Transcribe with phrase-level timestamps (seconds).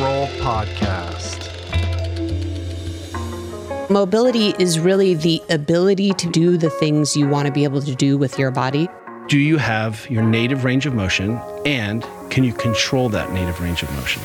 [0.00, 1.50] Roll podcast.
[3.90, 7.94] Mobility is really the ability to do the things you want to be able to
[7.94, 8.88] do with your body.
[9.28, 13.82] Do you have your native range of motion and can you control that native range
[13.82, 14.22] of motion?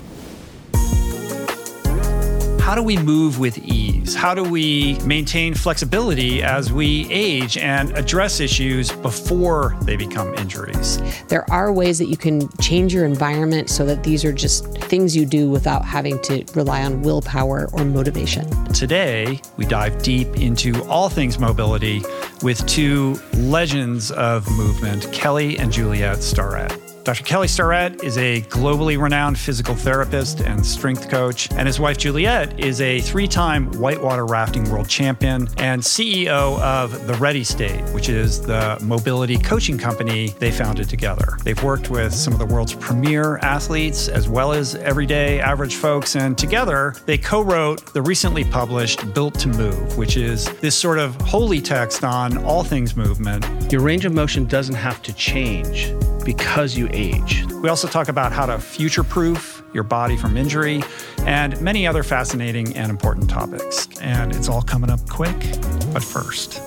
[2.66, 4.16] How do we move with ease?
[4.16, 11.00] How do we maintain flexibility as we age and address issues before they become injuries?
[11.28, 15.16] There are ways that you can change your environment so that these are just things
[15.16, 18.50] you do without having to rely on willpower or motivation.
[18.74, 22.02] Today, we dive deep into all things mobility
[22.42, 26.85] with two legends of movement, Kelly and Juliet Starrett.
[27.06, 27.24] Dr.
[27.24, 32.60] Kelly Starrett is a globally renowned physical therapist and strength coach, and his wife Juliet
[32.60, 38.10] is a three time whitewater rafting world champion and CEO of The Ready State, which
[38.10, 41.38] is the mobility coaching company they founded together.
[41.44, 46.16] They've worked with some of the world's premier athletes as well as everyday average folks,
[46.16, 50.98] and together they co wrote the recently published Built to Move, which is this sort
[50.98, 53.46] of holy text on all things movement.
[53.72, 55.94] Your range of motion doesn't have to change
[56.26, 57.46] because you age.
[57.62, 60.84] We also talk about how to future proof your body from injury
[61.20, 63.88] and many other fascinating and important topics.
[64.00, 65.38] And it's all coming up quick,
[65.94, 66.62] but first.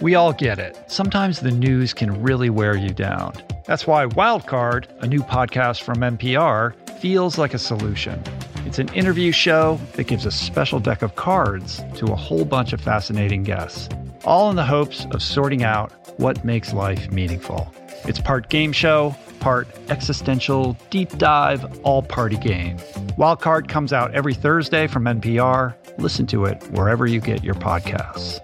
[0.00, 0.78] We all get it.
[0.88, 3.32] Sometimes the news can really wear you down.
[3.66, 8.22] That's why Wildcard, a new podcast from NPR, feels like a solution.
[8.66, 12.72] It's an interview show that gives a special deck of cards to a whole bunch
[12.72, 13.88] of fascinating guests,
[14.24, 17.72] all in the hopes of sorting out what makes life meaningful.
[18.06, 22.78] It's part game show, part existential, deep dive, all party game.
[23.16, 25.76] Wildcard comes out every Thursday from NPR.
[25.98, 28.40] Listen to it wherever you get your podcasts.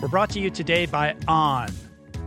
[0.00, 1.68] We're brought to you today by On.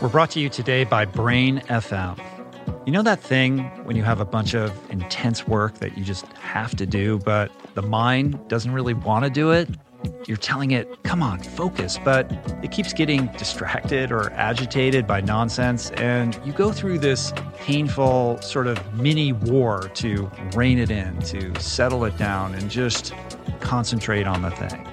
[0.00, 2.20] We're brought to you today by Brain FM.
[2.86, 6.24] You know that thing when you have a bunch of intense work that you just
[6.34, 9.68] have to do, but the mind doesn't really want to do it?
[10.28, 12.30] You're telling it, come on, focus, but
[12.62, 18.68] it keeps getting distracted or agitated by nonsense, and you go through this painful sort
[18.68, 23.12] of mini war to rein it in, to settle it down, and just
[23.58, 24.86] concentrate on the thing.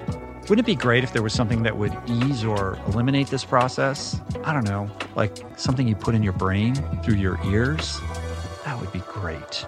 [0.48, 4.20] Wouldn't it be great if there was something that would ease or eliminate this process?
[4.44, 7.98] I don't know, like something you put in your brain through your ears?
[8.64, 9.66] That would be great.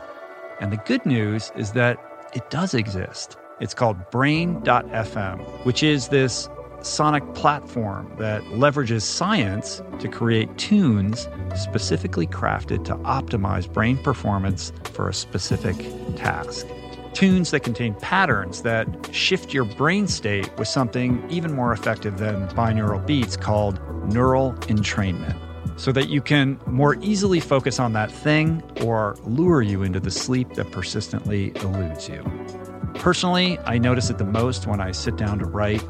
[0.60, 1.98] And the good news is that
[2.32, 3.36] it does exist.
[3.60, 6.48] It's called Brain.fm, which is this
[6.80, 11.26] sonic platform that leverages science to create tunes
[11.56, 15.74] specifically crafted to optimize brain performance for a specific
[16.14, 16.68] task
[17.18, 22.46] tunes that contain patterns that shift your brain state with something even more effective than
[22.50, 23.80] binaural beats called
[24.12, 25.36] neural entrainment
[25.80, 30.12] so that you can more easily focus on that thing or lure you into the
[30.12, 32.22] sleep that persistently eludes you.
[32.94, 35.82] Personally, I notice it the most when I sit down to write.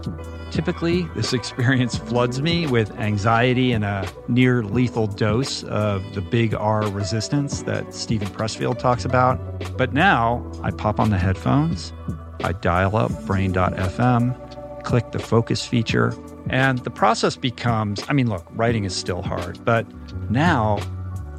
[0.50, 6.54] Typically, this experience floods me with anxiety and a near lethal dose of the big
[6.54, 9.38] R resistance that Steven Pressfield talks about.
[9.76, 11.92] But now I pop on the headphones,
[12.42, 16.14] I dial up brain.fm, click the focus feature,
[16.50, 19.86] And the process becomes I mean, look, writing is still hard, but
[20.30, 20.78] now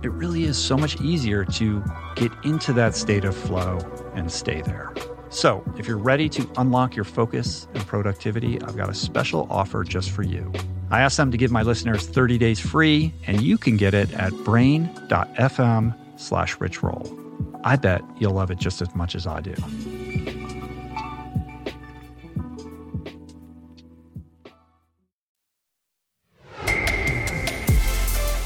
[0.04, 1.84] it really is so much easier to
[2.16, 3.80] get into that state of flow
[4.14, 4.94] and stay there.
[5.32, 9.84] So, if you're ready to unlock your focus and productivity, I've got a special offer
[9.84, 10.52] just for you.
[10.90, 14.12] I asked them to give my listeners 30 days free, and you can get it
[14.14, 17.16] at brain.fm slash richroll.
[17.64, 19.54] I bet you'll love it just as much as I do.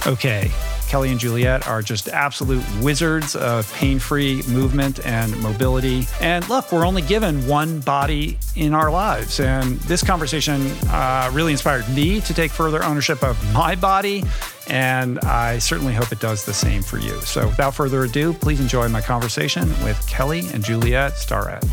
[0.06, 0.52] Okay,
[0.94, 6.06] Kelly and Juliet are just absolute wizards of pain free movement and mobility.
[6.22, 9.40] And look, we're only given one body in our lives.
[9.40, 14.24] And this conversation uh, really inspired me to take further ownership of my body.
[14.68, 17.19] And I certainly hope it does the same for you.
[17.22, 21.66] So without further ado, please enjoy my conversation with Kelly and Juliet Starrett.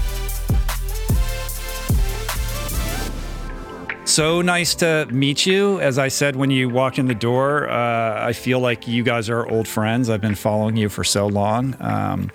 [4.11, 5.81] So nice to meet you.
[5.81, 9.31] As I said when you walked in the door, uh, I feel like you guys
[9.31, 10.11] are old friends.
[10.11, 11.77] I've been following you for so long.
[11.79, 12.33] Um,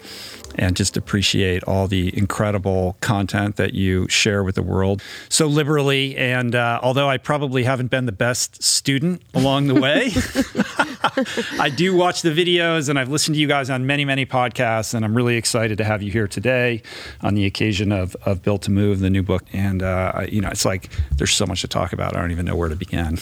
[0.57, 6.15] and just appreciate all the incredible content that you share with the world so liberally.
[6.15, 10.11] And uh, although I probably haven't been the best student along the way,
[11.59, 14.93] I do watch the videos and I've listened to you guys on many, many podcasts.
[14.93, 16.81] And I'm really excited to have you here today
[17.21, 19.43] on the occasion of, of Built to Move, the new book.
[19.53, 22.15] And, uh, you know, it's like there's so much to talk about.
[22.15, 23.17] I don't even know where to begin.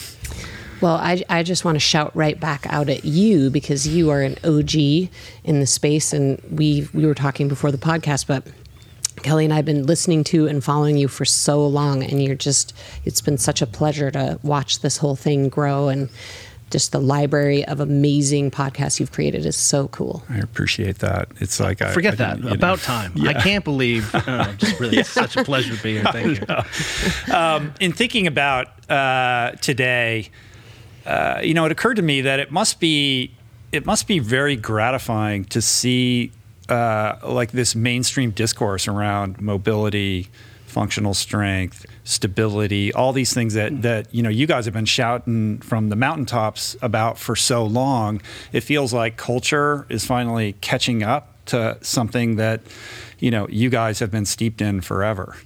[0.84, 4.20] Well, I, I just want to shout right back out at you because you are
[4.20, 8.46] an OG in the space, and we we were talking before the podcast, but
[9.22, 12.34] Kelly and I have been listening to and following you for so long, and you're
[12.34, 12.74] just
[13.06, 16.10] it's been such a pleasure to watch this whole thing grow and
[16.70, 20.22] just the library of amazing podcasts you've created is so cool.
[20.28, 21.28] I appreciate that.
[21.40, 22.84] It's like I forget I, that about know.
[22.84, 23.12] time.
[23.16, 23.30] Yeah.
[23.30, 24.14] I can't believe.
[24.14, 25.00] Uh, just really, yeah.
[25.00, 26.04] it's such a pleasure to be here.
[26.12, 26.46] Thank
[27.26, 27.34] you.
[27.34, 30.30] Um, in thinking about uh, today,
[31.06, 33.30] uh, you know, it occurred to me that it must be
[33.72, 36.30] it must be very gratifying to see
[36.68, 40.28] uh, like this mainstream discourse around mobility,
[40.66, 45.58] functional strength, stability, all these things that that you know you guys have been shouting
[45.58, 48.22] from the mountaintops about for so long.
[48.52, 52.62] It feels like culture is finally catching up to something that
[53.18, 55.36] you know you guys have been steeped in forever.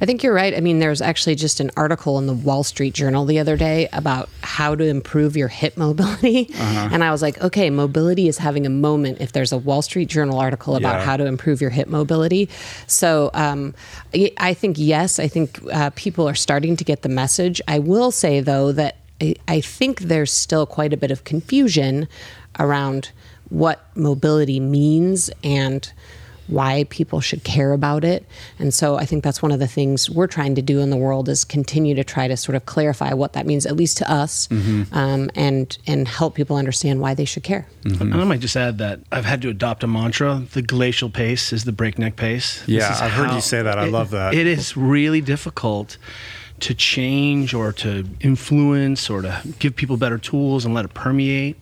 [0.00, 0.54] I think you're right.
[0.54, 3.88] I mean, there's actually just an article in the Wall Street Journal the other day
[3.92, 6.48] about how to improve your hip mobility.
[6.54, 6.88] Uh-huh.
[6.92, 10.08] And I was like, okay, mobility is having a moment if there's a Wall Street
[10.08, 11.04] Journal article about yeah.
[11.04, 12.48] how to improve your hip mobility.
[12.86, 13.74] So um,
[14.38, 17.60] I think, yes, I think uh, people are starting to get the message.
[17.66, 22.08] I will say, though, that I, I think there's still quite a bit of confusion
[22.58, 23.10] around
[23.48, 25.92] what mobility means and
[26.48, 28.24] why people should care about it.
[28.58, 30.96] And so I think that's one of the things we're trying to do in the
[30.96, 34.10] world is continue to try to sort of clarify what that means, at least to
[34.10, 34.94] us, mm-hmm.
[34.94, 37.66] um, and and help people understand why they should care.
[37.82, 38.12] Mm-hmm.
[38.12, 41.52] And I might just add that I've had to adopt a mantra: the glacial pace
[41.52, 42.62] is the breakneck pace.
[42.66, 43.78] Yeah, I've heard you say that.
[43.78, 44.34] I love that.
[44.34, 45.98] It is really difficult
[46.60, 51.56] to change or to influence or to give people better tools and let it permeate.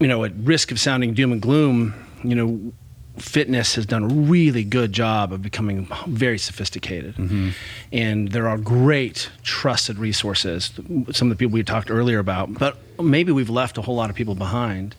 [0.00, 1.94] You know, at risk of sounding doom and gloom,
[2.24, 2.72] you know,
[3.18, 7.14] fitness has done a really good job of becoming very sophisticated.
[7.16, 7.50] Mm-hmm.
[7.92, 10.72] And there are great trusted resources,
[11.12, 14.10] some of the people we talked earlier about, but maybe we've left a whole lot
[14.10, 14.94] of people behind.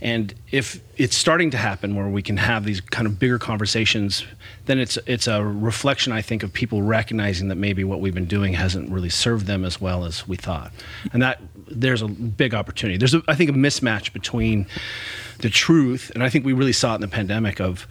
[0.00, 4.24] And if it's starting to happen where we can have these kind of bigger conversations,
[4.66, 8.26] then it's it's a reflection, I think, of people recognizing that maybe what we've been
[8.26, 10.72] doing hasn't really served them as well as we thought.
[11.12, 12.96] And that there's a big opportunity.
[12.96, 14.66] There's, a, I think, a mismatch between
[15.38, 17.86] the truth, and I think we really saw it in the pandemic of,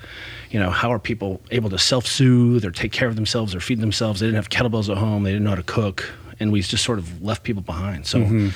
[0.50, 3.80] you know, how are people able to self-soothe or take care of themselves or feed
[3.80, 4.20] themselves?
[4.20, 5.24] They didn't have kettlebells at home.
[5.24, 8.06] They didn't know how to cook, and we just sort of left people behind.
[8.06, 8.20] So.
[8.20, 8.50] Mm-hmm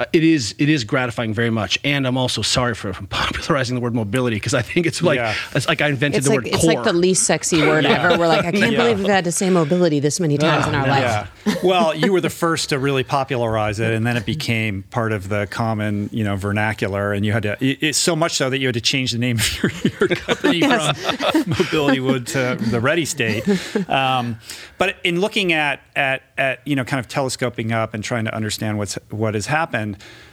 [0.00, 3.82] uh, it is it is gratifying very much, and I'm also sorry for popularizing the
[3.82, 5.34] word mobility because I think it's like yeah.
[5.54, 6.46] it's like I invented it's the like, word.
[6.46, 6.72] It's core.
[6.72, 8.02] like the least sexy word yeah.
[8.02, 8.18] ever.
[8.18, 8.78] We're like, I can't yeah.
[8.78, 11.30] believe we've had to say mobility this many times in our life.
[11.44, 11.54] Yeah.
[11.62, 15.28] well, you were the first to really popularize it, and then it became part of
[15.28, 17.58] the common you know vernacular, and you had to.
[17.60, 20.60] It's so much so that you had to change the name of your, your company
[20.60, 20.98] yes.
[20.98, 23.46] from Mobility WOD to the Ready State.
[23.90, 24.38] Um,
[24.78, 28.34] but in looking at at at you know kind of telescoping up and trying to
[28.34, 29.89] understand what's what has happened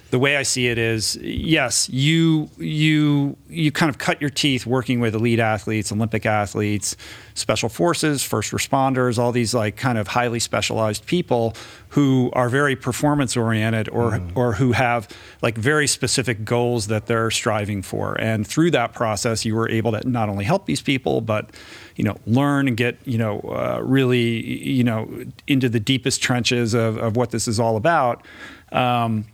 [0.10, 4.66] the way I see it is, yes, you you you kind of cut your teeth
[4.66, 6.96] working with elite athletes, Olympic athletes,
[7.34, 11.56] special forces, first responders, all these like kind of highly specialized people
[11.90, 14.32] who are very performance oriented or mm.
[14.34, 15.10] or who have
[15.42, 18.16] like very specific goals that they're striving for.
[18.16, 21.50] And through that process, you were able to not only help these people, but
[21.98, 25.10] you know learn and get you know uh, really you know
[25.48, 28.26] into the deepest trenches of, of what this is all about.
[28.72, 29.26] Um,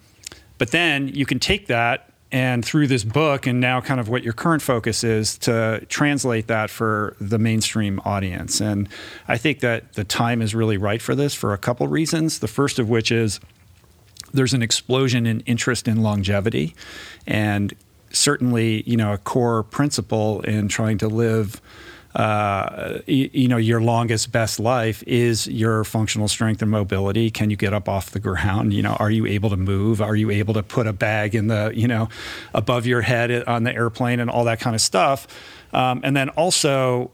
[0.57, 4.23] but then you can take that and through this book and now kind of what
[4.23, 8.59] your current focus is to translate that for the mainstream audience.
[8.59, 8.89] And
[9.27, 12.39] I think that the time is really right for this for a couple reasons.
[12.39, 13.39] The first of which is
[14.33, 16.73] there's an explosion in interest in longevity
[17.27, 17.71] and
[18.11, 21.61] certainly, you know, a core principle in trying to live
[22.15, 27.31] uh, you, know your longest best life is your functional strength and mobility.
[27.31, 28.73] Can you get up off the ground?
[28.73, 30.01] You know are you able to move?
[30.01, 32.09] Are you able to put a bag in the you know
[32.53, 35.27] above your head on the airplane and all that kind of stuff?
[35.73, 37.09] Um, and then also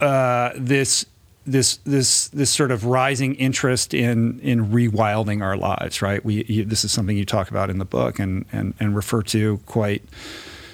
[0.00, 1.06] uh, this
[1.46, 6.22] this this this sort of rising interest in in rewilding our lives right?
[6.22, 9.22] We you, this is something you talk about in the book and and and refer
[9.22, 10.02] to quite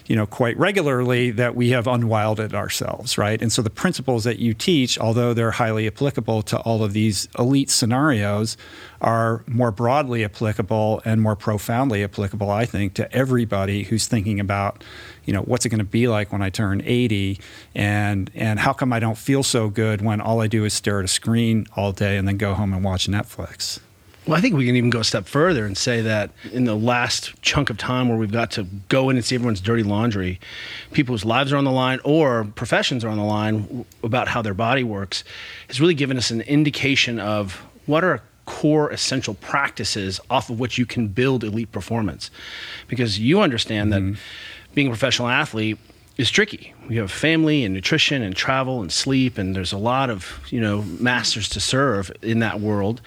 [0.06, 3.42] you know, quite regularly that we have unwilded ourselves, right?
[3.42, 7.28] And so the principles that you teach, although they're highly applicable to all of these
[7.38, 8.56] elite scenarios,
[9.00, 14.84] are more broadly applicable and more profoundly applicable, I think, to everybody who's thinking about,
[15.24, 17.40] you know, what's it going to be like when I turn 80,
[17.74, 21.00] and and how come I don't feel so good when all I do is stare
[21.00, 23.80] at a screen all day and then go home and watch Netflix.
[24.26, 26.74] Well, I think we can even go a step further and say that in the
[26.74, 30.40] last chunk of time where we've got to go in and see everyone's dirty laundry,
[30.92, 34.42] people whose lives are on the line or professions are on the line about how
[34.42, 35.22] their body works,
[35.68, 40.76] has really given us an indication of what are core essential practices off of which
[40.76, 42.30] you can build elite performance.
[42.88, 44.12] Because you understand mm-hmm.
[44.12, 44.20] that
[44.74, 45.78] being a professional athlete
[46.16, 46.74] is tricky.
[46.88, 50.60] You have family and nutrition and travel and sleep, and there's a lot of you
[50.60, 53.00] know masters to serve in that world.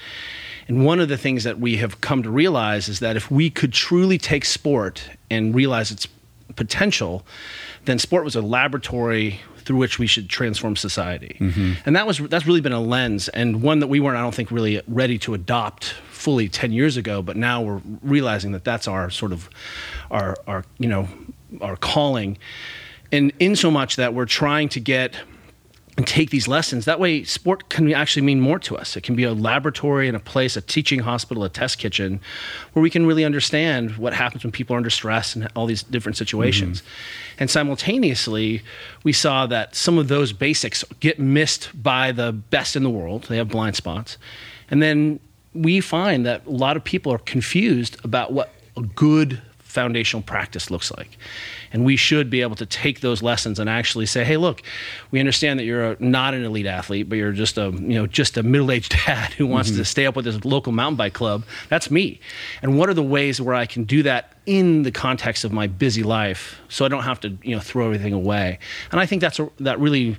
[0.69, 3.49] And one of the things that we have come to realize is that if we
[3.49, 6.07] could truly take sport and realize its
[6.55, 7.25] potential,
[7.85, 11.37] then sport was a laboratory through which we should transform society.
[11.39, 11.73] Mm-hmm.
[11.87, 14.33] And that was that's really been a lens and one that we weren't I don't
[14.33, 18.87] think really ready to adopt fully 10 years ago, but now we're realizing that that's
[18.87, 19.49] our sort of
[20.11, 21.07] our our you know
[21.61, 22.37] our calling.
[23.11, 25.15] And in so much that we're trying to get
[25.99, 26.85] and take these lessons.
[26.85, 28.95] That way, sport can actually mean more to us.
[28.95, 32.21] It can be a laboratory and a place, a teaching hospital, a test kitchen,
[32.71, 35.83] where we can really understand what happens when people are under stress and all these
[35.83, 36.79] different situations.
[36.79, 37.35] Mm-hmm.
[37.39, 38.61] And simultaneously,
[39.03, 43.23] we saw that some of those basics get missed by the best in the world.
[43.23, 44.17] They have blind spots.
[44.71, 45.19] And then
[45.53, 49.41] we find that a lot of people are confused about what a good
[49.79, 51.17] foundational practice looks like.
[51.71, 54.61] And we should be able to take those lessons and actually say, hey, look,
[55.09, 58.05] we understand that you're a, not an elite athlete, but you're just a, you know,
[58.05, 59.77] just a middle-aged dad who wants mm-hmm.
[59.77, 61.45] to stay up with his local mountain bike club.
[61.69, 62.19] That's me.
[62.61, 65.67] And what are the ways where I can do that in the context of my
[65.67, 68.59] busy life so I don't have to, you know, throw everything away?
[68.91, 70.17] And I think that's a, that really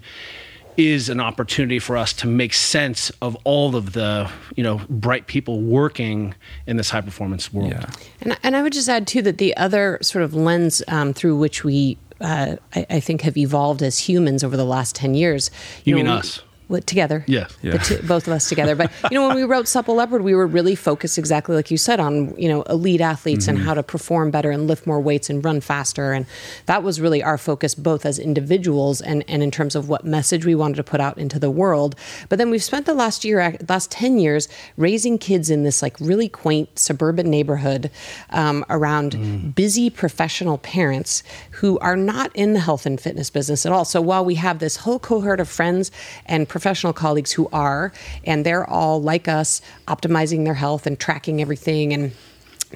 [0.76, 5.26] is an opportunity for us to make sense of all of the you know bright
[5.26, 6.34] people working
[6.66, 7.72] in this high performance world.
[7.72, 7.90] Yeah.
[8.20, 11.38] And, and I would just add too that the other sort of lens um, through
[11.38, 15.50] which we uh, I, I, think have evolved as humans over the last 10 years.
[15.84, 16.42] You, you mean we, us?
[16.78, 17.24] Together.
[17.26, 17.56] Yes.
[17.62, 17.78] Yeah.
[17.78, 18.74] Two, both of us together.
[18.74, 21.76] But you know, when we wrote Supple Leopard, we were really focused exactly like you
[21.76, 23.56] said on you know elite athletes mm-hmm.
[23.56, 26.12] and how to perform better and lift more weights and run faster.
[26.12, 26.26] And
[26.66, 30.44] that was really our focus, both as individuals and and in terms of what message
[30.46, 31.96] we wanted to put out into the world.
[32.28, 35.98] But then we've spent the last year, last ten years, raising kids in this like
[36.00, 37.90] really quaint suburban neighborhood
[38.30, 39.54] um, around mm.
[39.54, 41.22] busy professional parents
[41.52, 43.84] who are not in the health and fitness business at all.
[43.84, 45.90] So while we have this whole cohort of friends
[46.26, 47.90] and professional colleagues who are,
[48.25, 52.12] and they're all like us, optimizing their health and tracking everything and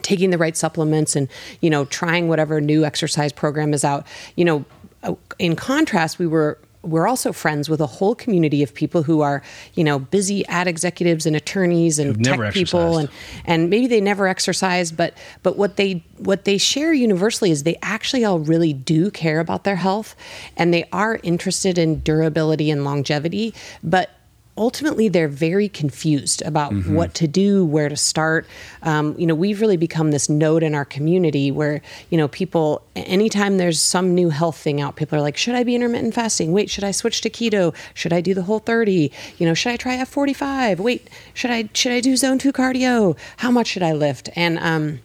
[0.01, 1.29] taking the right supplements and
[1.61, 4.07] you know trying whatever new exercise program is out.
[4.37, 4.65] You know
[5.03, 9.21] uh, in contrast we were we're also friends with a whole community of people who
[9.21, 9.43] are,
[9.75, 13.09] you know, busy ad executives and attorneys and Who've tech people and
[13.45, 17.79] and maybe they never exercise, but but what they what they share universally is they
[17.83, 20.15] actually all really do care about their health
[20.57, 24.11] and they are interested in durability and longevity, but
[24.57, 26.95] ultimately they're very confused about mm-hmm.
[26.95, 28.47] what to do where to start.
[28.83, 32.83] Um, you know we've really become this node in our community where you know people
[32.95, 36.53] anytime there's some new health thing out people are like should i be intermittent fasting?
[36.53, 37.75] Wait should i switch to keto?
[37.95, 41.69] Should i do the whole 30 you know should i try f45 wait should i
[41.75, 43.17] should i do zone 2 cardio?
[43.39, 44.31] How much should i lift?
[44.37, 45.01] And um,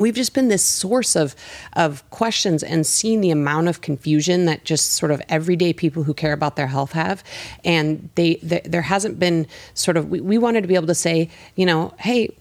[0.00, 1.36] we've just been this source of
[1.74, 6.14] of questions and seen the amount of confusion that just sort of everyday people who
[6.14, 7.22] care about their health have
[7.64, 10.94] and they, they there hasn't been sort of we, we wanted to be able to
[10.94, 12.34] say you know hey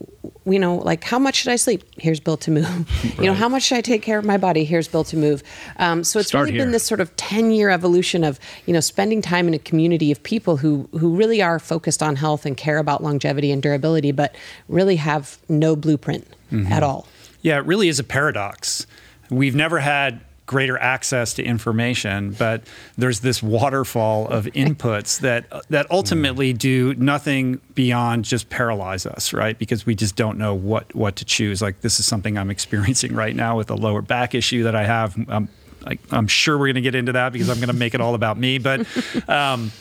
[0.46, 2.66] you know like how much should i sleep here's Built to Move
[3.04, 3.18] right.
[3.20, 5.44] you know how much should i take care of my body here's Built to Move
[5.78, 6.66] um, so it's Start really here.
[6.66, 10.12] been this sort of 10 year evolution of you know spending time in a community
[10.12, 14.12] of people who who really are focused on health and care about longevity and durability
[14.12, 14.36] but
[14.68, 16.72] really have no blueprint mm-hmm.
[16.72, 17.08] at all
[17.42, 18.86] yeah, it really is a paradox.
[19.30, 22.64] We've never had greater access to information, but
[22.98, 29.60] there's this waterfall of inputs that that ultimately do nothing beyond just paralyze us, right?
[29.60, 31.62] Because we just don't know what what to choose.
[31.62, 34.86] Like this is something I'm experiencing right now with a lower back issue that I
[34.86, 35.16] have.
[35.30, 35.50] Um,
[35.86, 38.02] I, am sure we're going to get into that because I'm going to make it
[38.02, 38.58] all about me.
[38.58, 38.86] But,
[39.30, 39.72] um,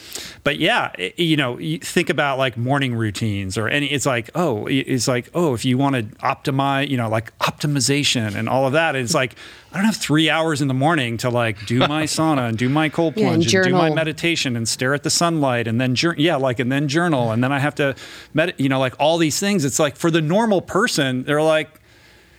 [0.45, 3.87] but yeah, it, you know, you think about like morning routines or any.
[3.87, 8.35] It's like, oh, it's like, oh, if you want to optimize, you know, like optimization
[8.35, 8.97] and all of that.
[8.97, 9.35] It's like
[9.73, 12.69] I don't have three hours in the morning to like do my sauna and do
[12.69, 15.81] my cold plunge yeah, and, and, do my meditation and stare at the sunlight and
[15.81, 17.95] then yeah, like and then journal and then I have to
[18.33, 19.65] med, you know, like all these things.
[19.65, 21.81] It's like for the normal person, they're like,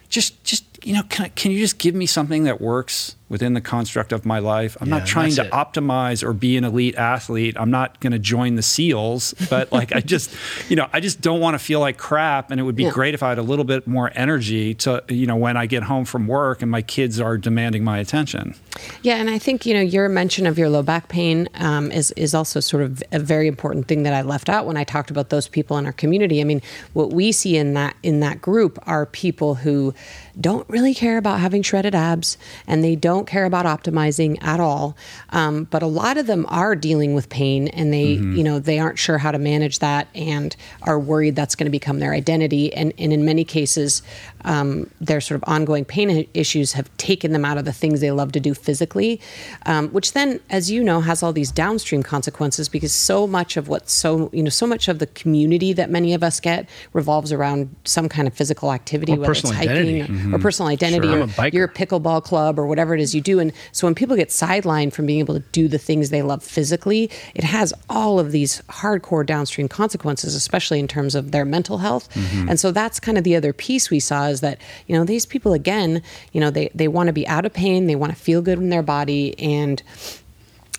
[0.10, 3.54] just just you know, can, I, can you just give me something that works within
[3.54, 4.76] the construct of my life?
[4.82, 5.52] I'm yeah, not trying to it.
[5.52, 7.56] optimize or be an elite athlete.
[7.58, 10.36] I'm not going to join the SEALs, but like I just,
[10.70, 12.52] you know, I just don't want to feel like crap.
[12.52, 12.92] And it would be yeah.
[12.92, 15.84] great if I had a little bit more energy to, you know, when I get
[15.84, 18.56] home from work and my kids are demanding my attention.
[19.02, 22.12] Yeah, and I think you know your mention of your low back pain um, is
[22.12, 25.12] is also sort of a very important thing that I left out when I talked
[25.12, 26.42] about those people in our community.
[26.42, 26.62] I mean,
[26.94, 29.94] what we see in that in that group are people who
[30.40, 34.98] don't really care about having shredded abs and they don't care about optimizing at all.
[35.30, 38.36] Um, but a lot of them are dealing with pain and they, mm-hmm.
[38.36, 41.72] you know, they aren't sure how to manage that and are worried that's going to
[41.72, 42.74] become their identity.
[42.74, 44.02] And, and in many cases,
[44.46, 48.12] um, their sort of ongoing pain issues have taken them out of the things they
[48.12, 49.20] love to do physically,
[49.66, 53.68] um, which then, as you know, has all these downstream consequences because so much of
[53.68, 57.32] what so you know so much of the community that many of us get revolves
[57.32, 60.36] around some kind of physical activity, or whether it's hiking or, mm-hmm.
[60.36, 63.40] or, personal identity, sure, or your pickleball club or whatever it is you do.
[63.40, 66.44] And so when people get sidelined from being able to do the things they love
[66.44, 71.80] physically, it has all of these hardcore downstream consequences, especially in terms of their mental
[71.80, 72.14] health.
[72.14, 72.50] Mm-hmm.
[72.50, 75.26] And so that's kind of the other piece we saw is that you know these
[75.26, 78.18] people again you know they they want to be out of pain they want to
[78.18, 79.82] feel good in their body and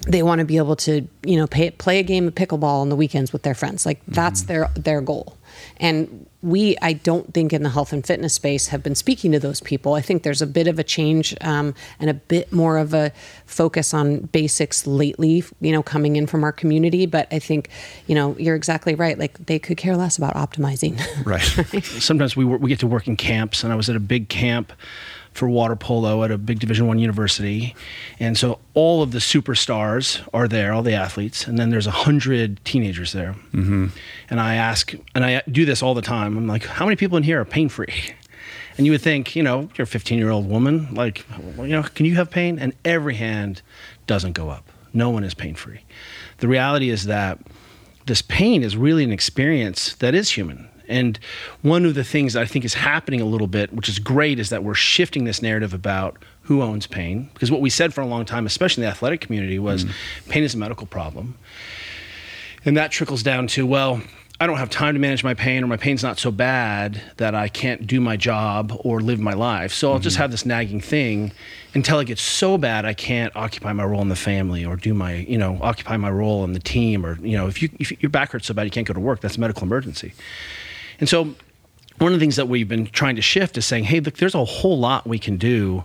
[0.07, 2.89] they want to be able to you know pay, play a game of pickleball on
[2.89, 4.49] the weekends with their friends like that's mm-hmm.
[4.49, 5.37] their their goal
[5.79, 9.39] and we i don't think in the health and fitness space have been speaking to
[9.39, 9.95] those people.
[9.95, 13.13] I think there's a bit of a change um, and a bit more of a
[13.47, 17.07] focus on basics lately you know coming in from our community.
[17.07, 17.69] But i think
[18.07, 19.19] you know you're exactly right.
[19.19, 21.01] Like they could care less about optimizing.
[21.31, 21.85] Right, right?
[21.85, 24.73] sometimes we, we get to work in camps and i was at a big camp
[25.33, 27.75] for water polo at a big Division One university,
[28.19, 31.93] and so all of the superstars are there, all the athletes, and then there's a
[31.93, 33.35] hundred teenagers there.
[33.53, 33.89] Mm-hmm.
[34.29, 36.37] And I ask, and I do this all the time.
[36.37, 37.93] I'm like, how many people in here are pain free?
[38.79, 41.27] And you would think, you know, you're a 15 year old woman, like,
[41.59, 42.59] you know, can you have pain?
[42.59, 43.61] And every hand
[44.07, 44.71] doesn't go up.
[44.95, 45.81] No one is pain free.
[46.39, 47.39] The reality is that
[48.07, 50.70] this pain is really an experience that is human.
[50.91, 51.19] And
[51.63, 54.39] one of the things that I think is happening a little bit, which is great,
[54.39, 57.31] is that we're shifting this narrative about who owns pain.
[57.33, 59.93] Because what we said for a long time, especially in the athletic community, was mm.
[60.29, 61.39] pain is a medical problem.
[62.65, 64.03] And that trickles down to, well,
[64.43, 67.35] I don't have time to manage my pain, or my pain's not so bad that
[67.35, 69.73] I can't do my job or live my life.
[69.73, 70.03] So I'll mm-hmm.
[70.03, 71.33] just have this nagging thing
[71.75, 74.95] until it gets so bad I can't occupy my role in the family or do
[74.95, 77.05] my, you know, occupy my role in the team.
[77.05, 79.01] Or, you know, if, you, if your back hurts so bad you can't go to
[79.01, 80.15] work, that's a medical emergency.
[81.01, 81.35] And so
[81.99, 84.35] one of the things that we've been trying to shift is saying, hey, look, there's
[84.35, 85.85] a whole lot we can do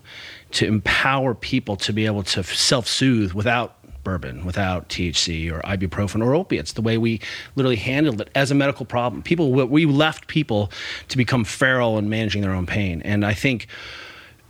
[0.52, 3.76] to empower people to be able to self soothe without
[4.06, 7.20] bourbon, without THC or ibuprofen or opiates, the way we
[7.56, 9.24] literally handled it as a medical problem.
[9.24, 10.72] People, we left people
[11.10, 13.02] to become feral and managing their own pain.
[13.02, 13.68] And I think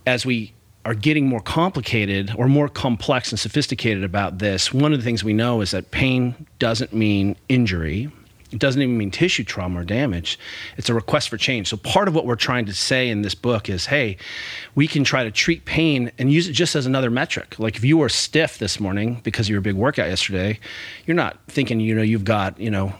[0.06, 0.52] as we
[0.84, 5.24] are getting more complicated or more complex and sophisticated about this, one of the things
[5.24, 8.12] we know is that pain doesn't mean injury
[8.56, 10.38] it doesn't even mean tissue trauma or damage.
[10.78, 11.68] It's a request for change.
[11.68, 14.16] So part of what we're trying to say in this book is, hey,
[14.74, 17.58] we can try to treat pain and use it just as another metric.
[17.58, 20.58] Like if you were stiff this morning because of your big workout yesterday,
[21.04, 22.94] you're not thinking, you know, you've got, you know,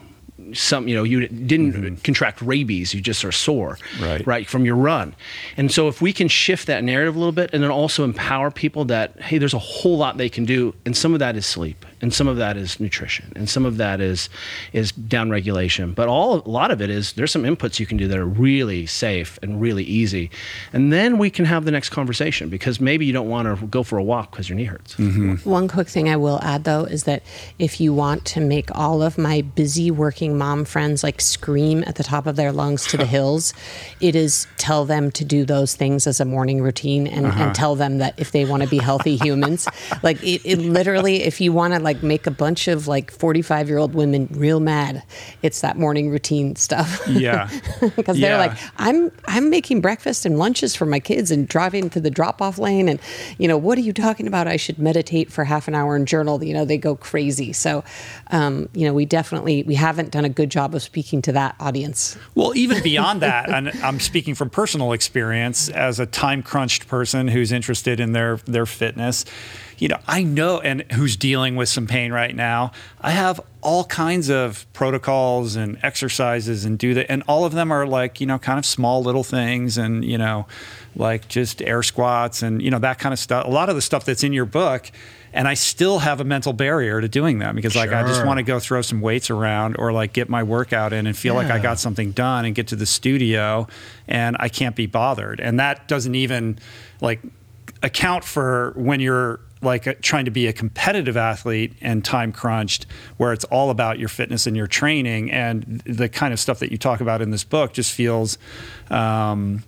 [0.52, 1.94] some you know you didn't mm-hmm.
[2.02, 5.14] contract rabies you just are sore right right from your run
[5.56, 8.50] and so if we can shift that narrative a little bit and then also empower
[8.50, 11.46] people that hey there's a whole lot they can do and some of that is
[11.46, 14.28] sleep and and some of that is nutrition, and some of that is
[14.72, 15.92] is down regulation.
[15.92, 18.24] But all a lot of it is there's some inputs you can do that are
[18.24, 20.30] really safe and really easy,
[20.72, 23.82] and then we can have the next conversation because maybe you don't want to go
[23.82, 24.94] for a walk because your knee hurts.
[24.94, 25.50] Mm-hmm.
[25.50, 27.24] One quick thing I will add though is that
[27.58, 31.96] if you want to make all of my busy working mom friends like scream at
[31.96, 33.52] the top of their lungs to the hills,
[34.00, 37.42] it is tell them to do those things as a morning routine and, uh-huh.
[37.42, 39.66] and tell them that if they want to be healthy humans,
[40.04, 43.68] like it, it literally, if you want to like make a bunch of like 45
[43.68, 45.02] year old women real mad,
[45.42, 47.02] it's that morning routine stuff.
[47.08, 47.50] Yeah.
[47.96, 48.28] Because yeah.
[48.28, 52.10] they're like, I'm, I'm making breakfast and lunches for my kids and driving to the
[52.10, 52.88] drop off lane.
[52.88, 53.00] And,
[53.38, 54.48] you know, what are you talking about?
[54.48, 56.42] I should meditate for half an hour and journal.
[56.42, 57.52] You know, they go crazy.
[57.52, 57.84] So,
[58.30, 61.56] um, you know, we definitely, we haven't done a good job of speaking to that
[61.60, 62.18] audience.
[62.34, 67.28] Well, even beyond that, and I'm speaking from personal experience as a time crunched person
[67.28, 69.24] who's interested in their, their fitness
[69.78, 72.72] you know, I know, and who's dealing with some pain right now.
[73.00, 77.70] I have all kinds of protocols and exercises and do that, and all of them
[77.70, 80.46] are like, you know, kind of small little things, and you know,
[80.94, 83.46] like just air squats and you know that kind of stuff.
[83.46, 84.90] A lot of the stuff that's in your book.
[85.32, 87.98] And I still have a mental barrier to doing them because, like, sure.
[87.98, 91.06] I just want to go throw some weights around or like get my workout in
[91.06, 91.40] and feel yeah.
[91.40, 93.66] like I got something done and get to the studio,
[94.08, 95.40] and I can't be bothered.
[95.40, 96.58] And that doesn't even
[97.02, 97.20] like
[97.82, 103.32] account for when you're like trying to be a competitive athlete and time crunched where
[103.32, 105.30] it's all about your fitness and your training.
[105.30, 108.38] And the kind of stuff that you talk about in this book just feels
[108.90, 109.64] um,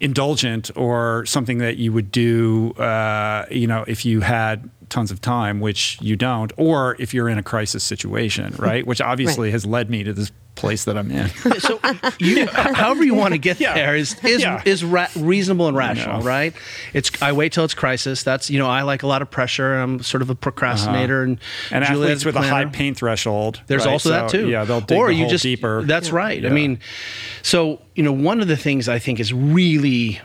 [0.00, 5.20] indulgent or something that you would do uh, you know if you had tons of
[5.20, 9.52] time which you don't or if you're in a crisis situation right which obviously right.
[9.52, 11.28] has led me to this place that I'm in.
[11.60, 11.80] so,
[12.18, 13.74] you, however you want to get yeah.
[13.74, 14.60] there is is yeah.
[14.64, 16.52] is ra- reasonable and rational, right?
[16.92, 18.22] It's I wait till it's crisis.
[18.22, 19.76] That's you know I like a lot of pressure.
[19.76, 21.30] I'm sort of a procrastinator, uh-huh.
[21.30, 23.62] and and athletes with a high pain threshold.
[23.68, 23.92] There's right?
[23.92, 24.48] also so, that too.
[24.48, 25.82] Yeah, they'll dig or the you just deeper.
[25.82, 26.44] That's right.
[26.44, 26.80] I mean,
[27.42, 30.20] so you know one of the things I think is really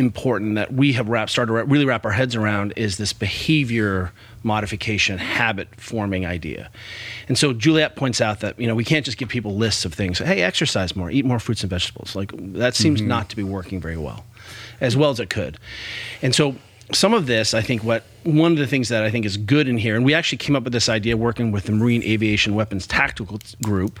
[0.00, 4.10] important that we have wrapped, started to really wrap our heads around is this behavior
[4.42, 6.70] modification habit forming idea.
[7.28, 9.94] And so Juliet points out that you know we can't just give people lists of
[9.94, 10.18] things.
[10.18, 12.16] Hey, exercise more, eat more fruits and vegetables.
[12.16, 13.08] Like that seems mm-hmm.
[13.08, 14.24] not to be working very well,
[14.80, 15.58] as well as it could.
[16.22, 16.56] And so
[16.92, 19.68] some of this, I think, what one of the things that I think is good
[19.68, 22.54] in here, and we actually came up with this idea working with the Marine Aviation
[22.54, 24.00] Weapons Tactical Group,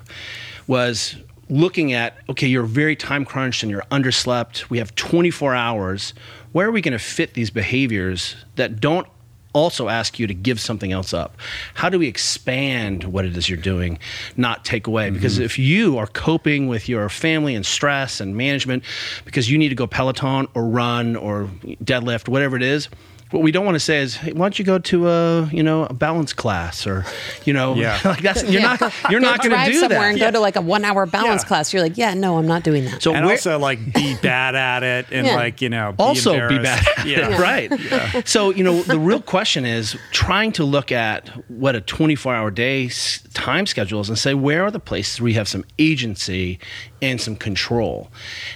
[0.66, 1.16] was
[1.50, 4.70] looking at okay, you're very time crunched and you're underslept.
[4.70, 6.14] We have 24 hours.
[6.52, 9.06] Where are we going to fit these behaviors that don't
[9.52, 11.36] also ask you to give something else up.
[11.74, 13.98] How do we expand what it is you're doing,
[14.36, 15.06] not take away?
[15.06, 15.14] Mm-hmm.
[15.14, 18.84] Because if you are coping with your family and stress and management
[19.24, 21.50] because you need to go Peloton or run or
[21.82, 22.88] deadlift, whatever it is,
[23.30, 25.62] what we don't want to say is, hey, why don't you go to a you
[25.62, 27.04] know a balance class or
[27.44, 28.00] you know yeah.
[28.04, 28.76] like that's you're yeah.
[28.80, 30.08] not you're not going to do somewhere that.
[30.10, 30.26] and yeah.
[30.26, 31.72] go to like a one hour balance class.
[31.72, 33.02] You're like, yeah, no, I'm not doing that.
[33.02, 36.58] So and also like be bad at it and like you know be also be
[36.58, 36.84] bad.
[37.06, 38.26] yeah, right.
[38.26, 42.50] So you know the real question is trying to look at what a 24 hour
[42.50, 42.90] day
[43.32, 46.58] time schedule is and say where are the places where we have some agency
[47.00, 48.10] and some control,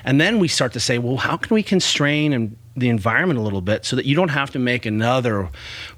[0.05, 3.43] and then we start to say, well, how can we constrain and the environment a
[3.43, 5.49] little bit so that you don't have to make another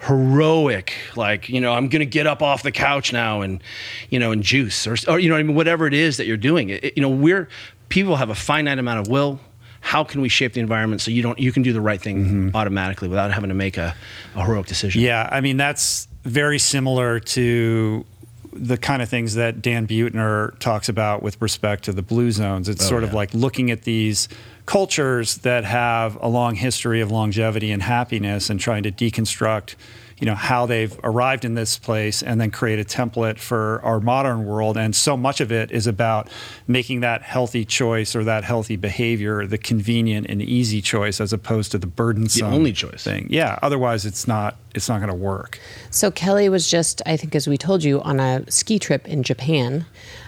[0.03, 3.63] heroic like you know i'm going to get up off the couch now and
[4.11, 6.37] you know and juice or, or you know I mean whatever it is that you're
[6.37, 7.49] doing it, you know we're
[7.89, 9.41] people have a finite amount of will
[9.81, 12.25] how can we shape the environment so you don't you can do the right thing
[12.25, 12.57] mm-hmm.
[12.57, 13.95] automatically without having to make a,
[14.35, 18.05] a heroic decision yeah i mean that's very similar to
[18.53, 22.69] the kind of things that Dan Buettner talks about with respect to the blue zones.
[22.69, 23.09] It's oh, sort yeah.
[23.09, 24.29] of like looking at these
[24.67, 29.77] cultures that have a long history of longevity and happiness and trying to deconstruct
[30.19, 34.01] you know how they've arrived in this place and then create a template for our
[34.01, 34.77] modern world.
[34.77, 36.29] And so much of it is about
[36.67, 41.73] making that healthy choice or that healthy behavior the convenient and easy choice as opposed
[41.73, 43.05] to the burdensome the only choice.
[43.05, 43.27] thing.
[43.29, 45.59] Yeah otherwise it's not it's not going to work.
[45.91, 49.23] So kelly was just i think as we told you on a ski trip in
[49.23, 49.87] japan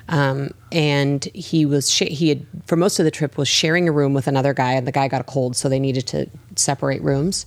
[0.08, 3.92] um, and he was sh- he had for most of the trip was sharing a
[3.92, 7.02] room with another guy and the guy got a cold so they needed to separate
[7.02, 7.46] rooms.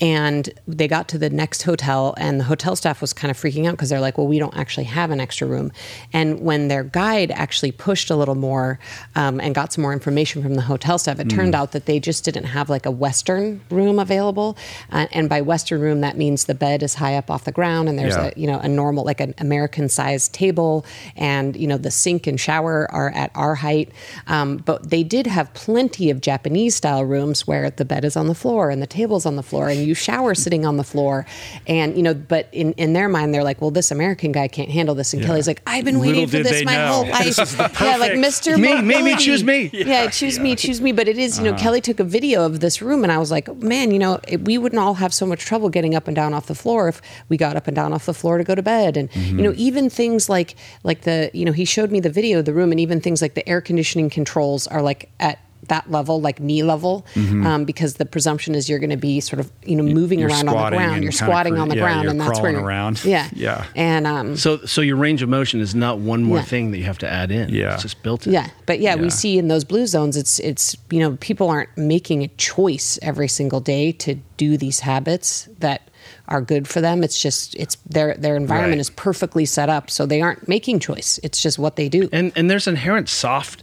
[0.00, 3.66] And they got to the next hotel and the hotel staff was kind of freaking
[3.66, 5.72] out because they're like well we don't actually have an extra room.
[6.12, 8.78] And when their guide actually pushed a little more
[9.14, 11.34] um, and got some more information from the hotel staff it mm.
[11.34, 14.56] turned out that they just didn't have like a western room available.
[14.90, 17.52] Uh, and by western room that means means the bed is high up off the
[17.52, 18.30] ground and there's Yeah.
[18.34, 20.84] a you know a normal like an American sized table
[21.16, 23.90] and you know the sink and shower are at our height.
[24.28, 28.26] Um, but they did have plenty of Japanese style rooms where the bed is on
[28.28, 31.26] the floor and the table's on the floor and you shower sitting on the floor.
[31.66, 34.70] And you know, but in, in their mind they're like, well, this American guy can't
[34.70, 35.12] handle this.
[35.14, 36.86] And Kelly's like, I've been waiting Little for this my know.
[36.92, 37.36] whole life.
[37.80, 38.58] yeah, like Mr.
[38.58, 39.70] Me, me, me, choose me.
[39.72, 40.92] Yeah, choose me, choose me.
[40.92, 43.30] But it is, you know, Kelly took a video of this room, and I was
[43.30, 46.14] like, man, you know, it, we wouldn't all have so much trouble getting up and
[46.14, 48.54] down off the floor if we got up and down off the floor to go
[48.54, 48.96] to bed.
[48.96, 52.38] And you know, even things like like the, you know, he showed me the video
[52.40, 55.90] of the room, and even things like the air conditioning controls are like at that
[55.90, 59.50] level, like knee level, um, because the presumption is you're going to be sort of,
[59.64, 61.02] you know, moving You're around on the ground.
[61.02, 63.04] You're squatting cre- on the yeah, ground, and that's where you're around.
[63.04, 63.64] Yeah, Yeah.
[63.74, 66.44] And um, So, so your range of motion is not one more Yeah.
[66.44, 67.50] thing that you have to add in.
[67.50, 67.74] Yeah.
[67.74, 68.32] It's just built in.
[68.34, 69.02] Yeah, but yeah, Yeah.
[69.02, 72.96] we see in those blue zones, it's it's you know people aren't making a choice
[73.02, 75.87] every single day to do these habits that
[76.28, 77.02] are good for them.
[77.02, 78.80] It's just it's their their environment Right.
[78.80, 81.18] is perfectly set up, so they aren't making choice.
[81.22, 82.08] It's just what they do.
[82.12, 83.62] and and there's inherent soft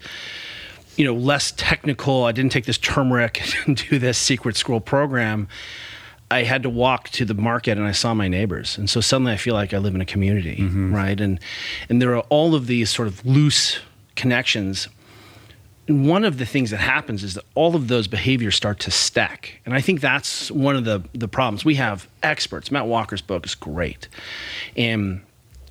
[0.98, 5.46] you know less technical i didn't take this turmeric and do this secret scroll program
[6.32, 9.34] i had to walk to the market and i saw my neighbors and so suddenly
[9.34, 10.96] i feel like i live in a community mm-hmm.
[10.96, 11.38] right and
[11.90, 13.80] and there are all of these sort of loose
[14.16, 14.95] connections and
[15.88, 19.62] one of the things that happens is that all of those behaviors start to stack.
[19.66, 21.64] And I think that's one of the, the problems.
[21.64, 22.72] We have experts.
[22.72, 24.08] Matt Walker's book is great.
[24.76, 25.22] And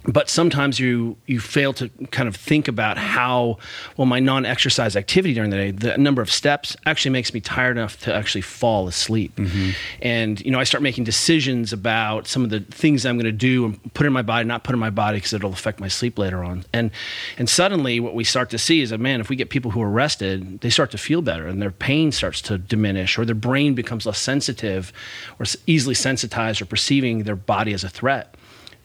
[0.06, 3.58] but sometimes you you fail to kind of think about how
[3.96, 7.76] well my non-exercise activity during the day the number of steps actually makes me tired
[7.76, 9.34] enough to actually fall asleep.
[9.36, 9.70] Mm-hmm.
[10.02, 13.32] And you know i start making decisions about some of the things i'm going to
[13.32, 15.88] do and put in my body not put in my body because it'll affect my
[15.88, 16.64] sleep later on.
[16.72, 16.90] And
[17.38, 19.80] and suddenly what we start to see is that man if we get people who
[19.82, 23.34] are rested they start to feel better and their pain starts to diminish or their
[23.34, 24.92] brain becomes less sensitive
[25.38, 28.34] or easily sensitized or perceiving their body as a threat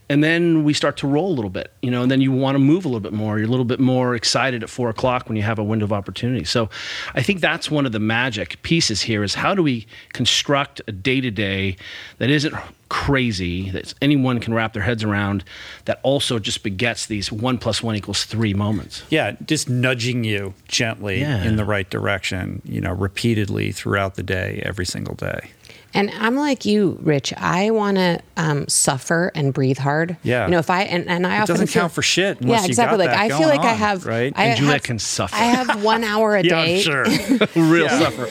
[0.10, 2.56] and then we start to roll a little bit, you know, and then you want
[2.56, 3.38] to move a little bit more.
[3.38, 5.94] You're a little bit more excited at four o'clock when you have a window of
[5.94, 6.44] opportunity.
[6.46, 6.70] So
[7.14, 10.92] I think that's one of the magic pieces here is how do we construct a
[10.92, 11.78] day to day
[12.18, 12.56] that isn't
[12.90, 15.44] crazy, that anyone can wrap their heads around,
[15.86, 19.04] that also just begets these one plus one equals three moments.
[19.10, 21.44] Yeah, just nudging you gently Yeah.
[21.44, 25.52] in the right direction, you know, repeatedly throughout the day, every single day.
[25.94, 27.34] And I'm like you, Rich.
[27.36, 30.18] I want to um, suffer and breathe hard.
[30.24, 30.46] Yeah.
[30.46, 32.60] You know, if I and, and I It often doesn't feel- count for shit unless
[32.62, 32.98] yeah, you exactly.
[32.98, 34.06] got like that I feel going like I have.
[34.06, 34.34] right?
[34.36, 35.36] I And Juliet have- can suffer.
[35.36, 36.76] I have one hour a day.
[36.78, 37.06] I'm sure.
[37.56, 38.28] Real suffer.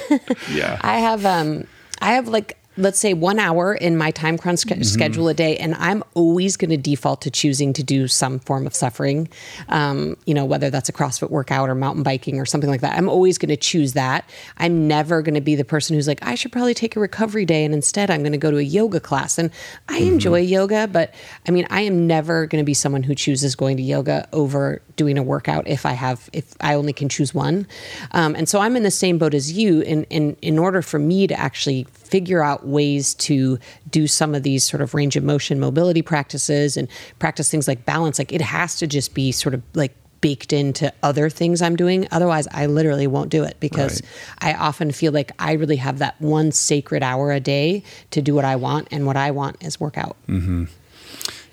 [0.52, 0.78] yeah.
[0.82, 1.64] I have um
[2.00, 5.56] I have like let's say one hour in my time crunch sch- schedule a day
[5.56, 9.28] and i'm always going to default to choosing to do some form of suffering.
[9.68, 12.96] Um, you know whether that's a crossfit workout or mountain biking or something like that
[12.96, 14.28] i'm always going to choose that.
[14.56, 17.44] I'm never going to be the person who's like i should probably take a recovery
[17.44, 19.38] day and instead i'm going to go to a yoga class.
[19.38, 19.50] And
[19.88, 21.12] i enjoy yoga but
[21.46, 24.80] i mean i am never going to be someone who chooses going to yoga over
[24.96, 27.66] doing a workout if i have if i only can choose one.
[28.12, 30.98] Um, and so i'm in the same boat as you in in in order for
[30.98, 33.58] me to actually figure out ways to
[33.90, 37.84] do some of these sort of range of motion mobility practices and practice things like
[37.84, 38.18] balance.
[38.18, 42.08] Like it has to just be sort of like baked into other things I'm doing.
[42.10, 44.02] Otherwise I literally won't do it because
[44.40, 48.34] I often feel like I really have that one sacred hour a day to do
[48.34, 50.16] what I want and what I want is workout.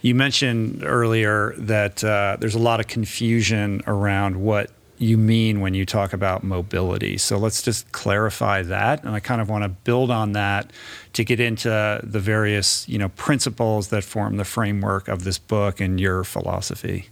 [0.02, 5.74] You mentioned earlier that uh, there's a lot of confusion around what you mean when
[5.74, 7.18] you talk about mobility.
[7.18, 9.04] So let's just clarify that.
[9.04, 10.72] And I kind of want to build on that
[11.14, 15.80] to get into the various, you know, principles that form the framework of this book
[15.82, 17.10] and your philosophy.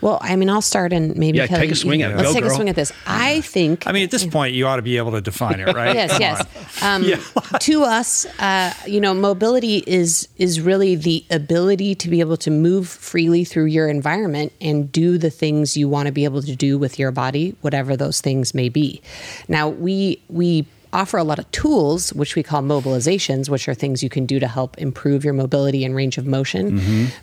[0.00, 2.16] Well, I mean, I'll start and maybe Yeah, Kelly, take a swing at it.
[2.16, 2.92] Let's Go, take a swing at this.
[3.06, 3.86] I think.
[3.86, 5.94] I mean, at this point, you ought to be able to define it, right?
[6.20, 6.46] yes,
[6.78, 7.32] Come yes.
[7.34, 12.36] Um, to us, uh, you know, mobility is is really the ability to be able
[12.38, 16.42] to move freely through your environment and do the things you want to be able
[16.42, 19.00] to do with your body, whatever those things may be.
[19.48, 24.02] Now, we we offer a lot of tools which we call mobilizations which are things
[24.02, 26.62] you can do to help improve your mobility and range of motion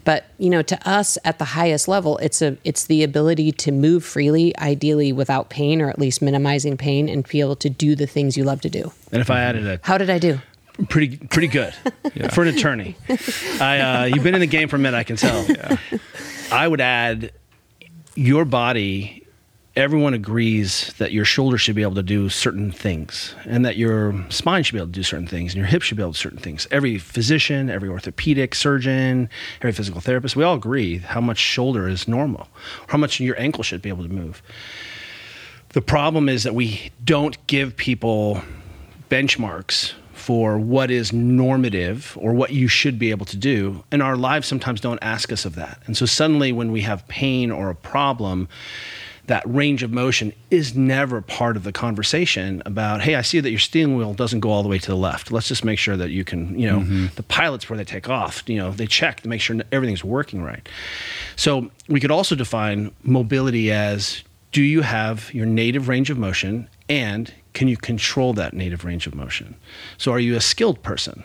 [0.05, 3.71] but you know to us at the highest level it's a it's the ability to
[3.71, 7.95] move freely ideally without pain or at least minimizing pain and be able to do
[7.95, 10.39] the things you love to do And if I added a how did i do
[10.89, 11.73] pretty pretty good
[12.33, 12.95] for an attorney.
[13.59, 15.45] I uh, you've been in the game for a minute, I can tell.
[16.51, 17.31] I would add
[18.15, 19.22] your body.
[19.75, 24.23] Everyone agrees that your shoulder should be able to do certain things, and that your
[24.29, 26.19] spine should be able to do certain things, and your hips should be able to
[26.19, 26.67] do certain things.
[26.69, 29.29] Every physician, every orthopedic surgeon,
[29.61, 32.49] every physical therapist, we all agree how much shoulder is normal,
[32.87, 34.43] how much your ankle should be able to move.
[35.69, 38.43] The problem is that we don't give people
[39.09, 43.83] benchmarks for what is normative or what you should be able to do.
[43.91, 45.81] And our lives sometimes don't ask us of that.
[45.87, 48.47] And so suddenly, when we have pain or a problem,
[49.27, 53.49] that range of motion is never part of the conversation about hey i see that
[53.49, 55.31] your steering wheel doesn't go all the way to the left.
[55.31, 57.07] Let's just make sure that you can you know mm-hmm.
[57.15, 60.43] the pilots where they take off you know they check to make sure everything's working
[60.43, 60.67] right.
[61.35, 66.67] So we could also define mobility as do you have your native range of motion
[66.89, 69.55] and can you control that native range of motion?
[69.97, 71.23] So are you a skilled person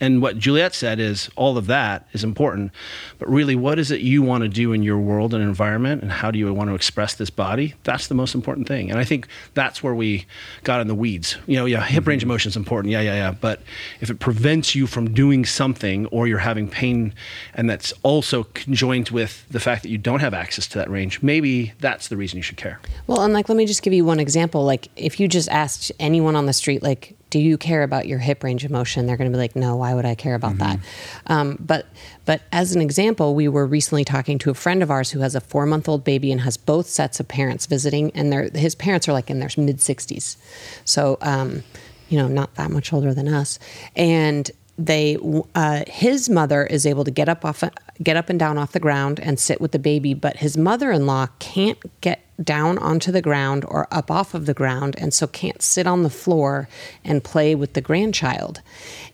[0.00, 2.72] and what Juliet said is all of that is important,
[3.18, 6.12] but really, what is it you want to do in your world and environment, and
[6.12, 7.74] how do you want to express this body?
[7.84, 8.90] That's the most important thing.
[8.90, 10.26] And I think that's where we
[10.64, 11.36] got in the weeds.
[11.46, 13.30] You know, yeah, hip range of motion is important, yeah, yeah, yeah.
[13.32, 13.62] But
[14.00, 17.14] if it prevents you from doing something, or you're having pain,
[17.54, 21.22] and that's also conjoined with the fact that you don't have access to that range,
[21.22, 22.80] maybe that's the reason you should care.
[23.06, 24.64] Well, and like, let me just give you one example.
[24.64, 28.18] Like, if you just asked anyone on the street, like, do you care about your
[28.18, 29.06] hip range of motion?
[29.06, 30.80] They're going to be like, no, why would I care about mm-hmm.
[30.80, 30.80] that?
[31.26, 31.86] Um, but
[32.24, 35.34] but as an example, we were recently talking to a friend of ours who has
[35.34, 39.08] a four month old baby and has both sets of parents visiting, and his parents
[39.08, 40.36] are like in their mid sixties,
[40.84, 41.62] so um,
[42.08, 43.58] you know not that much older than us,
[43.96, 45.16] and they
[45.54, 47.64] uh, his mother is able to get up off
[48.02, 51.26] get up and down off the ground and sit with the baby but his mother-in-law
[51.38, 55.62] can't get down onto the ground or up off of the ground and so can't
[55.62, 56.68] sit on the floor
[57.04, 58.60] and play with the grandchild.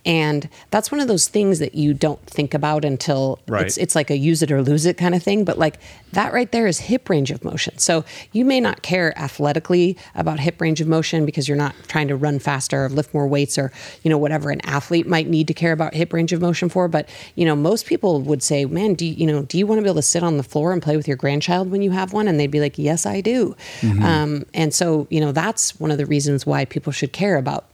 [0.04, 3.66] And that's one of those things that you don't think about until right.
[3.66, 5.78] it's it's like a use it or lose it kind of thing but like
[6.12, 7.78] that right there is hip range of motion.
[7.78, 12.08] So you may not care athletically about hip range of motion because you're not trying
[12.08, 13.70] to run faster or lift more weights or
[14.02, 16.88] you know whatever an athlete might need to care about hip range of motion for
[16.88, 19.78] but you know most people would say man do you, you know do you want
[19.78, 21.92] to be able to sit on the floor and play with your grandchild when you
[21.92, 22.26] have one?
[22.26, 23.56] And they'd be like yes I do.
[23.80, 24.02] Mm-hmm.
[24.02, 27.66] Um, and so, you know, that's one of the reasons why people should care about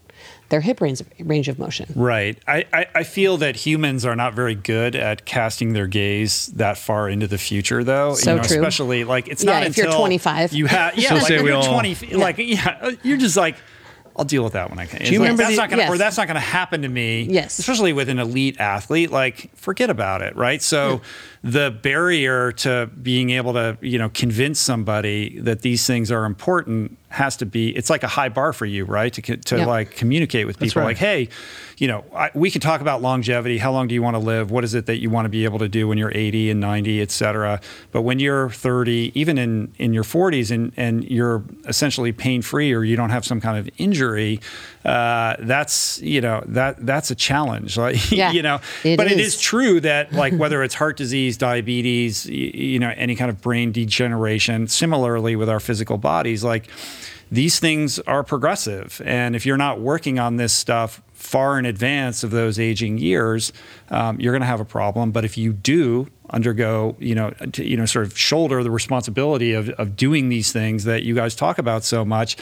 [0.49, 1.91] their hip range, range of motion.
[1.95, 2.39] Right.
[2.47, 6.79] I, I, I, feel that humans are not very good at casting their gaze that
[6.79, 8.15] far into the future, though.
[8.15, 8.57] So you know, true.
[8.57, 10.53] Especially like it's yeah, not if until you're 25.
[10.55, 11.93] You have yeah, so like say we all, 20.
[11.93, 12.17] Yeah.
[12.17, 13.57] Like yeah, you're just like
[14.19, 14.99] I'll deal with that when I can.
[14.99, 15.91] Do you like, remember that's the, not gonna, yes.
[15.91, 17.23] or that's not going to happen to me.
[17.23, 17.59] Yes.
[17.61, 20.61] Especially with an elite athlete, like forget about it, right?
[20.61, 21.01] So
[21.45, 26.99] the barrier to being able to, you know, convince somebody that these things are important
[27.11, 27.75] has to be.
[27.77, 29.13] It's like a high bar for you, right?
[29.13, 30.89] To to like communicate with people, right.
[30.89, 31.29] like, hey,
[31.79, 33.59] you know, I, we can talk about longevity.
[33.59, 34.51] How long do you want to live?
[34.51, 36.61] What is it that you want to be able to do when you're 80 and
[36.61, 37.61] 90, et cetera?
[37.93, 42.73] But when you're 30, even in in your 40s, and and you're essentially pain free,
[42.73, 44.08] or you don't have some kind of injury
[44.85, 47.77] uh, that's you know that that's a challenge.
[47.89, 49.13] Like yeah, you know, it but is.
[49.13, 53.31] it is true that like whether it's heart disease, diabetes, you, you know, any kind
[53.31, 54.67] of brain degeneration.
[54.67, 56.69] Similarly with our physical bodies, like
[57.31, 59.03] these things are progressive.
[59.05, 63.53] And if you're not working on this stuff far in advance of those aging years,
[63.91, 65.11] um, you're going to have a problem.
[65.11, 69.53] But if you do undergo, you know, to, you know, sort of shoulder the responsibility
[69.53, 72.37] of, of doing these things that you guys talk about so much,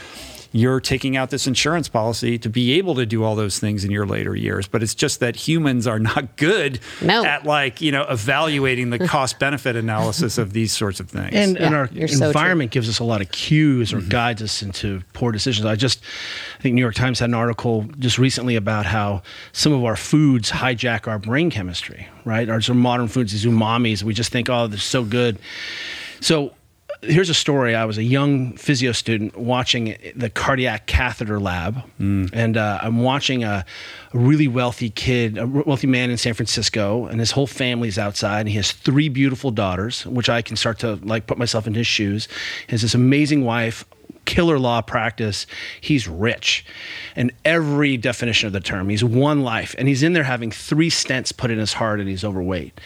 [0.53, 3.91] you're taking out this insurance policy to be able to do all those things in
[3.91, 4.67] your later years.
[4.67, 7.25] But it's just that humans are not good no.
[7.25, 11.35] at like, you know, evaluating the cost benefit analysis of these sorts of things.
[11.35, 14.09] And, yeah, and our environment so gives us a lot of cues or mm-hmm.
[14.09, 15.67] guides us into poor decisions.
[15.67, 16.03] I just,
[16.59, 19.97] I think New York Times had an article just recently about how some of our
[19.97, 22.49] foods hijack our brain chemistry, right?
[22.49, 25.39] Our some modern foods, these umamis, we just think, oh, they're so good.
[26.21, 26.56] So
[27.03, 27.75] here's a story.
[27.75, 32.31] I was a young physio student watching the cardiac catheter lab, mm.
[32.33, 33.65] and uh, I'm watching a,
[34.13, 38.41] a, really wealthy kid, a wealthy man in San Francisco, and his whole family's outside.
[38.41, 41.75] And he has three beautiful daughters, which I can start to like put myself in
[41.75, 42.29] his shoes.
[42.67, 43.85] He has this amazing wife.
[44.25, 45.47] Killer law practice.
[45.81, 46.65] He's rich,
[47.15, 48.89] and every definition of the term.
[48.89, 52.09] He's one life, and he's in there having three stents put in his heart, and
[52.09, 52.81] he's overweight.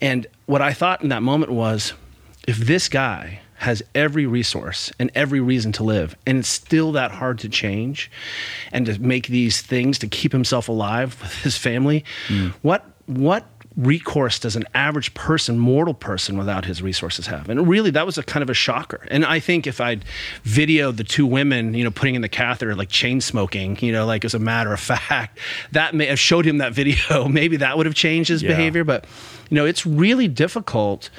[0.00, 1.94] And what I thought in that moment was,
[2.46, 7.10] if this guy has every resource and every reason to live and it's still that
[7.10, 8.10] hard to change
[8.72, 12.52] and to make these things to keep himself alive with his family mm.
[12.60, 17.48] what what recourse does an average person, mortal person without his resources have?
[17.48, 19.06] And really, that was a kind of a shocker.
[19.10, 20.04] And I think if I'd
[20.44, 24.06] videoed the two women, you know, putting in the catheter, like chain smoking, you know,
[24.06, 25.38] like as a matter of fact,
[25.72, 27.28] that may have showed him that video.
[27.28, 28.50] Maybe that would have changed his yeah.
[28.50, 28.84] behavior.
[28.84, 29.06] But,
[29.50, 31.10] you know, it's really difficult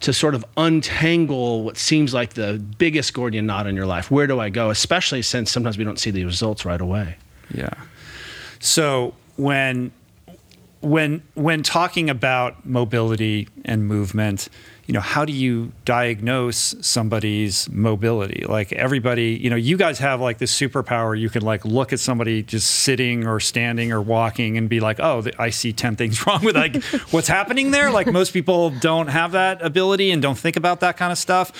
[0.00, 4.10] to sort of untangle what seems like the biggest Gordian knot in your life.
[4.10, 4.70] Where do I go?
[4.70, 7.16] Especially since sometimes we don't see the results right away.
[7.54, 7.70] Yeah.
[8.60, 9.92] So when
[10.82, 14.48] when when talking about mobility and movement,
[14.86, 18.44] you know, how do you diagnose somebody's mobility?
[18.46, 21.18] Like everybody, you know, you guys have like this superpower.
[21.18, 24.98] You can like look at somebody just sitting or standing or walking and be like,
[24.98, 26.82] oh, I see 10 things wrong with like
[27.12, 27.90] what's happening there.
[27.90, 31.52] Like most people don't have that ability and don't think about that kind of stuff.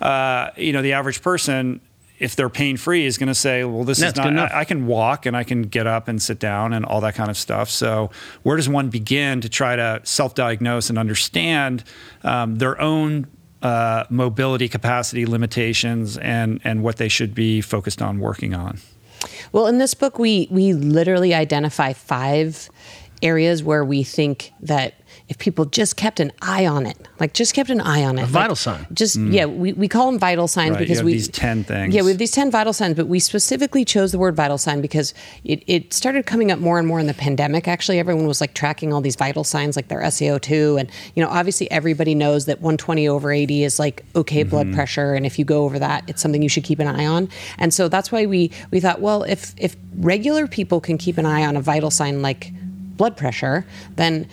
[0.00, 1.80] Uh, you know, the average person
[2.22, 4.86] if they're pain free, is going to say, well, this is not, I, I, can
[4.86, 7.68] walk and I can get up and sit down and all that kind of stuff.
[7.68, 8.10] So,
[8.44, 11.82] where does one begin to try to self diagnose and understand
[12.22, 13.26] um, their own
[13.60, 18.78] uh, mobility capacity limitations and, and what they should be focused on working on?
[19.50, 22.70] Well, in this book, we, we literally identify five
[23.20, 24.94] areas where we think that
[25.32, 28.24] if people just kept an eye on it, like just kept an eye on it,
[28.24, 28.86] a vital sign.
[28.92, 29.32] Just mm.
[29.32, 30.80] yeah, we, we call them vital signs right.
[30.80, 31.94] because we have these ten things.
[31.94, 34.82] Yeah, we have these ten vital signs, but we specifically chose the word vital sign
[34.82, 37.66] because it, it started coming up more and more in the pandemic.
[37.66, 41.30] Actually, everyone was like tracking all these vital signs, like their SaO2, and you know,
[41.30, 44.50] obviously everybody knows that 120 over 80 is like okay mm-hmm.
[44.50, 47.06] blood pressure, and if you go over that, it's something you should keep an eye
[47.06, 47.30] on.
[47.56, 51.24] And so that's why we we thought, well, if if regular people can keep an
[51.24, 52.52] eye on a vital sign like
[52.98, 53.64] blood pressure,
[53.96, 54.28] then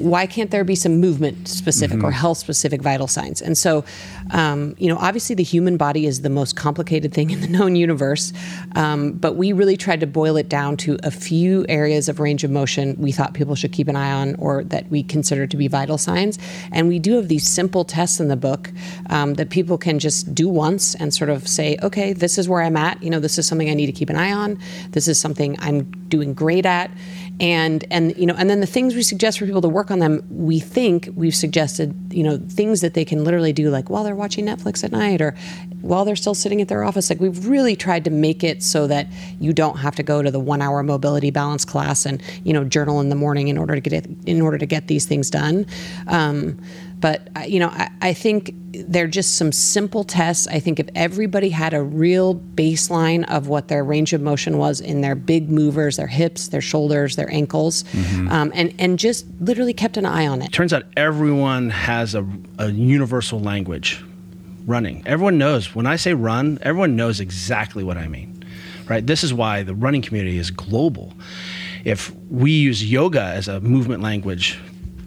[0.00, 2.06] why can't there be some movement specific mm-hmm.
[2.06, 3.40] or health specific vital signs?
[3.42, 3.84] And so,
[4.30, 7.76] um, you know, obviously the human body is the most complicated thing in the known
[7.76, 8.32] universe,
[8.74, 12.44] um, but we really tried to boil it down to a few areas of range
[12.44, 15.56] of motion we thought people should keep an eye on or that we consider to
[15.56, 16.38] be vital signs.
[16.72, 18.70] And we do have these simple tests in the book
[19.08, 22.62] um, that people can just do once and sort of say, okay, this is where
[22.62, 23.02] I'm at.
[23.02, 24.58] You know, this is something I need to keep an eye on.
[24.90, 26.90] This is something I'm doing great at
[27.40, 29.98] and and you know and then the things we suggest for people to work on
[29.98, 34.04] them we think we've suggested you know things that they can literally do like while
[34.04, 35.34] they're watching netflix at night or
[35.82, 37.10] while they're still sitting at their office.
[37.10, 39.06] Like we've really tried to make it so that
[39.38, 42.64] you don't have to go to the one hour mobility balance class and you know
[42.64, 45.30] journal in the morning in order to get it in order to get these things
[45.30, 45.66] done.
[46.06, 46.60] Um,
[47.00, 50.46] but you know, I, I, think they're just some simple tests.
[50.46, 54.80] I think if everybody had a real baseline of what their range of motion was
[54.80, 58.28] in their big movers, their hips, their shoulders, their ankles, mm-hmm.
[58.30, 60.52] um, and and just literally kept an eye on it.
[60.52, 62.26] Turns out everyone has a,
[62.58, 64.04] a universal language.
[64.66, 65.02] Running.
[65.06, 66.58] Everyone knows when I say run.
[66.62, 68.44] Everyone knows exactly what I mean.
[68.86, 69.04] Right.
[69.04, 71.14] This is why the running community is global
[71.84, 74.58] if we use yoga as a movement language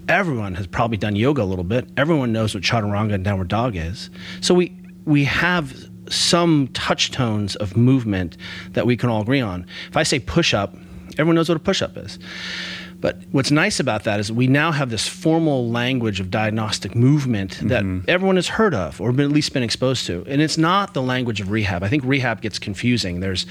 [0.08, 1.88] everyone has probably done yoga a little bit.
[1.96, 4.10] Everyone knows what chaturanga and downward dog is.
[4.40, 5.74] So we we have
[6.08, 8.36] some touch tones of movement
[8.72, 9.66] that we can all agree on.
[9.88, 10.74] If I say push up,
[11.12, 12.18] everyone knows what a push up is.
[13.04, 17.58] But what's nice about that is we now have this formal language of diagnostic movement
[17.64, 18.08] that mm-hmm.
[18.08, 20.24] everyone has heard of or been, at least been exposed to.
[20.26, 21.82] And it's not the language of rehab.
[21.82, 23.20] I think rehab gets confusing.
[23.20, 23.44] There's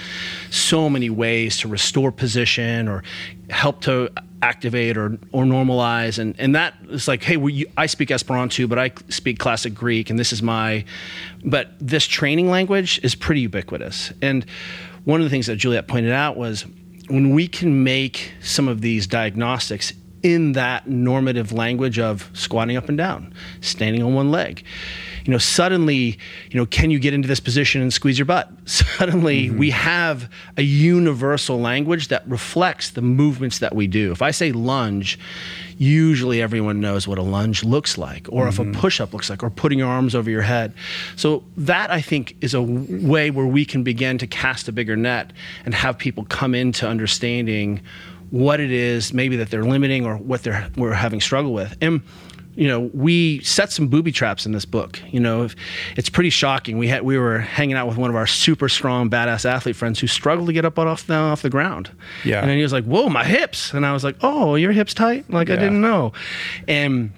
[0.49, 3.03] so many ways to restore position or
[3.51, 4.11] help to
[4.43, 6.19] activate or, or normalize.
[6.19, 10.09] And, and that is like hey we, i speak esperanto but i speak classic greek
[10.09, 10.83] and this is my
[11.45, 14.11] but this training language is pretty ubiquitous.
[14.21, 14.45] And
[15.05, 16.65] one of the things that juliet pointed out was
[17.07, 22.87] when we can make some of these diagnostics in that normative language of squatting up
[22.87, 24.63] and down, standing on one leg.
[25.25, 26.17] You know, suddenly,
[26.49, 28.49] you know, can you get into this position and squeeze your butt?
[28.65, 29.57] Suddenly, mm-hmm.
[29.57, 34.11] we have a universal language that reflects the movements that we do.
[34.11, 35.17] If I say lunge,
[35.77, 38.49] usually everyone knows what a lunge looks like, or mm-hmm.
[38.49, 38.79] if a mm-hmm.
[38.79, 40.73] push up looks like, or putting your arms over your head.
[41.15, 44.95] So, that I think is a way where we can begin to cast a bigger
[44.95, 45.31] net
[45.65, 47.81] and have people come into understanding
[48.33, 51.77] what it is maybe that they're limiting or what they're we're having struggle with.
[51.81, 52.01] And
[52.55, 54.99] you know, we set some booby traps in this book.
[55.11, 55.49] You know,
[55.95, 56.79] it's pretty shocking.
[56.79, 59.99] We had we were hanging out with one of our super strong, badass athlete friends
[59.99, 61.91] who struggled to get up off the off the ground.
[62.25, 64.95] Yeah, and he was like, "Whoa, my hips!" And I was like, "Oh, your hips
[64.95, 65.53] tight?" Like yeah.
[65.53, 66.13] I didn't know.
[66.67, 67.11] And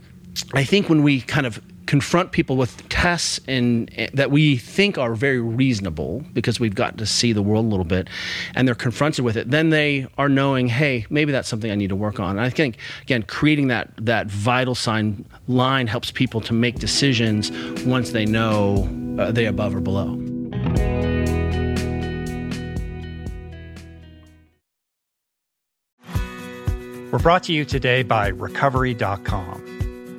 [0.54, 5.14] I think when we kind of confront people with tests and that we think are
[5.14, 8.10] very reasonable because we've gotten to see the world a little bit
[8.56, 11.90] and they're confronted with it then they are knowing hey maybe that's something i need
[11.90, 12.32] to work on.
[12.32, 17.52] And i think again creating that that vital sign line helps people to make decisions
[17.86, 20.16] once they know uh, they above or below.
[27.12, 29.75] We're brought to you today by recovery.com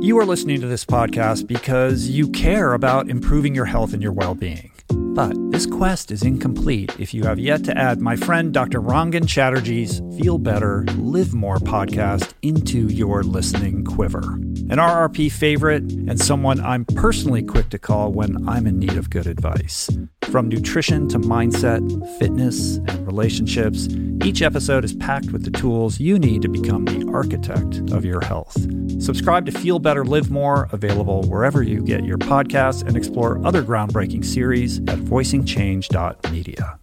[0.00, 4.12] You are listening to this podcast because you care about improving your health and your
[4.12, 4.70] well being.
[4.90, 8.80] But this quest is incomplete if you have yet to add my friend Dr.
[8.80, 14.20] Rangan Chatterjee's Feel Better, Live More podcast into your listening quiver.
[14.20, 19.10] An RRP favorite and someone I'm personally quick to call when I'm in need of
[19.10, 19.90] good advice.
[20.30, 21.80] From nutrition to mindset,
[22.18, 23.88] fitness, and relationships,
[24.22, 28.20] each episode is packed with the tools you need to become the architect of your
[28.20, 28.56] health.
[28.98, 33.62] Subscribe to Feel Better, Live More, available wherever you get your podcasts, and explore other
[33.62, 36.78] groundbreaking series at voicingchange.media.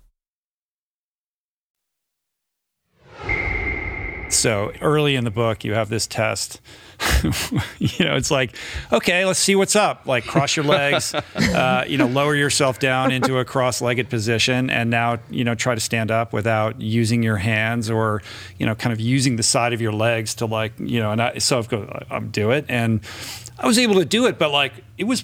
[4.30, 6.62] So early in the book, you have this test.
[7.80, 8.56] you know, it's like,
[8.92, 10.06] okay, let's see what's up.
[10.06, 14.90] Like, cross your legs, uh, you know, lower yourself down into a cross-legged position, and
[14.90, 18.22] now, you know, try to stand up without using your hands or,
[18.58, 21.12] you know, kind of using the side of your legs to like, you know.
[21.12, 23.02] And I, so I've go, I'm do it, and
[23.60, 25.24] I was able to do it, but like, it was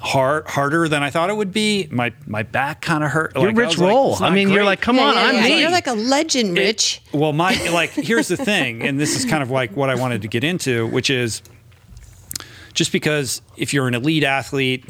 [0.00, 1.86] hard harder than I thought it would be.
[1.90, 3.32] My my back kind of hurt.
[3.36, 4.16] You're like, Rich like, Roll.
[4.22, 4.54] I mean, great.
[4.54, 5.42] you're like, come Yeah, on, yeah, I'm yeah.
[5.42, 5.60] me.
[5.60, 7.02] You're like a legend, Rich.
[7.12, 10.22] Well, my like here's the thing, and this is kind of like what I wanted
[10.22, 11.42] to get into, which is
[12.74, 14.86] just because if you're an elite athlete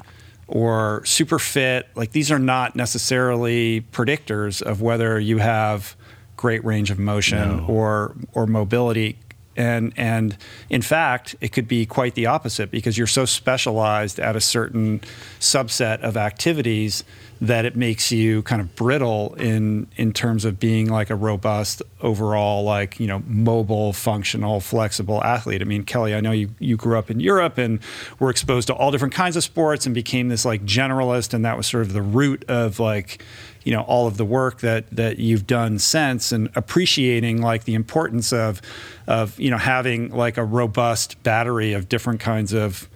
[0.47, 5.97] or super fit, like these are not necessarily predictors of whether you have
[6.37, 9.19] great range of motion or or mobility.
[9.57, 10.37] And and
[10.69, 15.01] in fact, it could be quite the opposite because you're so specialized at a certain
[15.41, 17.05] subset of activities
[17.43, 21.83] that it makes you kind of brittle in in terms of being like a robust
[22.03, 25.63] overall like you know mobile functional flexible athlete.
[25.63, 27.81] I mean kelly i know you you grew up in europe and
[28.19, 31.57] were exposed to all different kinds of sports and became this like generalist and that
[31.57, 33.25] was sort of the root of like
[33.65, 37.75] you know all of the work that that you've done since and appreciating like the
[37.75, 38.61] importance of
[39.07, 42.89] of you know having like a robust battery of different kinds of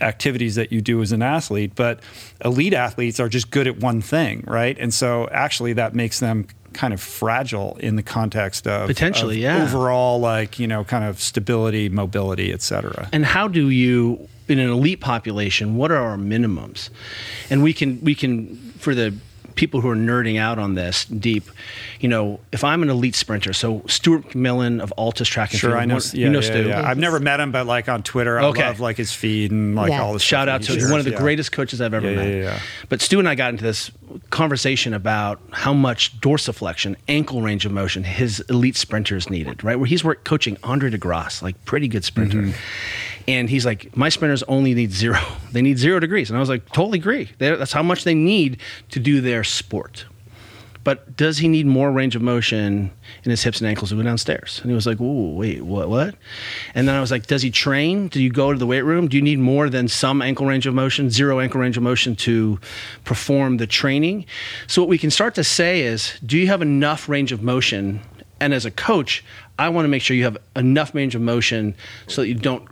[0.00, 2.00] activities that you do as an athlete, but
[2.44, 4.76] elite athletes are just good at one thing, right?
[4.80, 9.42] And so actually that makes them kind of fragile in the context of Potentially, of
[9.42, 9.62] yeah.
[9.62, 13.08] overall like, you know, kind of stability, mobility, et cetera.
[13.12, 16.90] and how do you in an elite population what are our minimums
[17.48, 19.14] and we can we can for the
[19.54, 21.44] people who are nerding out on this deep
[22.00, 25.70] you know if i'm an elite sprinter so stuart mcmillan of ALTIS track and Sure,
[25.70, 25.94] field I know.
[25.94, 26.88] one- Yeah, you know yeah, stu yeah.
[26.88, 28.64] I've never met him, but like on Twitter, I Okay.
[28.64, 30.02] love like his feed and like Yeah.
[30.02, 30.22] all this.
[30.22, 30.80] Shout stuff out to he him.
[30.80, 31.18] He's one of the yeah.
[31.18, 32.28] greatest coaches I've ever Yeah, met.
[32.28, 32.58] yeah, yeah.
[32.88, 33.90] But Stu and I got into this
[34.30, 39.78] conversation about how much dorsiflexion, ankle range of motion, his elite sprinters needed, right?
[39.78, 42.38] Where he's worked coaching Andre De Grasse, like pretty good sprinter.
[42.38, 42.50] Mm-hmm.
[43.28, 45.20] And he's like, my spinners only need zero.
[45.52, 46.30] They need zero degrees.
[46.30, 47.30] And I was like, totally agree.
[47.36, 48.56] They're, that's how much they need
[48.88, 50.06] to do their sport.
[50.84, 52.90] But does he need more range of motion
[53.22, 54.60] in his hips and ankles to go downstairs?
[54.62, 55.88] And he was like, "Ooh, wait, what?
[55.88, 56.14] What?"
[56.74, 58.08] And then I was like, "Does he train?
[58.08, 59.06] Do you go to the weight room?
[59.06, 62.16] Do you need more than some ankle range of motion, zero ankle range of motion
[62.16, 62.58] to
[63.04, 64.26] perform the training?"
[64.66, 68.00] So what we can start to say is, do you have enough range of motion?
[68.40, 69.22] And as a coach,
[69.56, 71.76] I want to make sure you have enough range of motion
[72.08, 72.66] so that you don't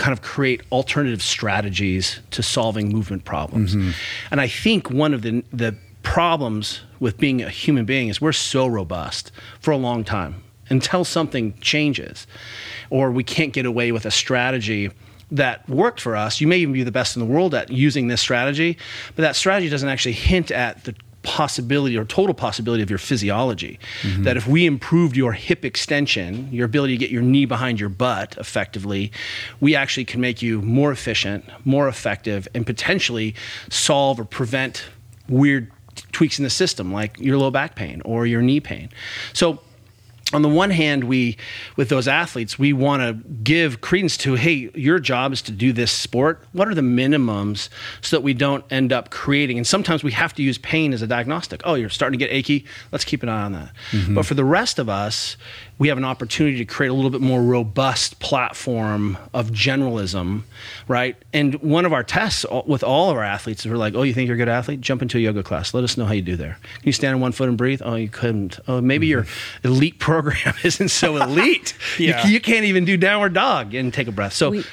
[0.00, 3.70] kind of create alternative strategies to solving movement problems.
[3.74, 3.90] Mm-hmm.
[4.30, 5.72] And I think one of the the
[6.02, 10.34] problems with being a human being is we're so robust for a long time.
[10.70, 12.26] until something changes
[12.88, 14.90] or we can't get away with a strategy
[15.32, 16.40] that worked for us.
[16.40, 18.78] You may even be the best in the world at using this strategy,
[19.14, 20.94] but that strategy doesn't actually hint at the
[21.30, 23.78] possibility or total possibility of your physiology.
[24.02, 24.24] Mm-hmm.
[24.24, 27.88] That if we improved your hip extension, your ability to get your knee behind your
[27.88, 29.12] butt effectively,
[29.60, 33.36] we actually can make you more efficient, more effective, and potentially
[33.68, 34.86] solve or prevent
[35.28, 35.70] weird
[36.10, 38.88] tweaks in the system like your low back pain or your knee pain.
[39.32, 39.60] So
[40.32, 41.36] on the one hand, we,
[41.76, 45.72] with those athletes, we want to give credence to, hey, your job is to do
[45.72, 46.44] this sport.
[46.52, 47.68] What are the minimums
[48.00, 49.58] so that we don't end up creating?
[49.58, 51.62] And sometimes we have to use pain as a diagnostic.
[51.64, 52.64] Oh, you're starting to get achy.
[52.92, 53.72] Let's keep an eye on that.
[53.90, 54.14] Mm-hmm.
[54.14, 55.36] But for the rest of us,
[55.80, 60.42] we have an opportunity to create a little bit more robust platform of generalism,
[60.86, 61.16] right?
[61.32, 64.12] And one of our tests with all of our athletes is we're like, oh, you
[64.12, 64.82] think you're a good athlete?
[64.82, 65.72] Jump into a yoga class.
[65.72, 66.58] Let us know how you do there.
[66.74, 67.80] Can you stand on one foot and breathe?
[67.82, 68.60] Oh, you couldn't.
[68.68, 69.10] Oh, maybe mm-hmm.
[69.10, 69.26] your
[69.64, 71.74] elite program isn't so elite.
[71.98, 72.26] yeah.
[72.26, 74.34] you, you, can't even do downward dog and take a breath.
[74.34, 74.50] So.
[74.50, 74.64] We-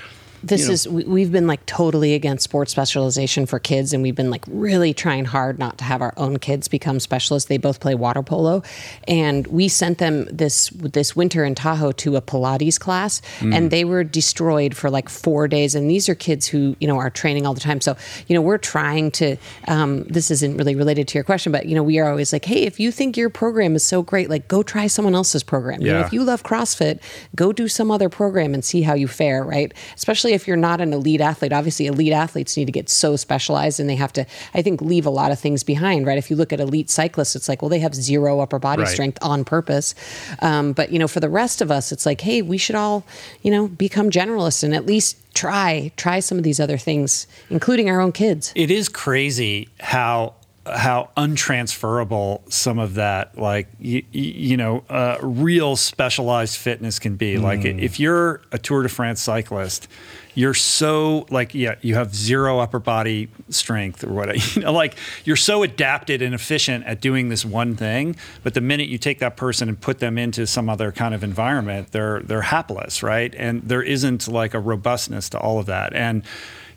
[0.43, 0.73] this you know.
[0.73, 4.43] is we, have been like totally against sports specialization for kids and we've been like
[4.47, 8.21] really trying hard not to have our own kids become specialists they both play water
[8.21, 8.61] polo
[9.07, 13.53] and we sent them this this winter in tahoe to a pilates class mm.
[13.53, 16.97] and they were destroyed for like four days and these are kids who you know
[16.97, 17.95] are training all the time so
[18.27, 19.35] you know we're trying to
[19.67, 22.45] um, this isn't really related to your question but you know we are always like
[22.45, 25.81] hey if you think your program is so great like go try someone else's program
[25.81, 25.87] yeah.
[25.87, 26.99] you know if you love crossfit
[27.35, 30.57] go do some other program and see how you fare right especially especially if you're
[30.57, 31.53] not an elite athlete.
[31.53, 35.05] Obviously, elite athletes need to get so specialized and they have to, I think, leave
[35.05, 36.17] a lot of things behind, right?
[36.17, 38.91] If you look at elite cyclists, it's like, well, they have zero upper body right.
[38.91, 39.95] strength on purpose.
[40.41, 43.05] Um, but, you know, for the rest of us, it's like, hey, we should all,
[43.41, 47.91] you know, become generalists and at least try try some of these other things including
[47.91, 50.33] our own kids it is crazy how
[50.75, 57.35] how untransferable some of that like you, you know uh, real specialized fitness can be.
[57.35, 57.41] Mm.
[57.41, 59.87] like if you're a tour de france cyclist
[60.35, 64.95] you're so like yeah you have zero upper body strength or what you know like
[65.23, 69.19] you're so adapted and efficient at doing this one thing but the minute you take
[69.19, 73.33] that person and put them into some other kind of environment they're they're hapless right?
[73.35, 75.93] And there isn't like a robustness to all of that.
[75.93, 76.23] And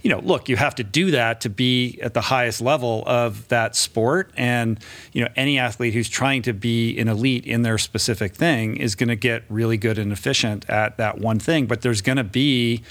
[0.03, 3.47] you know, look, you have to do that to be at the highest level of
[3.49, 4.33] that sport.
[4.37, 4.79] And,
[5.13, 8.95] you know, any athlete who's trying to be an elite in their specific thing is
[8.95, 11.67] going to get really good and efficient at that one thing.
[11.67, 12.83] But there's going to be,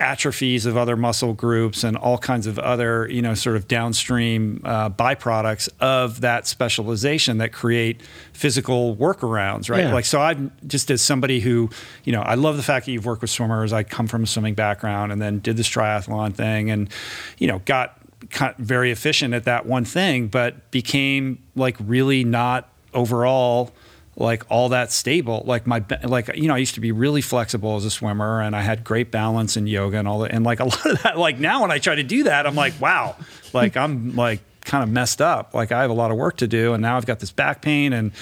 [0.00, 4.60] atrophies of other muscle groups and all kinds of other, you know, sort of downstream
[4.64, 9.84] uh, byproducts of that specialization that create physical workarounds, right?
[9.84, 9.94] Yeah.
[9.94, 11.70] Like, so I'm just as somebody who,
[12.02, 13.72] you know, I love the fact that you've worked with swimmers.
[13.72, 16.88] I come from a swimming background and then did this triathlon thing and,
[17.38, 18.00] you know, got
[18.58, 23.70] very efficient at that one thing, but became like really not overall
[24.16, 25.42] like all that stable.
[25.46, 28.54] Like my like you know I used to be really flexible as a swimmer and
[28.54, 30.32] I had great balance in yoga and all that.
[30.32, 32.54] And like a lot of that like now when I try to do that I'm
[32.54, 33.16] like wow
[33.52, 35.54] like I'm like kind of messed up.
[35.54, 37.62] Like I have a lot of work to do, and now I've got this back
[37.62, 38.12] pain, and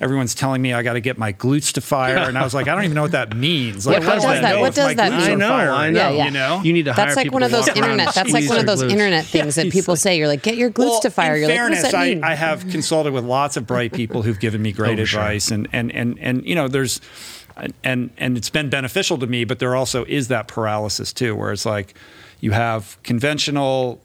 [0.00, 2.68] everyone's telling me I got to get my glutes to fire, and I was like,
[2.68, 3.86] I don't even know what that means.
[3.86, 4.40] Like, what, what does that?
[4.42, 5.30] that what does that mean?
[5.30, 6.00] I know, I know.
[6.00, 6.24] Yeah, yeah.
[6.24, 6.92] You know, you need to.
[6.92, 8.14] That's like one of those internet.
[8.14, 10.16] That's like one of those internet things that people say.
[10.16, 11.36] You're like, get your glutes well, to fire.
[11.36, 14.72] You're fairness, like, I, I, have consulted with lots of bright people who've given me
[14.72, 15.56] great oh, advice, sure.
[15.56, 17.00] and and and and you know, there's.
[17.84, 21.52] And and it's been beneficial to me, but there also is that paralysis too, where
[21.52, 21.94] it's like
[22.40, 24.00] you have conventional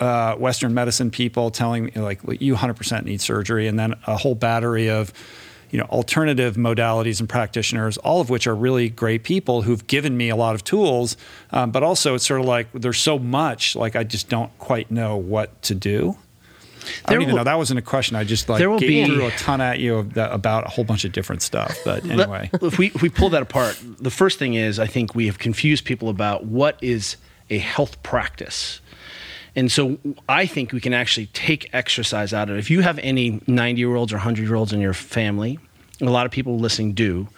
[0.00, 4.34] uh, Western medicine people telling me like you 100% need surgery, and then a whole
[4.34, 5.12] battery of
[5.70, 10.16] you know alternative modalities and practitioners, all of which are really great people who've given
[10.16, 11.16] me a lot of tools.
[11.50, 14.90] Um, but also, it's sort of like there's so much like I just don't quite
[14.90, 16.16] know what to do.
[17.04, 17.44] I don't even will, know.
[17.44, 18.16] That wasn't a question.
[18.16, 21.12] I just like gave be, threw a ton at you about a whole bunch of
[21.12, 21.76] different stuff.
[21.84, 25.14] But anyway, if we if we pull that apart, the first thing is I think
[25.14, 27.16] we have confused people about what is
[27.50, 28.80] a health practice
[29.56, 29.98] and so
[30.28, 32.58] I think we can actually take exercise out of it.
[32.58, 35.58] If you have any 90 year olds or 100 year olds in your family,
[36.00, 37.28] a lot of people listening do,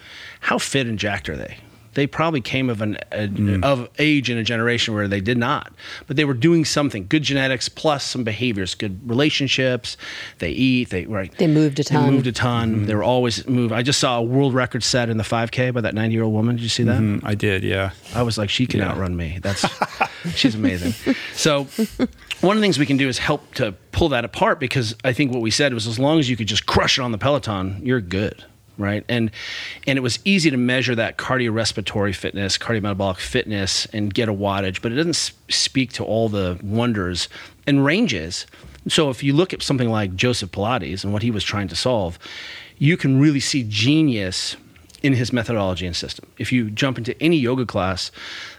[0.40, 1.58] how fit and jacked are they?
[1.99, 3.64] They probably came of an a, mm.
[3.64, 5.72] of age in a generation where they did not,
[6.07, 7.07] but they were doing something.
[7.07, 9.96] Good genetics plus some behaviors, good relationships.
[10.38, 10.90] They eat.
[10.90, 11.32] They right.
[11.36, 12.05] They moved a ton.
[12.05, 12.74] They moved a ton.
[12.74, 12.84] Mm-hmm.
[12.86, 13.72] They were always moved.
[13.72, 16.32] I just saw a world record set in the 5K by that 90 year old
[16.32, 16.57] woman.
[16.57, 17.01] Did you see that?
[17.01, 17.26] Mm-hmm.
[17.26, 17.64] I did.
[17.64, 17.90] Yeah.
[18.14, 18.90] I was like, she can yeah.
[18.90, 19.38] outrun me.
[19.42, 19.64] That's
[20.34, 20.92] she's amazing.
[21.34, 21.64] So
[22.40, 25.12] one of the things we can do is help to pull that apart because I
[25.12, 27.18] think what we said was as long as you could just crush it on the
[27.18, 28.44] Peloton, you're good
[28.79, 29.05] right?
[29.09, 29.31] And
[29.87, 34.81] and it was easy to measure that cardiorespiratory fitness, cardiometabolic fitness, and get a wattage,
[34.81, 37.29] but it doesn't speak to all the wonders
[37.66, 38.47] and ranges.
[38.87, 41.76] So if you look at something like Joseph Pilates and what he was trying to
[41.76, 42.18] solve,
[42.79, 44.57] you can really see genius
[45.03, 46.28] in his methodology and system.
[46.38, 48.11] If you jump into any yoga class,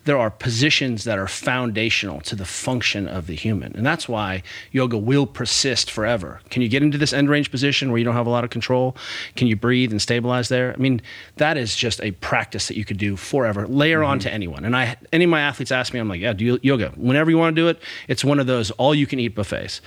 [0.06, 3.76] there are positions that are foundational to the function of the human.
[3.76, 6.40] And that's why yoga will persist forever.
[6.50, 8.50] Can you get into this end range position where you don't have a lot of
[8.50, 8.96] control?
[9.36, 10.74] Can you breathe and stabilize there?
[10.74, 11.02] I mean,
[11.36, 13.68] that is just a practice that you could do forever.
[13.68, 14.12] Layer mm-hmm.
[14.12, 14.64] on to anyone.
[14.64, 16.94] And I any of my athletes ask me, I'm like, yeah, do yoga.
[16.96, 19.82] Whenever you want to do it, it's one of those all you can eat buffets.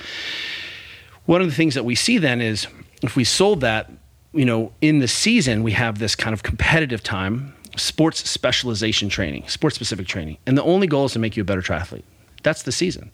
[1.25, 2.67] One of the things that we see then is
[3.03, 3.91] if we sold that
[4.33, 9.47] you know, in the season, we have this kind of competitive time, sports specialization training,
[9.49, 10.39] sports specific training.
[10.47, 12.05] And the only goal is to make you a better triathlete.
[12.43, 13.11] That's the season.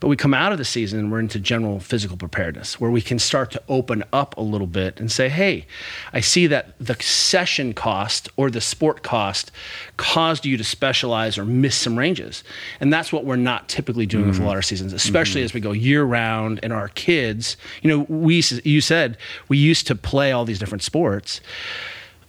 [0.00, 3.02] But we come out of the season and we're into general physical preparedness where we
[3.02, 5.66] can start to open up a little bit and say, hey,
[6.12, 9.52] I see that the session cost or the sport cost
[9.96, 12.42] caused you to specialize or miss some ranges.
[12.80, 14.30] And that's what we're not typically doing mm-hmm.
[14.32, 15.46] with a lot of seasons, especially mm-hmm.
[15.46, 19.16] as we go year round and our kids, you know, we, you said
[19.48, 21.40] we used to play all these different sports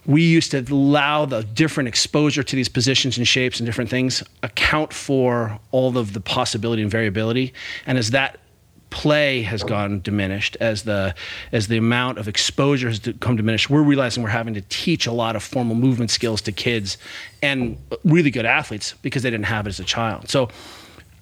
[0.06, 4.22] we used to allow the different exposure to these positions and shapes and different things
[4.42, 7.52] account for all of the possibility and variability.
[7.86, 8.38] And as that
[8.90, 11.14] play has gone diminished as the
[11.50, 15.12] as the amount of exposure has come diminished we're realizing we're having to teach a
[15.12, 16.98] lot of formal movement skills to kids
[17.42, 20.28] and uh, really good athletes because they didn't have it as a child.
[20.28, 20.50] So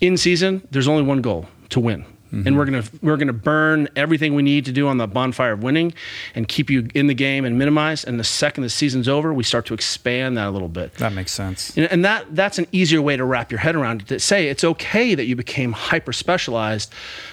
[0.01, 2.47] in season there's only one goal to win Mm-hmm.
[2.47, 5.63] And we're gonna we're gonna burn everything we need to do on the bonfire of
[5.63, 5.93] winning,
[6.35, 8.05] and keep you in the game and minimize.
[8.05, 10.95] And the second the season's over, we start to expand that a little bit.
[10.95, 11.77] That makes sense.
[11.77, 14.09] And, and that that's an easier way to wrap your head around it.
[14.09, 16.93] To say it's okay that you became hyper specialized,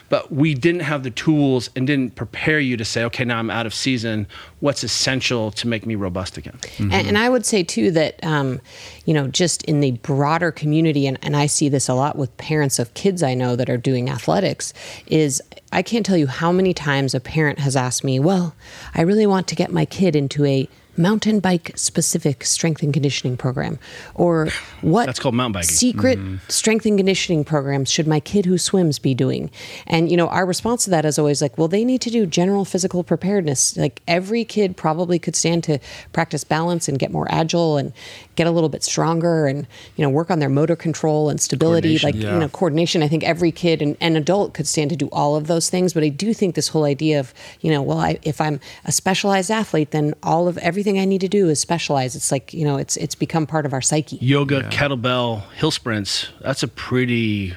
[0.09, 3.49] but we didn't have the tools and didn't prepare you to say, okay, now I'm
[3.49, 4.27] out of season.
[4.59, 6.57] What's essential to make me robust again?
[6.61, 6.91] Mm-hmm.
[6.91, 8.61] And, and, I would say too that, um,
[9.05, 12.35] you know, just in the broader community, and, and I see this a lot with
[12.37, 14.73] parents of kids I know that are doing athletics,
[15.07, 15.41] is
[15.71, 18.55] I can't tell you how many times a parent has asked me, well,
[18.95, 23.37] I really want to get my kid into a mountain bike specific strength and conditioning
[23.37, 23.79] program?
[24.15, 24.49] Or
[24.81, 25.69] what That's called mountain biking.
[25.69, 26.37] secret mm-hmm.
[26.47, 29.51] strength and conditioning programs should my kid who swims be doing?
[29.85, 32.25] And you know, our response to that is always like, well, they need to do
[32.25, 33.77] general physical preparedness.
[33.77, 35.79] Like every kid probably could stand to
[36.13, 37.93] practice balance and get more agile and
[38.37, 39.67] get a little bit stronger and
[39.97, 42.33] you know work on their motor control and stability like yeah.
[42.33, 45.35] you know coordination i think every kid and, and, adult could stand to do all
[45.35, 48.19] of those things but i do think this whole idea of you know well I,
[48.21, 52.15] if i'm a specialized athlete then all of everything i need to do is specialize.
[52.15, 54.69] it's like you know it's it's become part of our psyche yoga yeah.
[54.69, 57.53] kettlebell hill sprints that's a pretty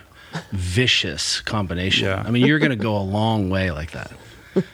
[0.52, 2.22] vicious combination yeah.
[2.26, 4.12] i mean you're going to go a long way like that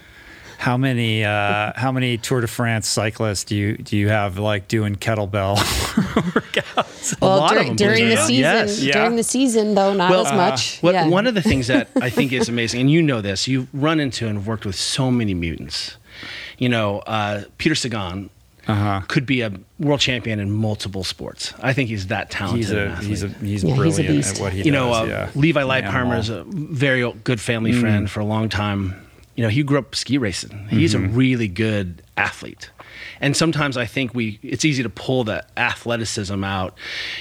[0.59, 4.69] how many uh, how many Tour de France cyclists do you do you have like
[4.69, 5.57] doing kettlebell
[6.35, 7.21] workouts?
[7.21, 8.81] Well, during, during the season, yes.
[8.81, 10.79] during the season though, not well, as much.
[10.79, 11.09] Uh, what, yeah.
[11.09, 14.01] One of the things that I think is amazing, and you know this, you've run
[14.01, 15.97] into and worked with so many mutants.
[16.59, 18.31] You know, uh, Peter Sagan
[18.69, 19.03] uh-huh.
[19.09, 21.55] could be a world champion in multiple sports.
[21.61, 22.59] I think he's that talented.
[22.59, 24.67] He's a he's a he's yeah, brilliant he's at what he you does.
[24.67, 25.31] You know, uh, yeah.
[25.35, 27.81] Levi Leipheimer is a very good family mm.
[27.81, 29.07] friend for a long time
[29.37, 30.67] you know, he grew up ski racing.
[30.69, 31.05] He's mm-hmm.
[31.05, 32.71] a really good athlete.
[33.21, 36.77] And sometimes I think we it's easy to pull the athleticism out.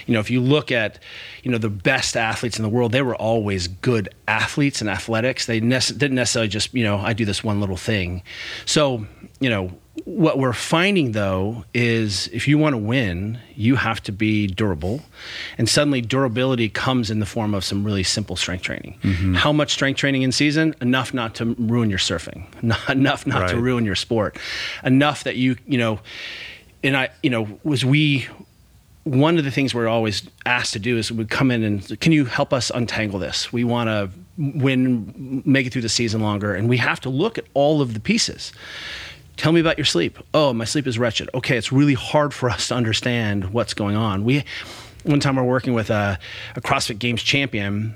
[0.05, 0.99] You know, if you look at,
[1.43, 5.45] you know, the best athletes in the world, they were always good athletes in athletics.
[5.45, 8.23] They ne- didn't necessarily just, you know, I do this one little thing.
[8.65, 9.05] So,
[9.41, 9.71] you know,
[10.03, 15.01] what we're finding though is if you want to win, you have to be durable.
[15.57, 18.99] And suddenly durability comes in the form of some really simple strength training.
[19.01, 19.35] Mm-hmm.
[19.35, 20.75] How much strength training in season?
[20.81, 22.45] Enough not to ruin your surfing.
[22.61, 23.49] Not enough not right.
[23.51, 24.37] to ruin your sport.
[24.83, 25.99] Enough that you, you know,
[26.83, 28.27] and I, you know, was we
[29.05, 32.11] one of the things we're always asked to do is we come in and can
[32.11, 33.53] you help us untangle this?
[33.53, 37.37] We want to win, make it through the season longer, and we have to look
[37.37, 38.51] at all of the pieces.
[39.37, 40.17] Tell me about your sleep.
[40.33, 41.29] Oh, my sleep is wretched.
[41.33, 44.23] Okay, it's really hard for us to understand what's going on.
[44.23, 44.43] We
[45.03, 46.17] one time we we're working with a,
[46.55, 47.93] a CrossFit Games champion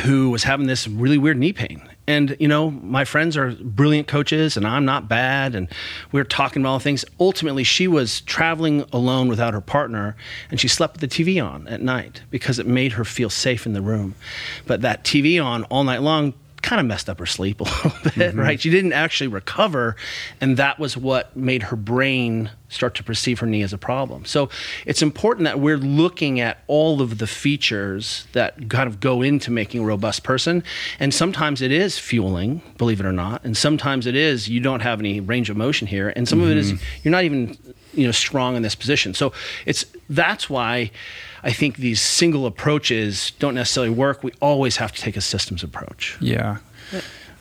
[0.00, 1.88] who was having this really weird knee pain.
[2.06, 5.54] And, you know, my friends are brilliant coaches and I'm not bad.
[5.54, 5.68] And
[6.12, 7.04] we were talking about all things.
[7.20, 10.16] Ultimately, she was traveling alone without her partner
[10.50, 13.64] and she slept with the TV on at night because it made her feel safe
[13.64, 14.14] in the room.
[14.66, 16.34] But that TV on all night long
[16.64, 18.40] kind of messed up her sleep a little bit, mm-hmm.
[18.40, 18.60] right?
[18.60, 19.94] She didn't actually recover,
[20.40, 24.24] and that was what made her brain start to perceive her knee as a problem.
[24.24, 24.48] So
[24.86, 29.50] it's important that we're looking at all of the features that kind of go into
[29.50, 30.64] making a robust person.
[30.98, 34.80] And sometimes it is fueling, believe it or not, and sometimes it is you don't
[34.80, 36.46] have any range of motion here, and some mm-hmm.
[36.46, 37.00] of it is mm-hmm.
[37.02, 37.56] you're not even
[37.96, 39.14] you know strong in this position.
[39.14, 39.32] So
[39.66, 40.90] it's that's why
[41.42, 44.22] I think these single approaches don't necessarily work.
[44.22, 46.16] We always have to take a systems approach.
[46.20, 46.58] Yeah.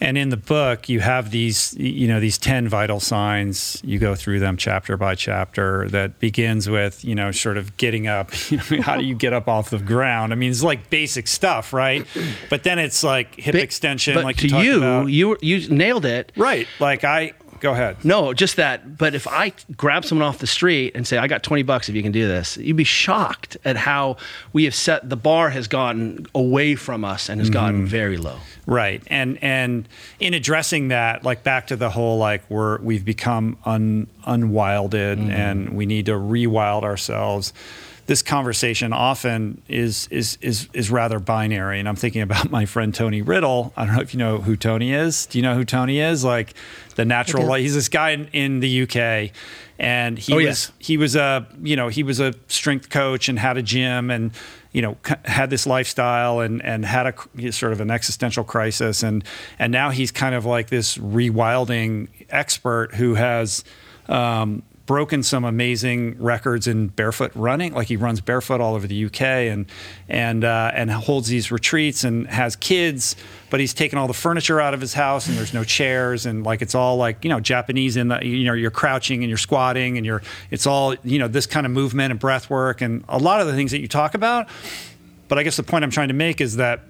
[0.01, 3.79] And in the book, you have these, you know, these 10 vital signs.
[3.85, 8.07] You go through them chapter by chapter that begins with, you know, sort of getting
[8.07, 8.31] up.
[8.51, 10.33] You know, how do you get up off the ground?
[10.33, 12.05] I mean, it's like basic stuff, right?
[12.49, 15.05] But then it's like hip But- extension, but like to you you, about.
[15.09, 16.33] you you nailed it.
[16.35, 16.67] right.
[16.81, 17.31] Like I,
[17.63, 17.97] go ahead.
[18.05, 18.97] No, just that.
[18.97, 21.95] But if I grab someone off the street and say, I got 20 bucks if
[21.95, 24.17] you can do this, you'd be shocked at how
[24.51, 27.53] we have set the bar has gotten away from us and has Mm-hmm.
[27.53, 28.37] gotten very low.
[28.65, 29.01] Right.
[29.07, 29.87] And and
[30.19, 35.69] in addressing that, like back to the whole like we're we've become un unwilded and
[35.75, 37.53] we need to rewild ourselves.
[38.05, 41.79] This conversation often is is is is rather binary.
[41.79, 43.71] And I'm thinking about my friend Tony Riddle.
[43.77, 45.25] I don't know if you know who Tony is.
[45.25, 46.23] Do you know who Tony is?
[46.23, 46.53] Like
[46.95, 49.31] the natural like he's this guy in, in the UK
[49.79, 50.71] and he Oh, was yes.
[50.79, 54.31] he was a you know he was a strength coach and had a gym and
[54.73, 59.23] you know had this lifestyle and and had a sort of an existential crisis and
[59.57, 63.63] and now he's kind of like this rewilding expert who has
[64.09, 67.73] um, broken some amazing records in barefoot running.
[67.73, 69.65] Like he runs barefoot all over the UK and
[70.09, 73.15] and uh, and holds these retreats and has kids
[73.49, 76.43] but he's taken all the furniture out of his house and there's no chairs and
[76.43, 79.37] like it's all like you know Japanese in the you know you're crouching and you're
[79.37, 80.21] squatting and you're
[80.51, 83.47] it's all you know this kind of movement and breath work and a lot of
[83.47, 84.47] the things that you talk about.
[85.29, 86.81] But I guess the point I'm trying to make is that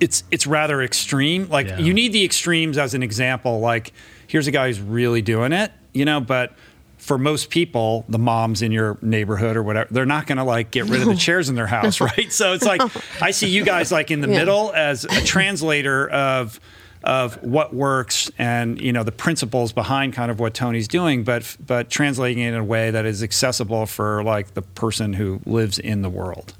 [0.00, 1.48] it's it's rather extreme.
[1.48, 1.78] Like Yeah.
[1.78, 3.60] you need the extremes as an example.
[3.60, 3.92] Like
[4.26, 6.52] here's a guy who's really doing it you know but
[7.00, 10.70] for most people, the moms in your neighborhood or whatever, they're not going to like
[10.70, 12.30] get rid of the chairs in their house, right?
[12.32, 12.80] So it's like
[13.22, 14.38] I see you guys like in the Yeah.
[14.38, 16.60] middle as a translator of
[17.02, 21.56] of what works and you know the principles behind kind of what Tony's doing, but
[21.64, 25.78] but translating it in a way that is accessible for like the person who lives
[25.78, 26.52] in the world.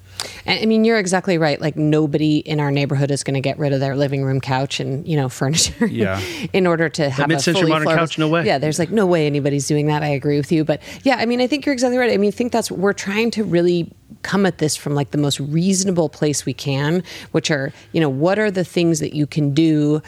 [0.46, 1.60] And, I mean, you're exactly right.
[1.60, 4.80] Like nobody in our neighborhood is going to get rid of their living room couch
[4.80, 5.86] and you know furniture.
[5.86, 6.20] Yeah.
[6.52, 8.44] in order to have a mid-century fully modern floor- couch, no way.
[8.46, 10.02] Yeah, there's like no way anybody's doing that.
[10.02, 10.64] I agree with you.
[10.64, 12.12] But yeah, I mean, I think you're exactly right.
[12.12, 13.92] I mean, I think that's we're trying to really
[14.22, 17.02] come at this from like the most reasonable place we can,
[17.32, 20.02] which are you know what are the things that you can do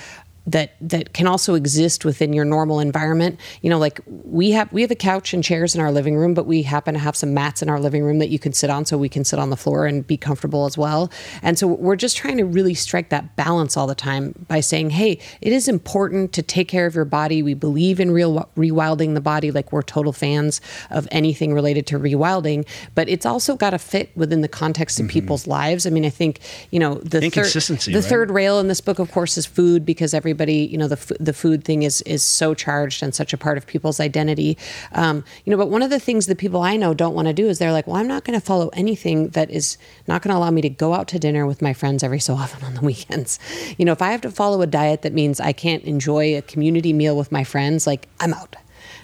[0.47, 3.39] that that can also exist within your normal environment.
[3.61, 6.35] You know, like we have we have a couch and chairs in our living room,
[6.35, 8.71] but we happen to have some mats in our living room that you can sit
[8.71, 11.11] on, so we can sit on the floor and be comfortable as well.
[11.43, 14.91] And so we're just trying to really strike that balance all the time by saying,
[14.91, 17.43] hey, it is important to take care of your body.
[17.43, 21.99] We believe in real rewilding the body, like we're total fans of anything related to
[21.99, 25.13] rewilding, but it's also got to fit within the context of mm-hmm.
[25.13, 25.87] people's lives.
[25.87, 26.41] I mean, I think
[26.71, 28.05] you know the third the right?
[28.05, 31.33] third rail in this book, of course, is food because everybody, you know, the the
[31.33, 34.57] food thing is is so charged and such a part of people's identity.
[34.93, 37.35] Um, you know, but one of the things that people I know don't want to
[37.35, 39.77] do is they're like, well, I'm not going to follow anything that is
[40.09, 42.35] not going to allow me to go out to dinner with my friends every so
[42.35, 43.39] often on the weekends.
[43.77, 46.43] You know, if I have to follow a diet that means I can't enjoy a
[46.43, 48.57] community meal with my friends, like I'm out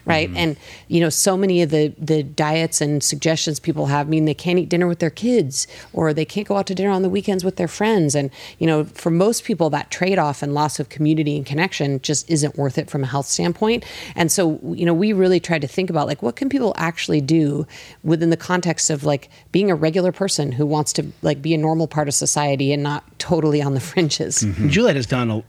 [0.09, 0.29] right?
[0.29, 0.37] Mm-hmm.
[0.37, 0.57] And
[0.89, 4.59] you know so many of the the diets and suggestions people have mean they can't
[4.59, 7.45] eat dinner with their kids or they can't go out to dinner on the weekends
[7.45, 8.15] with their friends.
[8.15, 12.29] And you know for most people that trade-off and loss of community and connection just
[12.31, 13.85] isn't worth it from a health standpoint.
[14.17, 17.21] And so you know we really tried to think about like what can people actually
[17.21, 17.67] do
[18.03, 21.59] within the context of like being a regular person who wants to like be a
[21.59, 24.43] normal part of society and not totally on the fringes?
[24.43, 24.69] Mm-hmm.
[24.69, 25.43] Juliet has done a,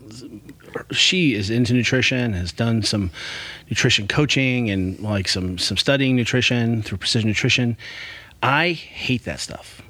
[0.92, 3.12] she is into nutrition, has done some
[3.70, 7.78] nutrition coaching and like some some studying nutrition through precision nutrition.
[8.42, 9.82] I hate that stuff.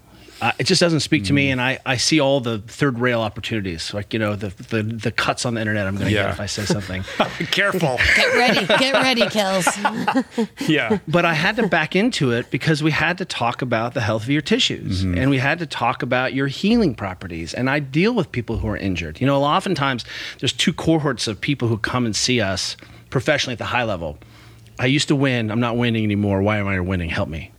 [0.42, 3.20] Uh, it just doesn't speak to me, and I, I see all the third rail
[3.20, 6.24] opportunities, like you know the the, the cuts on the internet I'm going to Yeah.
[6.28, 7.04] get if I say something.
[7.52, 7.98] Careful.
[8.16, 9.68] get ready get ready Kels.
[10.70, 11.00] yeah.
[11.10, 14.24] but I had to back into it because we had to talk about the health
[14.24, 17.54] of your tissues and we had to talk about your healing properties.
[17.54, 19.20] And I deal with people who are injured.
[19.20, 20.06] You know, oftentimes
[20.40, 22.78] there's two cohorts of people who come and see us
[23.10, 24.18] professionally at the high level.
[24.78, 25.52] I used to win.
[25.52, 26.42] I'm not winning anymore.
[26.42, 27.10] Why am I winning?
[27.10, 27.52] Help me.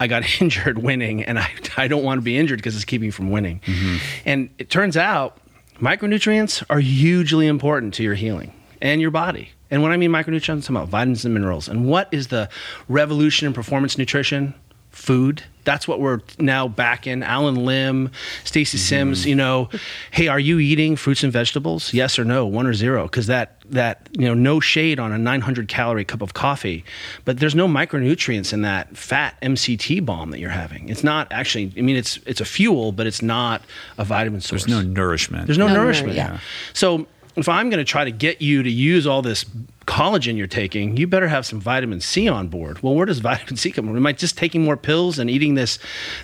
[0.00, 3.08] I got injured winning, and I, I don't want to be injured because it's keeping
[3.08, 3.60] me from winning.
[3.60, 3.96] Mm-hmm.
[4.24, 5.38] And it turns out
[5.80, 9.50] micronutrients are hugely important to your healing and your body.
[9.70, 11.68] And when I mean micronutrients, I'm talking about vitamins and minerals.
[11.68, 12.48] And what is the
[12.88, 14.54] revolution in performance nutrition?
[14.96, 15.44] Food.
[15.64, 17.22] That's what we're now back in.
[17.22, 18.10] Allen Lim,
[18.44, 18.84] Stacy mm-hmm.
[18.84, 19.68] Sims, you know,
[20.10, 21.92] hey, are you eating fruits and vegetables?
[21.92, 23.02] Yes or no, one or zero?
[23.02, 26.82] Because that that you know, no shade on a 900 calorie cup of coffee,
[27.26, 30.88] but there's no micronutrients in that fat MCT bomb that you're having.
[30.88, 31.72] It's not actually.
[31.76, 33.60] I mean, it's it's a fuel, but it's not
[33.98, 34.64] a vitamin source.
[34.64, 35.46] There's no nourishment.
[35.46, 36.16] There's no, No nourishment.
[36.16, 36.40] nour- yeah.
[36.72, 39.44] So if I'm going to try to get you to use all this
[39.86, 42.82] collagen you're taking, you better have some vitamin C on board.
[42.82, 43.96] Well, where does vitamin C come from?
[43.96, 45.78] Am I just taking more pills and eating this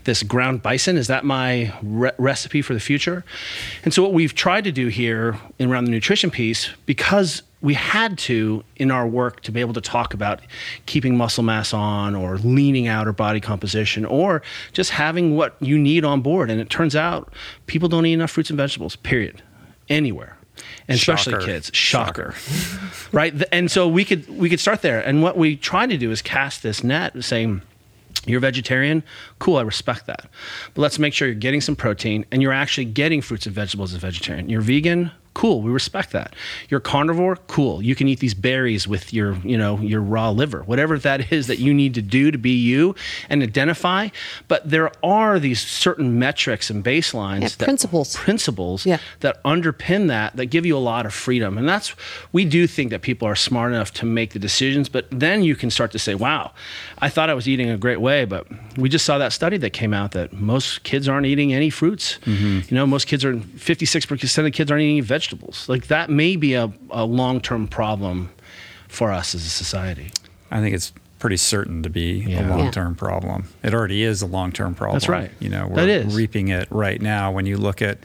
[0.05, 0.97] this ground bison?
[0.97, 3.25] Is that my re- recipe for the future?
[3.85, 7.75] And so what we've tried to do here in around the nutrition piece, because we
[7.75, 10.41] had to in our work to be able to talk about
[10.87, 14.43] keeping muscle mass on or leaning out or body composition or
[14.73, 16.51] just having what you need on board.
[16.51, 17.33] And it turns out
[17.67, 19.43] people don't eat enough fruits and vegetables, period,
[19.89, 20.37] anywhere
[20.89, 21.47] and especially Shocker.
[21.47, 21.71] kids.
[21.73, 22.35] Shocker,
[23.13, 23.35] right?
[23.53, 25.01] And so we could we could start there.
[25.01, 27.63] And what we try to do is cast this net, saying.
[28.25, 29.03] You're vegetarian?
[29.41, 30.29] Cool, I respect that.
[30.75, 33.93] But let's make sure you're getting some protein and you're actually getting fruits and vegetables
[33.93, 34.49] as a vegetarian.
[34.49, 35.11] You're vegan?
[35.35, 36.35] Cool, we respect that.
[36.69, 37.37] You're carnivore?
[37.47, 37.81] Cool.
[37.83, 40.63] You can eat these berries with your, you know, your raw liver.
[40.65, 42.95] Whatever that is that you need to do to be you
[43.29, 44.09] and identify.
[44.49, 48.15] But there are these certain metrics and baselines Yeah, that principles.
[48.17, 48.99] principles Yeah.
[49.21, 51.95] that underpin that that give you a lot of freedom and that's
[52.33, 55.55] we do think that people are smart enough to make the decisions but then you
[55.57, 56.53] can start to say wow
[56.99, 59.71] i thought i was eating a great way but we just saw that study that
[59.71, 62.61] came out that most kids aren't eating any fruits mm-hmm.
[62.69, 65.69] you know most kids are 56% of kids aren't eating any vegetables.
[65.69, 68.31] Like that may be a, a long-term problem
[68.89, 70.11] for us as a society.
[70.51, 70.93] I think it's
[71.23, 72.45] pretty certain to be Yeah.
[72.45, 73.45] a long-term problem.
[73.63, 74.97] It already is a long-term problem.
[74.97, 75.31] That's right.
[75.39, 76.17] You know, we're That is.
[76.17, 77.99] reaping it right now when you look at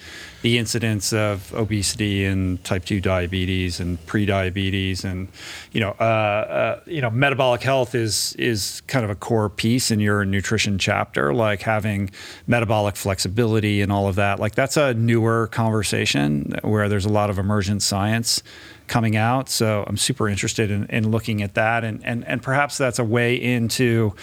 [0.43, 5.29] the incidence of obesity and type 2 diabetes and pre-diabetes and
[5.71, 9.89] you know, uh, uh, you know, metabolic health is is kind of a core piece
[9.89, 12.11] in your nutrition chapter like having
[12.45, 14.39] metabolic flexibility and all of that.
[14.39, 18.43] Like that's a newer conversation where there's a lot of emergent science
[18.87, 19.49] coming out.
[19.49, 21.83] So I'm super interested in, in looking at that.
[21.83, 24.13] And, and, and perhaps that's a way into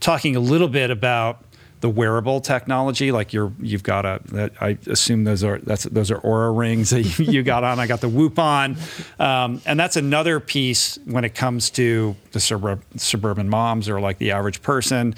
[0.00, 1.44] talking a little bit about
[1.80, 3.10] the wearable technology.
[3.10, 7.18] Like you're, you've got a, I assume those are, that's, those are Oura rings that
[7.18, 7.80] you, got on.
[7.80, 8.76] I got the Whoop on.
[9.18, 14.18] Um, and that's another piece when it comes to the suburb, suburban moms or like
[14.18, 15.16] the average person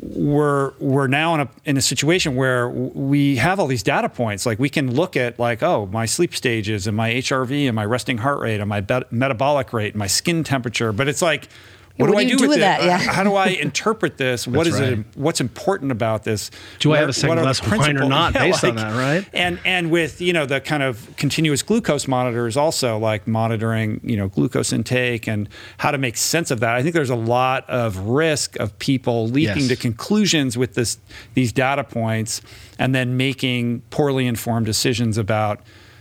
[0.00, 4.44] we're we're now in a in a situation where we have all these data points.
[4.44, 7.84] Like we can look at like oh my sleep stages and my HRV and my
[7.84, 10.92] resting heart rate and my bet- metabolic rate and my skin temperature.
[10.92, 11.48] But it's like.
[11.96, 12.60] What, What do, do I you do do with, with it?
[12.60, 12.84] that?
[12.84, 12.98] Yeah.
[12.98, 14.46] How do I interpret this?
[14.56, 14.98] What That's is it?
[15.14, 16.50] What's important about this?
[16.78, 18.08] Do I have a What- second what are glass of wine or principles?
[18.10, 19.26] not based on that, right?
[19.32, 24.16] And and with you know the kind of continuous glucose monitors also like monitoring you
[24.16, 26.74] know glucose intake and how to make sense of that.
[26.76, 29.68] I think there's a lot of risk of people leaping Yes.
[29.68, 30.98] to conclusions with this
[31.34, 32.42] these data points
[32.78, 35.60] and then making poorly informed decisions about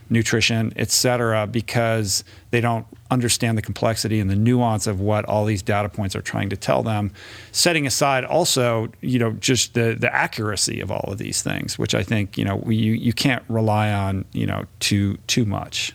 [0.09, 5.45] nutrition, et cetera, because they don't understand the complexity and the nuance of what all
[5.45, 7.11] these data points are trying to tell them.
[7.51, 11.95] Setting aside also, you know, just the the accuracy of all of these things, which
[11.95, 15.93] I think you know you you can't rely on you know too too much.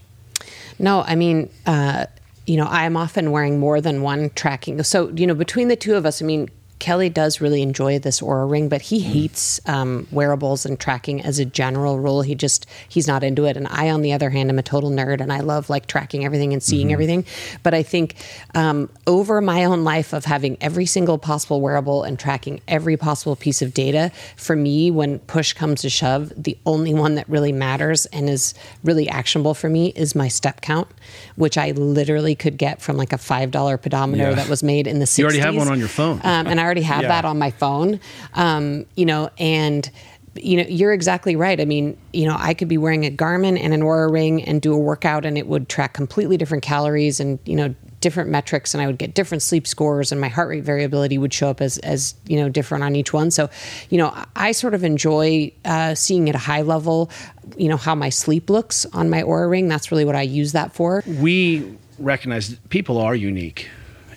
[0.79, 2.07] No, I mean, uh,
[2.47, 4.83] you know, I'm often wearing more than one tracking.
[4.83, 6.49] So, you know, between the two of us, I mean,
[6.81, 11.39] Kelly does really enjoy this Oura ring, but he hates um, wearables and tracking as
[11.39, 12.23] a general rule.
[12.23, 13.57] He just he's not into it.
[13.57, 16.25] And I, on the other hand, am a total nerd, and I love like tracking
[16.25, 17.25] everything and seeing everything.
[17.63, 18.17] But I think
[18.55, 23.37] um, over my own life of having every single possible wearable and tracking every possible
[23.37, 27.53] piece of data, for me, when push comes to shove, the only one that really
[27.53, 30.89] matters and is really actionable for me is my step count,
[31.37, 34.35] which I literally could get from like a five dollar pedometer Yeah.
[34.35, 35.19] that was made in the 60s.
[35.19, 36.21] You already have one on your phone.
[36.25, 37.09] Um, and I already have Yeah.
[37.09, 37.99] that on my phone.
[38.35, 39.91] Um, you know, and
[40.37, 41.61] you know, you're exactly right.
[41.61, 44.63] I mean, you know, I could be wearing a Garmin and an Oura ring and
[44.63, 48.73] do a workout and it would track completely different calories and, you know, different metrics
[48.73, 51.61] and I would get different sleep scores and my heart rate variability would show up
[51.61, 53.33] as, as you know, different on each one.
[53.33, 53.51] So,
[53.91, 57.11] you know, I sort of enjoy uh, seeing at a high level,
[57.57, 59.67] you know, how my sleep looks on my Oura ring.
[59.67, 61.03] That's really what I use that for.
[61.07, 63.69] we recognize people are unique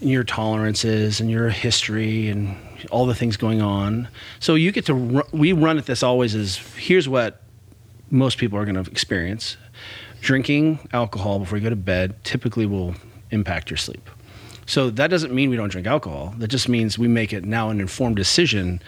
[0.04, 2.56] in your tolerances and your history and
[2.92, 4.08] all the things going on.
[4.40, 7.42] So you get to ru- we run at this always as here's what
[8.12, 9.58] most people are going to experience.
[10.22, 12.96] Drinking alcohol before you go to bed typically will
[13.32, 14.10] impact your sleep.
[14.66, 16.34] So that doesn't mean we don't drink alcohol.
[16.38, 18.82] That just means we make it now an informed decision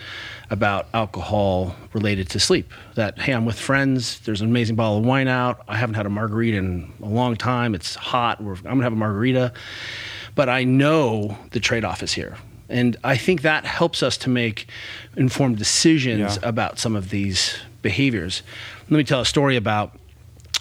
[0.49, 2.71] about alcohol related to sleep.
[2.95, 4.19] That hey, I'm with friends.
[4.21, 5.63] There's an amazing bottle of wine out.
[5.67, 7.75] I haven't had a margarita in a long time.
[7.75, 8.41] It's hot.
[8.41, 9.53] We're, I'm gonna have a margarita,
[10.35, 12.37] but I know the trade-off is here,
[12.69, 14.67] and I think that helps us to make
[15.17, 16.49] informed decisions Yeah.
[16.49, 18.43] about some of these behaviors.
[18.89, 19.97] Let me tell a story about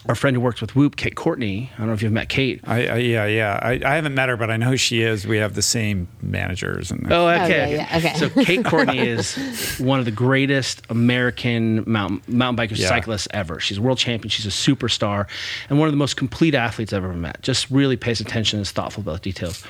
[0.06, 1.70] our friend who works with Whoop, Kate Courtney.
[1.74, 2.60] I don't know if you've met Kate.
[2.64, 5.26] I, I yeah yeah I, I haven't met her, but I know who she is.
[5.26, 7.74] We have the same managers and Oh, oh yeah, okay.
[7.76, 8.14] yeah, okay.
[8.14, 9.34] So Kate Courtney is
[9.78, 12.88] one of the greatest American mountain mountain bikers Yeah.
[12.88, 13.60] cyclists ever.
[13.60, 14.28] She's a world champion.
[14.28, 15.26] She's a superstar,
[15.70, 17.40] and one of the most complete athletes I've ever met.
[17.42, 19.64] Just really pays attention and is thoughtful about details.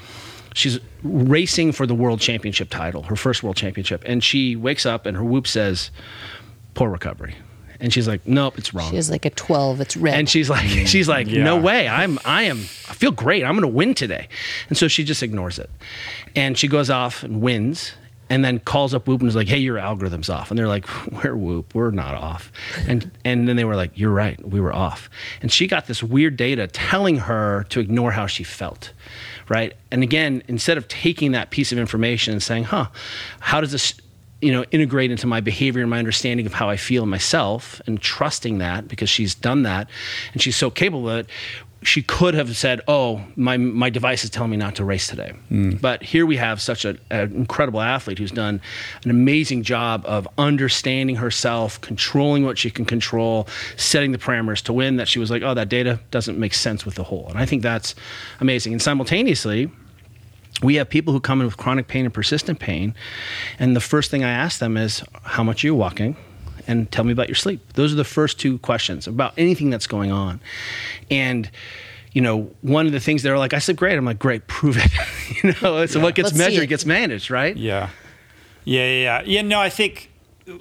[0.57, 5.05] She's racing for the world championship title, her first world championship, and she wakes up
[5.07, 5.91] and her whoop says,
[6.75, 7.35] "Poor recovery,"
[7.85, 9.81] and she's like, "Nope, it's wrong." She has like a 12.
[9.83, 10.15] It's red.
[10.19, 12.59] and she's like she's like no way i'm i am
[12.89, 14.27] i feel great i'm gonna win today
[14.69, 15.71] and so she just ignores it
[16.35, 17.93] and she goes off and wins
[18.31, 20.87] and then calls up whoop and is like hey your algorithm's off and they're like
[21.25, 22.51] we're whoop we're not off
[22.89, 25.11] and and then they were like you're right we were off
[25.43, 28.93] and she got this weird data telling her to ignore how she felt
[29.49, 32.87] right and again instead of taking that piece of information and saying huh
[33.41, 33.95] how does this
[34.41, 38.01] you know integrate into my behavior and my understanding of how I feel myself and
[38.01, 39.89] trusting that because she's done that
[40.33, 41.27] and she's so capable of it
[41.85, 45.33] she could have said oh my my device is telling me not to race today.
[45.49, 45.73] Hmm.
[45.73, 48.61] But here we have such a- an incredible athlete who's done
[49.05, 54.73] an amazing job of understanding herself controlling what she can control setting the parameters to
[54.73, 57.27] win that she was like oh that data doesn't make sense with the whole.
[57.29, 57.95] And I think that's
[58.41, 58.73] amazing.
[58.73, 59.71] And simultaneously
[60.63, 62.95] we have people who come in with chronic pain and persistent pain
[63.59, 66.17] and the first thing i ask them is how much are you walking?
[66.67, 67.61] And tell me about your sleep.
[67.75, 70.41] Those are the first two questions about anything that's going on.
[71.11, 71.51] And
[72.13, 73.99] you know one of the things they're like i sleep great.
[73.99, 74.91] I'm like great prove it.
[75.43, 76.69] You know so what gets Let's measured it.
[76.69, 77.55] gets managed right?
[77.57, 77.91] Yeah.
[78.65, 79.23] Yeah, yeah, yeah.
[79.27, 80.11] Yeah, no, I think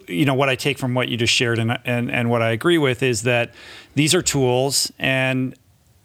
[0.08, 2.52] you know what I take from what you just shared and and and what I
[2.52, 3.54] agree with is that
[3.96, 5.56] these are tools and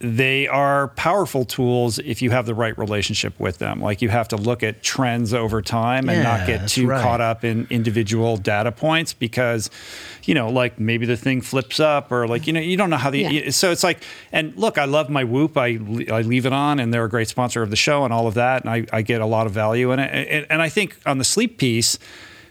[0.01, 3.80] they are powerful tools if you have the right relationship with them.
[3.80, 7.03] Like you have to look at trends over time and Yeah, not get too right.
[7.03, 9.70] caught up in individual data points because,
[10.24, 12.96] you know, like maybe the thing flips up or like, you know, you don't know
[12.96, 13.51] how the, Yeah.
[13.51, 13.99] so it's like,
[14.30, 15.57] and look, I love my Whoop.
[15.57, 15.70] I,
[16.12, 18.34] I leave it on and they're a great sponsor of the show and all of
[18.34, 18.62] that.
[18.62, 20.28] And I, I get a lot of value in it.
[20.30, 21.99] And, and I think on the sleep piece,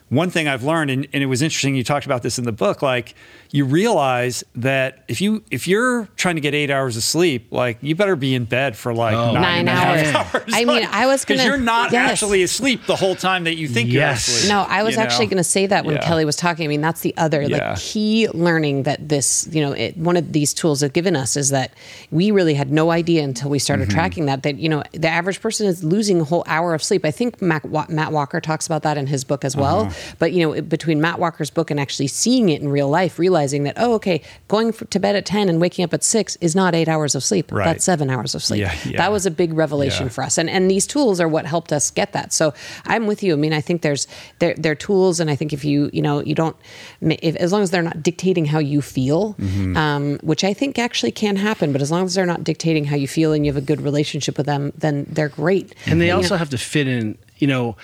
[0.10, 2.52] one thing I've learned, and, and it was interesting, you talked about this in the
[2.54, 3.14] book, like
[3.52, 7.78] you realize that if you if you're trying to get eight hours of sleep, like
[7.82, 9.34] you better be in bed for like Oh.
[9.34, 10.44] nine, Nine and a half hours.
[10.54, 12.12] I mean, I was because gonna- you're not yes.
[12.12, 14.28] actually asleep the whole time that you think Yes.
[14.28, 14.50] you're asleep.
[14.50, 15.04] No, I was you know?
[15.04, 16.06] actually going to say that when Yeah.
[16.06, 16.66] Kelly was talking.
[16.66, 17.70] I mean, that's the other Yeah.
[17.72, 21.36] like key learning that this, you know, it, one of these tools have given us
[21.38, 21.74] is that
[22.12, 23.64] we really had no idea until we Mm-hmm.
[23.64, 26.84] started tracking that that you know the average person is losing a whole hour of
[26.84, 27.04] sleep.
[27.06, 29.82] I think Matt, Matt Walker talks about that in his book as well.
[29.82, 29.94] Uh-huh.
[30.20, 33.64] But you know, between Matt Walker's book and actually seeing it in real life, realizing
[33.64, 36.76] that oh, okay, going to bed at ten and waking up at six is not
[36.76, 37.52] eight hours of sleep.
[37.52, 37.66] Right.
[37.66, 38.62] That's seven hours of sleep.
[38.62, 38.98] Yeah, yeah.
[38.98, 40.10] That was a big revelation Yeah.
[40.12, 42.34] for us, and and these tools are what helped us get that.
[42.34, 42.54] So
[42.86, 43.34] I'm with you.
[43.34, 44.08] I mean, I think there's
[44.40, 46.56] they're, they're tools, and I think if you you know you don't
[47.02, 49.78] if, as long as they're not dictating how you feel, Mm-hmm.
[49.78, 52.96] um, which I think actually can happen, but as long as they're not dictating how
[52.96, 55.74] you feel and you have a good relationship with them, then they're great.
[55.86, 57.76] and they You also know, have to fit in you know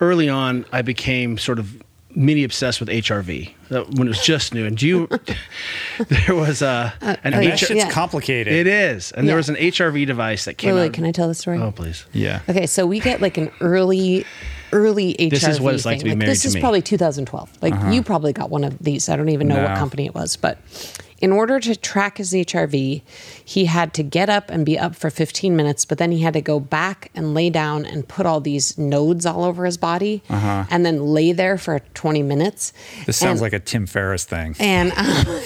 [0.00, 1.82] early on i became sort of
[2.14, 5.08] mini obsessed with hrv uh, when it was just new and do you
[6.26, 7.68] there was a an oh, That yeah.
[7.68, 7.90] HR Yeah.
[7.90, 8.52] complicated.
[8.52, 11.12] it is and there was an hrv device that came Wait, out wait, can I
[11.12, 11.58] tell the story?
[11.58, 12.40] oh please Yeah.
[12.48, 14.24] Okay, so we get like an early,
[14.72, 15.30] early HRV.
[15.30, 16.12] This is what it's like to thing.
[16.14, 16.60] be married This to is me.
[16.60, 17.58] probably 2012.
[17.62, 17.90] Like uh-huh.
[17.90, 19.08] you probably got one of these.
[19.08, 20.58] I don't even know what company it was, but
[21.20, 23.02] in order to track his HRV,
[23.44, 26.32] he had to get up and be up for 15 minutes, but then he had
[26.34, 30.22] to go back and lay down and put all these nodes all over his body,
[30.30, 32.72] and then lay there for 20 minutes.
[33.06, 34.56] This sounds And- like a Tim Ferriss thing.
[34.58, 35.42] and um,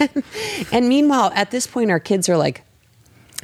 [0.72, 2.62] and meanwhile, at this point, our kids are like,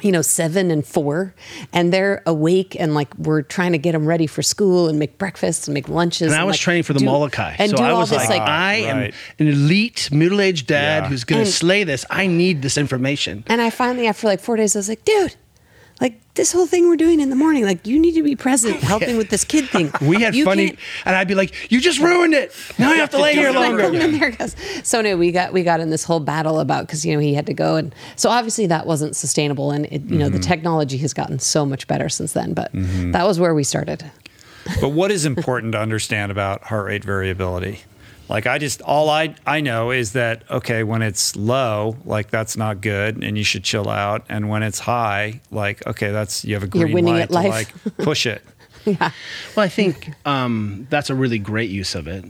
[0.02, 1.34] you know, seven and four,
[1.72, 5.18] and they're awake and like we're trying to get them ready for school and make
[5.18, 6.32] breakfast and make lunches.
[6.32, 7.56] and I was like, training for the do- Molokai.
[7.58, 8.42] and so do I all was this like, like.
[8.48, 8.98] I am
[9.38, 11.08] an elite middle-aged dad Yeah.
[11.08, 12.04] who's going to And- slay this.
[12.10, 13.44] I need this information.
[13.46, 15.34] and I finally, after like four days, I was like, dude.
[16.00, 18.76] Like this whole thing we're doing in the morning, like you need to be present,
[18.82, 19.92] helping with this kid thing.
[20.00, 22.54] We had You funny, and I'd be like, "You just ruined it.
[22.78, 24.56] Now you have to lay here longer." And there goes.
[24.82, 27.34] So no, we got we got in this whole battle about because you know he
[27.34, 30.48] had to go, and so obviously that wasn't sustainable, and it, you know the Mm-hmm.
[30.48, 32.54] technology has gotten so much better since then.
[32.54, 34.02] But that was where we started.
[34.80, 37.80] but what is important to understand about heart rate variability?
[38.30, 42.56] Like I just all I I know is that okay when it's low like that's
[42.56, 46.54] not good and you should chill out and when it's high like okay that's you
[46.54, 48.42] have a You're green winning light at to like push it.
[48.86, 49.10] Yeah.
[49.54, 52.24] Well, I think um, that's a really great use of it.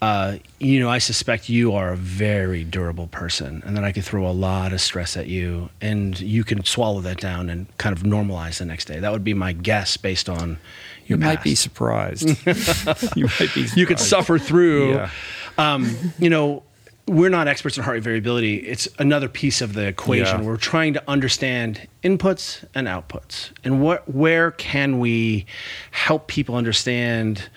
[0.00, 4.04] Uh, you know, I suspect you are a very durable person, and that I could
[4.04, 7.94] throw a lot of stress at you, and you can swallow that down and kind
[7.94, 8.98] of normalize the next day.
[8.98, 10.58] That would be my guess based on
[11.06, 12.28] You might be surprised.
[13.16, 13.66] you might be.
[13.74, 14.94] you could suffer through.
[14.94, 15.10] Yeah.
[15.56, 16.62] Um, you know,
[17.06, 18.56] we're not experts in heart rate variability.
[18.56, 20.40] It's another piece of the equation.
[20.40, 20.46] Yeah.
[20.46, 25.46] We're trying to understand inputs and outputs, and what where can we
[25.90, 27.48] help people understand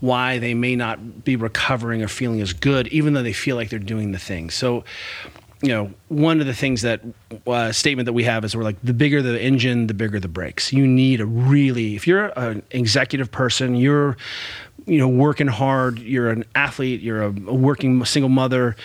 [0.00, 3.70] why they may not be recovering or feeling as good, even though they feel like
[3.70, 4.50] they're doing the thing.
[4.50, 4.84] So,
[5.64, 7.00] you know, one of the things that
[7.46, 10.28] uh, statement that we have is we're like the bigger the engine, the bigger the
[10.28, 10.74] brakes.
[10.74, 14.18] You need a really if you're an executive person, you're
[14.84, 18.76] you know working hard, you're an athlete, you're a, a working single mother.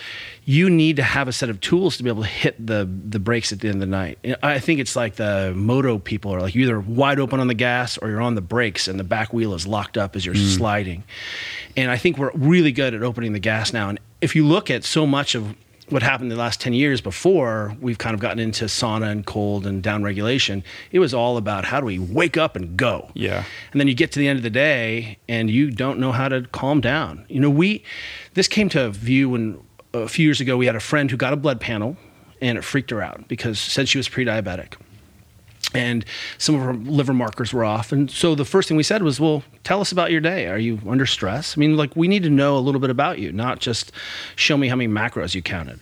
[0.46, 3.18] You need to have a set of tools to be able to hit the the
[3.18, 4.18] brakes at the end of the night.
[4.42, 7.54] I think it's like the moto people are like you're either wide open on the
[7.54, 10.34] gas or you're on the brakes and the back wheel is locked up as you're
[10.34, 11.04] sliding.
[11.76, 13.90] And I think we're really good at opening the gas now.
[13.90, 15.54] And if you look at so much of
[15.90, 19.26] what happened in the last 10 years before we've kind of gotten into sauna and
[19.26, 20.62] cold and down regulation,
[20.92, 23.10] it was all about how do we wake up and go.
[23.14, 23.44] Yeah.
[23.72, 26.28] And then you get to the end of the day and you don't know how
[26.28, 27.26] to calm down.
[27.28, 27.84] You know, we,
[28.34, 29.60] this came to view when
[29.92, 31.96] a few years ago we had a friend who got a blood panel
[32.40, 34.74] and it freaked her out because said she was pre-diabetic
[35.74, 36.04] and
[36.38, 37.92] some of her liver markers were off.
[37.92, 40.46] And so the first thing we said was, "Well, tell us about your day.
[40.46, 41.56] Are you under stress?
[41.56, 43.92] I mean, like we need to know a little bit about you, not just
[44.36, 45.80] show me how many macros you counted."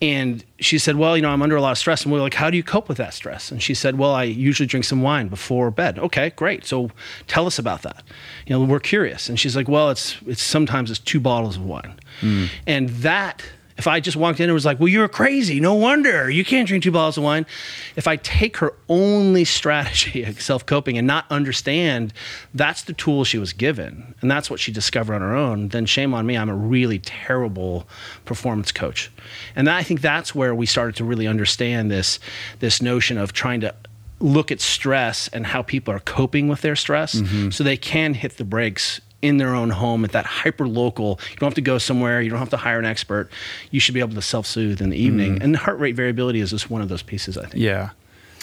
[0.00, 2.22] And she said, "Well, you know, I'm under a lot of stress." And we are
[2.22, 4.84] like, "How do you cope with that stress?" And she said, "Well, I usually drink
[4.84, 6.64] some wine before bed." Okay, great.
[6.64, 6.90] So
[7.26, 8.02] tell us about that.
[8.46, 9.28] You know, we're curious.
[9.28, 12.46] And she's like, "Well, it's it's sometimes it's two bottles of wine." Hmm.
[12.66, 13.42] And that
[13.78, 15.60] if I just walked in and was like, well, you're crazy.
[15.60, 17.46] No wonder you can't drink two bottles of wine.
[17.94, 22.12] If I take her only strategy of self coping and not understand
[22.52, 25.86] that's the tool she was given and that's what she discovered on her own, then
[25.86, 26.36] shame on me.
[26.36, 27.88] I'm a really terrible
[28.24, 29.12] performance coach.
[29.54, 32.18] And I think that's where we started to really understand this,
[32.58, 33.74] this notion of trying to
[34.20, 37.50] look at stress and how people are coping with their stress mm-hmm.
[37.50, 41.18] so they can hit the brakes in their own home at that hyper local.
[41.30, 42.20] You don't have to go somewhere.
[42.20, 43.30] You don't have to hire an expert.
[43.70, 45.42] You should be able to self soothe in the evening.
[45.42, 47.54] And heart rate variability is just one of those pieces, I think.
[47.56, 47.90] Yeah.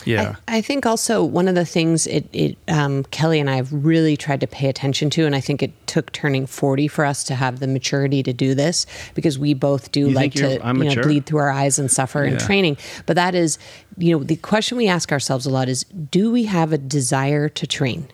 [0.04, 0.36] Yeah.
[0.48, 3.72] I, I think also one of the things it, it um, Kelly and I have
[3.72, 7.24] really tried to pay attention to, and I think it took turning forty for us
[7.26, 8.86] to have the maturity to do this
[9.16, 12.24] because we both do You like to you know bleed through our eyes and suffer
[12.24, 12.78] in training.
[13.06, 13.58] But that is,
[13.98, 17.50] you know, the question we ask ourselves a lot is, do we have a desire
[17.50, 18.08] to train?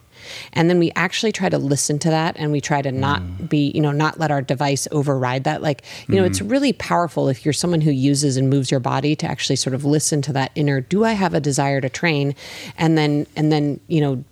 [0.53, 3.49] And then we actually try to listen to that and we try to not Mm.
[3.49, 5.61] be, you know, not let our device override that.
[5.61, 6.27] Like, you know, Mm.
[6.27, 9.73] it's really powerful if you're someone who uses and moves your body to actually sort
[9.73, 12.35] of listen to that inner, do I have a desire to train?
[12.77, 14.23] And then, and then, you know,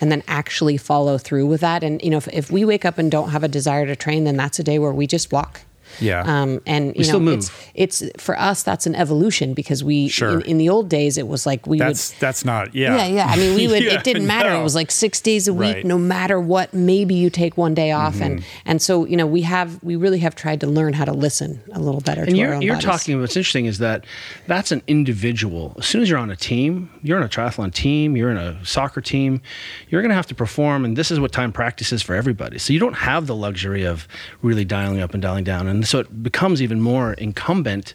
[0.00, 1.82] and then actually follow through with that.
[1.82, 4.24] And, you know, if, if we wake up and don't have a desire to train,
[4.24, 5.62] then that's a day where we just walk.
[6.00, 6.22] Yeah.
[6.26, 7.38] Um, and you know, still move.
[7.74, 10.40] It's, it's for us, that's an evolution because we, Sure.
[10.40, 12.96] in, in the old days, it was like we would, that's that's not yeah.
[12.96, 13.26] yeah, yeah.
[13.26, 13.82] I mean, we would.
[13.84, 14.50] Yeah, it didn't matter.
[14.50, 14.60] no.
[14.60, 15.76] It was like six days a week, Right.
[15.78, 15.88] Mm-hmm.
[15.88, 16.72] no matter what.
[16.72, 20.20] Maybe you take one day off, and and so you know, we have we really
[20.20, 22.62] have tried to learn how to listen a little better And to you're, our own
[22.62, 22.84] you're bodies.
[22.86, 24.04] talking, what's interesting is that
[24.46, 25.74] that's an individual.
[25.78, 28.64] As soon as you're on a team, you're on a triathlon team, you're in a
[28.64, 29.42] soccer team,
[29.88, 30.84] you're going to have to perform.
[30.84, 32.58] And this is what time practice is for everybody.
[32.58, 34.08] So you don't have the luxury of
[34.42, 35.68] really dialing up and dialing down.
[35.68, 37.94] And so it becomes even more incumbent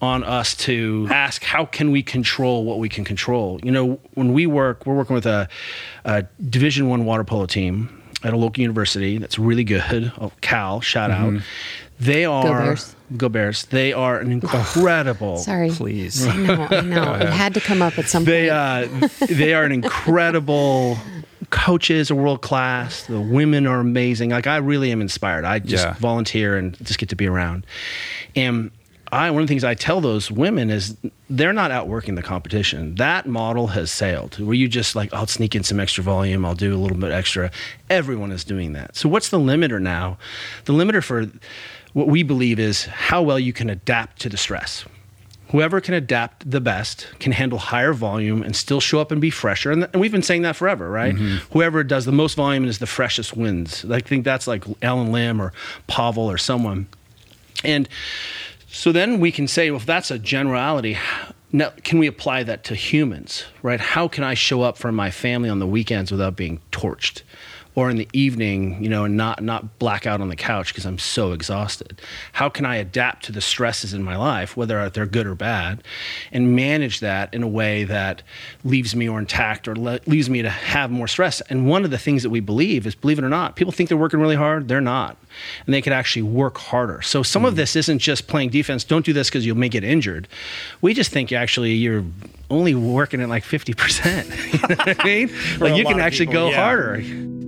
[0.00, 3.60] on us to ask how can we control what we can control?
[3.62, 5.48] You know when we work we're working with a,
[6.04, 7.94] a division one water polo team
[8.24, 11.44] at a local university that's really good oh, cal shout out mm-hmm.
[12.00, 12.94] They are Bears.
[13.16, 16.26] go bears they are an incredible Sorry, Please.
[16.26, 17.14] I know, I know.
[17.14, 19.02] it had to come up at some they point.
[19.22, 20.96] uh, they are an incredible
[21.50, 25.84] coaches are world class the women are amazing like i really am inspired i just
[25.84, 25.94] Yeah.
[25.94, 27.64] volunteer and just get to be around
[28.36, 28.70] and
[29.10, 30.94] I one of the things I tell those women is
[31.30, 32.94] they're not outworking the competition.
[32.96, 34.38] That model has sailed.
[34.38, 37.10] Where you just like I'll sneak in some extra volume, I'll do a little bit
[37.10, 37.50] extra.
[37.88, 38.96] Everyone is doing that.
[38.96, 40.18] So what's the limiter now?
[40.66, 41.24] The limiter for
[41.98, 44.84] what we believe is how well you can adapt to the stress.
[45.50, 49.30] Whoever can adapt the best can handle higher volume and still show up and be
[49.30, 49.72] fresher.
[49.72, 51.16] And, and we've been saying that forever, right?
[51.16, 51.52] Mm-hmm.
[51.52, 53.84] Whoever does the most volume and is the freshest wins.
[53.90, 55.52] I think that's like Allen Lim or
[55.88, 56.86] Pavel or someone.
[57.64, 57.88] And
[58.68, 60.98] so then we can say, well, if that's a generality,
[61.50, 63.80] now can we apply that to humans, right?
[63.80, 67.22] How can I show up for my family on the weekends without being torched?
[67.78, 70.84] Or in the evening, you know, and not not black out on the couch because
[70.84, 72.02] I'm so exhausted.
[72.32, 75.84] How can I adapt to the stresses in my life, whether they're good or bad,
[76.32, 78.24] and manage that in a way that
[78.64, 81.40] leaves me or intact or le- leaves me to have more stress?
[81.42, 83.88] And one of the things that we believe is, believe it or not, people think
[83.88, 84.66] they're working really hard.
[84.66, 85.16] They're not,
[85.64, 87.00] and they could actually work harder.
[87.02, 88.82] So some of this isn't just playing defense.
[88.82, 90.26] Don't do this because you may get injured.
[90.80, 92.04] We just think actually you're
[92.50, 94.28] only working at like fifty percent.
[94.52, 95.30] you know what I mean?
[95.60, 96.64] like you can actually people, go yeah.
[96.64, 97.38] harder.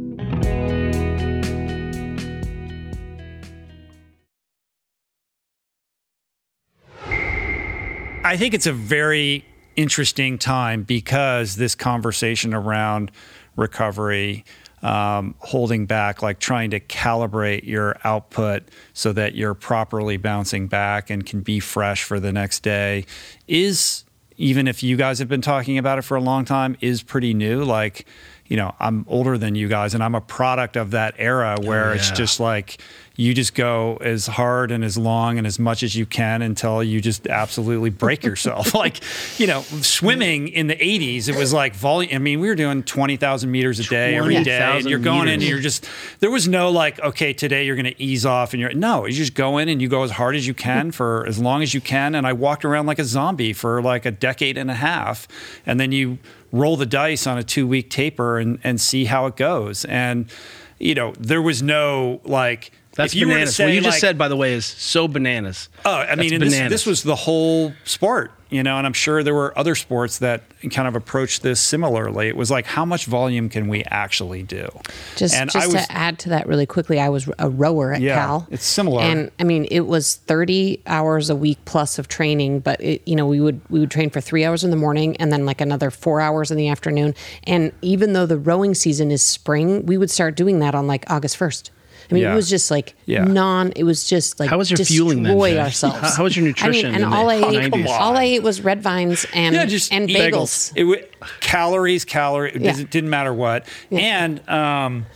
[8.22, 9.44] I think it's a very
[9.76, 13.10] interesting time because this conversation around
[13.56, 14.44] recovery,
[14.82, 21.08] um, holding back, like trying to calibrate your output so that you're properly bouncing back
[21.10, 23.06] and can be fresh for the next day,
[23.48, 24.04] is
[24.36, 27.34] even if you guys have been talking about it for a long time, is pretty
[27.34, 27.64] new.
[27.64, 28.06] Like,
[28.46, 31.90] you know, I'm older than you guys, and I'm a product of that era where
[31.90, 32.80] Oh, it's just like
[33.20, 36.82] you just go as hard and as long and as much as you can until
[36.82, 38.74] you just absolutely break yourself.
[38.74, 38.98] like,
[39.38, 42.14] you know, swimming in the 80s, it was like volume.
[42.14, 44.78] I mean, we were doing 20,000 meters a day every day.
[44.78, 45.86] And you're going in and you're just,
[46.20, 49.12] there was no like, okay, today you're going to ease off and you're, no, you
[49.12, 51.74] just go in and you go as hard as you can for as long as
[51.74, 52.14] you can.
[52.14, 55.28] And I walked around like a zombie for like a decade and a half.
[55.66, 56.16] And then you
[56.52, 59.84] roll the dice on a two week taper and, and see how it goes.
[59.84, 60.32] And,
[60.78, 63.56] you know, there was no like, That's if you bananas.
[63.56, 65.68] say, what you just like- said, by the way, is so bananas.
[65.84, 69.22] Oh, I mean, and this, this was the whole sport, you know, and I'm sure
[69.22, 72.28] there were other sports that kind of approached this similarly.
[72.28, 74.68] It was like, how much volume can we actually do?
[75.16, 78.16] Just, and just to add to that really quickly, I was a rower at Yeah,
[78.16, 78.46] Cal.
[78.50, 79.02] it's similar.
[79.02, 83.16] And I mean, it was 30 hours a week plus of training, but it, you
[83.16, 85.60] know, we would we would train for three hours in the morning and then like
[85.60, 87.14] another four hours in the afternoon.
[87.44, 91.10] And even though the rowing season is spring, we would start doing that on like
[91.10, 91.70] August 1st.
[92.10, 92.32] I mean, Yeah.
[92.32, 93.24] it was just like Yeah.
[93.24, 93.72] non.
[93.76, 95.98] It was just like How was your fueling then, destroy ourselves.
[96.00, 97.86] How- how was your nutrition I mean, and in the all I ate, 90s?
[97.88, 100.72] all I ate was red vines and yeah, just and eat bagels.
[100.74, 101.02] It w-
[101.40, 102.50] calories, calorie.
[102.54, 102.70] It Yeah.
[102.72, 103.66] doesn't- didn't matter what.
[103.92, 105.06] And um,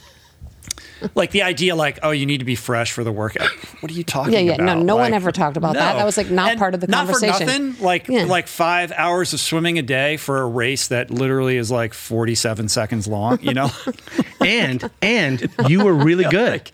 [1.15, 3.51] like the idea, like, oh, you need to be fresh for the workout.
[3.81, 4.45] What are you talking about?
[4.45, 4.63] Yeah, yeah.
[4.63, 4.79] about?
[4.79, 5.97] No, no one ever talked about that.
[5.97, 7.39] That was, like, not And part of the not conversation.
[7.39, 7.85] for nothing.
[7.85, 8.25] Like, Yeah.
[8.25, 12.69] like five hours of swimming a day for a race that literally is like forty-seven
[12.69, 13.39] seconds long.
[13.43, 13.71] You know.
[14.45, 16.71] and and you were really good.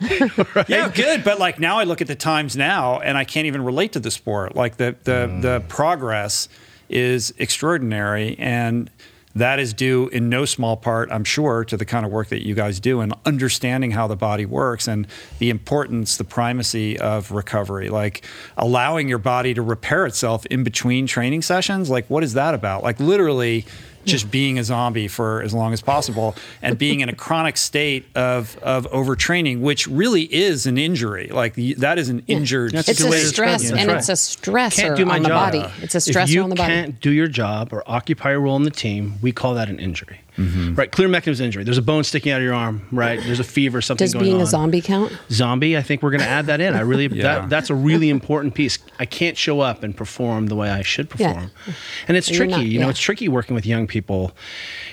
[0.69, 1.25] Yeah, good.
[1.25, 4.01] But like now I look at the times now and I can't even relate to
[4.01, 4.57] the sport.
[4.57, 5.69] Like the the, the mm.
[5.69, 6.49] progress
[6.89, 8.91] is extraordinary and
[9.35, 12.45] that is due in no small part, I'm sure, to the kind of work that
[12.45, 15.07] you guys do and understanding how the body works and
[15.39, 17.91] the importance, the primacy of recovery.
[17.91, 18.25] Like
[18.57, 21.91] allowing your body to repair itself in between training sessions.
[21.91, 22.83] Like, what is that about?
[22.83, 23.67] Like, literally
[24.05, 28.07] just being a zombie for as long as possible and being in a chronic state
[28.17, 31.29] of, of overtraining, which really is an injury.
[31.29, 33.81] Like that is an injured That's It's good a stress, describe it.
[33.83, 35.53] and That's it's a stressor Can't do my on the job.
[35.53, 35.73] body.
[35.83, 36.73] It's a if stressor on the body.
[36.73, 39.55] If you can't do your job or occupy a role in the team, we call
[39.55, 40.21] that an injury.
[40.41, 40.75] Mm-hmm.
[40.75, 40.91] Right?
[40.91, 41.65] Clear mechanism injury.
[41.65, 43.21] There's a bone sticking out of your arm, right?
[43.23, 44.43] There's a fever, something Does going being on.
[44.43, 45.13] a zombie count?
[45.31, 46.75] Zombie, I think we're going to add that in.
[46.75, 47.23] I really Yeah.
[47.41, 48.79] that that's a really important piece.
[48.99, 51.49] I can't show up and perform the way I should perform, Yeah.
[51.55, 51.77] perform.
[52.09, 52.91] And it's You're tricky, not- you know, yeah.
[52.91, 54.33] it's tricky working with young people.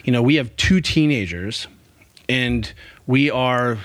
[0.03, 1.67] You know, we have two teenagers
[2.29, 2.73] and
[3.07, 3.79] we are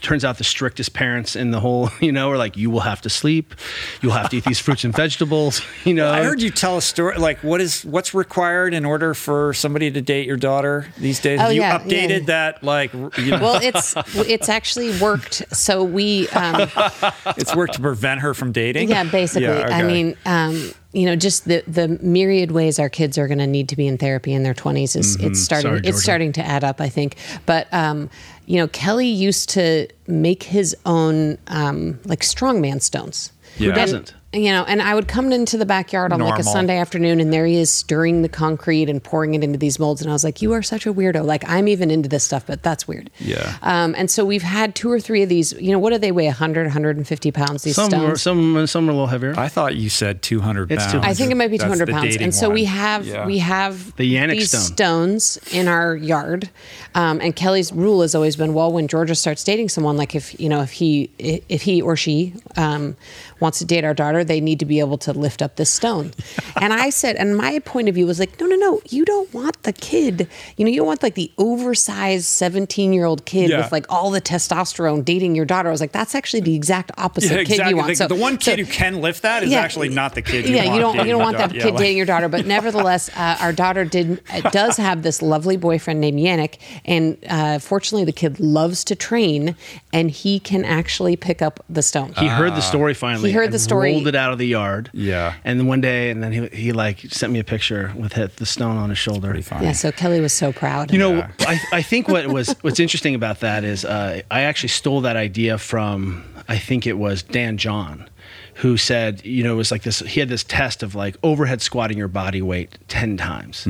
[0.00, 3.00] turns out the strictest parents in the whole, you know, we're like you will have
[3.02, 3.54] to sleep,
[4.02, 6.12] you'll have to eat these fruits and vegetables, you know.
[6.12, 7.16] I heard you tell a story.
[7.16, 11.38] Like, what is what's required in order for somebody to date your daughter these days?
[11.38, 12.26] Oh, Have you yeah, updated yeah.
[12.26, 12.64] that?
[12.64, 13.94] Like, you know, Well, it's
[14.28, 15.54] it's actually worked.
[15.54, 16.68] So we, um,
[17.36, 18.88] it's worked to prevent her from dating.
[18.88, 19.44] yeah, basically.
[19.44, 23.38] Yeah, I mean, um, you know, just the the myriad ways our kids are going
[23.38, 26.32] to need to be in therapy in their twenties is it's starting Sorry, it's starting
[26.32, 26.80] to add up.
[26.80, 28.10] I think, but um,
[28.46, 33.32] you know, Kelly used to make his own um, like strongman stones.
[33.58, 34.14] Who doesn't?
[34.34, 37.32] You know, and I would come into the backyard on like a Sunday afternoon, and
[37.32, 40.24] there he is stirring the concrete and pouring it into these molds, and I was
[40.24, 41.24] like, "You are such a weirdo!
[41.24, 43.56] Like I'm even into this stuff, but that's weird." Yeah.
[43.62, 45.52] Um, and so we've had two or three of these.
[45.52, 46.26] You know, what do they weigh?
[46.26, 47.62] 100, 150 pounds.
[47.62, 48.04] These some stones.
[48.12, 49.34] are, some some are a little heavier.
[49.38, 50.92] I thought you said 200 It's pounds.
[50.92, 51.08] 200.
[51.10, 52.16] I think it might be That's 200 pounds.
[52.16, 53.26] And so we have Yeah.
[53.26, 54.62] we have The Yannick these stone.
[54.62, 56.50] stones in our yard.
[56.94, 60.38] Um, and Kelly's rule has always been, well, when Georgia starts dating someone, like if
[60.40, 62.96] you know if he if he or she um,
[63.44, 66.12] wants to date our daughter, they need to be able to lift up this stone.
[66.60, 69.32] and I said, and my point of view was like, no, no, no, you don't
[69.34, 70.26] want the kid.
[70.56, 73.58] You know, you don't want like the oversized 17 year old kid Yeah.
[73.58, 75.68] with like all the testosterone dating your daughter.
[75.68, 77.88] I was like, that's actually the exact opposite Yeah, kid you want.
[77.88, 79.60] The, so the one kid so- who can lift that is yeah.
[79.60, 80.48] actually not the kid.
[80.48, 82.28] You yeah, want you don't you don't want that kid Yeah, like- dating your daughter.
[82.28, 86.54] But nevertheless, uh, our daughter did uh, does have this lovely boyfriend named Yannick,
[86.86, 89.54] and uh, fortunately, the kid loves to train,
[89.92, 92.12] and he can actually pick up the stone.
[92.14, 93.33] he heard the story finally.
[93.34, 93.92] He heard the story.
[93.92, 94.90] Rolled it out of the yard.
[94.92, 95.34] Yeah.
[95.44, 98.36] And then one day, and then he, he like sent me a picture with hit
[98.36, 99.28] the stone on his shoulder.
[99.28, 99.66] Pretty funny.
[99.66, 100.92] yeah, so Kelly was so proud.
[100.92, 101.30] You know, Yeah.
[101.40, 105.16] I, I think what was what's interesting about that is uh, I actually stole that
[105.16, 108.08] idea from I think it was Dan John,
[108.54, 109.98] who said you know it was like this.
[110.00, 113.66] He had this test of like overhead squatting your body weight ten times,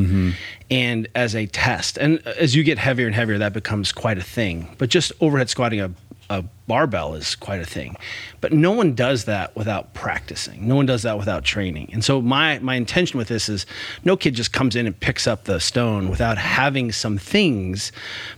[0.70, 4.22] and as a test, and as you get heavier and heavier, that becomes quite a
[4.22, 4.74] thing.
[4.78, 5.90] But just overhead squatting a
[6.30, 7.96] a barbell is quite a thing.
[8.40, 10.66] But no one does that without practicing.
[10.66, 11.90] No one does that without training.
[11.92, 13.66] And so my my intention with this is
[14.04, 17.92] no kid just comes in and picks up the stone without having some things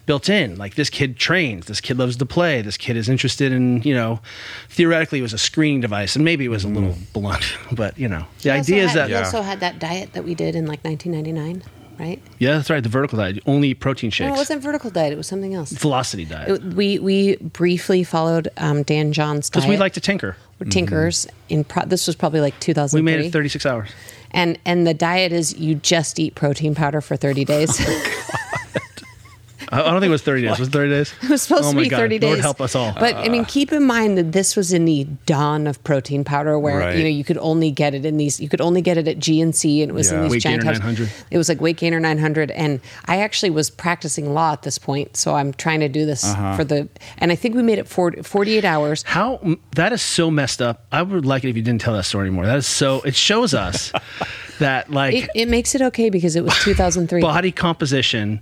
[0.07, 0.57] built in.
[0.57, 3.95] Like this kid trains, this kid loves to play, this kid is interested in, you
[3.95, 4.21] know,
[4.69, 7.13] theoretically it was a screening device and maybe it was a little mm.
[7.13, 8.27] blunt, but you know.
[8.43, 10.55] The You also idea is had- that you also had that diet that we did
[10.57, 11.63] in like 1999,
[11.99, 12.21] right?
[12.39, 14.29] Yeah, that's right, the vertical diet, only protein shakes.
[14.29, 15.13] No, it wasn't vertical diet.
[15.13, 15.71] It was something else.
[15.73, 16.49] velocity diet.
[16.51, 19.63] It- we we briefly followed um, Dan John's diet.
[19.65, 20.37] Because we like to tinker.
[20.59, 21.27] We're tinkers.
[21.49, 22.99] In pro- this was probably like 2003.
[23.01, 23.91] We made it 36 hours.
[24.31, 27.79] And and the diet is you just eat protein powder for 30 days.
[27.81, 28.46] I
[29.73, 30.59] I don't think it was 30 days.
[30.59, 31.13] Was it 30 days?
[31.23, 31.97] It was supposed oh to be God.
[31.99, 32.29] 30 days.
[32.29, 32.93] Lord help us all.
[32.99, 36.59] But I mean, keep in mind that this was in the dawn of protein powder,
[36.59, 36.97] where Right.
[36.97, 38.41] you know you could only get it in these.
[38.41, 40.19] You could only get it at GNC, and it was Yeah.
[40.19, 40.85] in these Weight giant Gainer tubs.
[40.85, 41.11] 900.
[41.31, 45.17] It was like Weight Gainer 900, and I actually was practicing law at this point,
[45.17, 46.57] so I'm trying to do this Uh-huh.
[46.57, 46.89] for the.
[47.19, 49.03] And I think we made it 40, 48 hours.
[49.07, 49.41] How
[49.75, 50.85] that is so messed up.
[50.93, 52.47] I would like it if you didn't tell that story anymore.
[52.47, 53.01] That is so.
[53.03, 53.93] It shows us
[54.59, 57.21] that like It, it makes it okay because it was 2003.
[57.21, 58.41] body composition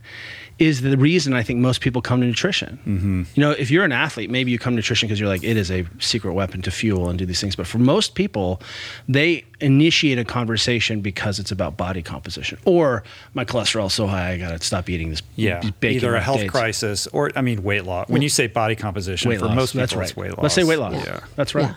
[0.59, 2.79] is the reason I think most people come to nutrition.
[2.87, 3.23] Mm-hmm.
[3.35, 5.57] You know, if you're an athlete, maybe you come to nutrition because you're like, it
[5.57, 7.57] is a secret weapon to fuel and do these things.
[7.57, 8.61] But for most people,
[9.09, 13.03] they initiate a conversation because it's about body composition or
[13.35, 16.21] my cholesterol is so high, I got to stop eating this Yeah, bacon either a
[16.21, 16.51] health dates.
[16.53, 18.09] crisis or I mean weight loss.
[18.09, 19.57] When you say body composition, weight for loss.
[19.57, 20.09] most people, That's right.
[20.09, 20.43] it's weight loss.
[20.43, 20.95] Let's say weight loss.
[20.95, 21.21] Yeah.
[21.35, 21.65] That's right.
[21.67, 21.75] Yeah.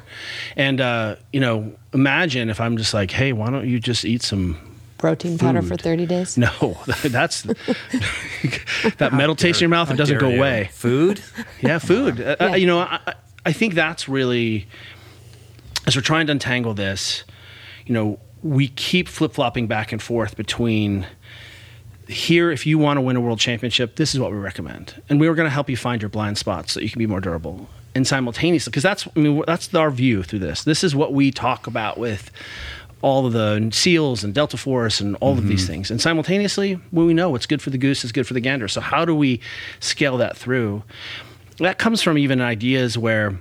[0.56, 4.22] And uh, you know, imagine if I'm just like, hey, why don't you just eat
[4.22, 4.58] some
[4.98, 6.38] protein powder for 30 days.
[6.48, 6.50] no,
[7.04, 7.42] that's
[8.98, 9.90] that metal taste in your mouth.
[9.92, 10.38] It doesn't go you.
[10.38, 10.70] away.
[10.74, 11.22] Food.
[11.62, 12.20] Yeah, food.
[12.22, 12.56] Uh, Yeah.
[12.56, 13.14] you know, I, I-
[13.46, 14.68] I think that's really
[15.86, 17.24] as we're trying to untangle this.
[17.86, 21.08] You know, we keep flip flopping back and forth between
[22.10, 22.52] here.
[22.52, 25.30] If you want to win a world championship, this is what we recommend, and we
[25.30, 27.70] were going to help you find your blind spots so you can be more durable.
[27.96, 30.66] And simultaneously, because that's I mean that's our view through this.
[30.66, 32.30] This is what we talk about with
[33.02, 35.74] all of the seals and delta force and all of these mm-hmm.
[35.74, 35.92] things.
[35.92, 38.68] And simultaneously, we know what's good for the goose is good for the gander.
[38.68, 39.40] So how do we
[39.80, 40.84] scale that through?
[41.60, 43.38] that comes from even ideas where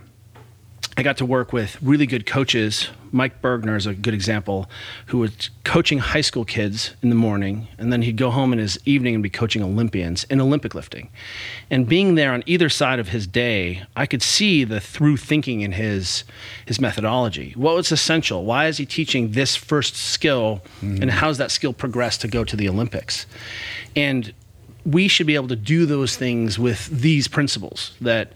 [0.96, 2.88] I got to work with really good coaches.
[3.12, 4.68] Mike Burgener is a good example,
[5.06, 8.58] who was coaching high school kids in the morning, and then he'd go home in
[8.58, 11.10] his evening and be coaching Olympians in Olympic lifting.
[11.70, 15.60] And being there on either side of his day, I could see the through thinking
[15.60, 16.24] in his
[16.66, 17.52] his methodology.
[17.56, 18.44] What was essential?
[18.44, 21.02] Why is he teaching this first skill, hmm.
[21.02, 23.26] and how's that skill progress to go to the Olympics?
[23.94, 24.32] And
[24.84, 28.32] we should be able to do those things with these principles that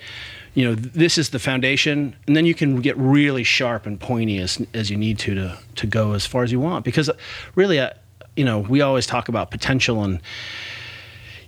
[0.55, 4.39] you know this is the foundation and then you can get really sharp and pointy
[4.39, 6.85] as, as you need to, to to go as far as you want.
[6.85, 7.17] Because uh,
[7.55, 7.91] really uh,
[8.37, 10.21] you know we always talk about potential and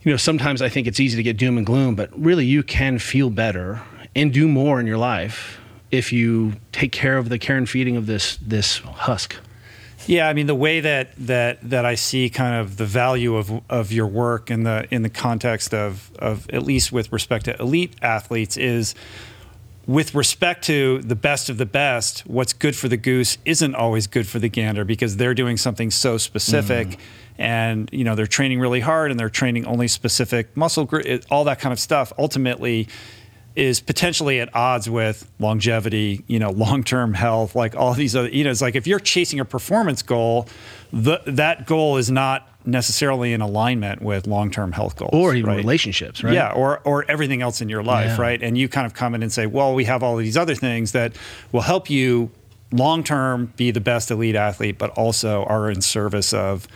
[0.02, 2.62] you know sometimes i think it's easy to get doom and gloom but really you
[2.62, 3.80] can feel better
[4.14, 5.60] and do more in your life
[5.90, 9.36] if you take care of the care and feeding of this this husk
[10.06, 13.62] Yeah, I mean the way that that that I see kind of the value of
[13.70, 17.60] of your work in the in the context of of at least with respect to
[17.60, 18.94] elite athletes is
[19.86, 24.06] with respect to the best of the best, what's good for the goose isn't always
[24.06, 26.98] good for the gander because they're doing something so specific mm.
[27.38, 31.44] and you know they're training really hard and they're training only specific muscle group all
[31.44, 32.12] that kind of stuff.
[32.18, 32.88] Ultimately
[33.54, 38.44] is potentially at odds with longevity, you know, long-term health, like all these other, you
[38.44, 40.48] know, it's like if you're chasing a performance goal,
[40.92, 45.56] the, that goal is not necessarily in alignment with long-term health goals or even right?
[45.56, 48.22] relationships right Yeah, or or everything else in your life, Yeah.
[48.22, 48.42] right?
[48.42, 50.92] And you kind of come in and say, well, we have all these other things
[50.92, 51.12] that
[51.50, 52.30] will help you
[52.70, 56.66] long term be the best elite athlete, but also are in service of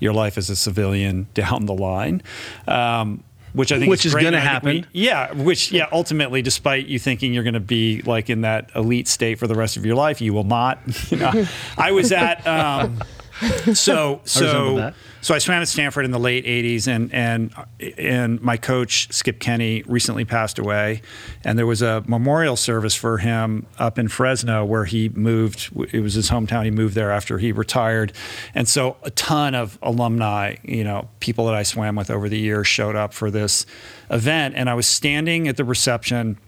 [0.00, 2.22] your life as a civilian down the line.
[2.68, 3.22] Um,
[3.56, 4.90] which I think Which is great, gonna and I think we- happen.
[4.92, 9.08] yeah, which yeah, ultimately, despite you thinking you're going to be like in that elite
[9.08, 10.78] state for the rest of your life, you will not.
[11.10, 11.46] You know,
[11.78, 13.00] I was at um,
[13.74, 14.94] so so that.
[15.20, 17.52] so I swam at Stanford in the late '80s, and and
[17.98, 21.02] and my coach Skip Kenney recently passed away,
[21.44, 25.70] and there was a memorial service for him up in Fresno where he moved.
[25.92, 26.64] It was his hometown.
[26.64, 28.14] He moved there after he retired,
[28.54, 32.38] and so a ton of alumni, you know, people that I swam with over the
[32.38, 33.66] years, showed up for this
[34.10, 36.38] event, and I was standing at the reception,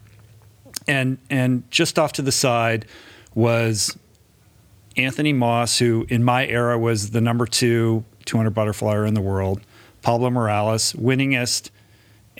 [0.87, 2.87] and and just off to the side
[3.35, 3.95] was
[4.97, 9.61] Anthony Mosse, who in my era was the number two 200 butterflyer in the world,
[10.01, 11.69] Pablo Morales, winningest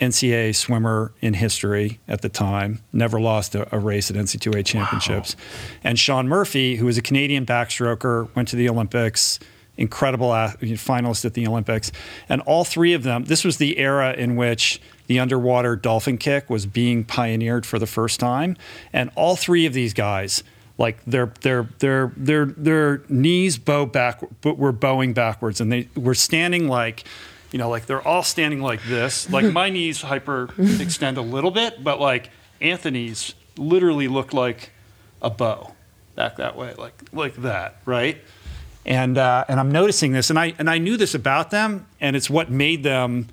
[0.00, 5.36] NCAA swimmer in history at the time, never lost a, a race at NCAA championships,
[5.84, 9.38] and Sean Murphy, who was a Canadian backstroker, went to the Olympics,
[9.76, 11.92] incredible ath- finalist at the Olympics,
[12.28, 13.24] and all three of them.
[13.24, 17.86] This was the era in which the underwater dolphin kick was being pioneered for the
[17.86, 18.56] first time.
[18.92, 20.44] And all three of these guys,
[20.80, 25.88] like their their their their their knees bow back, but were bowing backwards, and they
[25.94, 27.04] were standing like,
[27.52, 29.30] you know, like they're all standing like this.
[29.30, 32.30] Like my knees hyper extend a little bit, but like
[32.62, 34.70] Anthony's literally looked like
[35.20, 35.74] a bow
[36.16, 38.16] back that way, like like that, right?
[38.86, 42.16] And uh, and I'm noticing this, and I and I knew this about them, and
[42.16, 43.28] it's what made them.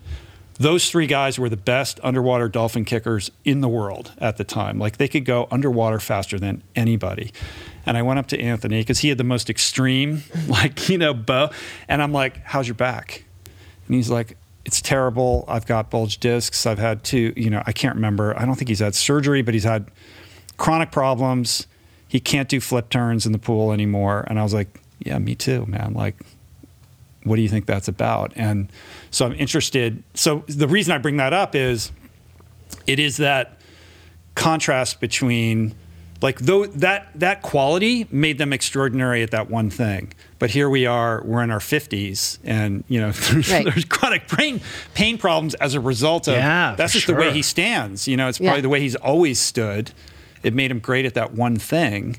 [0.60, 4.80] Those three guys were the best underwater dolphin kickers in the world at the time.
[4.80, 7.32] Like they could go underwater faster than anybody.
[7.86, 11.14] And I went up to Anthony because he had the most extreme, like you know,
[11.14, 11.52] bow.
[11.88, 13.24] And I'm like, "How's your back?"
[13.88, 15.46] And he's like, "It's terrible.
[15.48, 16.66] I've got bulged discs.
[16.66, 17.34] I've had two.
[17.38, 18.38] You know, I can't remember.
[18.38, 19.90] I don't think he's had surgery, but he's had
[20.58, 21.68] chronic problems.
[22.08, 25.36] He can't do flip turns in the pool anymore." And I was like, yeah, me
[25.36, 25.94] too, man.
[25.94, 26.16] Like,
[27.24, 28.32] what do you think that's about?
[28.36, 28.72] And
[29.12, 30.04] so I'm interested.
[30.14, 31.92] So the reason I bring that up is
[32.86, 33.60] it is that
[34.36, 35.74] contrast between
[36.22, 40.86] like though that that quality made them extraordinary at that one thing but here we
[40.86, 43.66] are we're in our 50s and you know there's, Right.
[43.66, 44.62] there's chronic pain
[44.94, 48.28] pain problems as a result of Yeah, that's just the way he stands you know
[48.28, 48.50] it's Yeah.
[48.50, 49.92] probably the way he's always stood
[50.44, 52.18] it made him great at that one thing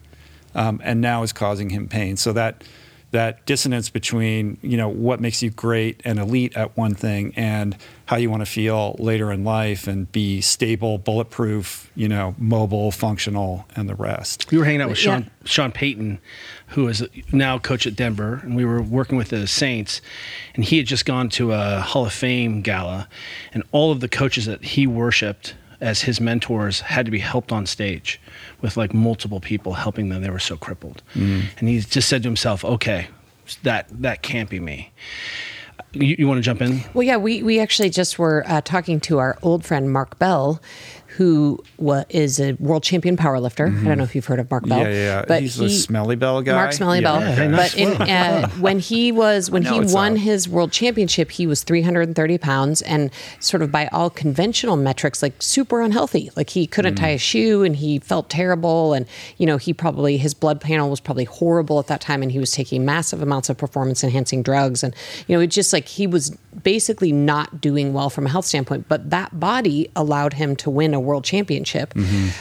[0.57, 2.65] um, and now is causing him pain so that
[3.11, 7.77] that dissonance between you know what makes you great and elite at one thing and
[8.07, 12.91] how you want to feel later in life and be stable bulletproof you know mobile
[12.91, 15.21] functional and the rest We were hanging out with Yeah.
[15.21, 16.19] Sean Sean Payton,
[16.69, 17.03] who is
[17.33, 20.03] now coach at Denver, and we were working with the Saints,
[20.55, 23.09] and he had just gone to a Hall of Fame gala,
[23.55, 27.53] and all of the coaches that he worshipped as his mentors had to be helped
[27.53, 28.21] on stage
[28.61, 30.23] with like multiple people helping them.
[30.23, 33.09] They were so crippled, and he just said to himself, "Okay,
[33.63, 34.93] that that can't be me."
[35.93, 36.83] You, you want to jump in?
[36.93, 40.61] Well, yeah, we, we actually just were uh, talking to our old friend Mark Bell,
[41.17, 43.67] who wa- is a world champion powerlifter.
[43.81, 44.81] I don't know if you've heard of Mark Bell.
[44.81, 44.93] Mm-hmm.
[44.93, 47.21] yeah yeah he's the smelly bell guy Mark Smelly Bell.
[47.21, 47.49] Yeah, okay.
[47.51, 50.19] But in, uh, when he was when he won out.
[50.19, 53.11] his world championship, he was 330 pounds and
[53.41, 56.31] sort of by all conventional metrics, like super unhealthy.
[56.37, 57.01] Like he couldn't Mm.
[57.01, 58.93] tie a shoe and he felt terrible.
[58.93, 59.07] And
[59.39, 62.39] you know he probably his blood panel was probably horrible at that time, and he
[62.39, 64.83] was taking massive amounts of performance enhancing drugs.
[64.85, 64.95] And
[65.27, 68.89] you know it just like he was basically not doing well from a health standpoint.
[68.89, 71.95] But that body allowed him to win a world championship.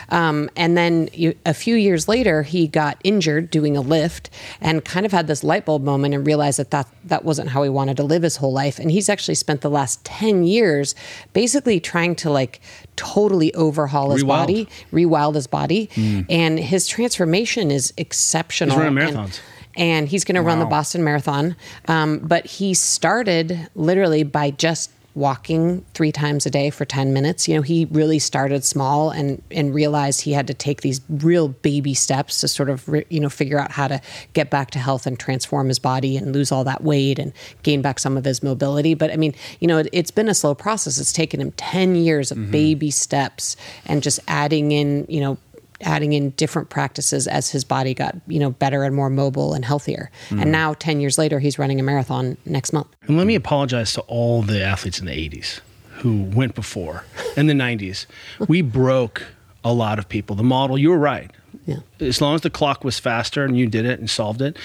[0.10, 4.30] Um, and then you, a few years later, he got injured doing a lift
[4.60, 7.64] and kind of had this light bulb moment and realized that that, that wasn't how
[7.64, 8.80] he wanted to live his whole life.
[8.80, 10.96] And he's actually spent the last 10 years
[11.34, 12.60] basically trying to like
[12.96, 14.28] totally overhaul his Rewild.
[14.28, 15.90] body, rewild his body.
[16.30, 18.76] And his transformation is exceptional.
[18.76, 19.40] He's running And- marathons.
[19.76, 21.56] and he's going to run the Boston Marathon.
[21.88, 27.48] Um, but he started literally by just walking three times a day for 10 minutes.
[27.48, 31.48] You know, he really started small and, and realized he had to take these real
[31.48, 34.00] baby steps to sort of, re, you know, figure out how to
[34.34, 37.34] get back to health and transform his body and lose all that weight and
[37.64, 38.94] gain back some of his mobility.
[38.94, 41.00] But I mean, you know, it, it's been a slow process.
[41.00, 42.52] It's taken him 10 years of mm-hmm.
[42.52, 43.58] baby steps
[43.88, 45.38] and just adding in, you know,
[45.82, 49.66] adding in different practices as his body got you know better and more mobile and
[49.66, 50.52] healthier and mm-hmm.
[50.52, 54.02] now 10 years later he's running a marathon next month And let me apologize to
[54.02, 55.62] all the athletes in the 80s
[55.98, 57.04] who went before.
[57.36, 58.06] In the 90s,
[58.48, 59.24] we broke
[59.64, 60.36] a lot of people.
[60.36, 61.32] The model, you were right.
[61.66, 61.78] Yeah.
[62.00, 64.58] As long as the clock was faster and you did it and solved it,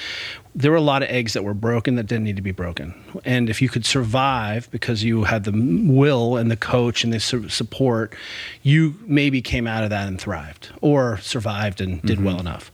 [0.55, 2.95] there were a lot of eggs that were broken that didn't need to be broken.
[3.25, 7.21] And if you could survive because you had the will and the coach and the
[7.21, 8.15] su- support,
[8.63, 12.27] you maybe came out of that and thrived or survived and did mm-hmm.
[12.27, 12.71] well enough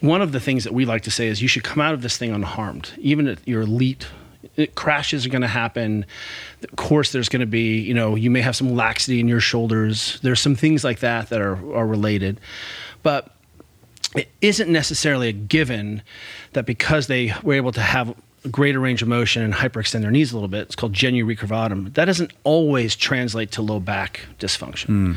[0.00, 2.02] one of the things that we like to say is you should come out of
[2.02, 4.06] this thing unharmed, even at your elite.
[4.56, 6.06] It, crashes are going to happen.
[6.62, 9.40] Of course, there's going to be, you know, you may have some laxity in your
[9.40, 10.18] shoulders.
[10.22, 12.40] There's some things like that that are, are related.
[13.02, 13.34] But
[14.16, 16.02] it isn't necessarily a given
[16.52, 18.14] that because they were able to have
[18.44, 21.26] a greater range of motion and hyperextend their knees a little bit, it's called genu
[21.26, 24.86] recurvatum, that doesn't always translate to low back dysfunction.
[24.86, 25.12] Hmm.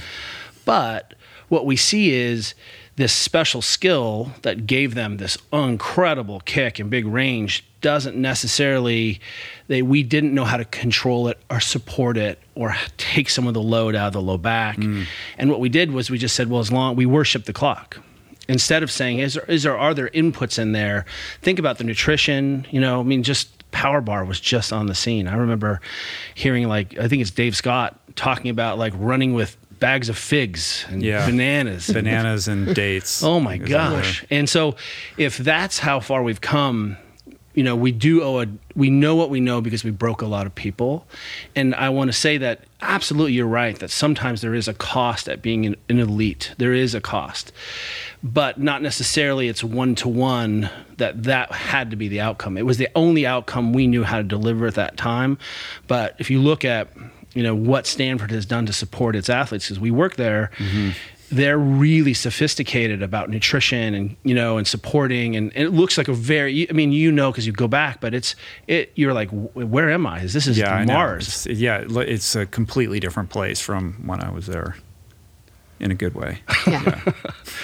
[0.65, 1.13] But
[1.47, 2.53] what we see is
[2.95, 9.21] this special skill that gave them this incredible kick and big range doesn't necessarily
[9.67, 13.53] they we didn't know how to control it or support it or take some of
[13.53, 14.76] the load out of the low back.
[14.76, 15.03] Hmm.
[15.38, 17.97] And what we did was we just said, well, as long we worship the clock
[18.49, 21.05] instead of saying is there, is there are there inputs in there?
[21.41, 24.95] Think about the nutrition you know i mean just power bar was just on the
[24.95, 25.27] scene.
[25.27, 25.80] I remember
[26.35, 30.85] hearing like i think it's dave scott talking about like running with bags of figs
[30.89, 31.26] and Yeah.
[31.26, 31.89] bananas.
[31.89, 33.23] Bananas and dates.
[33.31, 34.26] Oh my gosh.
[34.30, 34.76] and so
[35.17, 36.97] if that's how far we've come
[37.60, 40.26] you know we do owe a we know what we know because we broke a
[40.26, 41.06] lot of people.
[41.57, 45.27] And i want to say that absolutely you're right that sometimes there is a cost
[45.27, 46.53] at being an, an elite.
[46.57, 47.52] There is a cost.
[48.23, 52.57] But not necessarily it's one to one that that had to be the outcome.
[52.57, 55.38] It was the only outcome we knew how to deliver at that time.
[55.88, 56.88] But if you look at
[57.34, 60.91] you know what stanford has done to support its athletes because we work there mm-hmm
[61.31, 66.07] they're really sophisticated about nutrition and you know and supporting and, and it looks like
[66.07, 68.35] a very i mean you know because you go back but it's
[68.68, 70.19] it you're like where am i?
[70.19, 71.45] This is yeah, mars.
[71.45, 74.76] It's, yeah it's a completely different place from when i was there
[75.80, 76.41] in a good way.
[76.68, 77.01] Yeah,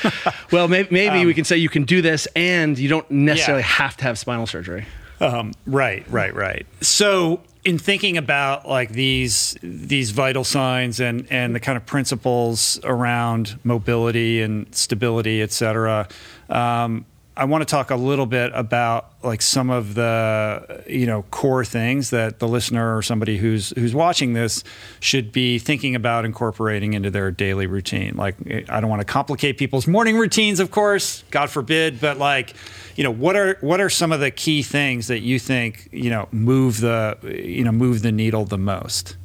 [0.03, 0.31] yeah.
[0.51, 3.61] well maybe, maybe um, we can say you can do this and you don't necessarily
[3.61, 3.67] yeah.
[3.67, 4.85] have to have spinal surgery.
[5.19, 6.65] Um, right right right.
[6.81, 12.79] So in thinking about like these these vital signs and and the kind of principles
[12.83, 16.07] around mobility and stability, et cetera,
[16.49, 17.05] um,
[17.37, 21.65] I want to talk a little bit about like some of the you know core
[21.65, 24.63] things that the listener or somebody who's who's watching this
[25.01, 28.15] should be thinking about incorporating into their daily routine.
[28.15, 28.35] Like
[28.69, 32.53] I don't want to complicate people's morning routines, of course, God forbid, but like
[32.95, 36.09] you know what are what are some of the key things that you think you
[36.09, 39.17] know move the you know move the needle the most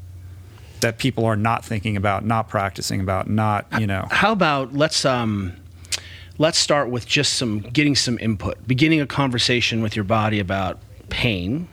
[0.81, 4.07] that people are not thinking about, not practicing about, not you know.
[4.11, 5.57] How about let's um
[6.41, 10.79] let's start with just some getting some input, beginning a conversation with your body about
[11.11, 11.69] pain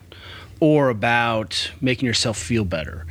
[0.59, 3.05] or about making yourself feel better.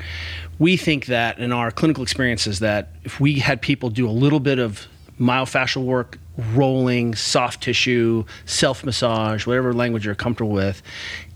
[0.58, 4.38] We think that in our clinical experiences that if we had people do a little
[4.38, 4.86] bit of
[5.18, 6.18] myofascial work,
[6.52, 10.82] rolling, soft tissue, self massage, whatever language you're comfortable with,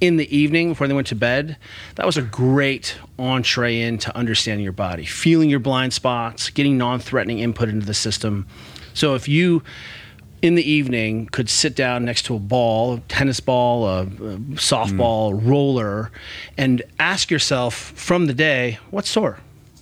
[0.02, 1.56] in the evening before they went to bed,
[1.94, 7.00] that was a great entree into understanding your body, feeling your blind spots, getting non
[7.00, 8.46] threatening input into the system.
[8.92, 9.62] So if you
[10.42, 14.06] in the evening could sit down next to a ball, a tennis ball, a, a
[14.56, 15.48] softball, mm.
[15.48, 16.10] roller,
[16.56, 19.38] and ask yourself from the day, what's sore?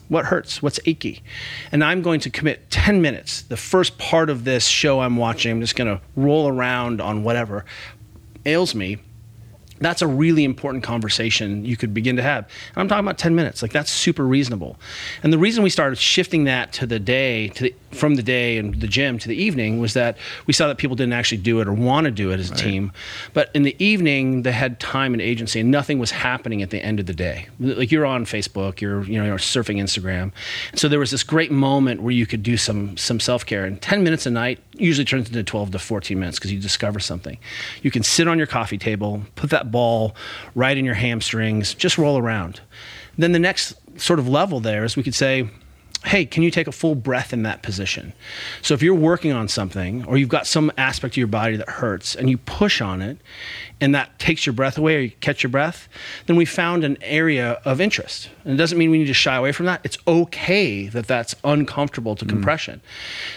[0.09, 0.62] What hurts?
[0.62, 1.22] What's achy?
[1.70, 3.43] And I'm going to commit 10 minutes.
[3.43, 7.22] The first part of this show I'm watching, I'm just going to roll around on
[7.24, 7.64] whatever
[8.47, 8.98] ails me
[9.81, 12.45] that's a really important conversation you could begin to have.
[12.75, 13.63] And I'm talking about 10 minutes.
[13.63, 14.79] Like that's super reasonable.
[15.23, 18.59] And the reason we started shifting that to the day, to the, from the day
[18.59, 21.61] and the gym to the evening was that we saw that people didn't actually do
[21.61, 22.63] it or want to do it as a right.
[22.63, 22.93] team.
[23.33, 26.85] But in the evening, they had time and agency, and nothing was happening at the
[26.85, 27.49] end of the day.
[27.61, 30.33] Like you're on Facebook, you're you know you're surfing Instagram,
[30.71, 33.65] and so there was this great moment where you could do some some self care.
[33.65, 37.01] And 10 minutes a night usually turns into 12 to 14 minutes because you discover
[37.01, 37.39] something.
[37.83, 40.15] You can sit on your coffee table, put that ball
[40.55, 42.61] right in your hamstrings, just roll around.
[43.17, 45.49] Then the next sort of level there is we could say,
[46.09, 48.14] hey, can you take a full breath in that position?
[48.62, 51.68] So if you're working on something or you've got some aspect of your body that
[51.68, 53.18] hurts and you push on it
[53.78, 55.86] and that takes your breath away or you catch your breath,
[56.24, 58.30] then we found an area of interest.
[58.44, 59.82] And it doesn't mean we need to shy away from that.
[59.85, 62.30] It's okay that that's uncomfortable to mm.
[62.30, 62.80] compression.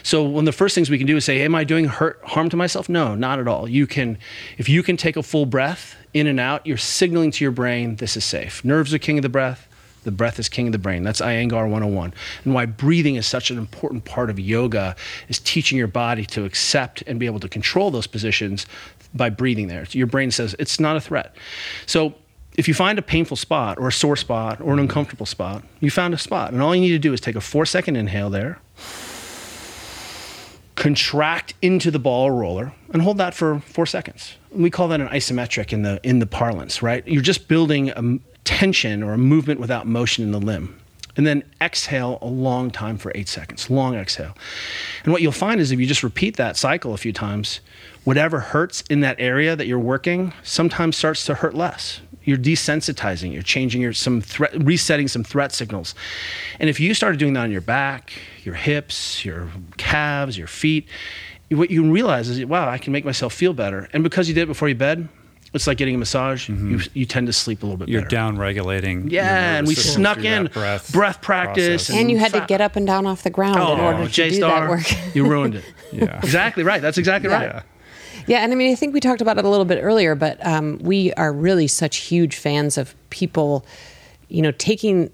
[0.02, 2.22] So one of the first things we can do is say, am I doing hurt
[2.24, 2.88] harm to myself?
[2.88, 3.68] No, not at all.
[3.68, 4.18] You can
[4.58, 7.98] if you can take a full breath in and out, you're signaling to your brain
[7.98, 8.64] this is safe.
[8.64, 9.68] Nerves are king of the breath
[10.04, 11.04] the breath is king of the brain.
[11.04, 12.14] That's Iyengar 101.
[12.44, 14.96] And why breathing is such an important part of yoga
[15.28, 18.66] is teaching your body to accept and be able to control those positions
[19.14, 19.86] by breathing there.
[19.92, 21.36] Your brain says it's not a threat.
[21.86, 22.16] So
[22.58, 25.90] if you find a painful spot or a sore spot or an uncomfortable spot, you
[25.90, 26.52] found a spot.
[26.52, 28.60] And all you need to do is take a four second inhale there,
[30.76, 34.36] contract into the ball roller, and hold that for four seconds.
[34.52, 37.08] We call that an isometric in the in the parlance, right?
[37.08, 38.20] You're just building a,
[38.52, 40.78] tension or a movement without motion in the limb.
[41.18, 44.38] And then exhale a long time for eight seconds, long exhale.
[45.04, 47.60] And what you'll find is if you just repeat that cycle a few times,
[48.04, 52.02] whatever hurts in that area that you're working sometimes starts to hurt less.
[52.24, 55.96] You're desensitizing, you're changing your some threat, resetting some threat signals.
[56.60, 58.14] And if you started doing that on your back,
[58.44, 60.88] your hips, your calves, your feet,
[61.50, 63.90] what you realize is, wow, I can make myself feel better.
[63.92, 65.10] And because you did it before you bed,
[65.54, 66.50] it's like getting a massage.
[66.50, 66.72] Mm-hmm.
[66.72, 67.92] You, you tend to sleep a little bit better.
[67.92, 68.16] You're better.
[68.16, 69.10] down regulating.
[69.10, 71.90] Yeah, and we snuck in breath, breath practice.
[71.90, 74.08] And, and, you had to get up and down off the ground oh, in order
[74.08, 74.84] to do that work.
[75.14, 75.66] you ruined it.
[75.92, 76.20] yeah.
[76.20, 76.82] Exactly right.
[76.82, 77.46] That's exactly yeah.
[77.46, 77.64] right.
[78.28, 80.46] Yeah, and I mean, I think we talked about it a little bit earlier, but
[80.46, 83.66] um, we are really such huge fans of people
[84.32, 85.12] you know, taking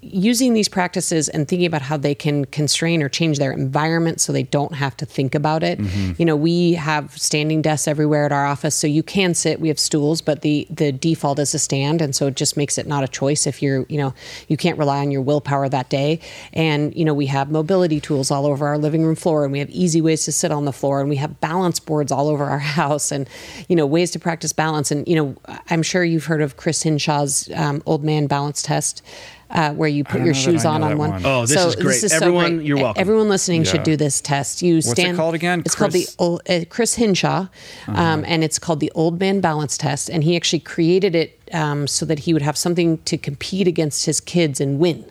[0.00, 4.32] using these practices and thinking about how they can constrain or change their environment so
[4.32, 5.80] they don't have to think about it.
[5.80, 6.12] Mm-hmm.
[6.18, 9.60] You know, we have standing desks everywhere at our office, so you can sit.
[9.60, 12.78] We have stools, but the the default is a stand, and so it just makes
[12.78, 14.14] it not a choice if you're, you know,
[14.46, 16.20] you can't rely on your willpower that day.
[16.52, 19.58] And you know, we have mobility tools all over our living room floor, and we
[19.58, 22.44] have easy ways to sit on the floor, and we have balance boards all over
[22.44, 23.28] our house, and
[23.68, 24.92] you know, ways to practice balance.
[24.92, 25.36] And you know,
[25.70, 29.02] I'm sure you've heard of Chris Hinshaw's um, old man balance test
[29.50, 31.10] uh, where you put your shoes on on one.
[31.10, 31.26] one.
[31.26, 32.00] Oh, this so is great.
[32.00, 32.66] This is Everyone, so great.
[32.66, 33.00] you're welcome.
[33.00, 33.70] Everyone listening yeah.
[33.72, 34.62] should do this test.
[34.62, 35.14] You What's stand.
[35.14, 35.62] it called again?
[35.64, 36.14] It's Chris?
[36.14, 37.48] called the uh, Chris Hinshaw,
[37.88, 38.00] uh-huh.
[38.00, 40.08] um, and it's called the Old Man Balance Test.
[40.08, 44.06] And he actually created it um, so that he would have something to compete against
[44.06, 45.04] his kids and win.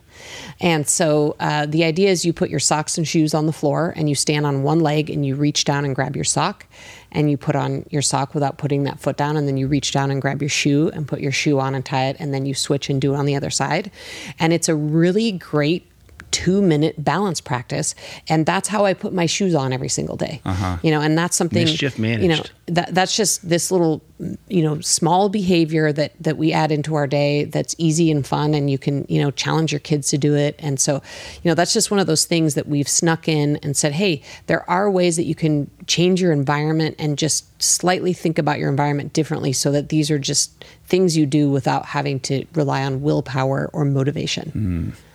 [0.60, 3.94] And so uh, the idea is you put your socks and shoes on the floor
[3.96, 6.66] and you stand on one leg and you reach down and grab your sock
[7.12, 9.92] and you put on your sock without putting that foot down and then you reach
[9.92, 12.46] down and grab your shoe and put your shoe on and tie it and then
[12.46, 13.92] you switch and do it on the other side.
[14.40, 15.86] And it's a really great
[16.32, 17.96] two minute balance practice
[18.28, 20.78] and that's how i put my shoes on every single day uh-huh.
[20.84, 22.24] you know and that's something Mischief managed.
[22.24, 24.02] you know that that's just this little
[24.48, 28.54] you know small behavior that that we add into our day that's easy and fun
[28.54, 30.96] and you can you know challenge your kids to do it and so
[31.42, 34.22] you know that's just one of those things that we've snuck in and said hey
[34.48, 38.70] there are ways that you can change your environment and just slightly think about your
[38.70, 43.02] environment differently so that these are just things you do without having to rely on
[43.02, 44.52] willpower or motivation
[44.94, 45.09] mm.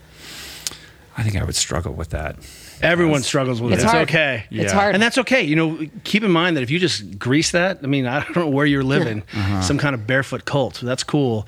[1.17, 2.37] I think I would struggle with that.
[2.83, 3.87] Everyone struggles with it's it.
[3.87, 4.03] Hard.
[4.03, 4.45] It's okay.
[4.51, 4.79] It's yeah.
[4.79, 4.95] hard.
[4.95, 5.43] And that's okay.
[5.43, 8.37] You know, keep in mind that if you just grease that, I mean, I don't
[8.37, 9.63] know where you're living, uh-huh.
[9.63, 10.81] some kind of barefoot cult.
[10.83, 11.47] That's cool.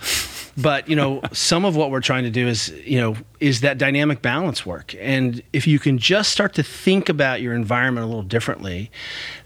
[0.59, 3.77] But, you know, some of what we're trying to do is, you know, is that
[3.77, 4.95] dynamic balance work.
[4.99, 8.91] And if you can just start to think about your environment a little differently,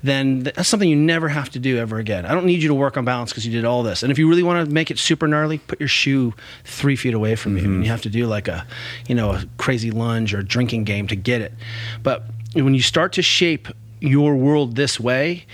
[0.05, 2.27] then that's something you never have to do ever again.
[2.27, 4.05] I don't need you to work on balance because you did all this.
[4.05, 6.32] And if you really want to make it super gnarly, put your shoe
[6.65, 7.66] three feet away from mm-hmm.
[7.66, 7.73] you.
[7.73, 8.65] And you have to do like a,
[9.09, 11.53] you know, a crazy lunge or drinking game to get it.
[12.05, 12.24] But
[12.55, 13.66] when you start to shape
[14.01, 15.45] your world this way,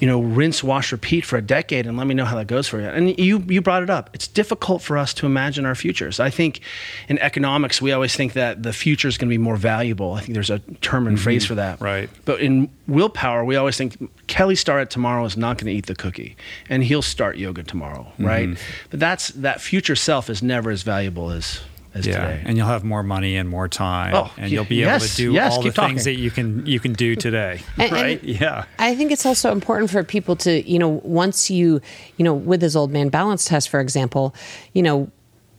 [0.00, 2.66] you know, rinse, wash, repeat for a decade and let me know how that goes
[2.66, 2.88] for you.
[2.88, 4.10] And you, you brought it up.
[4.14, 6.18] It's difficult for us to imagine our futures.
[6.18, 6.60] I think
[7.08, 10.14] in economics, we always think that the future is going to be more valuable.
[10.14, 11.24] I think there's a term and mm-hmm.
[11.24, 11.80] phrase for that.
[11.80, 12.08] Right.
[12.24, 15.94] But in willpower, we always think Kelly Starrett tomorrow is not going to eat the
[15.94, 16.34] cookie
[16.70, 18.26] and he'll start yoga tomorrow, mm-hmm.
[18.26, 18.58] right?
[18.88, 21.60] But that's that future self is never as valuable as
[21.94, 22.42] as yeah, today.
[22.44, 24.14] And you'll have more money and more time.
[24.14, 25.96] Oh, and you'll be yes, able to do yes, all the talking.
[25.96, 27.60] things that you can you can do today.
[27.78, 28.22] and, right?
[28.22, 28.64] And yeah.
[28.78, 31.80] I think it's also important for people to, you know, once you,
[32.16, 34.34] you know, with this old man balance test, for example,
[34.72, 35.10] you know,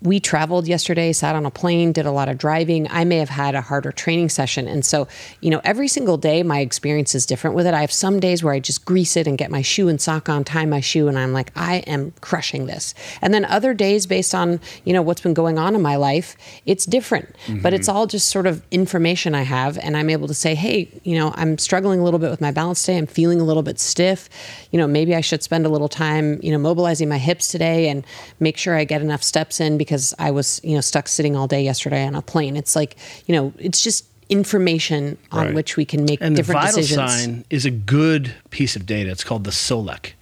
[0.01, 2.87] we traveled yesterday, sat on a plane, did a lot of driving.
[2.89, 4.67] I may have had a harder training session.
[4.67, 5.07] And so,
[5.41, 7.73] you know, every single day my experience is different with it.
[7.73, 10.27] I have some days where I just grease it and get my shoe and sock
[10.27, 12.95] on, tie my shoe, and I'm like, I am crushing this.
[13.21, 16.35] And then other days, based on, you know, what's been going on in my life,
[16.65, 17.35] it's different.
[17.45, 17.61] Mm-hmm.
[17.61, 19.77] But it's all just sort of information I have.
[19.77, 22.51] And I'm able to say, hey, you know, I'm struggling a little bit with my
[22.51, 22.97] balance today.
[22.97, 24.29] I'm feeling a little bit stiff.
[24.71, 27.89] You know, maybe I should spend a little time, you know, mobilizing my hips today
[27.89, 28.03] and
[28.39, 31.35] make sure I get enough steps in because because I was, you know, stuck sitting
[31.35, 32.55] all day yesterday on a plane.
[32.55, 32.95] It's like,
[33.25, 35.53] you know, it's just information on right.
[35.53, 37.11] which we can make and different the vital decisions.
[37.11, 39.11] sign is a good piece of data.
[39.11, 40.13] It's called the SOLEC.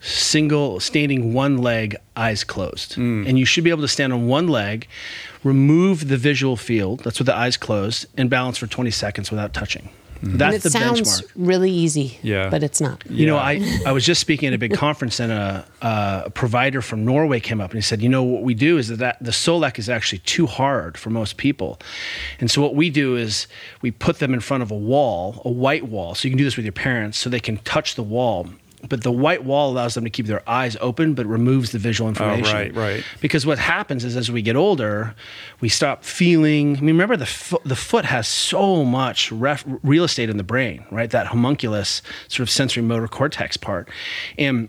[0.00, 2.94] Single standing one leg, eyes closed.
[2.94, 3.28] Mm.
[3.28, 4.88] And you should be able to stand on one leg,
[5.44, 9.52] remove the visual field, that's with the eyes closed, and balance for 20 seconds without
[9.52, 9.90] touching.
[10.22, 10.36] Mm-hmm.
[10.36, 11.32] That's and it the sounds benchmark.
[11.36, 12.50] really easy, yeah.
[12.50, 13.04] but it's not.
[13.08, 13.26] You yeah.
[13.26, 17.04] know, I, I was just speaking at a big conference, and a, a, provider from
[17.04, 19.30] Norway came up and he said, "You know what we do is that, that the
[19.30, 21.78] Solec is actually too hard for most people,
[22.40, 23.46] and so what we do is
[23.80, 26.14] we put them in front of a wall, a white wall.
[26.16, 28.48] So you can do this with your parents, so they can touch the wall."
[28.88, 32.06] But the white wall allows them to keep their eyes open but removes the visual
[32.06, 32.46] oh, information.
[32.46, 33.04] Oh, right, right.
[33.20, 35.14] Because what happens is as we get older,
[35.60, 36.76] we stop feeling.
[36.76, 40.44] I mean, remember the fo- the foot has so much ref- real estate in the
[40.44, 41.10] brain, right?
[41.10, 43.88] That homunculus sort of sensory motor cortex part,
[44.36, 44.68] and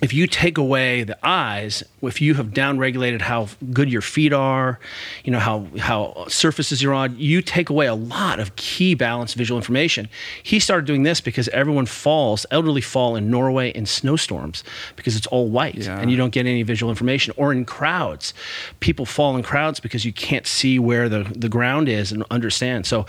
[0.00, 4.78] if you take away the eyes, if you have downregulated how good your feet are,
[5.24, 9.34] you know how how surfaces you're on, you take away a lot of key balance
[9.34, 10.08] visual information.
[10.42, 14.62] He started doing this because everyone falls, elderly fall in Norway in snowstorms
[14.94, 15.98] because it's all white yeah.
[15.98, 17.34] and you don't get any visual information.
[17.36, 18.34] Or in crowds,
[18.78, 22.86] people fall in crowds because you can't see where the the ground is and understand.
[22.86, 23.06] So,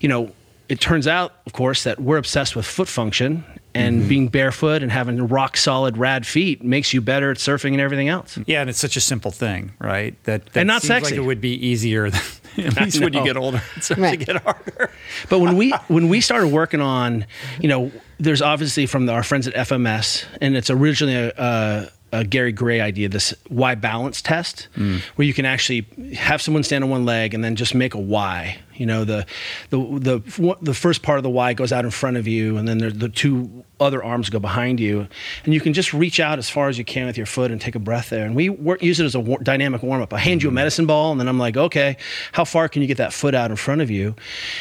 [0.00, 0.32] you know,
[0.68, 3.44] it turns out, of course, that we're obsessed with foot function
[3.78, 4.08] and mm-hmm.
[4.08, 8.08] being barefoot and having rock solid rad feet makes you better at surfing and everything
[8.08, 8.38] else.
[8.46, 10.22] Yeah, and it's such a simple thing, right?
[10.24, 11.14] That, that and not seems sexy.
[11.14, 12.10] like it would be easier.
[12.10, 12.20] Than,
[12.58, 14.18] at least when you get older, it starts right.
[14.18, 14.90] to get harder.
[15.28, 17.26] But when we when we started working on,
[17.60, 21.88] you know, there's obviously from the, our friends at FMS, and it's originally a, a
[22.12, 24.68] a Gary Gray idea, this Y balance test,
[25.16, 28.00] where you can actually have someone stand on one leg and then just make a
[28.00, 28.58] Y.
[28.74, 29.26] You know, the
[29.70, 32.66] the the the first part of the Y goes out in front of you, and
[32.66, 35.06] then there, the two other arms go behind you,
[35.44, 37.60] and you can just reach out as far as you can with your foot and
[37.60, 38.24] take a breath there.
[38.24, 40.12] And we work, use it as a war, dynamic warm up.
[40.12, 40.56] I hand you a mm-hmm.
[40.56, 41.96] medicine ball, and then I'm like, okay,
[42.32, 44.14] how far can you get that foot out in front of you?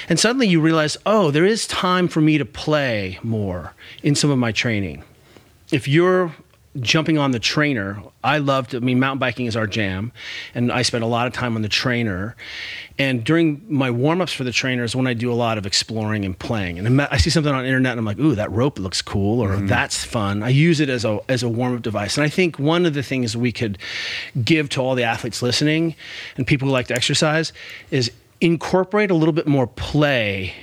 [0.10, 3.74] And suddenly you realize, oh, there is time for me to play more
[4.04, 5.04] in some of my training.
[5.72, 6.34] If you're
[6.80, 8.02] jumping on the trainer.
[8.24, 10.12] I loved, I mean, mountain biking is our jam,
[10.54, 12.36] and I spent a lot of time on the trainer.
[13.00, 15.66] And during my warm ups for the trainer is when I do a lot of
[15.66, 16.80] exploring and playing.
[16.80, 19.42] And I see something on the internet, and I'm like, ooh, that rope looks cool,
[19.42, 19.68] or mm-hmm.
[19.68, 20.44] that's fun.
[20.44, 22.18] I use it as a, as a warm up device.
[22.18, 23.78] And I think one of the things we could
[24.44, 25.96] give to all the athletes listening
[26.36, 27.54] and people who like to exercise
[27.92, 28.12] is
[28.42, 30.54] incorporate a little bit more play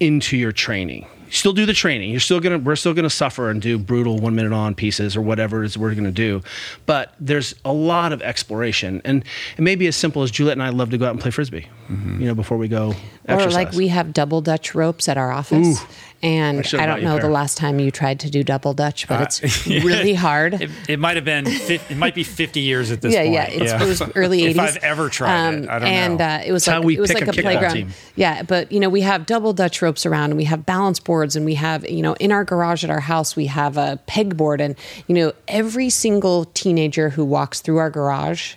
[0.00, 1.06] into your training.
[1.30, 2.10] Still do the training.
[2.10, 2.58] You're still gonna.
[2.58, 5.78] We're still gonna suffer and do brutal one minute on pieces or whatever it is
[5.78, 6.42] we're gonna do.
[6.86, 9.24] But there's a lot of exploration, and
[9.56, 11.30] it may be as simple as Juliet and I love to go out and play
[11.30, 11.66] frisbee.
[11.90, 12.20] Mm-hmm.
[12.20, 12.94] You know, before we go
[13.26, 13.52] exercise.
[13.52, 15.82] Or like we have double dutch ropes at our office.
[15.82, 15.86] Ooh.
[16.20, 18.74] And I I, don't you a know the last time you tried to do double
[18.74, 20.54] dutch, but Uh, it's really hard.
[20.60, 21.44] It, it might have been.
[21.46, 23.32] It might be fifty years at this yeah, point.
[23.34, 24.50] yeah, it's, it was early 80s.
[24.50, 24.60] If 80s.
[24.60, 26.24] I've ever tried it, I don't and know.
[26.24, 27.74] uh, it was It's how like we it was pick like a a, playground.
[27.74, 27.90] team.
[28.16, 31.36] Yeah, but you know we have double Dutch ropes around, and we have balance boards,
[31.36, 34.60] and we have you know in our garage at our house we have a pegboard,
[34.60, 34.74] and
[35.06, 38.56] you know every single teenager who walks through our garage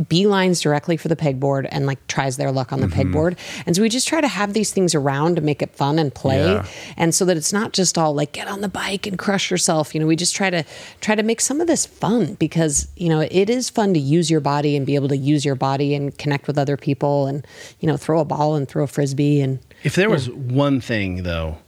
[0.00, 3.14] beelines directly for the pegboard and like tries their luck on the Mm-hmm.
[3.14, 3.36] pegboard.
[3.66, 6.14] And so we just try to have these things around to make it fun and
[6.14, 6.44] play.
[6.44, 6.66] Yeah.
[6.96, 9.94] And so that it's not just all like get on the bike and crush yourself.
[9.94, 10.64] You know, we just try to
[11.02, 14.30] try to make some of this fun because, you know, it is fun to use
[14.30, 17.46] your body and be able to use your body and connect with other people and,
[17.80, 21.22] you know, throw a ball and throw a frisbee and If there was one thing,
[21.24, 21.58] though,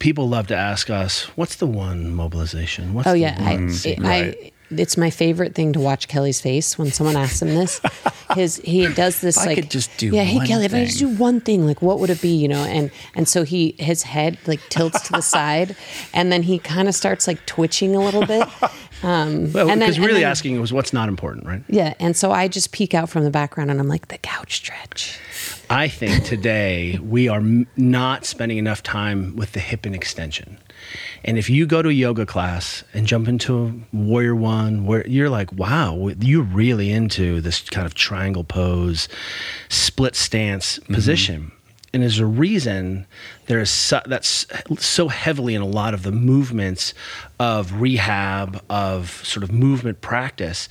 [0.00, 3.68] people love to ask us, "What's the one mobilization?" What's Oh the yeah, I, one
[3.68, 7.48] I, secret?" I it's my favorite thing to watch Kelly's face when someone asks him
[7.54, 7.80] this.
[8.34, 10.22] His he does this I like could just do yeah.
[10.22, 12.34] Hey Kelly, if I just do one thing, like what would it be?
[12.34, 15.76] You know, and and so he his head like tilts to the side,
[16.12, 18.48] and then he kind of starts like twitching a little bit.
[19.02, 21.62] Um, well, because really then- asking was what's not important, right?
[21.68, 24.54] Yeah, and so I just peek out from the background, and I'm like the couch
[24.56, 25.18] stretch.
[25.68, 30.58] I think today we are m- not spending enough time with the hip and extension.
[31.24, 35.30] And if you go to a yoga class and jump into Warrior One, where you're
[35.30, 39.08] like, wow, you're really into this kind of triangle pose,
[39.68, 40.94] split stance mm-hmm.
[40.94, 41.52] position.
[41.92, 43.06] And there's a reason
[43.46, 44.46] there's so, that's
[44.78, 46.92] so heavily in a lot of the movements
[47.38, 50.68] of rehab, of sort of movement practice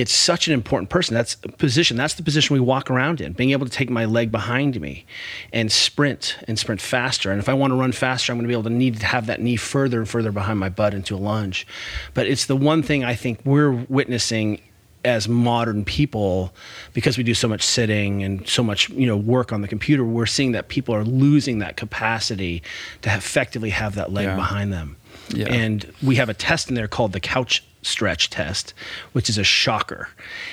[0.00, 1.14] it's such an important person.
[1.14, 1.96] That's position.
[1.96, 3.32] That's the position we walk around in.
[3.32, 5.04] Being able to take my leg behind me
[5.52, 7.30] and sprint and sprint faster.
[7.30, 9.06] And if I want to run faster, I'm going to be able to need to
[9.06, 11.66] have that knee further and further behind my butt into a lunge.
[12.14, 14.60] But it's the one thing I think we're witnessing
[15.04, 16.52] as modern people
[16.92, 20.04] because we do so much sitting and so much you know work on the computer
[20.04, 22.62] we're seeing that people are losing that capacity
[23.00, 24.36] to effectively have that leg Yeah.
[24.36, 24.96] behind them
[25.30, 25.46] Yeah.
[25.48, 28.74] and we have a test in there called the couch stretch test,
[29.12, 30.08] which is a shocker.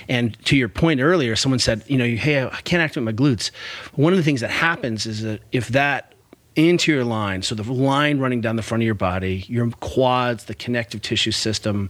[0.08, 3.52] And to your point earlier, someone said, you know, hey, I can't activate my glutes.
[3.95, 6.14] One of the things that happens is that if that
[6.58, 10.56] anterior line, so the line running down the front of your body, your quads, the
[10.56, 11.90] connective tissue system,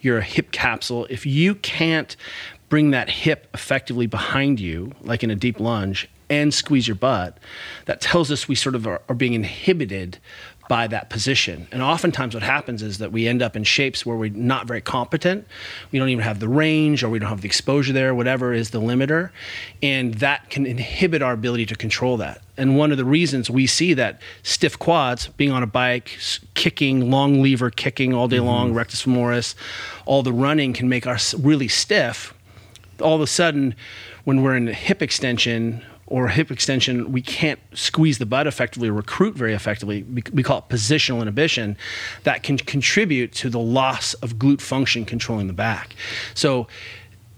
[0.00, 2.16] your hip capsule, if you can't
[2.68, 7.38] bring that hip effectively behind you, like in a deep lunge, and squeeze your butt,
[7.84, 10.18] that tells us we sort of are, are being inhibited
[10.72, 11.68] by that position.
[11.70, 14.80] And oftentimes what happens is that we end up in shapes where we're not very
[14.80, 15.46] competent.
[15.90, 18.70] We don't even have the range or we don't have the exposure there, whatever is
[18.70, 19.32] the limiter.
[19.82, 22.40] And that can inhibit our ability to control that.
[22.56, 26.18] And one of the reasons we see that stiff quads, being on a bike,
[26.54, 28.46] kicking, long lever kicking all day mm-hmm.
[28.46, 29.54] long, rectus femoris,
[30.06, 32.32] all the running can make us really stiff
[33.02, 33.74] all of a sudden,
[34.24, 38.92] when we're in hip extension or hip extension, we can't squeeze the butt effectively or
[38.92, 40.02] recruit very effectively.
[40.02, 41.74] We, we call it positional inhibition.
[42.24, 45.96] That can contribute to the loss of glute function controlling the back.
[46.34, 46.68] So,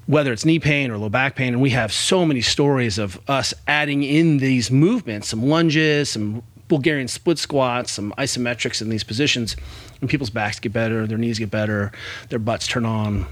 [0.07, 3.19] whether it's knee pain or low back pain, and we have so many stories of
[3.31, 9.05] us adding in these movements, some lunges, some Bulgarian split squats, some isometrics in these
[9.05, 9.55] positions,
[10.01, 11.93] and people's backs get better, their knees get better,
[12.29, 13.27] their butts turn on.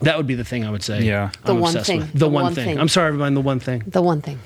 [0.00, 1.02] That would be the thing I would say.
[1.02, 1.30] Yeah.
[1.44, 2.00] The I'm one obsessed thing.
[2.00, 2.12] with.
[2.14, 2.64] The, The one, one thing.
[2.64, 2.78] thing.
[2.80, 3.34] I'm sorry, everyone.
[3.34, 3.84] The one thing.
[3.86, 4.40] The one thing.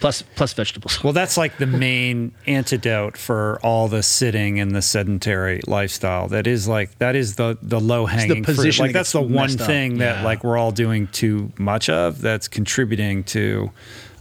[0.00, 1.02] Plus, plus vegetables.
[1.02, 6.28] Well, that's like the main antidote for all the sitting and the sedentary lifestyle.
[6.28, 8.54] That is like that is the the low hanging fruit.
[8.56, 9.66] position Like that that's the one messed up.
[9.66, 10.24] thing that Yeah.
[10.24, 12.20] like we're all doing too much of.
[12.20, 13.72] That's contributing to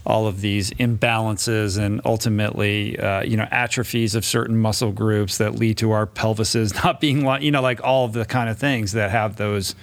[0.06, 5.56] all of these imbalances and ultimately, uh, you know, atrophies of certain muscle groups that
[5.56, 8.58] lead to our pelvises not being, li- you know, like all of the kind of
[8.58, 9.76] things that have those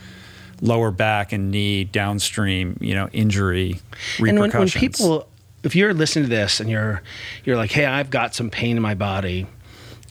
[0.63, 3.81] lower back and knee downstream, you know, injury
[4.19, 4.29] repercussions.
[4.29, 5.29] And when, when people,
[5.65, 7.03] if you're listening to this and you're
[7.45, 9.47] you're like, hey, I've got some pain in my body,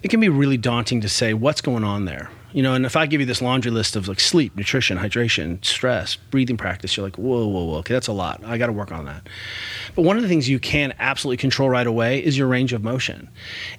[0.01, 2.29] it can be really daunting to say what's going on there.
[2.51, 5.63] You know, and if I give you this laundry list of like sleep, nutrition, hydration,
[5.65, 8.43] stress, breathing practice, you're like, whoa, whoa, whoa, okay, that's a lot.
[8.45, 9.27] I got to work on that.
[9.95, 12.83] But one of the things you can absolutely control right away is your range of
[12.83, 13.27] motion.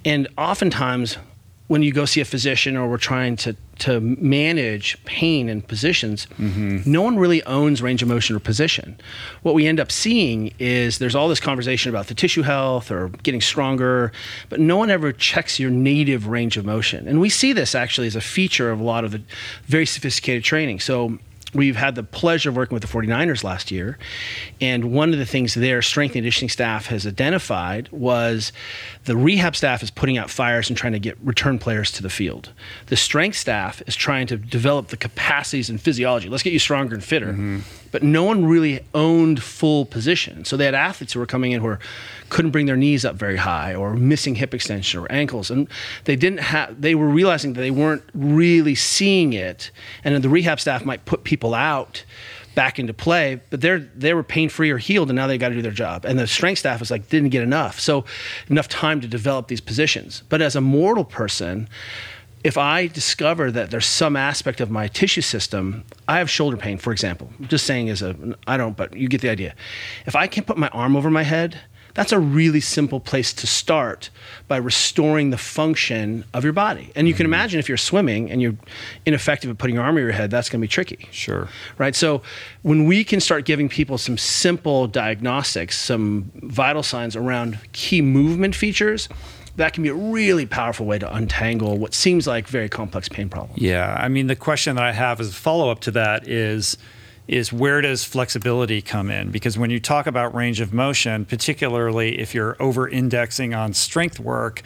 [0.03, 1.17] And oftentimes,
[1.67, 6.27] when you go see a physician or we're trying to to manage pain and positions,
[6.37, 6.89] mm-hmm.
[6.89, 8.97] no one really owns range of motion or position.
[9.41, 13.09] What we end up seeing is there's all this conversation about the tissue health or
[13.23, 14.13] getting stronger,
[14.47, 17.05] but no one ever checks your native range of motion.
[17.05, 19.21] And we see this actually as a feature of a lot of the
[19.65, 20.79] very sophisticated training.
[20.79, 21.19] So
[21.53, 23.97] we've had the pleasure of working with the 49ers last year.
[24.59, 28.51] And one of the things their strength and conditioning staff has identified was
[29.05, 32.09] the rehab staff is putting out fires and trying to get return players to the
[32.09, 32.51] field.
[32.87, 36.29] The strength staff is trying to develop the capacities and physiology.
[36.29, 37.27] Let's get you stronger and fitter.
[37.27, 37.59] Mm-hmm.
[37.95, 40.43] But no one really owned full position.
[40.43, 41.79] So they had athletes who were coming in who were
[42.27, 45.49] couldn't bring their knees up very high or missing hip extension or ankles.
[45.49, 45.69] And
[46.03, 49.71] they didn't have they were realizing that they weren't really seeing it.
[50.03, 52.03] And the rehab staff might put people out
[52.53, 55.49] back into play but they're they were pain free or healed and now they got
[55.49, 56.03] to do their job.
[56.03, 57.79] And the strength staff was like didn't get enough.
[57.79, 58.03] So
[58.49, 60.21] enough time to develop these positions.
[60.27, 61.69] But as a mortal person
[62.45, 66.77] if I discover that there's some aspect of my tissue system, I have shoulder pain,
[66.77, 67.31] for example.
[67.39, 68.15] I'm just saying as a,
[68.45, 69.55] I don't, but you get the idea.
[70.05, 71.59] If I can't put my arm over my head,
[71.95, 74.11] that's a really simple place to start
[74.47, 76.91] by restoring the function of your body.
[76.95, 77.33] And you can mm-hmm.
[77.33, 78.57] imagine if you're swimming and you're
[79.07, 81.07] ineffective at putting your arm over your head, that's going to be tricky.
[81.09, 81.49] Sure.
[81.79, 81.95] Right?
[81.95, 82.21] So
[82.61, 88.53] when we can start giving people some simple diagnostics, some vital signs around key movement
[88.53, 89.09] features,
[89.57, 93.29] that can be a really powerful way to untangle what seems like very complex pain
[93.29, 93.61] problems.
[93.61, 93.95] Yeah.
[93.97, 96.77] I mean, the question that I have as a follow up to that is
[97.27, 99.31] is where does flexibility come in?
[99.31, 104.19] Because when you talk about range of motion, particularly if you're over indexing on strength
[104.19, 104.61] work,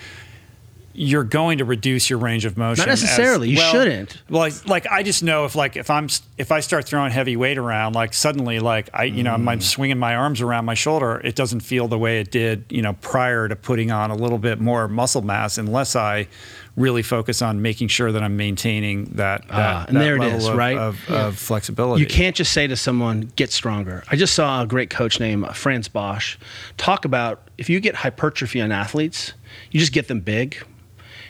[0.93, 2.81] you're going to reduce your range of motion.
[2.81, 3.51] Not necessarily.
[3.51, 4.21] As, you shouldn't.
[4.29, 6.07] Well, like, like, I just know if like if I'm
[6.37, 9.61] if I start throwing heavy weight around, like suddenly like I you know I'm mm.
[9.61, 12.93] swinging my arms around my shoulder, it doesn't feel the way it did you know
[12.93, 16.27] prior to putting on a little bit more muscle mass, unless I
[16.75, 20.23] really focus on making sure that I'm maintaining that, that, ah, and that there it
[20.23, 20.77] is, of, right?
[20.77, 21.27] Of, yeah.
[21.27, 22.01] of, flexibility.
[22.01, 25.45] You can't just say to someone, "Get stronger." I just saw a great coach named
[25.55, 26.37] Frans Bosch
[26.77, 29.33] talk about if you get hypertrophy on athletes,
[29.71, 30.63] you just get them big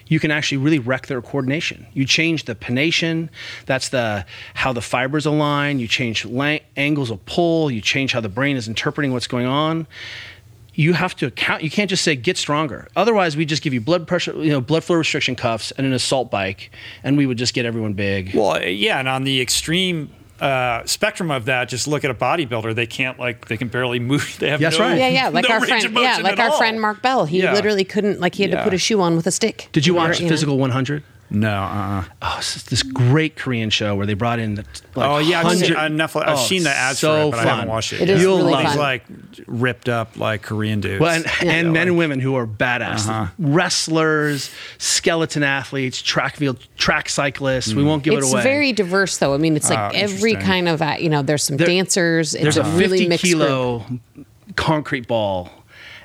[0.09, 1.87] you can actually really wreck their coordination.
[1.93, 3.29] You change the pennation,
[3.65, 4.25] that's the
[4.55, 8.57] how the fibers align, you change lang- angles of pull, you change how the brain
[8.57, 9.87] is interpreting what's going on.
[10.73, 11.61] You have to account.
[11.61, 12.87] You can't just say get stronger.
[12.95, 15.93] Otherwise, we just give you blood pressure, you know, blood flow restriction cuffs and an
[15.93, 16.71] assault bike,
[17.03, 18.33] and we would just get everyone big.
[18.33, 20.09] Well, yeah, and on the extreme
[20.41, 22.75] uh, spectrum of that, just look at a bodybuilder.
[22.75, 24.19] They can't like they can barely move.
[24.39, 24.97] They have That's no, right.
[24.97, 25.27] Yeah, yeah.
[25.29, 26.57] Like no our friend, yeah, like our all.
[26.57, 27.25] friend Mark Bell.
[27.25, 27.53] He yeah.
[27.53, 28.59] literally couldn't like he had yeah.
[28.59, 29.67] to put a shoe on with a stick.
[29.71, 31.03] Did you watch or, Physical 100?
[31.29, 31.51] No.
[31.51, 32.03] Uh-uh.
[32.21, 34.65] Oh, it's this great Korean show where they brought in the.
[34.95, 37.31] Like, oh yeah, I've seen, uh, Netflix, I've oh, seen the ads so for it,
[37.31, 37.47] but fun.
[37.47, 38.01] I haven't watched it.
[38.01, 38.65] It is really fun.
[38.65, 39.03] He's like
[39.47, 40.99] ripped up like Korean dudes.
[40.99, 41.51] Well, and, yeah.
[41.51, 43.27] and men and women who are badass, uh-huh.
[43.37, 47.73] wrestlers, skeleton athletes, track field, track cyclists.
[47.73, 47.77] Mm.
[47.77, 48.39] We won't give it's it away.
[48.39, 49.33] It's very diverse, though.
[49.33, 51.21] I mean, it's like oh, every kind of you know.
[51.21, 52.31] There's some there, dancers.
[52.31, 54.01] There's it's a 50 really kilo group.
[54.55, 55.51] concrete ball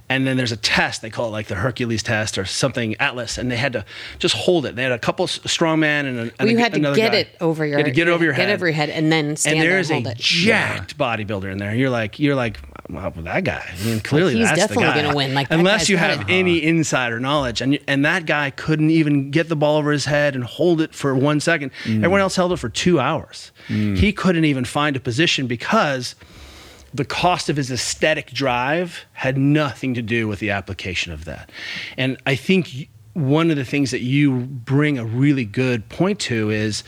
[0.09, 3.39] and then there's a test they call it like the hercules test or something atlas
[3.39, 3.85] and they had to
[4.19, 6.73] just hold it they had a couple strongman and, a, and well, you a, had
[6.75, 7.19] to get guy.
[7.19, 8.91] it over your you had to get it over your get head over your head
[8.91, 10.17] and then stand and there's there a it.
[10.19, 11.17] jacked yeah.
[11.17, 12.59] bodybuilder in there you're like you're like
[12.91, 15.03] well, that guy I mean clearly he's that's definitely the guy.
[15.03, 19.31] gonna win like unless you have any insider knowledge and and that guy couldn't even
[19.31, 21.97] get the ball over his head and hold it for one second mm.
[21.97, 23.97] everyone else held it for two hours mm.
[23.97, 26.15] he couldn't even find a position because
[26.95, 31.51] the cost of his aesthetic drive had nothing to do with the application of that.
[31.99, 36.51] And I think one of the things that you bring a really good point to
[36.51, 36.85] is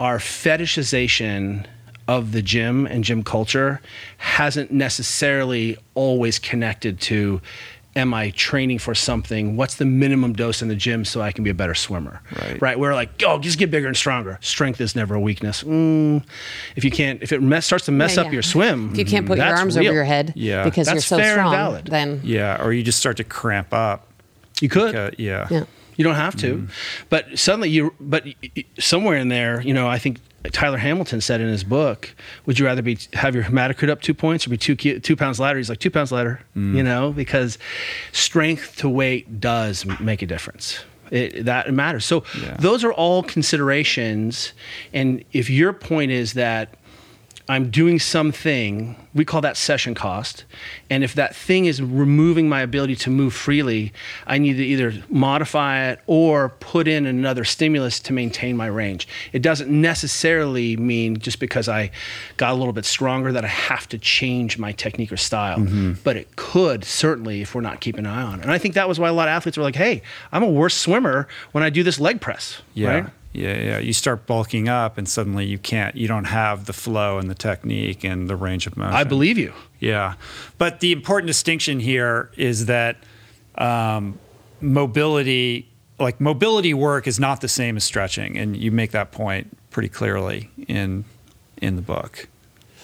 [0.00, 1.66] our fetishization
[2.08, 3.80] of the gym and gym culture
[4.18, 7.40] hasn't necessarily always connected to
[7.96, 9.56] am I training for something?
[9.56, 12.20] What's the minimum dose in the gym so I can be a better swimmer?
[12.40, 12.60] Right.
[12.60, 12.78] Right.
[12.78, 14.38] We're like, oh, just get bigger and stronger.
[14.40, 15.62] Strength is never a weakness.
[15.62, 16.24] Mm,
[16.76, 18.32] if you can't, if it mess, starts to mess yeah, up yeah.
[18.32, 19.88] your swim, if you can't put your arms real.
[19.88, 20.64] over your head, yeah.
[20.64, 21.86] because that's you're so fair strong, and valid.
[21.86, 24.08] then yeah, or you just start to cramp up.
[24.60, 25.48] You could, because, yeah.
[25.50, 25.64] yeah.
[25.96, 26.70] You don't have to, mm.
[27.08, 28.26] but suddenly you, but
[28.78, 30.18] somewhere in there, you know, I think
[30.52, 32.14] Tyler Hamilton said in his book,
[32.46, 35.40] "Would you rather be have your hematocrit up two points or be two two pounds
[35.40, 36.74] lighter?" He's like two pounds lighter, mm.
[36.74, 37.58] you know, because
[38.12, 40.84] strength to weight does make a difference.
[41.10, 42.04] It, that matters.
[42.04, 42.56] So yeah.
[42.58, 44.52] those are all considerations,
[44.92, 46.76] and if your point is that
[47.46, 50.44] I'm doing something, we call that session cost.
[50.88, 53.92] And if that thing is removing my ability to move freely,
[54.26, 59.06] I need to either modify it or put in another stimulus to maintain my range.
[59.34, 61.90] It doesn't necessarily mean just because I
[62.38, 65.58] got a little bit stronger that I have to change my technique or style.
[65.58, 65.92] Mm-hmm.
[66.02, 68.42] But it could certainly if we're not keeping an eye on it.
[68.42, 70.00] And I think that was why a lot of athletes were like, hey,
[70.32, 72.62] I'm a worse swimmer when I do this leg press.
[72.72, 72.88] Yeah.
[72.88, 73.06] Right?
[73.34, 73.78] Yeah, yeah.
[73.80, 75.96] You start bulking up, and suddenly you can't.
[75.96, 78.94] You don't have the flow and the technique and the range of motion.
[78.94, 79.52] I believe you.
[79.80, 80.14] Yeah,
[80.56, 82.96] but the important distinction here is that
[83.56, 84.18] um,
[84.60, 89.56] mobility, like mobility work, is not the same as stretching, and you make that point
[89.70, 91.04] pretty clearly in
[91.60, 92.28] in the book.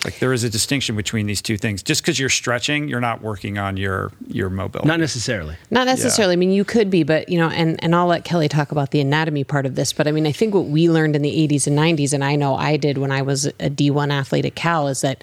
[0.05, 1.83] Like there is a distinction between these two things.
[1.83, 4.89] Just because you're stretching, you're not working on your your mobility.
[4.89, 5.57] Not necessarily.
[5.71, 6.33] Not necessarily.
[6.33, 6.39] Yeah.
[6.39, 8.93] I mean, you could be, but you know, and and I'll let Kelly talk about
[8.93, 9.93] the anatomy part of this.
[9.93, 12.37] But I mean, I think what we learned in the 80s and 90s, and I
[12.37, 15.23] know I did when I was a D1 athlete at Cal, is that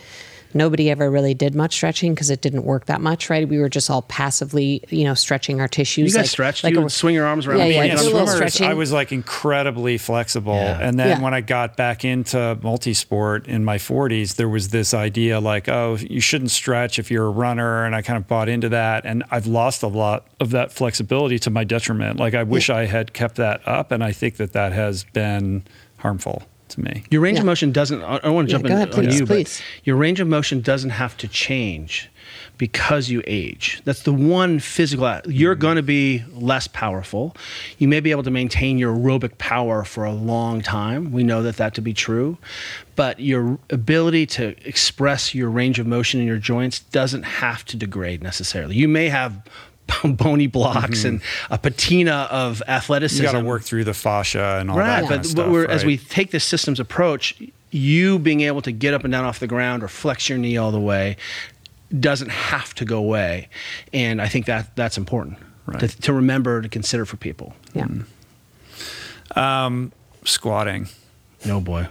[0.57, 3.47] nobody ever really did much stretching because it didn't work that much, right?
[3.47, 6.11] We were just all passively, you know, stretching our tissues.
[6.11, 6.63] You guys like, stretched.
[6.63, 7.59] Like you a, would swing your arms around.
[7.59, 7.84] Yeah, yeah.
[7.84, 10.79] yeah swimmers, I was like incredibly flexible, yeah.
[10.81, 11.21] and then yeah.
[11.21, 15.97] when I got back into multi-sport in my 40s, there was this idea like, oh,
[15.99, 19.23] you shouldn't stretch if you're a runner, and I kind of bought into that, and
[19.31, 22.19] I've lost a lot of that flexibility to my detriment.
[22.19, 25.63] Like I wish I had kept that up, and I think that that has been
[25.97, 27.03] harmful to me.
[27.10, 27.41] Your range yeah.
[27.41, 28.03] of motion doesn't.
[28.03, 29.60] I don't want to jump yeah, in ahead, on you, please.
[29.60, 32.10] but your range of motion doesn't have to change
[32.57, 33.81] because you age.
[33.85, 35.22] That's the one physical.
[35.26, 35.61] You're mm-hmm.
[35.61, 37.35] going to be less powerful.
[37.77, 41.11] You may be able to maintain your aerobic power for a long time.
[41.11, 42.38] We know that that to be true,
[42.95, 47.77] but your ability to express your range of motion in your joints doesn't have to
[47.77, 48.76] degrade necessarily.
[48.76, 49.41] You may have
[50.03, 51.07] bony blocks mm-hmm.
[51.07, 53.23] and a patina of athleticism.
[53.23, 55.09] You got to work through the fascia and all right, that.
[55.09, 55.69] Right, but stuff, right?
[55.69, 57.41] as we take this systems approach,
[57.72, 60.57] you being able to get up and down off the ground or flex your knee
[60.57, 61.18] all the way
[61.99, 63.49] doesn't have to go away,
[63.93, 65.80] and I think that that's important right.
[65.80, 67.53] to, to, remember to consider for people.
[67.73, 67.88] Yeah.
[67.88, 69.38] Mm.
[69.38, 69.91] Um,
[70.26, 70.89] squatting.
[71.45, 71.88] No boy.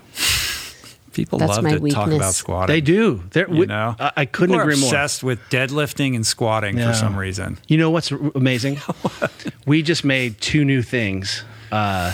[1.16, 1.94] People That's love to weakness.
[1.94, 2.74] talk about squatting.
[2.74, 3.22] They do.
[3.30, 4.88] They're, you know, I, I couldn't People agree more.
[4.88, 6.90] Obsessed with deadlifting and squatting yeah.
[6.90, 7.56] for some reason.
[7.68, 8.80] You know what's amazing?
[9.66, 11.42] we just made two new things.
[11.72, 12.12] Uh,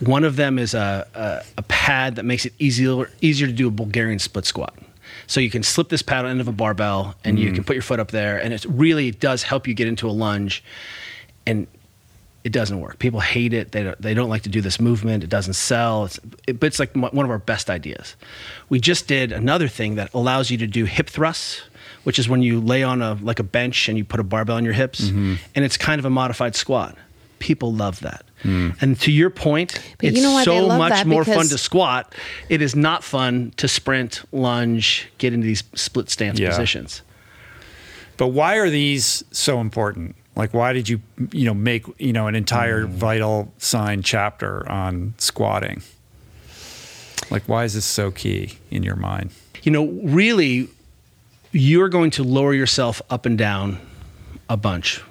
[0.00, 3.68] one of them is a, a, a, pad that makes it easier easier to do
[3.68, 4.76] a Bulgarian split squat.
[5.28, 7.42] So you can slip this pad on end of a barbell, and mm.
[7.42, 10.08] you can put your foot up there, and it really does help you get into
[10.08, 10.64] a lunge.
[11.46, 11.68] And
[12.44, 12.98] it doesn't work.
[12.98, 13.72] People hate it.
[13.72, 15.22] They don't, they don't like to do this movement.
[15.22, 16.06] It doesn't sell.
[16.06, 18.16] It's, it, but it's like one of our best ideas.
[18.68, 21.62] We just did another thing that allows you to do hip thrusts,
[22.04, 24.56] which is when you lay on a like a bench and you put a barbell
[24.56, 25.34] on your hips, mm-hmm.
[25.54, 26.96] and it's kind of a modified squat.
[27.38, 28.24] People love that.
[28.42, 28.80] Mm.
[28.82, 32.12] And to your point, but it's you know so much more fun to squat.
[32.48, 36.50] It is not fun to sprint, lunge, get into these split stance yeah.
[36.50, 37.02] positions.
[38.16, 40.16] But why are these so important?
[40.34, 41.00] Like, why did you,
[41.30, 42.88] you know, make you know an entire mm.
[42.88, 45.82] vital sign chapter on squatting?
[47.30, 49.30] Like, why is this so key in your mind?
[49.62, 50.68] You know, really,
[51.52, 53.78] you're going to lower yourself up and down
[54.48, 55.02] a bunch.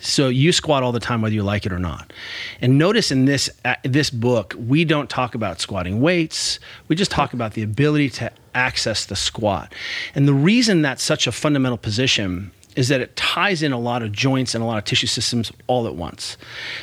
[0.00, 2.12] So you squat all the time, whether you like it or not.
[2.60, 6.60] And notice in this uh, this book, we don't talk about squatting weights.
[6.88, 9.74] We just talk about the ability to access the squat.
[10.14, 14.02] And the reason that's such a fundamental position is that it ties in a lot
[14.02, 16.36] of joints and a lot of tissue systems all at once.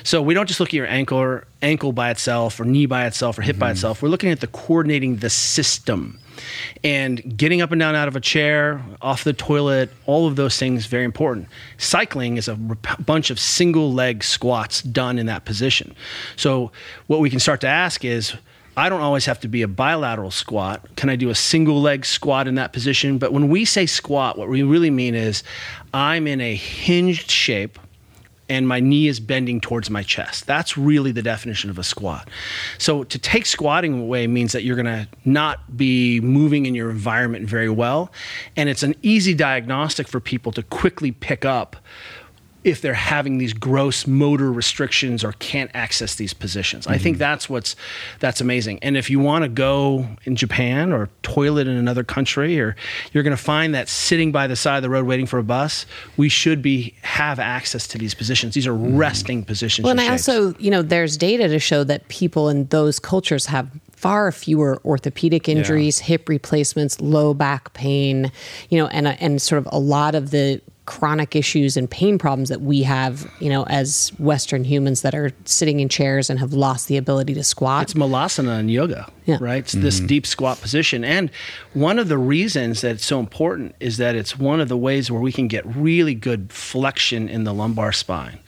[0.03, 3.06] So we don't just look at your ankle or ankle by itself or knee by
[3.06, 3.61] itself or hip mm-hmm.
[3.61, 4.02] by itself.
[4.02, 6.20] We're looking at the coordinating the system.
[6.84, 10.57] And getting up and down out of a chair, off the toilet, all of those
[10.57, 11.48] things very important.
[11.78, 15.95] Cycling is a bunch of single leg squats done in that position.
[16.36, 16.72] So
[17.06, 18.34] what we can start to ask is
[18.76, 20.95] I don't always have to be a bilateral squat.
[20.95, 23.18] Can I do a single leg squat in that position?
[23.18, 25.44] But when we say squat, what we really mean is
[25.94, 27.78] I'm in a hinged shape
[28.50, 30.45] and my knee is bending towards my chest.
[30.45, 32.30] That's really the definition of a squat.
[32.78, 36.90] So to take squatting away means that you're going to not be moving in your
[36.90, 38.12] environment very well.
[38.56, 41.78] And it's an easy diagnostic for people to quickly pick up
[42.64, 46.85] if they're having these gross motor restrictions or can't access these positions.
[46.85, 46.94] Mm-hmm.
[46.94, 47.19] I think mm-hmm.
[47.19, 47.76] that's what's
[48.19, 48.80] that's amazing.
[48.81, 52.76] And if you want to go in Japan or toilet in another country or
[53.11, 55.44] you're going to find that sitting by the side of the road waiting for a
[55.44, 55.85] bus,
[56.18, 58.53] we should be have access to these positions.
[58.53, 58.98] These are mm-hmm.
[58.98, 59.84] resting positions.
[59.84, 63.45] Well, and I also, you know, there's data to show that people in those cultures
[63.48, 68.31] have far fewer orthopedic injuries, hip replacements, low back pain,
[68.69, 72.49] you know, and and sort of a lot of the chronic issues and pain problems
[72.49, 76.51] that we have, you know, as Western humans that are sitting in chairs and have
[76.53, 77.84] lost the ability to squat.
[77.84, 79.38] It's malasana in yoga, Yeah.
[79.39, 79.60] right?
[79.60, 80.07] It's this mm-hmm.
[80.07, 81.05] deep squat position.
[81.05, 81.31] And
[81.73, 85.10] one of the reasons that it's so important is that it's one of the ways
[85.10, 88.39] where we can get really good flexion in the lumbar spine.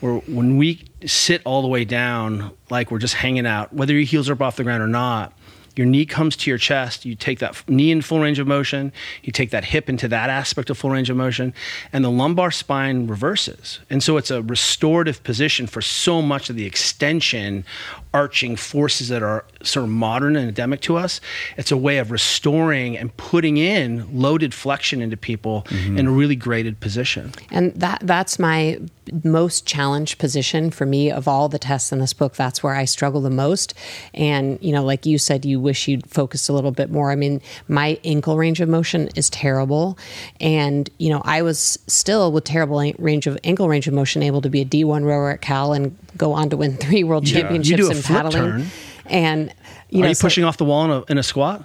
[0.00, 4.02] Where when we sit all the way down, like we're just hanging out, whether your
[4.02, 5.32] heels are up off the ground or not,
[5.78, 7.04] your knee comes to your chest.
[7.04, 8.92] You take that knee in full range of motion.
[9.22, 11.54] You take that hip into that aspect of full range of motion,
[11.92, 13.78] and the lumbar spine reverses.
[13.88, 17.64] And so it's a restorative position for so much of the extension,
[18.12, 21.20] arching forces that are sort of modern and endemic to us.
[21.56, 25.96] It's a way of restoring and putting in loaded flexion into people mm-hmm.
[25.96, 27.32] in a really graded position.
[27.52, 28.80] And that that's my
[29.24, 32.34] most challenged position for me of all the tests in this book.
[32.36, 33.74] That's where I struggle the most.
[34.14, 37.10] And you know, like you said, you wish you'd focused a little bit more.
[37.10, 39.98] I mean, my ankle range of motion is terrible,
[40.40, 44.40] and you know, I was still with terrible range of ankle range of motion able
[44.42, 47.40] to be a D1 rower at Cal and go on to win three world Yeah.
[47.40, 48.34] championships You do a in flip paddling.
[48.42, 48.66] turn.
[49.06, 49.54] And
[49.90, 51.64] you Are know, you so- pushing off the wall in a, in a squat?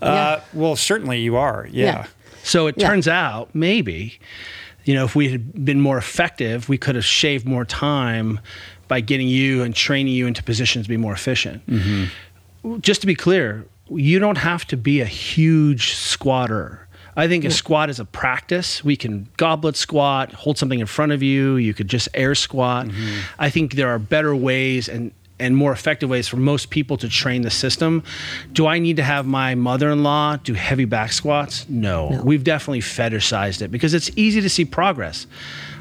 [0.00, 1.68] Uh, well, certainly you are.
[1.70, 1.84] Yeah.
[1.84, 2.06] Yeah.
[2.42, 2.88] So it Yeah.
[2.88, 4.18] turns out maybe,
[4.84, 8.40] you know, if we had been more effective, we could have shaved more time
[8.88, 11.66] by getting you and training you into positions to be more efficient.
[11.66, 12.78] Mm-hmm.
[12.80, 16.86] Just to be clear, you don't have to be a huge squatter.
[17.16, 17.52] I think a mm.
[17.52, 18.82] squat is a practice.
[18.82, 21.56] We can goblet squat, hold something in front of you.
[21.56, 22.86] You could just air squat.
[22.86, 23.20] Mm-hmm.
[23.38, 27.08] I think there are better ways and and more effective ways for most people to
[27.08, 28.04] train the system.
[28.52, 31.68] Do I need to have my mother-in-law do heavy back squats?
[31.68, 32.20] No.
[32.24, 35.26] We've definitely fetishized it because it's easy to see progress.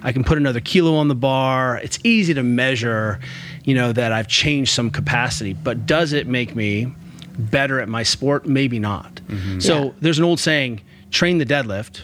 [0.01, 1.77] I can put another kilo on the bar.
[1.77, 3.19] It's easy to measure,
[3.63, 5.53] you know, that I've changed some capacity.
[5.53, 6.93] But does it make me
[7.37, 8.47] better at my sport?
[8.47, 9.15] Maybe not.
[9.27, 9.59] Mm-hmm.
[9.59, 9.91] So Yeah.
[10.01, 10.81] there's an old saying:
[11.11, 12.01] train the deadlift,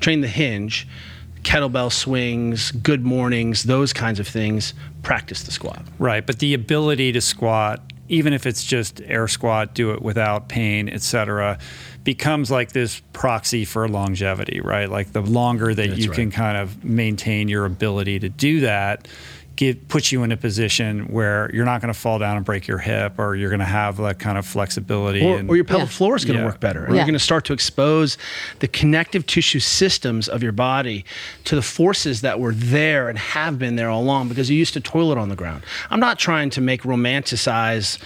[0.00, 0.86] train the hinge,
[1.42, 4.74] kettlebell swings, good mornings, those kinds of things.
[5.02, 5.82] Practice the squat.
[5.98, 10.48] Right, but the ability to squat, even if it's just air squat, do it without
[10.48, 11.58] pain, etc.,
[12.04, 14.90] becomes like this proxy for longevity, right?
[14.90, 16.16] Like the longer that you right.
[16.16, 19.06] can kind of maintain your ability to do that,
[19.60, 22.66] get puts you in a position where you're not going to fall down and break
[22.66, 25.22] your hip, or you're going to have that kind of flexibility.
[25.22, 25.92] Or, and, or your pelvic Yeah.
[25.96, 26.46] floor is going to Yeah.
[26.48, 26.84] work better.
[26.86, 26.94] Or Yeah.
[26.96, 28.16] You're going to start to expose
[28.60, 31.04] the connective tissue systems of your body
[31.44, 34.72] to the forces that were there and have been there all along because you used
[34.74, 35.62] to toilet on the ground.
[35.90, 37.98] I'm not trying to make romanticize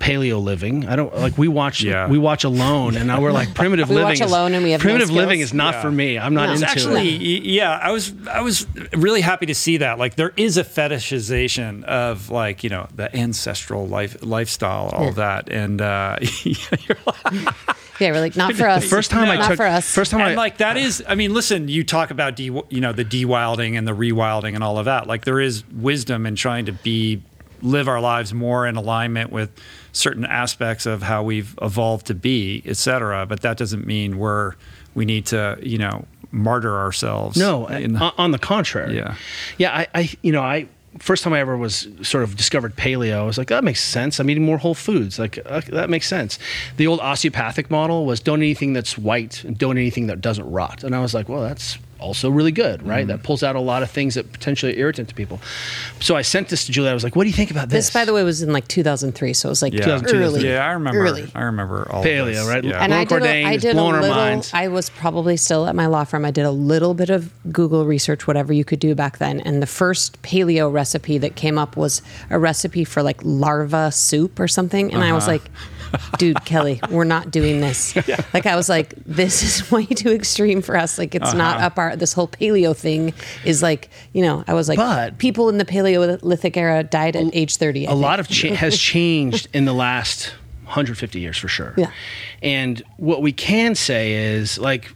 [0.00, 0.86] paleo living.
[0.86, 2.08] I don't like we watch Yeah.
[2.08, 4.08] we watch Alone and now we're like primitive We living.
[4.10, 5.80] watch is- Alone and we have no primitive living is not Yeah.
[5.82, 6.18] for me.
[6.18, 6.52] I'm not No.
[6.52, 7.18] into It's actually it.
[7.44, 10.64] y- yeah i was i was really happy to see that like there is a
[10.64, 16.96] fetishization of like you know the ancestral life lifestyle all of that and uh you're
[17.06, 17.54] like,
[18.00, 18.82] yeah, we're like not for us.
[18.82, 19.88] The First time I not took for us.
[19.94, 22.80] first time I and like that is i mean listen you talk about de you
[22.80, 26.34] know the de-wilding and the rewilding and all of that like there is wisdom in
[26.36, 27.22] trying to be
[27.62, 29.50] live our lives more in alignment with
[29.94, 34.52] certain aspects of how we've evolved to be et cetera but that doesn't mean we're
[34.94, 38.96] we need to you know martyr ourselves No, the- on, the contrary.
[38.96, 39.14] Yeah.
[39.56, 39.72] yeah.
[39.72, 40.66] I, I, you know, I
[40.98, 43.18] first time I ever was sort of discovered paleo.
[43.18, 44.18] I was like, that makes sense.
[44.18, 45.16] I'm eating more whole foods.
[45.16, 46.40] Like uh, that makes sense.
[46.76, 50.20] The old osteopathic model was don't eat anything that's white and don't eat anything that
[50.20, 50.82] doesn't rot.
[50.82, 53.06] And I was like, well, that's also really good, right?
[53.06, 55.40] That pulls out a lot of things that potentially are irritant to people.
[56.00, 56.90] So I sent this to Julia.
[56.90, 57.86] I was like, what do you think about this?
[57.86, 59.84] This, by the way, was in like 2003, so it was like Yeah.
[59.84, 60.48] 2002, early.
[60.48, 61.00] Yeah, I remember.
[61.00, 61.30] Early.
[61.34, 62.46] I remember all Paleo, this.
[62.46, 62.64] right?
[62.64, 62.82] Yeah.
[62.82, 64.08] And I did, a, Cordain I did a little.
[64.08, 64.50] minds.
[64.54, 66.24] I was probably still at my law firm.
[66.24, 69.40] I did a little bit of Google research, whatever you could do back then.
[69.40, 74.38] And the first paleo recipe that came up was a recipe for like larva soup
[74.40, 74.92] or something.
[74.92, 75.14] And I Uh-huh.
[75.14, 75.42] was like,
[76.18, 77.94] dude, Kelly, we're not doing this.
[78.34, 80.98] Like I was like, this is way too extreme for us.
[80.98, 81.66] Like it's not Uh-huh.
[81.66, 81.96] up our.
[81.96, 83.12] This whole paleo thing
[83.44, 87.34] is like, you know, I was like, But- people in the Paleolithic era died at
[87.34, 87.86] age 30.
[87.86, 88.02] I a think.
[88.02, 90.34] lot of cha- has changed in the last
[90.64, 91.74] 150 years for sure.
[91.76, 91.90] Yeah.
[92.42, 94.92] And what we can say is like,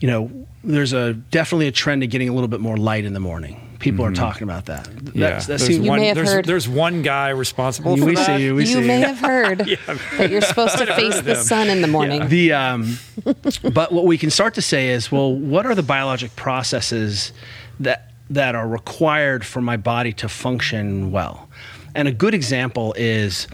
[0.00, 0.30] you know,
[0.64, 3.69] there's a definitely a trend to getting a little bit more light in the morning.
[3.80, 4.84] People are talking about that.
[4.84, 5.30] That's, Yeah.
[5.38, 8.14] that there's, seems, You one, may have there's, heard- there's one guy responsible for we
[8.14, 8.26] that.
[8.26, 8.54] see you.
[8.54, 9.06] We you see may you.
[9.06, 9.58] have heard
[10.18, 12.28] that you're supposed to face the sun in the morning.
[12.28, 12.98] The um,
[13.72, 17.32] but what we can start to say is, well, what are the biologic processes
[17.80, 21.48] that that are required for my body to function well?
[21.94, 23.48] And a good example is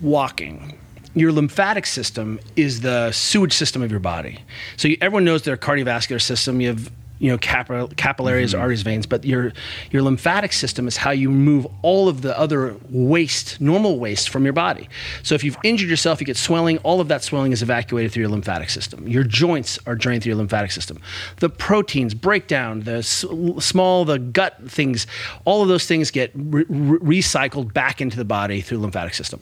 [0.00, 0.76] walking.
[1.14, 4.38] Your lymphatic system is the sewage system of your body.
[4.76, 6.60] So you, everyone knows their cardiovascular system.
[6.60, 8.60] You have you know capil- capillaries, mm-hmm.
[8.60, 9.52] arteries, veins, but your
[9.90, 14.44] your lymphatic system is how you move all of the other waste, normal waste from
[14.44, 14.88] your body.
[15.22, 16.78] So if you've injured yourself, you get swelling.
[16.78, 19.06] All of that swelling is evacuated through your lymphatic system.
[19.06, 21.00] Your joints are drained through your lymphatic system.
[21.36, 22.80] The proteins break down.
[22.80, 23.24] The s-
[23.58, 25.06] small, the gut things,
[25.44, 29.14] all of those things get re- re- recycled back into the body through the lymphatic
[29.14, 29.40] system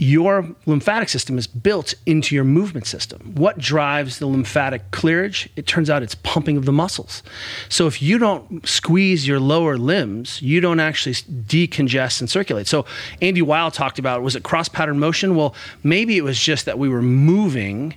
[0.00, 3.34] your lymphatic system is built into your movement system.
[3.34, 5.46] What drives the lymphatic clearage?
[5.56, 7.22] It turns out it's pumping of the muscles.
[7.68, 12.66] So if you don't squeeze your lower limbs, you don't actually decongest and circulate.
[12.66, 12.86] So
[13.20, 15.36] Andy Weil talked about was it cross pattern motion?
[15.36, 17.94] Well, maybe it was just that we were moving,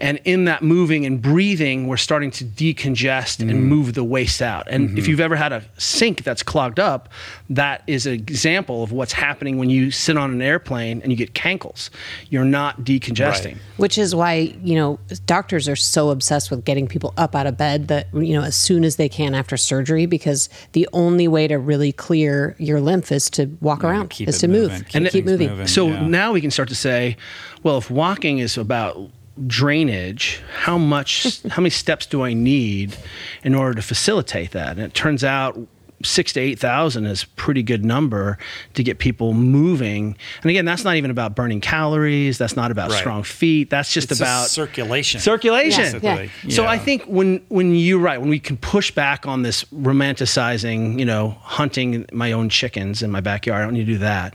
[0.00, 3.62] and in that moving and breathing, we're starting to decongest and mm-hmm.
[3.62, 4.66] move the waste out.
[4.68, 5.10] And if mm-hmm.
[5.10, 7.10] you've ever had a sink that's clogged up,
[7.48, 11.16] that is an example of what's happening when you sit on an airplane and you
[11.16, 11.90] get cankles.
[12.30, 13.52] You're not decongesting.
[13.52, 13.56] Right.
[13.76, 17.56] Which is why, you know, doctors are so obsessed with getting people up out of
[17.58, 21.46] bed that, you know, as soon as they can after surgery, because the only way
[21.48, 24.94] to really clear your lymph is to walk around, keep is it to move, keep
[24.94, 25.50] and keep moving.
[25.50, 25.66] moving.
[25.66, 26.06] So Yeah.
[26.06, 27.16] now we can start to say,
[27.62, 29.10] well, if walking is about
[29.46, 32.96] drainage, how much, how many steps do I need
[33.42, 34.72] in order to facilitate that?
[34.72, 35.58] And it turns out
[36.04, 38.38] six to eight thousand is a pretty good number
[38.74, 40.16] to get people moving.
[40.42, 42.38] And again, that's not even about burning calories.
[42.38, 42.98] That's not about Right.
[43.00, 43.70] strong feet.
[43.70, 45.20] That's just It's about circulation.
[45.20, 46.00] circulation.
[46.02, 46.54] Yeah, yeah.
[46.54, 50.98] So I think when when you're right, when we can push back on this romanticizing,
[50.98, 54.34] you know, hunting my own chickens in my backyard, I don't need to do that.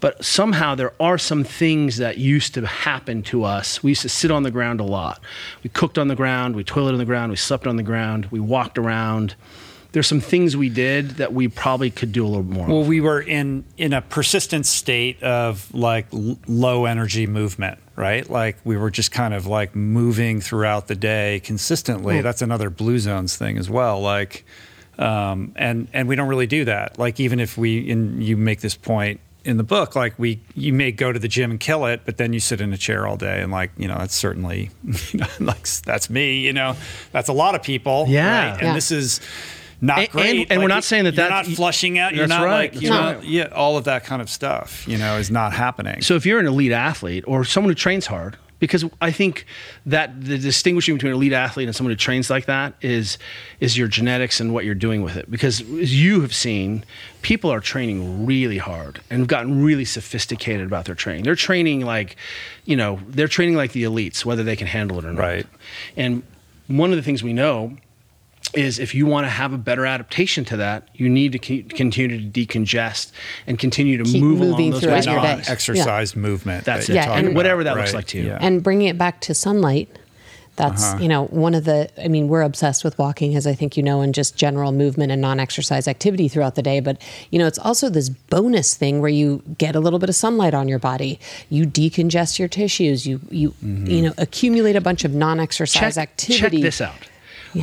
[0.00, 3.82] But somehow there are some things that used to happen to us.
[3.82, 5.20] We used to sit on the ground a lot.
[5.62, 8.28] We cooked on the ground, we toileted on the ground, we slept on the ground,
[8.30, 9.34] we walked around.
[9.92, 12.66] There's some things we did that we probably could do a little more.
[12.66, 12.88] Well, of.
[12.88, 18.28] we were in in a persistent state of like l- low energy movement, right?
[18.28, 22.22] Like we were just kind of like moving throughout the day consistently.
[22.22, 24.00] That's another blue zones thing as well.
[24.00, 24.46] Like,
[24.98, 26.98] um, and and we don't really do that.
[26.98, 30.72] Like even if we and you make this point in the book, like we you
[30.72, 33.06] may go to the gym and kill it, but then you sit in a chair
[33.06, 36.40] all day and like you know that's certainly you know, like that's me.
[36.40, 36.76] You know,
[37.10, 38.06] that's a lot of people.
[38.08, 38.52] Yeah.
[38.52, 38.58] right?
[38.58, 38.72] and Yeah.
[38.74, 39.20] this is.
[39.84, 42.14] Not And- great, and- and we're not saying that you're that- not flushing out.
[42.14, 43.24] You're That's not right, like you know, right.
[43.24, 46.00] yeah, all of that kind of stuff, you know, is not happening.
[46.02, 49.44] So if you're an elite athlete or someone who trains hard, because I think
[49.86, 53.18] that the distinguishing between an elite athlete and someone who trains like that is
[53.58, 55.28] is your genetics and what you're doing with it.
[55.28, 56.84] Because as you have seen,
[57.22, 61.24] people are training really hard and have gotten really sophisticated about their training.
[61.24, 62.14] They're training like,
[62.64, 65.18] you know, they're training like the elites, whether they can handle it or not.
[65.20, 65.46] Right.
[65.96, 66.22] And
[66.68, 67.76] one of the things we know
[68.54, 71.70] is if you want to have a better adaptation to that, you need to keep,
[71.74, 73.12] continue to decongest
[73.46, 75.06] and continue to Keep move moving along those ways.
[75.06, 75.22] your day.
[75.22, 76.64] non-exercise movement.
[76.64, 76.96] That's that it.
[76.96, 78.26] Yeah, and- about, Whatever that looks like to you.
[78.26, 78.38] yeah.
[78.40, 79.88] and bringing it back to sunlight
[80.54, 80.98] that's Uh-huh.
[81.02, 83.82] you know one of the i mean we're obsessed with walking as i think you
[83.82, 87.00] know and just general movement and non-exercise activity throughout the day but
[87.30, 90.52] you know it's also this bonus thing where you get a little bit of sunlight
[90.52, 91.18] on your body
[91.48, 93.86] you decongest your tissues you you Mm-hmm.
[93.86, 96.96] you know accumulate a bunch of non-exercise check, activity check this out.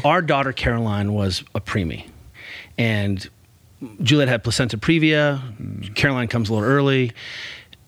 [0.04, 2.08] Our daughter Caroline was a preemie,
[2.78, 3.28] and
[4.02, 5.96] Juliet had placenta previa.
[5.96, 7.12] Caroline comes a little early.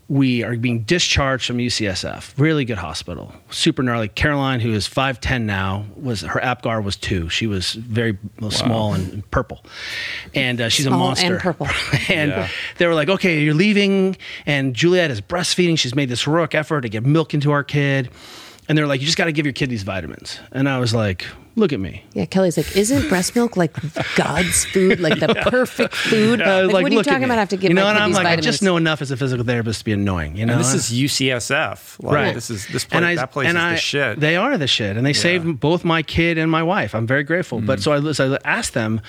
[0.08, 4.10] We are being discharged from UCSF, really good hospital, super gnarly.
[4.10, 7.30] Caroline, who is five ten now, was her APGAR was two.
[7.30, 8.18] She was very
[8.50, 9.64] small and purple,
[10.36, 11.34] and uh, she's a Small monster.
[11.36, 11.68] and purple.
[12.10, 12.50] and Yeah.
[12.78, 15.80] they were like, "Okay, you're leaving," and Juliet is breastfeeding.
[15.80, 18.10] She's made this heroic effort to get milk into our kid,
[18.72, 20.94] and they're like, "You just got to give your kid these vitamins." And I was
[20.96, 21.26] like,
[21.58, 23.74] "Look at me." yeah kelly's like isn't breast milk like
[24.16, 27.50] god's food like the perfect food Uh, like, what are you talking about i have
[27.50, 29.12] to give you know, my and kid I'm like, vitamins I just know enough as
[29.12, 30.38] a physical therapist to be annoying.
[30.38, 32.02] You know, And this is UCSF.
[32.04, 32.34] Like, right.
[32.34, 33.18] This is this place.
[33.18, 34.20] that place and is I- the shit.
[34.20, 36.96] They are the shit, and they saved both my kid and my wife.
[36.96, 37.60] I'm very grateful.
[37.60, 37.66] Mm.
[37.66, 39.02] But so I, so I asked them,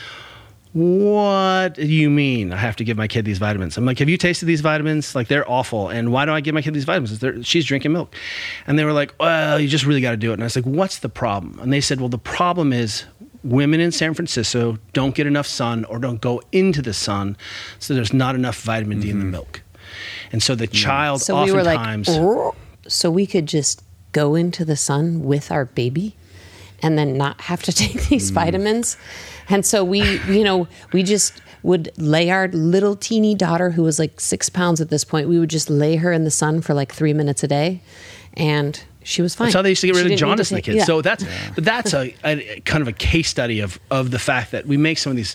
[0.73, 4.09] "What do you mean I have to give my kid these vitamins?" I'm like, "Have
[4.09, 5.15] you tasted these vitamins?
[5.15, 5.89] Like they're awful.
[5.89, 7.19] And why do I give my kid these vitamins?
[7.19, 8.15] They're, she's drinking milk."
[8.67, 10.57] And they were like, "Well, you just really got to do it." And I was
[10.57, 13.05] like, "What's the problem?" And they said, "Well, the problem is."
[13.45, 17.37] Women in San Francisco don't get enough sun or don't go into the sun,
[17.81, 19.63] so there's not enough vitamin D in the milk.
[20.31, 22.07] And so the child so we were like
[22.87, 23.83] so we could just
[24.13, 26.15] go into the sun with our baby
[26.85, 28.35] and then not have to take these Mm.
[28.35, 28.97] vitamins
[29.49, 33.99] and so we you know we just would lay our little teeny daughter who was
[33.99, 36.75] like six pounds at this point we would just lay her in the sun for
[36.75, 37.81] like three minutes a day
[38.35, 40.51] and she was fine That's how they used to get She rid of didn't jaundice
[40.53, 40.77] in the kids.
[40.79, 40.85] yeah.
[40.85, 41.25] So that's
[41.55, 44.77] but that's a, a kind of a case study of of the fact that we
[44.77, 45.35] make some of these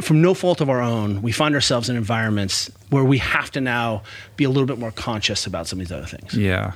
[0.00, 3.60] from no fault of our own, we find ourselves in environments where we have to
[3.60, 4.02] now
[4.36, 6.34] be a little bit more conscious about some of these other things.
[6.34, 6.72] Yeah.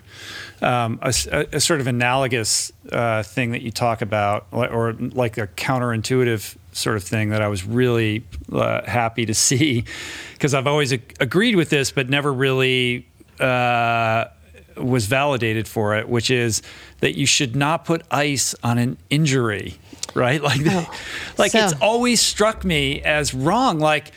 [0.62, 1.12] Um, a,
[1.52, 6.96] a, sort of analogous uh, thing that you talk about, or like a counterintuitive sort
[6.96, 9.84] of thing that I was really uh, happy to see,
[10.34, 13.08] because I've always ag- agreed with this, but never really
[13.40, 14.26] uh,
[14.76, 16.62] was validated for it, which is
[17.00, 19.74] that you should not put ice on an injury,
[20.14, 20.40] right?
[20.42, 20.94] Like, oh,
[21.38, 21.64] like so.
[21.64, 23.78] it's always struck me as wrong.
[23.78, 24.12] Like,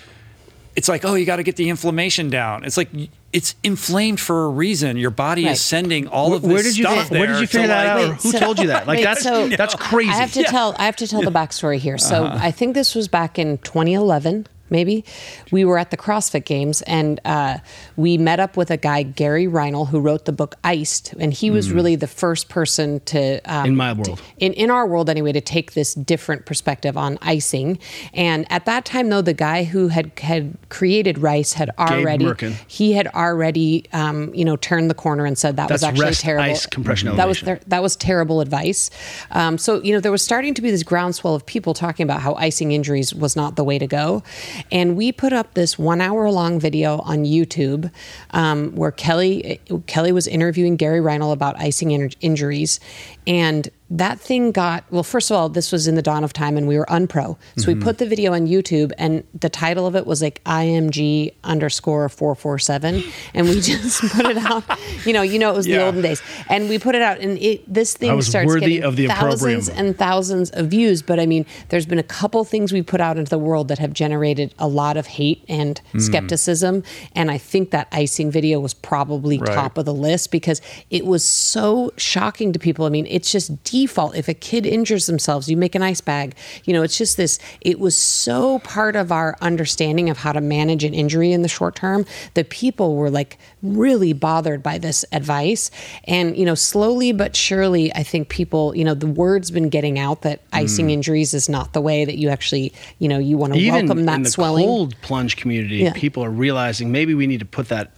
[0.75, 2.65] it's like, oh, you got to get the inflammation down.
[2.65, 2.89] It's like
[3.35, 4.95] it's inflamed for a reason.
[4.95, 5.51] Your body right.
[5.51, 8.05] is sending all of this where did you stuff Where did you figure that like,
[8.05, 8.09] out?
[8.11, 8.87] Wait, Who so, told you that?
[8.87, 10.09] Like wait, that's so that's crazy.
[10.09, 10.47] I have to yeah.
[10.47, 10.73] tell.
[10.79, 11.97] I have to tell the backstory here.
[11.97, 12.39] So uh-huh.
[12.41, 15.03] I think this was back in 2011 maybe.
[15.51, 17.59] We were at the CrossFit Games and uh,
[17.95, 21.13] we met up with a guy, Gary Reinl, who wrote the book Iced.
[21.19, 21.75] And he was mm.
[21.75, 23.39] really the first person to.
[23.45, 24.17] Um, in my world.
[24.17, 27.79] To, in, in our world, anyway, to take this different perspective on icing.
[28.13, 32.31] And at that time, though, the guy who had, had created Rice had already.
[32.67, 36.05] He had already, um, you know, turned the corner and said that That's was actually
[36.05, 36.51] rest, terrible.
[36.51, 38.89] Ice, compression that was ter- that was terrible advice.
[39.31, 42.21] Um, so you know there was starting to be this groundswell of people talking about
[42.21, 44.23] how icing injuries was not the way to go,
[44.71, 47.91] and we put up this one hour long video on YouTube
[48.31, 52.79] um, where Kelly Kelly was interviewing Gary Reinl about icing in- injuries,
[53.27, 56.57] and that thing got well first of all this was in the dawn of time
[56.57, 57.79] and we were unpro so mm-hmm.
[57.79, 62.09] we put the video on youtube and the title of it was like img underscore
[62.09, 63.03] 447
[63.35, 64.63] and we just put it out
[65.05, 65.77] you know you know it was yeah.
[65.77, 68.95] the olden days and we put it out and it this thing starts getting of
[68.95, 72.81] the thousands and thousands of views but i mean there's been a couple things we
[72.81, 76.01] put out into the world that have generated a lot of hate and mm.
[76.01, 76.81] skepticism
[77.13, 79.53] and i think that icing video was probably right.
[79.53, 80.59] top of the list because
[80.89, 84.15] it was so shocking to people i mean it's just default.
[84.15, 86.33] If a kid injures themselves, you make an ice bag.
[86.63, 90.39] You know, it's just this, it was so part of our understanding of how to
[90.39, 95.03] manage an injury in the short term that people were like really bothered by this
[95.11, 95.71] advice.
[96.05, 99.99] And, you know, slowly but surely, I think people, you know, the word's been getting
[99.99, 100.91] out that icing mm.
[100.91, 104.15] injuries is not the way that you actually, you know, you want to welcome that
[104.15, 104.65] in the swelling.
[104.65, 105.91] cold plunge community, yeah.
[105.93, 107.91] people are realizing maybe we need to put that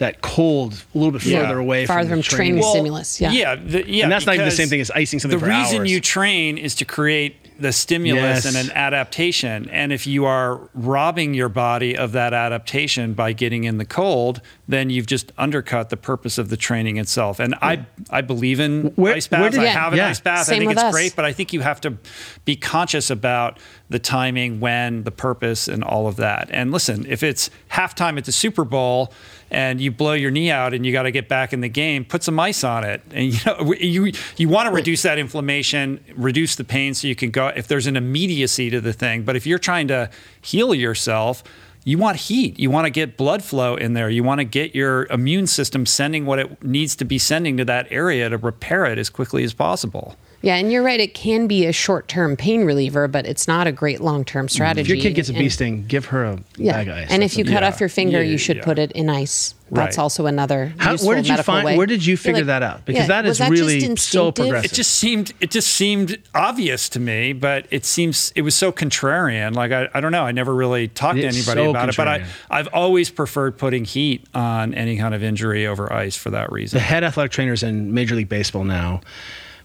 [0.00, 1.42] that cold a little bit yeah.
[1.42, 3.20] further away farther from, from training, training stimulus.
[3.20, 4.04] Yeah, yeah, the, yeah.
[4.04, 5.38] And that's not even the same thing as icing something.
[5.38, 5.92] The reason hours.
[5.92, 8.46] you train is to create the stimulus yes.
[8.46, 9.68] and an adaptation.
[9.68, 14.40] And if you are robbing your body of that adaptation by getting in the cold,
[14.66, 17.38] then you've just undercut the purpose of the training itself.
[17.38, 19.58] And I I believe in where, ice baths.
[19.58, 20.08] I have an yeah.
[20.08, 20.46] ice bath.
[20.46, 20.94] Same I think it's us.
[20.94, 21.98] great, but I think you have to
[22.46, 23.58] be conscious about
[23.90, 26.48] the timing, when, the purpose, and all of that.
[26.52, 29.12] And listen, if it's halftime at the Super Bowl
[29.50, 32.04] and you blow your knee out and you got to get back in the game,
[32.04, 33.02] put some ice on it.
[33.12, 37.16] And you know, you you want to reduce that inflammation, reduce the pain, so you
[37.16, 37.48] can go.
[37.48, 40.10] If there's an immediacy to the thing, but if you're trying to
[40.40, 41.42] heal yourself,
[41.84, 42.58] you want heat.
[42.58, 44.10] You want to get blood flow in there.
[44.10, 47.64] You want to get your immune system sending what it needs to be sending to
[47.64, 50.16] that area to repair it as quickly as possible.
[50.42, 51.00] Yeah, and you're right.
[51.00, 54.46] It can be a short term pain reliever, but it's not a great long term
[54.46, 54.50] mm.
[54.50, 54.80] strategy.
[54.80, 56.72] If your kid gets a bee sting, give her a yeah.
[56.72, 57.10] bag of ice.
[57.10, 57.68] And if you cut yeah.
[57.68, 59.54] off your finger, yeah, you should put it in ice.
[59.72, 60.02] That's right.
[60.02, 61.64] also another How, where did you find?
[61.64, 61.76] Way.
[61.76, 62.84] Where did you figure like, that out?
[62.84, 64.72] Because that is that really so progressive.
[64.72, 68.72] It just seemed it just seemed obvious to me, but it seems it was so
[68.72, 69.54] contrarian.
[69.54, 70.24] Like I, I don't know.
[70.24, 71.92] I never really talked it's to anybody so about contrarian.
[71.92, 76.16] it, but I I've always preferred putting heat on any kind of injury over ice
[76.16, 76.78] for that reason.
[76.78, 79.02] The head athletic trainers in Major League Baseball now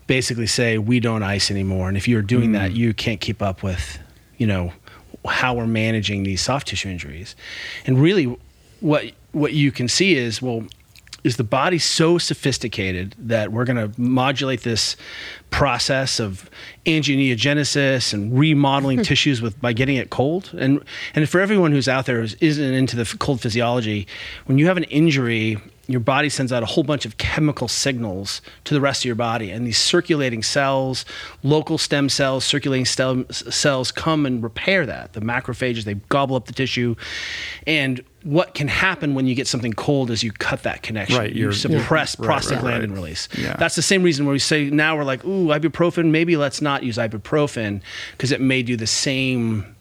[0.07, 2.53] basically say we don't ice anymore, and if you're doing mm.
[2.53, 3.99] that, you can't keep up with,
[4.37, 4.73] you know,
[5.27, 7.35] how we're managing these soft tissue injuries.
[7.85, 8.37] And really,
[8.79, 10.65] what what you can see is well
[11.25, 14.95] is the body so sophisticated that we're going to modulate this
[15.49, 16.51] process of
[16.85, 20.83] angiogenesis and remodeling tissues with by getting it cold and
[21.15, 24.07] and for everyone who's out there who isn't into the cold physiology
[24.45, 25.57] when you have an injury
[25.87, 29.15] your body sends out a whole bunch of chemical signals to the rest of your
[29.15, 29.51] body.
[29.51, 31.05] And these circulating cells,
[31.43, 35.13] local stem cells, circulating stem cells come and repair that.
[35.13, 36.95] The macrophages, they gobble up the tissue.
[37.67, 41.19] And what can happen when you get something cold is you cut that connection.
[41.19, 42.25] Right, you suppress yeah.
[42.25, 43.29] prostaglandin right, right, release.
[43.37, 43.55] Yeah.
[43.57, 46.81] That's the same reason where we say now we're like, ooh, ibuprofen, maybe let's not
[46.81, 47.81] use ibuprofen
[48.11, 49.75] because it may do the same,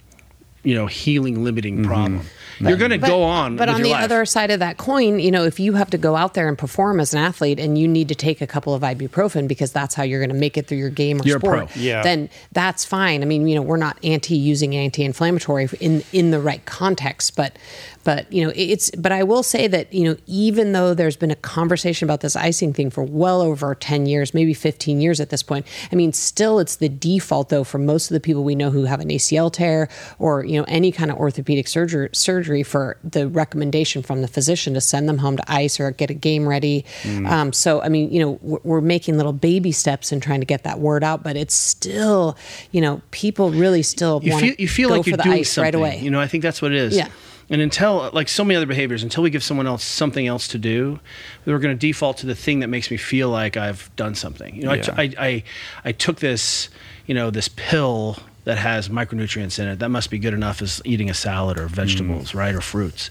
[0.62, 1.86] you know, healing limiting mm-hmm.
[1.86, 2.20] problem.
[2.60, 3.56] But, You're going to go on.
[3.56, 4.04] But on the life.
[4.04, 6.56] other side of that coin, you know, if you have to go out there and
[6.56, 9.94] perform as an athlete and you need to take a couple of ibuprofen because that's
[9.94, 12.02] how you're going to make it through your game or you're sport, yeah.
[12.02, 13.22] then that's fine.
[13.22, 17.56] I mean, you know, we're not anti using anti-inflammatory in in the right context, but
[18.04, 21.30] but you know, it's but I will say that you know, even though there's been
[21.30, 25.30] a conversation about this icing thing for well over 10 years, maybe 15 years at
[25.30, 28.54] this point, I mean, still it's the default though for most of the people we
[28.54, 32.62] know who have an ACL tear or you know any kind of orthopedic surgery surgery
[32.62, 36.14] for the recommendation from the physician to send them home to ice or get a
[36.14, 36.84] game ready.
[37.02, 37.30] Mm.
[37.30, 40.64] Um, so I mean, you know, we're, making little baby steps in trying to get
[40.64, 42.36] that word out, but it's still,
[42.70, 45.38] you know, people really still you want feel you feel like for you're the doing
[45.38, 46.00] ice something right away.
[46.00, 46.94] You know, I think that's what it is.
[46.94, 47.08] Yeah.
[47.50, 50.58] And until like so many other behaviors, until we give someone else something else to
[50.58, 51.00] do,
[51.44, 54.56] we're going to default to the thing that makes me feel like I've done something.
[54.56, 54.94] You know, Yeah.
[54.96, 55.44] I, I
[55.84, 56.68] I took this,
[57.06, 59.78] you know, this pill that has micronutrients in it.
[59.78, 62.38] That must be good enough as eating a salad or vegetables, mm.
[62.38, 63.10] right, or fruits.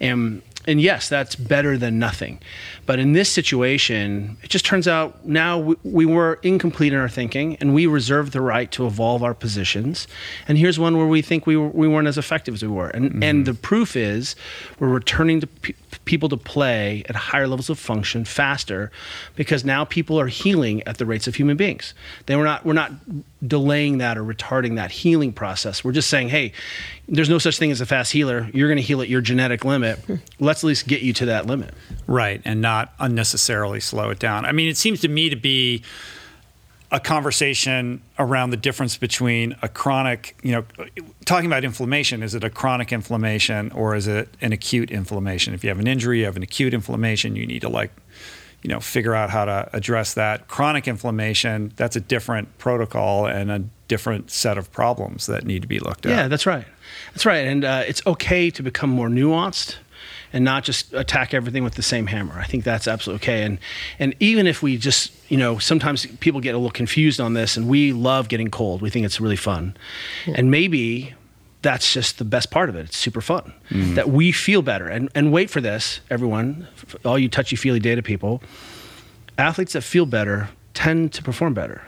[0.00, 2.40] And and yes, that's better than nothing.
[2.86, 7.08] But in this situation, it just turns out now we, we were incomplete in our
[7.08, 10.06] thinking, and we reserved the right to evolve our positions.
[10.46, 12.88] And here's one where we think we, were, we weren't as effective as we were.
[12.88, 13.42] And, and mm-hmm.
[13.42, 14.36] the proof is
[14.78, 15.48] we're returning to
[16.04, 18.90] people to play at higher levels of function faster
[19.36, 21.94] because now people are healing at the rates of human beings.
[22.26, 22.92] They were not, we're not
[23.46, 25.82] delaying that or retarding that healing process.
[25.82, 26.52] We're just saying, hey,
[27.08, 28.48] there's no such thing as a fast healer.
[28.52, 29.98] You're going to heal at your genetic limit.
[30.00, 30.16] Hmm.
[30.38, 31.74] Let's at least get you to that limit.
[32.06, 34.44] Right, and not unnecessarily slow it down.
[34.44, 35.82] I mean, it seems to me to be
[36.92, 40.64] a conversation around the difference between a chronic, you know,
[41.24, 45.54] talking about inflammation, is it a chronic inflammation or is it an acute inflammation?
[45.54, 47.92] If you have an injury, you have an acute inflammation, you need to like,
[48.62, 50.48] you know, figure out how to address that.
[50.48, 55.68] Chronic inflammation, that's a different protocol and a different set of problems that need to
[55.68, 56.10] be looked at.
[56.10, 56.66] Yeah, that's right.
[57.12, 57.46] That's right.
[57.46, 59.76] And uh, it's okay to become more nuanced
[60.32, 62.38] and not just attack everything with the same hammer.
[62.38, 63.42] I think that's absolutely okay.
[63.42, 63.58] And
[63.98, 67.56] and even if we just, you know, sometimes people get a little confused on this
[67.56, 68.82] and we love getting cold.
[68.82, 69.76] We think it's really fun.
[70.26, 71.14] And maybe
[71.62, 72.86] that's just the best part of it.
[72.86, 73.52] It's super fun.
[73.70, 73.94] Mm-hmm.
[73.94, 74.86] That we feel better.
[74.86, 76.68] And and wait for this, everyone,
[77.04, 78.42] all you touchy-feely data people.
[79.36, 81.82] Athletes that feel better tend to perform better.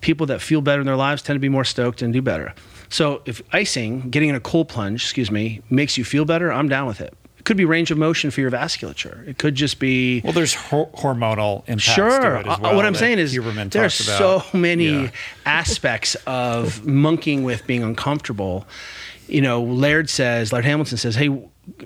[0.00, 2.54] People that feel better in their lives tend to be more stoked and do better.
[2.88, 6.68] So if icing, getting in a cold plunge, excuse me, makes you feel better, I'm
[6.68, 7.14] down with it.
[7.46, 9.26] Could be range of motion for your vasculature.
[9.26, 12.36] It could just be Well, there's ho- hormonal impacts sure.
[12.38, 13.92] as Uh, what I'm saying is Huberman there are about.
[13.92, 15.10] so many Yeah.
[15.46, 18.66] aspects of monkeying with being uncomfortable.
[19.28, 21.30] You know, Laird says, Laird Hamilton says, hey,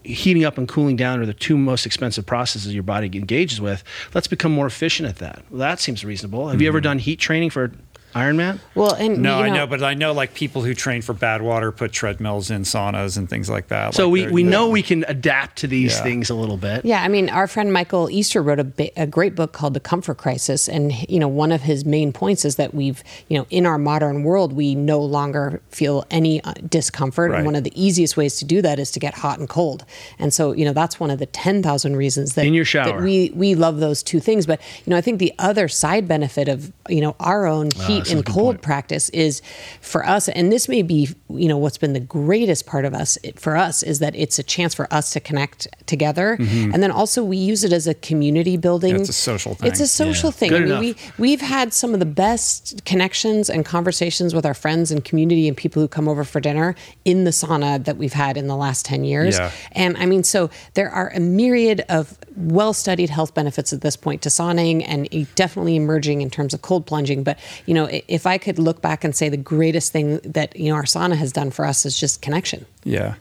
[0.04, 3.82] heating up and cooling down are the two most expensive processes your body engages with.
[4.14, 5.42] Let's become more efficient at that.
[5.50, 6.48] Well, that seems reasonable.
[6.48, 6.72] Have you Mm-hmm.
[6.72, 7.70] ever done heat training for
[8.14, 8.58] Ironman?
[8.74, 11.74] Well, and No, you I know, but I know like people who train for Badwater
[11.76, 13.94] put treadmills in saunas and things like that.
[13.94, 16.02] So Like, we, we know we can adapt to these Yeah.
[16.02, 16.84] things a little bit.
[16.84, 19.80] Yeah, I mean, our friend Michael Easter wrote a, ba- a great book called The
[19.80, 23.46] Comfort Crisis, and you know, one of his main points is that we've, you know,
[23.50, 27.38] in our modern world, we no longer feel any uh, discomfort, Right.
[27.38, 29.84] and one of the easiest ways to do that is to get hot and cold.
[30.18, 32.68] And so, you know, that's one of the ten thousand reasons that In your that
[32.86, 33.02] shower.
[33.02, 34.46] we we love those two things.
[34.46, 37.86] But you know, I think the other side benefit of you know our own Ah,
[37.86, 38.62] heat that's a and cold point.
[38.62, 39.42] practice is
[39.80, 43.18] for us, and this may be you know what's been the greatest part of us
[43.36, 46.72] for us is that it's a chance for us to connect together, mm-hmm.
[46.72, 48.96] and then also we use it as a community building.
[48.96, 49.68] It's a social thing.
[49.68, 50.32] It's a social Yeah.
[50.32, 50.50] thing.
[50.50, 51.18] Good I mean, enough.
[51.18, 55.48] we we've had some of the best connections and conversations with our friends and community
[55.48, 56.74] and people who come over for dinner
[57.04, 59.38] in the sauna that we've had in the last ten years.
[59.38, 59.50] Yeah.
[59.72, 63.96] And I mean, so there are a myriad of well studied health benefits at this
[63.96, 67.22] point to sauning and definitely emerging in terms of cold plunging.
[67.22, 70.70] But, you know, if I could look back and say the greatest thing that, you
[70.70, 72.66] know, our sauna has done for us is just connection.
[72.84, 73.16] Yeah.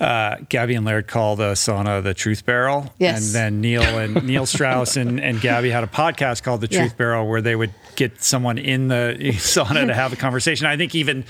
[0.00, 2.92] Uh, Gabby and Laird call the sauna the Truth Barrel.
[2.98, 3.26] Yes.
[3.26, 6.80] And then Neil and Neil Strauss and, and Gabby had a podcast called The Yeah.
[6.80, 10.66] Truth Barrel where they would get someone in the sauna to have a conversation.
[10.66, 11.24] I think even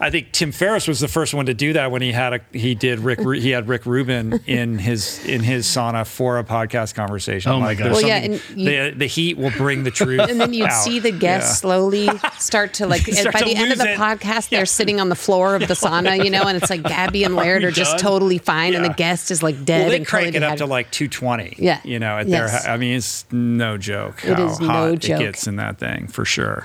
[0.00, 2.40] I think Tim Ferriss was the first one to do that when he had a
[2.52, 6.94] he did Rick he had Rick Rubin in his in his sauna for a podcast
[6.94, 7.52] conversation.
[7.52, 7.84] Oh my Like, gosh.
[7.86, 10.20] there's Well, yeah, and you- the the heat will bring the truth.
[10.28, 10.82] And then you'd out.
[10.82, 11.54] see the guests Yeah.
[11.56, 12.08] slowly
[12.38, 13.98] start to like, Start by to the end of the it.
[13.98, 14.58] podcast, Yeah.
[14.60, 17.36] they're sitting on the floor of the sauna, you know, and it's like Gabby and
[17.36, 18.00] Laird are just done?
[18.00, 20.58] totally fine, and the guest is like dead Well, they and crank totally it up
[20.58, 20.66] dehydrated.
[20.66, 21.56] to like 220.
[21.58, 21.80] Yeah.
[21.84, 22.64] You know, at Yes.
[22.64, 25.20] their, I mean, it's no joke It how is no hot joke.
[25.20, 26.64] it gets in that thing for sure.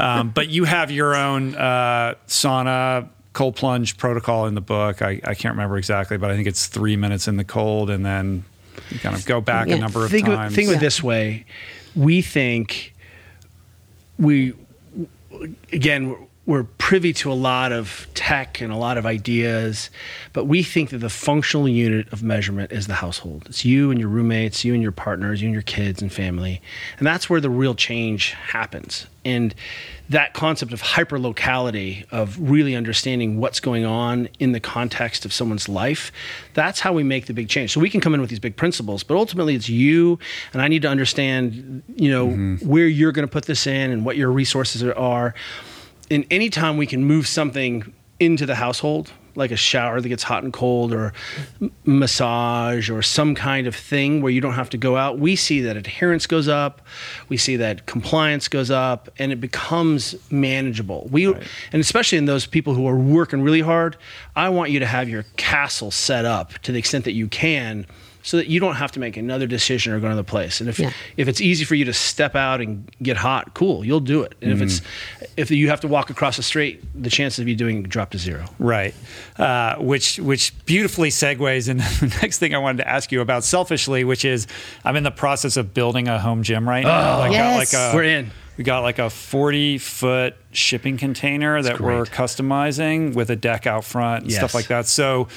[0.00, 5.02] um, but you have your own uh, sauna cold plunge protocol in the book.
[5.02, 8.04] I, I can't remember exactly, but I think it's three minutes in the cold and
[8.04, 8.44] then
[8.90, 9.76] you kind of go back Yeah.
[9.76, 10.52] a number of think times.
[10.52, 10.80] Of, think of it Yeah.
[10.80, 11.44] this way:
[11.94, 12.94] we think
[14.18, 14.52] we
[15.72, 16.16] again
[16.50, 19.90] we're- privy to a lot of tech and a lot of ideas,
[20.32, 23.44] but we think that the functional unit of measurement is the household.
[23.46, 26.60] It's you and your roommates, you and your partners, you and your kids and family,
[26.98, 29.06] and that's where the real change happens.
[29.24, 29.54] And
[30.08, 35.68] that concept of hyperlocality, of really understanding what's going on in the context of someone's
[35.68, 36.10] life,
[36.54, 37.70] that's how we make the big change.
[37.72, 40.18] So we can come in with these big principles, but ultimately it's you,
[40.52, 42.68] and I need to understand, you know, mm-hmm.
[42.68, 45.36] where you're going to put this in and what your resources are.
[46.10, 50.42] And anytime we can move something into the household, like a shower that gets hot
[50.42, 51.12] and cold or
[51.60, 55.36] m- massage or some kind of thing where you don't have to go out, we
[55.36, 56.82] see that adherence goes up,
[57.28, 61.08] we see that compliance goes up, and it becomes manageable.
[61.10, 61.42] We right.
[61.72, 63.96] and especially in those people who are working really hard,
[64.36, 67.86] I want you to have your castle set up to the extent that you can
[68.22, 70.60] so that you don't have to make another decision or go to the place.
[70.60, 70.92] And if yeah.
[71.16, 74.34] if it's easy for you to step out and get hot, cool, you'll do it.
[74.40, 74.62] And mm-hmm.
[74.62, 74.82] if it's
[75.36, 78.18] if you have to walk across the street, the chances of you doing drop to
[78.18, 78.44] zero.
[78.58, 78.94] Right.
[79.38, 83.44] Uh, which which beautifully segues into the next thing I wanted to ask you about
[83.44, 84.46] selfishly, which is
[84.84, 87.16] I'm in the process of building a home gym right now.
[87.16, 87.72] Oh, like yes.
[87.72, 88.30] Like a, We're in.
[88.56, 93.84] We got like a 40 foot shipping container that we're customizing with a deck out
[93.84, 94.38] front and yes.
[94.38, 94.86] stuff like that.
[94.86, 95.28] So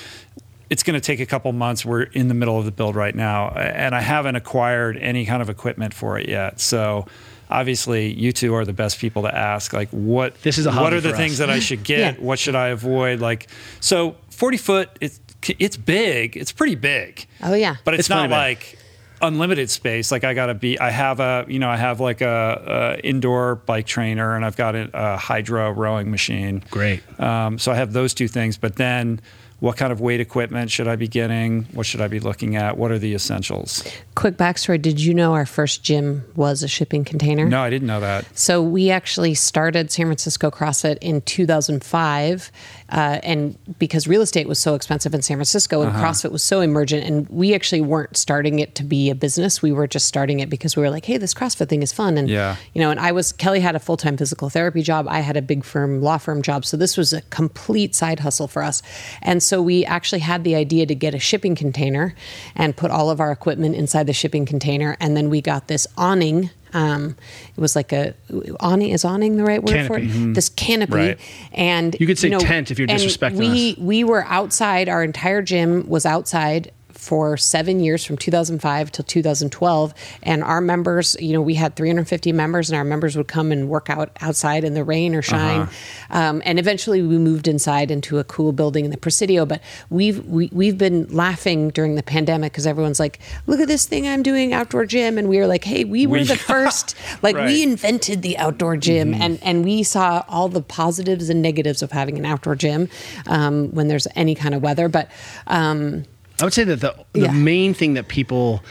[0.73, 1.85] it's going to take a couple months.
[1.85, 5.39] We're in the middle of the build right now, and I haven't acquired any kind
[5.39, 6.59] of equipment for it yet.
[6.59, 7.05] So
[7.47, 10.91] obviously you two are the best people to ask like what this is a what
[10.91, 11.15] are the us.
[11.15, 12.15] things that I should get?
[12.15, 12.25] Yeah.
[12.25, 13.19] what should I avoid?
[13.19, 13.49] Like
[13.81, 15.19] so 40 foot it's
[15.59, 16.35] it's big.
[16.35, 17.27] It's pretty big.
[17.43, 17.75] Oh yeah.
[17.83, 18.79] But it's, it's not like
[19.21, 20.11] unlimited space.
[20.11, 23.55] Like I gotta be I have a you know I have like a, a indoor
[23.57, 26.63] bike trainer and I've got a, a hydro rowing machine.
[26.71, 27.03] Great.
[27.19, 28.57] Um, so I have those two things.
[28.57, 29.21] But then
[29.63, 31.63] what kind of weight equipment should I be getting?
[31.71, 32.77] What should I be looking at?
[32.77, 33.81] What are the essentials?
[34.13, 37.47] Quick backstory Did you know our first gym was a shipping container?
[37.47, 38.25] No, I didn't know that.
[38.37, 42.51] So we actually started San Francisco CrossFit in 2005
[42.89, 46.05] uh, and because real estate was so expensive in San Francisco and uh-huh.
[46.05, 49.61] CrossFit was so emergent, and we actually weren't starting it to be a business.
[49.61, 52.17] We were just starting it because we were like, hey, this CrossFit thing is fun.
[52.17, 52.57] And, yeah.
[52.73, 55.07] you know, and I was, Kelly had a full time physical therapy job.
[55.09, 56.65] I had a big firm, law firm job.
[56.65, 58.83] So this was a complete side hustle for us.
[59.23, 62.15] And so we actually had the idea to get a shipping container
[62.55, 64.97] and put all of our equipment inside the shipping container.
[64.99, 67.15] And then we got this awning um,
[67.55, 68.15] it was like a
[68.59, 68.89] awning.
[68.89, 69.87] Is awning the right word canopy.
[69.87, 70.03] for it?
[70.05, 70.33] Mm-hmm.
[70.33, 71.19] This canopy, right.
[71.51, 73.77] and you could say you know, tent if you're disrespecting we, us.
[73.77, 74.89] We were outside.
[74.89, 76.71] Our entire gym was outside
[77.03, 79.93] for seven years from 2005 till 2012
[80.23, 83.67] and our members you know we had 350 members and our members would come and
[83.67, 86.17] work out outside in the rain or shine uh-huh.
[86.17, 90.25] um, and eventually we moved inside into a cool building in the presidio but we've
[90.27, 93.85] we, have we have been laughing during the pandemic because everyone's like look at this
[93.85, 96.95] thing i'm doing outdoor gym and we were like hey we were we, the first
[97.21, 97.47] like right.
[97.47, 99.21] we invented the outdoor gym mm-hmm.
[99.21, 102.87] and and we saw all the positives and negatives of having an outdoor gym
[103.27, 105.11] um, when there's any kind of weather but
[105.47, 106.05] um,
[106.43, 107.31] I would say that the the yeah.
[107.31, 108.61] main thing that people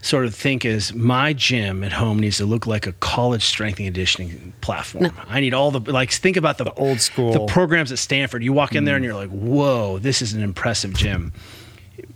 [0.00, 3.78] sort of think is my gym at home needs to look like a college strength
[3.78, 5.04] and conditioning platform.
[5.04, 5.10] No.
[5.26, 8.42] I need all the like think about the, the, old school the programs at Stanford.
[8.42, 8.86] You walk in mm.
[8.86, 11.34] there and you're like, "Whoa, this is an impressive gym."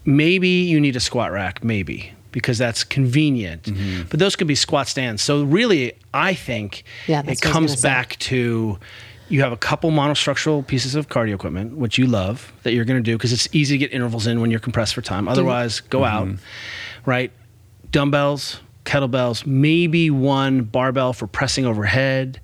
[0.06, 3.64] Maybe you need a squat rack, maybe because that's convenient.
[3.64, 4.08] Mm-hmm.
[4.08, 5.20] But those could be squat stands.
[5.20, 8.78] So really, I think yeah, it comes back to
[9.32, 13.02] you have a couple monostructural pieces of cardio equipment, which you love, that you're going
[13.02, 15.26] to do because it's easy to get intervals in when you're compressed for time.
[15.26, 16.32] Otherwise, go mm-hmm.
[16.32, 16.38] out,
[17.06, 17.32] right?
[17.90, 22.40] Dumbbells, kettlebells, maybe one barbell for pressing overhead.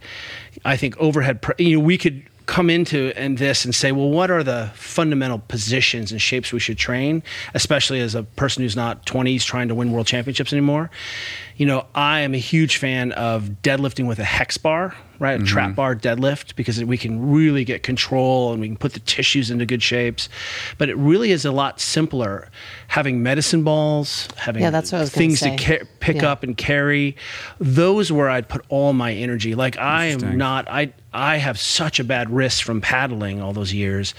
[0.65, 4.31] I think overhead, you know, we could come into and this and say, well, what
[4.31, 9.05] are the fundamental positions and shapes we should train, especially as a person who's not
[9.05, 10.91] 20s trying to win world championships anymore?
[11.59, 15.33] You know, I am a huge fan of deadlifting with a hex bar, right?
[15.33, 15.47] A mm-hmm.
[15.47, 19.51] trap bar deadlift because we can really get control and we can put the tissues
[19.51, 20.29] into good shapes.
[20.79, 22.49] But it really is a lot simpler
[22.87, 26.31] having medicine balls, having yeah, that's what I was things to ca- pick yeah.
[26.31, 27.17] up and carry.
[27.59, 29.55] Those where I'd put all my energy.
[29.55, 33.73] Like I am not I I have such a bad wrist from paddling all those
[33.73, 34.15] years,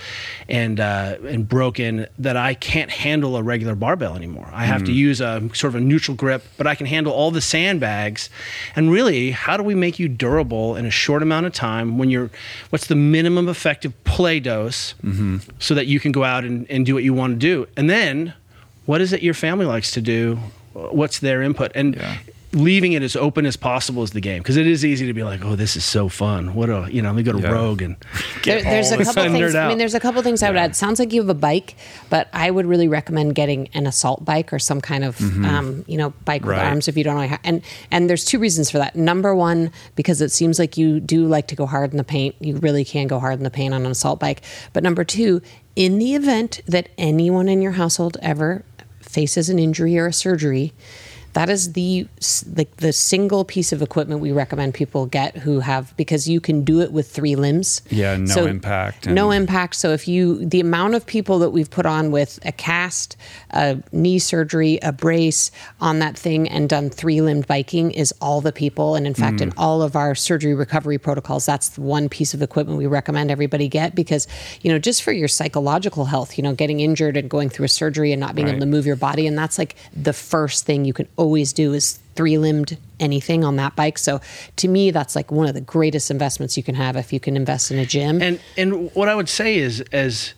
[0.48, 4.49] and uh, and broken that I can't handle a regular barbell anymore.
[4.52, 4.88] I have mm.
[4.88, 8.30] to use a sort of a neutral grip, but I can handle all the sandbags.
[8.76, 11.97] And really, how do we make you durable in a short amount of time?
[11.97, 12.30] When you're,
[12.69, 15.38] what's the minimum effective play dose, mm-hmm.
[15.60, 17.89] so that you can go out and, and do what you want to do, and
[17.89, 18.34] then
[18.85, 20.39] what is it your family likes to do?
[20.73, 21.72] What's their input?
[21.76, 22.18] And yeah
[22.51, 25.23] leaving it as open as possible is the game because it is easy to be
[25.23, 26.55] like, oh, this is so fun.
[26.55, 27.51] What a you know, let me go to yeah.
[27.51, 27.95] Rogue and
[28.43, 29.55] there, there's a couple things.
[29.55, 30.76] I mean, there's a couple things I would add.
[30.76, 31.76] Sounds like you have a bike,
[32.09, 35.45] but I would really recommend getting an assault bike or some kind of mm-hmm.
[35.45, 37.27] um, you know bike with arms if you don't know.
[37.27, 37.61] How, and
[37.91, 38.95] and there's two reasons for that.
[38.95, 42.35] Number one, because it seems like you do like to go hard in the paint.
[42.39, 44.41] You really can go hard in the paint on an assault bike.
[44.73, 45.41] But number two,
[45.76, 48.63] in the event that anyone in your household ever
[49.01, 50.73] faces an injury or a surgery
[51.34, 52.07] that is the
[52.56, 56.64] like the single piece of equipment we recommend people get who have because you can
[56.64, 57.81] do it with three limbs.
[57.89, 59.07] Yeah, no impact.
[59.07, 59.76] No impact.
[59.76, 63.15] So if you the amount of people that we've put on with a cast,
[63.51, 65.51] a knee surgery, a brace
[65.81, 68.95] on that thing and done three limbed biking is all the people.
[68.95, 69.43] And in fact, mm.
[69.43, 73.67] in all of our surgery recovery protocols, that's one piece of equipment we recommend everybody
[73.67, 74.27] get because,
[74.61, 77.69] you know, just for your psychological health, you know, getting injured and going through a
[77.69, 78.56] surgery and not being right.
[78.56, 79.27] able to move your body.
[79.27, 83.57] And that's like the first thing you can always do is three limbed anything on
[83.57, 83.98] that bike.
[83.98, 84.22] So
[84.56, 87.35] to me, that's like one of the greatest investments you can have if you can
[87.35, 88.22] invest in a gym.
[88.22, 90.33] And and what I would say is as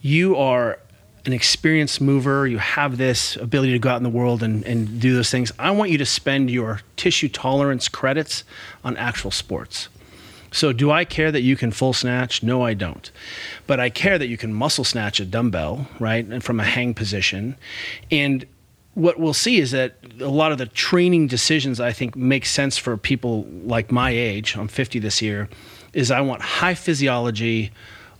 [0.00, 0.78] you are
[1.24, 5.00] an experienced mover, you have this ability to go out in the world and, and
[5.00, 5.52] do those things.
[5.58, 8.42] I want you to spend your tissue tolerance credits
[8.82, 9.88] on actual sports.
[10.50, 12.42] So, do I care that you can full snatch?
[12.42, 13.10] No, I don't.
[13.66, 16.26] But I care that you can muscle snatch a dumbbell, right?
[16.26, 17.56] And from a hang position.
[18.10, 18.44] And
[18.94, 22.76] what we'll see is that a lot of the training decisions I think make sense
[22.76, 25.48] for people like my age, I'm 50 this year,
[25.92, 27.70] is I want high physiology,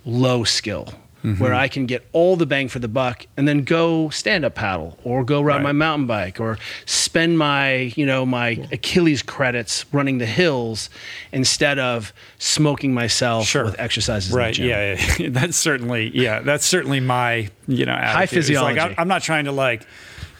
[0.04, 0.94] low skill
[1.24, 1.42] mm-hmm.
[1.42, 4.54] where I can get all the bang for the buck and then go stand up
[4.54, 5.62] paddle or go ride right.
[5.62, 8.66] my mountain bike or spend my, you know, my yeah.
[8.72, 10.90] Achilles credits running the hills
[11.32, 13.64] instead of smoking myself sure.
[13.64, 14.32] with exercises.
[14.32, 14.56] Right.
[14.56, 15.28] Yeah, yeah.
[15.30, 18.16] that's certainly, yeah, that's certainly my, you know, attitude.
[18.16, 18.80] high physiology.
[18.80, 19.86] Like, I'm not trying to like,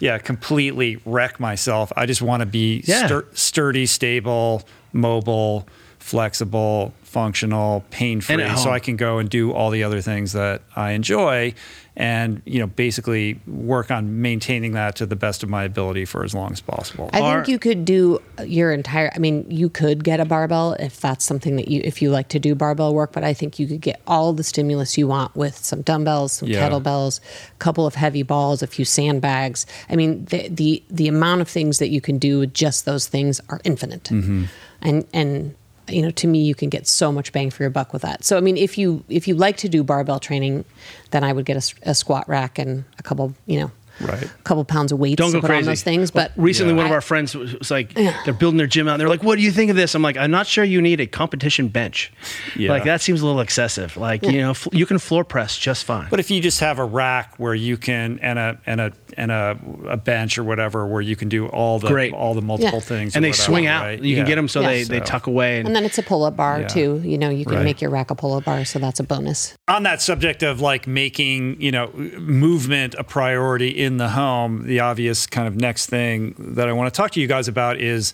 [0.03, 1.93] yeah, completely wreck myself.
[1.95, 3.07] I just want to be yeah.
[3.07, 5.65] stur- sturdy, stable, mobile,
[6.03, 10.61] flexible, functional, pain free, so I can go and do all the other things that
[10.75, 11.53] I enjoy,
[11.95, 16.25] and you know, basically work on maintaining that to the best of my ability for
[16.25, 17.09] as long as possible.
[17.13, 19.13] I think you could do your entire.
[19.15, 22.27] I mean, you could get a barbell if that's something that you if you like
[22.29, 25.33] to do barbell work, but I think you could get all the stimulus you want
[25.37, 26.67] with some dumbbells, some yeah.
[26.67, 29.65] kettlebells, a couple of heavy balls, a few sandbags.
[29.89, 33.07] I mean, the the the amount of things that you can do with just those
[33.07, 34.45] things are infinite, mm-hmm.
[34.81, 35.55] and and
[35.87, 38.23] you know to me you can get so much bang for your buck with that
[38.23, 40.63] so i mean if you if you like to do barbell training
[41.11, 43.71] then i would get a, a squat rack and a couple you know
[44.01, 44.23] right.
[44.23, 45.59] a couple pounds of weight Don't to go put crazy.
[45.59, 46.11] on those things.
[46.11, 46.77] But recently, yeah.
[46.77, 48.19] one of our friends was like, yeah.
[48.25, 48.93] they're building their gym out.
[48.93, 50.81] and They're like, "What do you think of this?" I'm like, "I'm not sure you
[50.81, 52.11] need a competition bench.
[52.55, 52.71] Yeah.
[52.71, 53.97] Like that seems a little excessive.
[53.97, 56.07] Like you know, you can floor press just fine.
[56.09, 59.31] But if you just have a rack where you can and a and a and
[59.31, 62.13] a, a bench or whatever where you can do all the Great.
[62.13, 63.83] all the multiple things and they whatever, swing out.
[63.83, 64.01] Right?
[64.01, 65.59] You can get them so they they tuck away.
[65.59, 67.01] And, and then it's a pull up bar too.
[67.03, 67.63] You know, you can right.
[67.63, 69.55] make your rack a pull up bar, so that's a bonus.
[69.67, 74.79] On that subject of like making you know movement a priority in the home, the
[74.79, 78.13] obvious kind of next thing that I want to talk to you guys about is,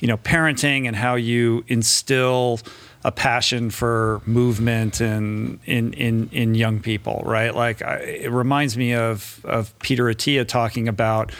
[0.00, 2.60] you know, parenting and how you instill
[3.02, 7.54] a passion for movement and in in in young people, right?
[7.54, 11.32] Like I, it reminds me of of Peter Attia talking about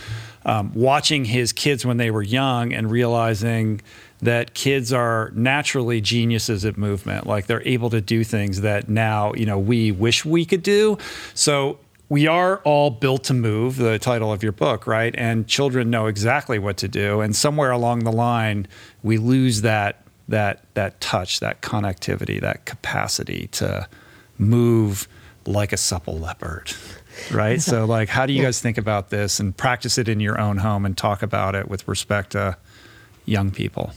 [0.45, 3.83] um, watching his kids when they were young and realizing
[4.23, 9.33] that kids are naturally geniuses at movement like they're able to do things that now
[9.35, 10.99] you know we wish we could do
[11.33, 11.79] so
[12.11, 15.15] we are all built to move, the title of your book, right?
[15.17, 17.21] And children know exactly what to do.
[17.21, 18.67] And somewhere along the line,
[19.05, 23.87] we lose that that that touch, that connectivity, that capacity to
[24.39, 25.07] move
[25.47, 26.73] like a supple leopard.
[27.31, 27.61] Right?
[27.61, 30.59] so like how do you guys think about this and practice it in your own
[30.59, 32.57] home and talk about it with respect to
[33.27, 33.93] young people?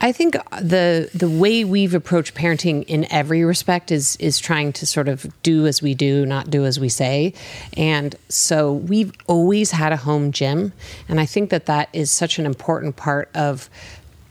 [0.00, 4.86] I think the the way we've approached parenting in every respect is is trying to
[4.86, 7.32] sort of do as we do, not do as we say.
[7.76, 10.72] And so we've always had a home gym,
[11.08, 13.70] and I think that that is such an important part of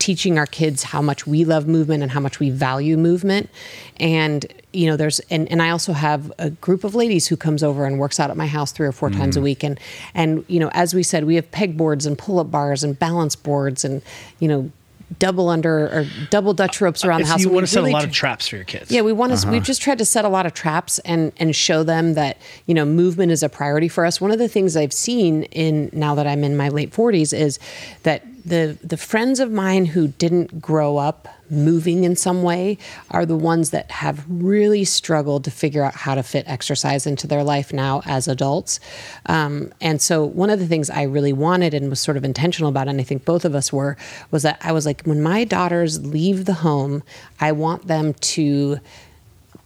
[0.01, 3.51] teaching our kids how much we love movement and how much we value movement.
[3.97, 7.61] And you know, there's and, and I also have a group of ladies who comes
[7.61, 9.17] over and works out at my house three or four mm.
[9.17, 9.43] times a mm.
[9.43, 9.63] week.
[9.63, 9.79] And
[10.15, 13.35] and you know, as we said, we have pegboards and pull up bars and balance
[13.35, 14.01] boards and
[14.39, 14.71] you know
[15.19, 17.41] double under or double Dutch ropes around if the house.
[17.41, 18.89] You want to set really a lot of traps for your kids.
[18.89, 19.37] Yeah, we want to.
[19.37, 19.51] Uh-huh.
[19.51, 22.73] We've just tried to set a lot of traps and and show them that you
[22.73, 24.19] know movement is a priority for us.
[24.19, 27.59] One of the things I've seen in now that I'm in my late 40s is
[28.03, 32.77] that the the friends of mine who didn't grow up moving in some way
[33.11, 37.27] are the ones that have really struggled to figure out how to fit exercise into
[37.27, 38.79] their life now as adults.
[39.25, 42.69] Um, and so one of the things I really wanted and was sort of intentional
[42.69, 43.97] about, and I think both of us were,
[44.31, 47.03] was that I was like, when my daughters leave the home,
[47.39, 48.79] I want them to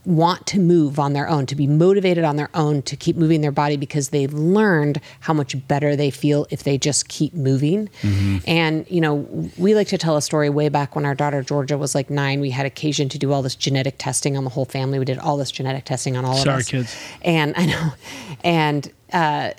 [0.05, 3.41] want to move on their own, to be motivated on their own, to keep moving
[3.41, 7.89] their body because they've learned how much better they feel if they just keep moving.
[8.01, 8.37] Mm-hmm.
[8.47, 9.27] And, you know,
[9.57, 12.39] we like to tell a story way back when our daughter Georgia was like nine.
[12.39, 14.99] We had occasion to do all this genetic testing on the whole family.
[14.99, 16.67] We did all this genetic testing on all Sorry, of us.
[16.67, 16.97] Sorry, kids.
[17.21, 17.93] And I know.
[18.43, 19.51] And, uh,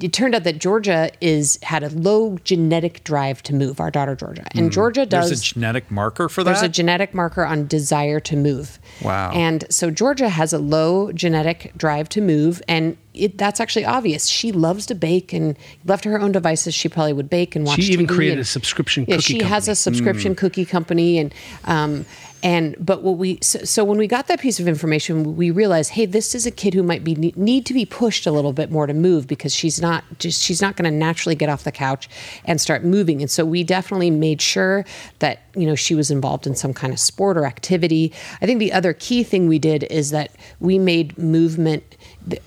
[0.00, 3.80] it turned out that Georgia is had a low genetic drive to move.
[3.80, 5.28] Our daughter Georgia, and Georgia does.
[5.28, 6.50] There's a genetic marker for that.
[6.50, 8.78] There's a genetic marker on desire to move.
[9.02, 9.32] Wow.
[9.32, 14.26] And so Georgia has a low genetic drive to move, and it, that's actually obvious.
[14.26, 17.64] She loves to bake, and left to her own devices, she probably would bake and
[17.64, 17.80] watch.
[17.80, 19.72] She even TV created and- a subscription Yeah, cookie she has company.
[19.72, 22.06] a subscription cookie company, and um,
[22.44, 25.92] and but what we so, so when we got that piece of information, we realized,
[25.92, 28.70] hey, this is a kid who might be need to be pushed a little bit
[28.70, 31.72] more to move because she's not just she's not going to naturally get off the
[31.72, 32.06] couch
[32.44, 33.22] and start moving.
[33.22, 34.84] And so we definitely made sure
[35.20, 38.12] that you know she was involved in some kind of sport or activity.
[38.42, 41.96] I think the other key thing we did is that we made movement.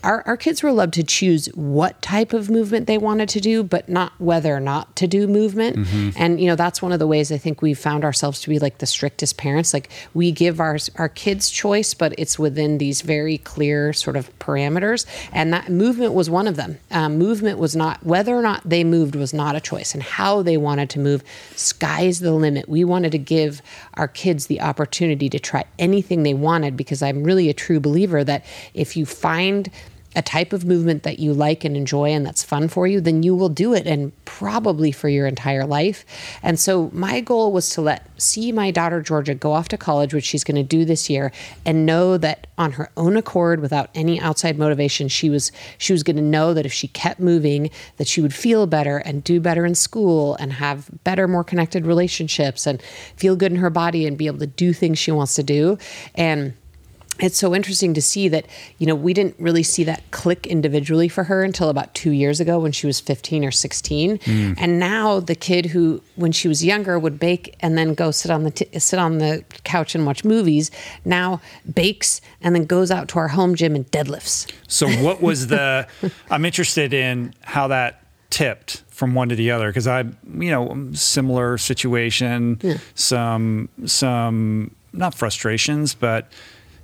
[0.04, 3.64] Our, our kids were allowed to choose what type of movement they wanted to do,
[3.64, 5.88] but not whether or not to do movement.
[6.18, 8.60] And you know that's one of the ways I think we've found ourselves to be
[8.60, 9.74] like the strictest parents.
[9.74, 14.38] Like we give our our kids choice, but it's within these very clear sort of
[14.40, 15.06] parameters.
[15.32, 16.80] And that movement was one of them.
[16.92, 20.42] Um, movement was not whether or not they moved was not a choice, and how
[20.42, 21.24] they wanted to move.
[21.56, 22.68] Sky's the limit.
[22.68, 23.62] We wanted to give
[23.98, 28.24] our kids the opportunity to try anything they wanted because I'm really a true believer
[28.24, 29.70] that if you find
[30.18, 33.22] a type of movement that you like and enjoy and that's fun for you, then
[33.22, 36.04] you will do it and probably for your entire life.
[36.42, 40.16] And so my goal was to let see my daughter Georgia go off to college,
[40.16, 41.32] which she's going to do this year,
[41.68, 46.02] and know that on her own accord, without any outside motivation, she was she was
[46.02, 49.40] going to know that if she kept moving, that she would feel better and do
[49.40, 52.82] better in school and have better, more connected relationships and
[53.16, 55.78] feel good in her body and be able to do things she wants to do.
[56.16, 56.54] And
[57.20, 58.46] it's so interesting to see that
[58.78, 62.40] you know we didn't really see that click individually for her until about two years
[62.40, 64.56] ago when she was 15 or 16 mm.
[64.58, 68.32] and now the kid who when she was younger would bake and then go sit
[68.32, 70.72] on the t- sit on the couch and watch movies
[71.06, 71.42] now
[71.74, 74.52] bakes and then goes out to our home gym and deadlifts.
[74.68, 75.88] So what was the?
[76.32, 80.90] I'm interested in how that tipped from one to the other because I, you know,
[80.94, 86.32] similar situation, some some not frustrations, but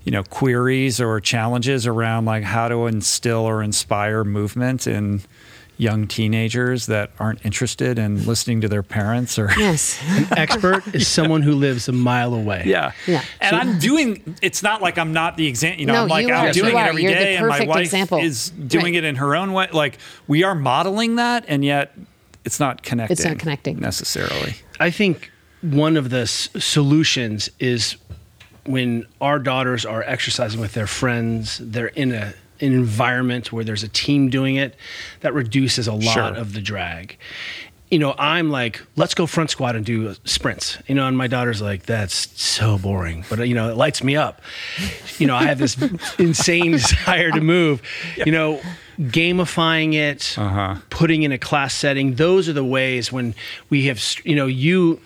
[0.03, 5.21] you know, queries or challenges around like how to instill or inspire movement in
[5.77, 9.99] young teenagers that aren't interested in listening to their parents or yes
[10.31, 12.61] an Expert is someone who lives a mile away.
[12.67, 12.91] Yeah.
[13.07, 13.23] Yeah.
[13.41, 16.27] And I'm doing it's not like I'm not the example, you know, No, I'm like
[16.27, 16.51] you I'm are.
[16.53, 16.87] doing You it are.
[16.89, 18.19] every You're day and my wife example.
[18.19, 18.95] is doing Right.
[18.95, 19.67] it in her own way.
[19.73, 21.97] Like we are modeling that and yet
[22.45, 23.13] it's not connecting.
[23.15, 23.79] It's not connecting.
[23.79, 24.55] necessarily.
[24.79, 27.95] I think one of the s- solutions is
[28.65, 33.83] when our daughters are exercising with their friends, they're in a an environment where there's
[33.83, 34.75] a team doing it,
[35.19, 36.23] that reduces a lot Sure.
[36.35, 37.17] of the drag.
[37.91, 40.77] You know, I'm like, let's go front squat and do sprints.
[40.87, 44.15] You know, and my daughter's like, that's so boring, but you know, it lights me
[44.15, 44.41] up.
[45.17, 45.75] You know, I have this
[46.19, 47.81] insane desire to move.
[48.17, 48.61] You know,
[48.97, 50.37] gamifying it,
[50.89, 52.15] putting in a class setting.
[52.15, 53.35] Those are the ways when
[53.69, 54.99] we have, you know, you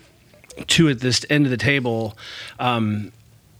[0.66, 2.16] two at this end of the table
[2.58, 3.12] um,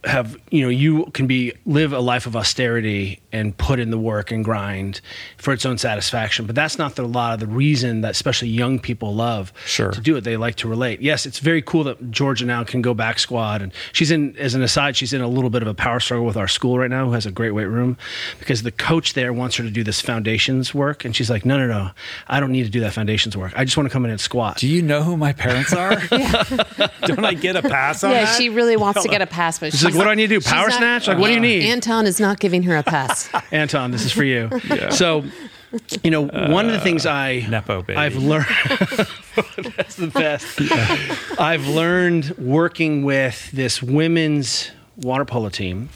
[0.05, 3.97] have you know you can be live a life of austerity and put in the
[3.97, 5.01] work and grind
[5.37, 6.45] for its own satisfaction.
[6.45, 9.91] But that's not the, a lot of the reason that especially young people love Sure.
[9.91, 10.21] to do it.
[10.23, 11.01] They like to relate.
[11.01, 13.61] Yes it's very cool that georgia now can go back squat.
[13.61, 16.25] And she's in as an aside she's in a little bit of a power struggle
[16.25, 17.97] with our school right now who has a great weight room
[18.39, 21.03] because the coach there wants her to do this foundations work.
[21.03, 21.91] And she's like no no no.
[22.27, 23.51] I don't need to do that foundations work.
[23.55, 24.57] I just want to come in and squat.
[24.57, 25.95] Do you know who my parents are?
[27.05, 28.37] Don't I get a pass on yeah that?
[28.37, 30.35] she really wants to get a pass but She's like, what do I need to
[30.35, 30.41] do?
[30.41, 31.07] she's Power not- snatch?
[31.07, 31.63] Like, what do you need?
[31.63, 34.49] anton is not giving her a pass Anton, this is for you.
[34.91, 35.23] So,
[36.03, 37.97] you know, one of the things uh, I Nepo baby.
[37.97, 38.45] I've learned
[39.77, 40.59] that's the best.
[41.39, 45.89] I've learned working with this women's water polo team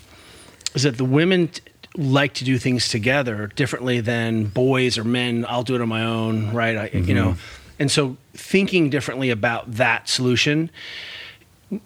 [0.76, 1.62] is that the women t-
[1.96, 5.46] like to do things together differently than boys or men.
[5.48, 6.78] I'll do it on my own, right?
[6.78, 7.14] I, You mm-hmm.
[7.14, 7.36] know,
[7.80, 10.70] and so thinking differently about that solution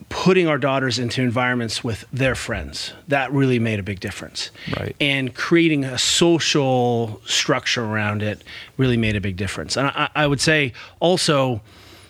[0.10, 2.94] putting our daughters into environments with their friends.
[3.08, 4.52] That really made a big difference.
[4.78, 4.96] Right.
[5.00, 8.44] and creating a social structure around it
[8.78, 9.78] really made a big difference.
[9.78, 11.62] And I, I would say also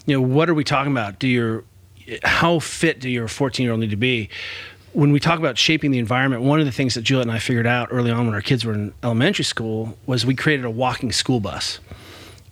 [0.07, 1.19] you know what are we talking about?
[1.19, 1.63] Do your
[2.23, 4.29] how fit do your 14 year old need to be?
[4.93, 7.37] When we talk about shaping the environment one of the things that juliet and i
[7.37, 10.71] figured out early on when our kids were in elementary school was we created a
[10.71, 11.79] walking school bus.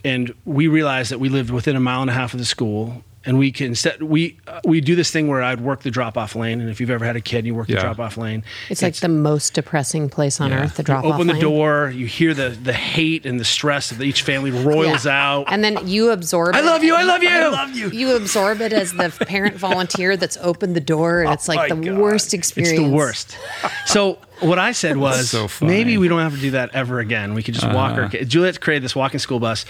[0.03, 3.03] And we realized that we lived within a mile and a half of the school
[3.25, 6.17] and we can set we uh, we do this thing where I'd work the drop
[6.17, 7.75] off lane, and if you've ever had a kid, and you work Yeah.
[7.77, 8.43] the drop off lane.
[8.69, 10.63] It's like the most depressing place on Yeah.
[10.63, 13.91] earth, the drop off open the door, you hear the the hate and the stress
[13.91, 15.45] of each family roils out.
[15.47, 16.65] And then you absorb I it.
[16.65, 17.29] love you, I love you.
[17.29, 17.89] I love you.
[17.89, 21.69] You absorb it as the parent volunteer that's opened the door, and it's Oh like
[21.71, 21.97] my the God.
[21.99, 22.79] worst experience.
[22.79, 23.37] It's the worst.
[23.85, 27.33] So what I said was, so maybe we don't have to do that ever again.
[27.33, 28.29] We could just walk our kids.
[28.29, 29.65] Juliet created this walking school bus,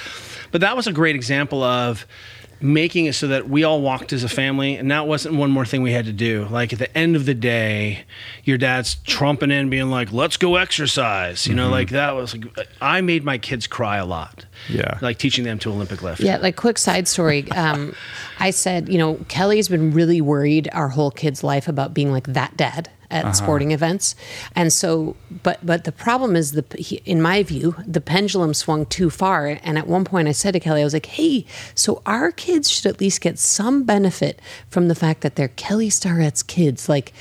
[0.52, 2.06] but that was a great example of
[2.62, 5.66] making it so that we all walked as a family, and that wasn't one more
[5.66, 6.48] thing we had to do.
[6.50, 8.06] Like at the end of the day,
[8.44, 12.36] your dad's trumping in, being like, "Let's go exercise," you know, like that was.
[12.36, 14.46] Like, I made my kids cry a lot.
[14.70, 14.98] Yeah.
[15.02, 16.22] like teaching them to Olympic lift.
[16.22, 17.46] Yeah, like quick side story.
[17.56, 17.96] Um,
[18.40, 22.28] I said, you know, Kelly's been really worried our whole kid's life about being like
[22.28, 23.34] that dad at uh-huh.
[23.34, 24.16] sporting events,
[24.56, 28.86] and so, but but the problem is the he- in my view the pendulum swung
[28.86, 32.02] too far, and at one point I said to Kelly, I was like, hey, so
[32.06, 36.44] our kids should at least get some benefit from the fact that they're Kelly Starrett's
[36.44, 37.14] kids, like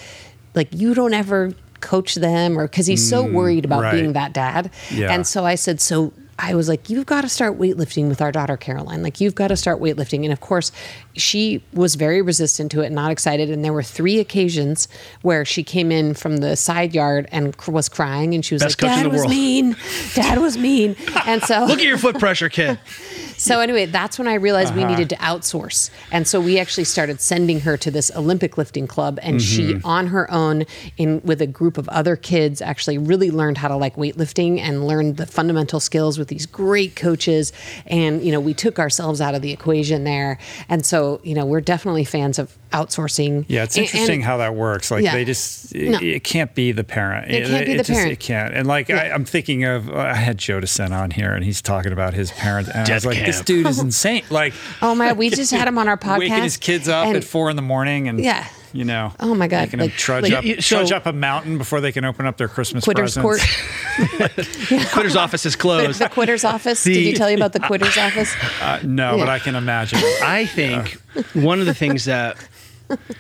[0.55, 3.93] like you don't ever coach them or because he's so mm, worried about right.
[3.93, 4.71] being that dad.
[4.91, 5.13] Yeah.
[5.13, 8.33] and so I said, so I was like, you've got to start weightlifting with our
[8.33, 9.03] daughter Caroline.
[9.03, 10.25] Like, you've got to start weightlifting.
[10.25, 10.73] And of course,
[11.15, 13.51] she was very resistant to it, not excited.
[13.51, 14.89] And there were three occasions
[15.23, 18.63] where she came in from the side yard and cr- was crying, and she was
[18.63, 19.77] Best like, "Dad was world." mean.
[20.15, 20.97] Dad was mean."
[21.27, 22.79] And so, Look at your foot pressure, kid.
[23.39, 24.83] so anyway, that's when I realized Uh-huh.
[24.83, 25.91] we needed to outsource.
[26.13, 29.87] And so we actually started sending her to this Olympic lifting club and she Mm-hmm.
[29.87, 30.65] on her own
[30.99, 34.87] in with a group of other kids actually really learned how to like weightlifting and
[34.87, 37.53] learned the fundamental skills with these great coaches
[37.87, 40.39] and you know, we took ourselves out of the equation there.
[40.69, 43.45] And so, you know, we're definitely fans of outsourcing.
[43.49, 44.91] Yeah, it's interesting and- how that works.
[44.91, 45.13] Like Yeah.
[45.15, 45.99] they just, it, No.
[46.01, 47.31] it can't be the parent.
[47.31, 48.13] It can't be the just- parent.
[48.13, 48.55] It can't.
[48.55, 51.61] And like I, I'm thinking of, I had Joe De Sena on here, and he's
[51.63, 54.25] talking about his parents, and I was Death like, this dude is insane.
[54.31, 56.19] Like, Oh my we just had him on our podcast.
[56.21, 58.47] waking his kids up and- at four in the morning, and Yeah.
[58.75, 60.93] You know, Oh my God, making them like- trudge like- up, Y- y- so- trudge
[60.93, 63.47] up a mountain before they can open up their Christmas Quitter's presents.
[63.47, 64.29] court.
[64.93, 66.01] Quitter's office is closed.
[66.01, 66.85] the quitter's office.
[66.85, 68.35] Did you tell you about the quitter's office?
[68.61, 69.99] Uh, no, but I can imagine.
[70.23, 70.93] I think
[71.35, 72.37] one of the things that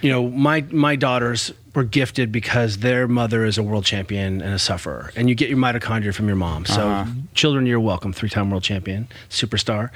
[0.00, 4.55] you know my my daughters were gifted because their mother is a world champion and
[4.55, 6.65] a sufferer, and you get your mitochondria from your mom.
[6.66, 8.12] So, children, you're welcome.
[8.12, 9.91] Three-time world champion, superstar.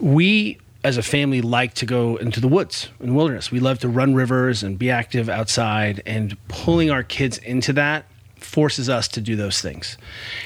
[0.00, 3.50] We as a family like to go into the woods and wilderness.
[3.50, 8.04] We love to run rivers and be active outside, and pulling our kids into that
[8.36, 9.98] forces us to do those things.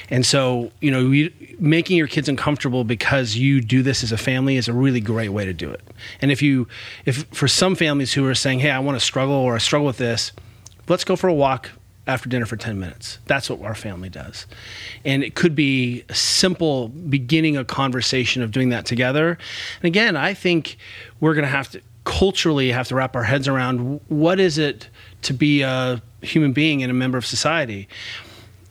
[0.09, 4.17] And so, you know, we, making your kids uncomfortable because you do this as a
[4.17, 5.81] family is a really great way to do it.
[6.21, 6.67] And if you,
[7.05, 9.85] if for some families who are saying, hey, I want to struggle or I struggle
[9.85, 10.31] with this,
[10.87, 11.69] let's go for a walk
[12.11, 13.19] after dinner for 10 minutes.
[13.25, 14.45] That's what our family does.
[15.05, 19.37] And it could be a simple beginning a conversation of doing that together.
[19.81, 20.77] And again, I think
[21.19, 24.89] we're going to have to culturally have to wrap our heads around what is it
[25.21, 27.87] to be a human being and a member of society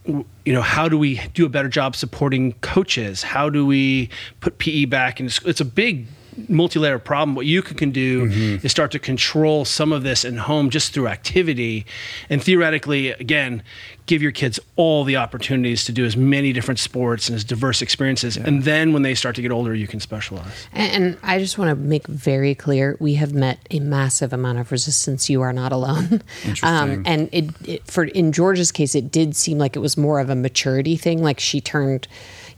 [0.05, 4.09] you know how do we do a better job supporting coaches how do we
[4.41, 6.07] put pe back in it's a big
[6.49, 8.65] multi-layered problem what you can do Mm-hmm.
[8.67, 11.87] is start to control some of this in home just through activity
[12.29, 13.63] and theoretically again
[14.07, 17.81] give your kids all the opportunities to do as many different sports and as diverse
[17.83, 21.39] experiences and then when they start to get older you can specialize And, and I
[21.39, 25.31] just want to make very clear we have met a massive amount of resistance.
[25.31, 26.23] You are not alone.
[26.63, 30.21] Um, and it, it for in George's case, it did seem like it was more
[30.21, 31.23] of a maturity thing.
[31.23, 32.07] Like she turned,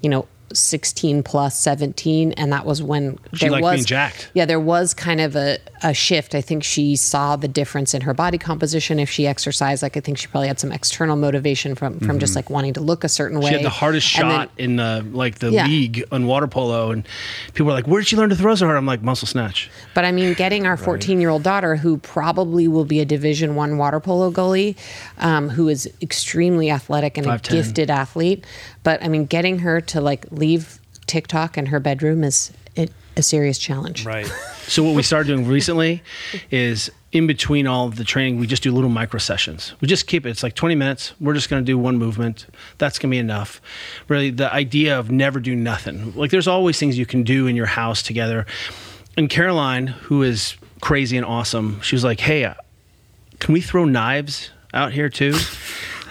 [0.00, 0.26] you know.
[0.54, 4.30] 16 plus 17 and that was when She there liked was being jacked.
[4.34, 8.02] yeah there was kind of a, a shift i think she saw the difference in
[8.02, 11.74] her body composition if she exercised like i think she probably had some external motivation
[11.74, 13.48] from from just like wanting to look a certain way Mm-hmm.
[13.50, 15.66] she had the hardest And then- shot in the like the Yeah.
[15.66, 17.06] league on water polo and
[17.54, 19.70] people were like where did she learn to throw so hard i'm like muscle snatch
[19.94, 23.54] But I mean, getting our 14 year old daughter, who probably will be a Division
[23.54, 24.74] One water polo goalie,
[25.18, 27.50] um, who is extremely athletic and a 5'10".
[27.50, 28.44] gifted athlete.
[28.82, 33.22] But I mean, getting her to like leave TikTok in her bedroom is a, a
[33.22, 34.04] serious challenge.
[34.06, 34.26] Right.
[34.66, 36.02] So what we started doing recently
[36.50, 39.74] is in between all the training, we just do little micro sessions.
[39.80, 40.30] We just keep it.
[40.30, 41.12] It's like 20 minutes.
[41.20, 42.46] We're just going to do one movement.
[42.78, 43.60] That's going to be enough.
[44.08, 46.14] Really, the idea of never do nothing.
[46.14, 48.46] Like there's always things you can do in your house together.
[49.16, 52.54] And Caroline, who is crazy and awesome, she was like, "Hey, uh,
[53.40, 55.34] can we throw knives out here too?"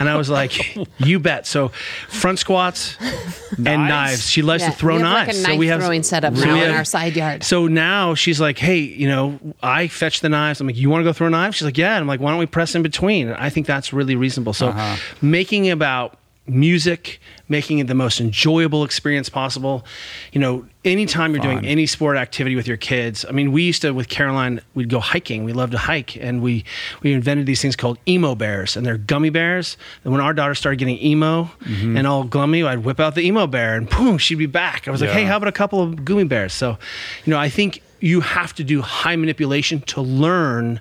[0.02, 1.70] And I was like, "You bet." So
[2.10, 3.90] front squats and Knives?
[3.90, 4.30] knives.
[4.30, 5.38] She loves Yeah, to throw we have like knives.
[5.38, 7.44] a so knife we have throwing setup so now in our side yard.
[7.44, 11.02] So now she's like, "Hey, you know, I fetch the knives." I'm like, "You want
[11.02, 12.82] to go throw knives?" She's like, "Yeah." And I'm like, "Why don't we press in
[12.84, 14.54] between?" And I think that's really reasonable.
[14.54, 14.96] So Uh-huh.
[15.22, 19.86] making about music, making it the most enjoyable experience possible.
[20.34, 23.24] You know, anytime you're doing any sport activity with your kids.
[23.27, 25.43] I mean, we used to with Caroline, we'd go hiking.
[25.43, 26.66] We loved to hike, and we
[27.03, 29.77] we invented these things called emo bears, and they're gummy bears.
[30.03, 31.98] And when our daughter started getting emo Mm-hmm.
[31.98, 34.88] and all glummy, I'd whip out the emo bear, and boom, she'd be back.
[34.88, 36.53] I was like, hey, how about a couple of gummy bears?
[36.53, 36.77] So,
[37.26, 40.80] you know, I think you have to do high manipulation to learn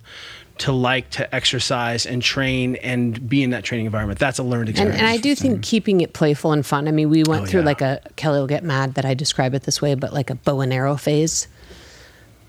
[0.61, 4.19] to like to exercise and train and be in that training environment.
[4.19, 4.99] That's a learned experience.
[4.99, 5.61] and I do think mm-hmm.
[5.63, 6.87] keeping it playful and fun.
[6.87, 7.67] I mean, we went Oh, through yeah.
[7.67, 10.35] like a Kelly will get mad that I describe it this way, but like a
[10.35, 11.49] bow and arrow phase.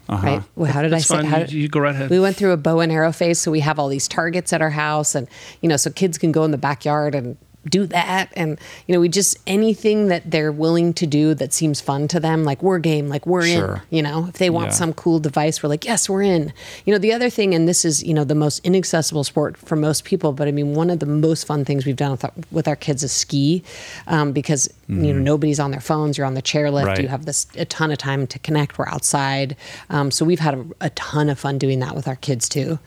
[0.10, 0.28] Uh-huh.
[0.28, 0.44] Right?
[0.58, 1.28] Well, how did That's I say?
[1.28, 2.10] How You- you go right ahead.
[2.10, 4.62] We went through a bow and arrow phase, so we have all these targets at
[4.62, 5.28] our house, and
[5.62, 7.38] you know, so kids can go in the backyard and
[7.70, 11.80] do that, and you know, we just anything that they're willing to do that seems
[11.80, 13.84] fun to them, like we're game, like we're Sure.
[13.90, 13.98] in.
[13.98, 14.74] You know, if they want Yeah.
[14.74, 16.54] some cool device, we're like, yes, we're in.
[16.86, 19.76] You know, the other thing, and this is you know the most inaccessible sport for
[19.76, 22.32] most people, but I mean, one of the most fun things we've done with our,
[22.52, 23.64] with our kids is ski,
[24.08, 26.18] um, because you know nobody's on their phones.
[26.18, 26.86] You're on the chairlift.
[26.86, 27.02] Right.
[27.02, 28.78] You have this a ton of time to connect.
[28.80, 29.56] We're outside,
[29.90, 32.80] um, so we've had a, a ton of fun doing that with our kids too.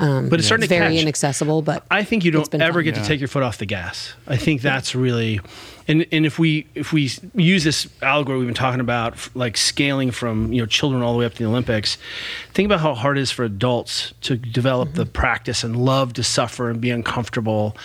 [0.00, 1.02] Um, But it's starting to very catch.
[1.02, 1.62] inaccessible.
[1.62, 2.84] But I think you don't ever fun.
[2.84, 3.02] get Yeah.
[3.02, 4.14] to take your foot off the gas.
[4.26, 5.40] I think that's really,
[5.86, 10.10] and and if we if we use this allegory we've been talking about, like scaling
[10.10, 11.98] from you know children all the way up to the Olympics,
[12.54, 16.22] think about how hard it is for adults to develop the practice and love to
[16.22, 17.76] suffer and be uncomfortable.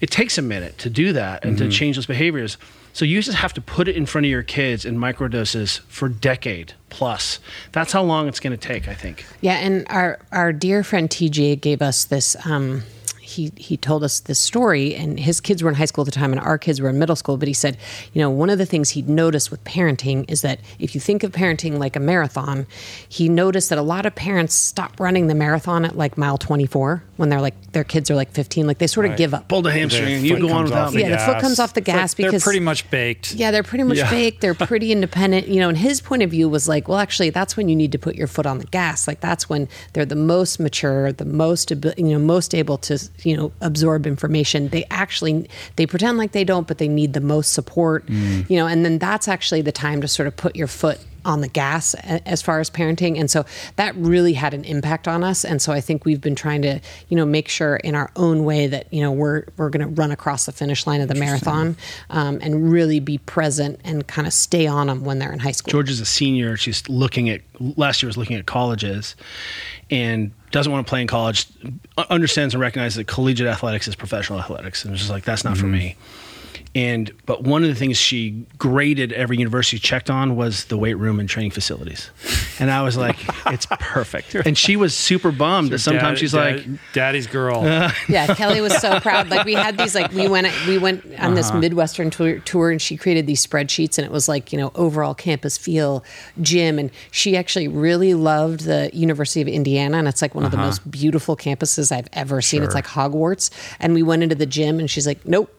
[0.00, 2.56] It takes a minute to do that and to change those behaviors.
[2.92, 6.08] So you just have to put it in front of your kids in microdoses for
[6.08, 7.38] decade plus.
[7.72, 8.88] That's how long it's going to take.
[8.88, 9.24] I think.
[9.40, 12.36] Yeah, and our our dear friend TJ gave us this.
[12.46, 12.82] Um,
[13.30, 16.10] he he told us this story, and his kids were in high school at the
[16.18, 17.36] time, and our kids were in middle school.
[17.36, 17.76] But he said,
[18.12, 21.22] you know, one of the things he'd noticed with parenting is that if you think
[21.22, 22.66] of parenting like a marathon,
[23.08, 26.66] he noticed that a lot of parents stop running the marathon at like mile twenty
[26.66, 29.18] four when they're like their kids are like fifteen, like they sort of Right.
[29.18, 29.48] give up.
[29.48, 31.00] Pulled a Their hamstring you go on comes without me.
[31.02, 33.34] Yeah, the foot comes off the It's like gas because- they're pretty much baked.
[33.34, 34.10] Yeah, they're pretty much Yeah.
[34.10, 34.40] baked.
[34.40, 35.48] They're pretty independent.
[35.48, 37.92] You know, and his point of view was like, well, actually, that's when you need
[37.92, 39.06] to put your foot on the gas.
[39.06, 42.98] Like that's when they're the most mature, the most abi- you know, most able to
[43.24, 44.68] you know absorb information.
[44.68, 48.06] They actually they pretend like they don't, but they need the most support.
[48.06, 48.48] Mm.
[48.50, 51.42] You know, and then that's actually the time to sort of put your foot on
[51.42, 53.44] the gas as far as parenting and so
[53.76, 56.80] that really had an impact on us and so i think we've been trying to
[57.10, 60.00] you know make sure in our own way that you know we're we're going to
[60.00, 61.76] run across the finish line of the marathon
[62.08, 65.52] um, and really be present and kind of stay on them when they're in high
[65.52, 66.56] school George is a senior.
[66.56, 69.16] She's looking at last year was looking at colleges,
[69.90, 71.46] and doesn't want to play in college.
[72.08, 75.56] Understands and recognizes that collegiate athletics is professional athletics, and it's just like that's not
[75.56, 75.72] for mm-hmm.
[75.72, 75.96] me.
[76.72, 80.76] And but one of the things she graded every university she checked on was the
[80.76, 82.10] weight room and training facilities,
[82.60, 83.16] and I was like,
[83.46, 84.36] it's perfect.
[84.36, 87.64] And she was super bummed that sometimes Dad- she's dad- like, "Daddy's girl."
[88.08, 91.34] yeah kelly was so proud like we had these like we went we went on
[91.34, 91.58] this Uh-huh.
[91.58, 95.12] midwestern tour, tour and she created these spreadsheets and it was like you know overall
[95.14, 96.04] campus feel
[96.40, 100.50] gym and she actually really loved the university of indiana and it's like one of
[100.52, 102.78] the most beautiful campuses i've ever seen it's Uh-huh.
[102.78, 103.50] Like hogwarts
[103.80, 105.52] and we went into the gym and she's like nope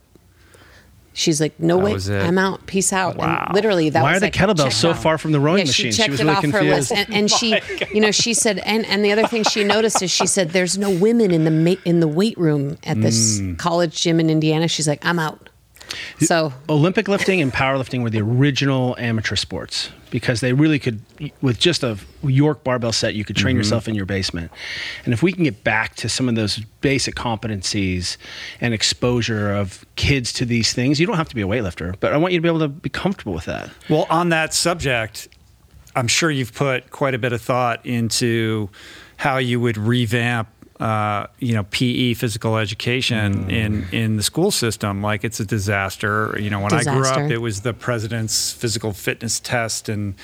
[1.14, 2.20] She's like, no That way.
[2.22, 2.66] I'm out.
[2.68, 3.18] Peace out.
[3.18, 3.44] Wow.
[3.48, 5.04] And literally, that Why was are the like, kettlebells so off.
[5.04, 5.88] far from the rowing yeah, machine?
[5.88, 7.10] She She checked was it really off her list, confused.
[7.10, 7.32] and, and
[7.86, 10.52] she, you know, she said, and and the other thing she noticed is she said,
[10.52, 13.58] there's no women in the ma- in the weight room at this Mm.
[13.58, 14.68] college gym in Indiana.
[14.70, 15.50] She's like, I'm out.
[16.20, 21.02] So Olympic lifting and powerlifting were the original amateur sports because they really could,
[21.42, 23.60] with just a York barbell set, you could train mm-hmm.
[23.60, 24.52] yourself in your basement.
[25.06, 28.18] And if we can get back to some of those basic competencies
[28.60, 32.14] and exposure of kids to these things, you don't have to be a weightlifter, but
[32.14, 33.70] I want you to be able to be comfortable with that.
[33.90, 35.30] Well, on that subject,
[35.96, 38.70] I'm sure you've put quite a bit of thought into
[39.18, 40.50] how you would revamp,
[40.82, 43.52] uh, you know, PE physical education Mm.
[43.52, 45.02] in in the school system.
[45.04, 46.36] Like it's a disaster.
[46.40, 50.16] You know, when I grew up, it was the president's physical fitness test and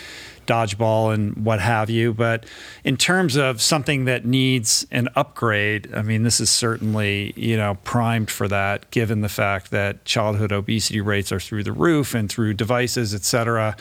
[0.47, 2.13] dodgeball and what have you.
[2.13, 2.45] But
[2.83, 7.77] in terms of something that needs an upgrade, I mean, this is certainly, you know,
[7.83, 12.29] primed for that, given the fact that childhood obesity rates are through the roof and
[12.29, 13.75] through devices, et cetera.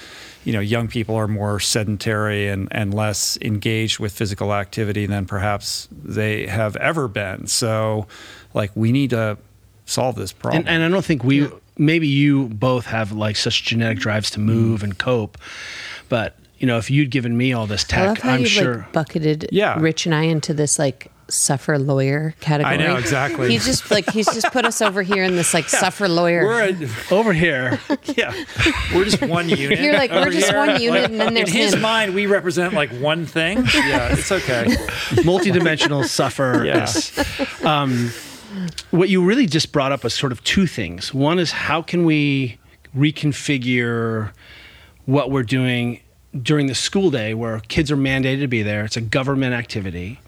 [0.45, 5.25] You know, young people are more sedentary and, and less engaged with physical activity than
[5.27, 7.47] perhaps they have ever been.
[7.47, 8.07] So,
[8.53, 9.39] like, we need to
[9.87, 10.63] solve this problem.
[10.63, 14.41] And, and I don't think we, maybe you both have like such genetic drives to
[14.41, 15.39] move and cope,
[16.09, 18.47] but you know, if you'd given me all this I love tech, how I'm you
[18.47, 18.77] sure.
[18.79, 19.79] like bucketed Yeah.
[19.79, 22.75] Rich and I into this like suffer lawyer category.
[22.75, 23.51] I know, exactly.
[23.51, 26.45] He's just like he's just put us over here in this like suffer lawyer.
[26.47, 27.81] we're a, over here,
[28.17, 28.33] yeah,
[28.95, 29.81] we're just one unit.
[29.81, 30.57] You're like, we're just here.
[30.57, 31.81] one unit, and then there's in his him.
[31.83, 33.65] mind, we represent like one thing.
[33.77, 34.65] Yeah, it's okay.
[35.23, 36.65] multidimensional suffer.
[36.65, 37.69] Yeah.
[37.69, 38.11] Um,
[38.91, 41.13] what you really just brought up was sort of two things.
[41.13, 42.59] One is how can we
[42.97, 44.33] reconfigure
[45.05, 46.01] what we're doing
[46.43, 48.85] during the school day where kids are mandated to be there.
[48.85, 50.21] It's a government activity.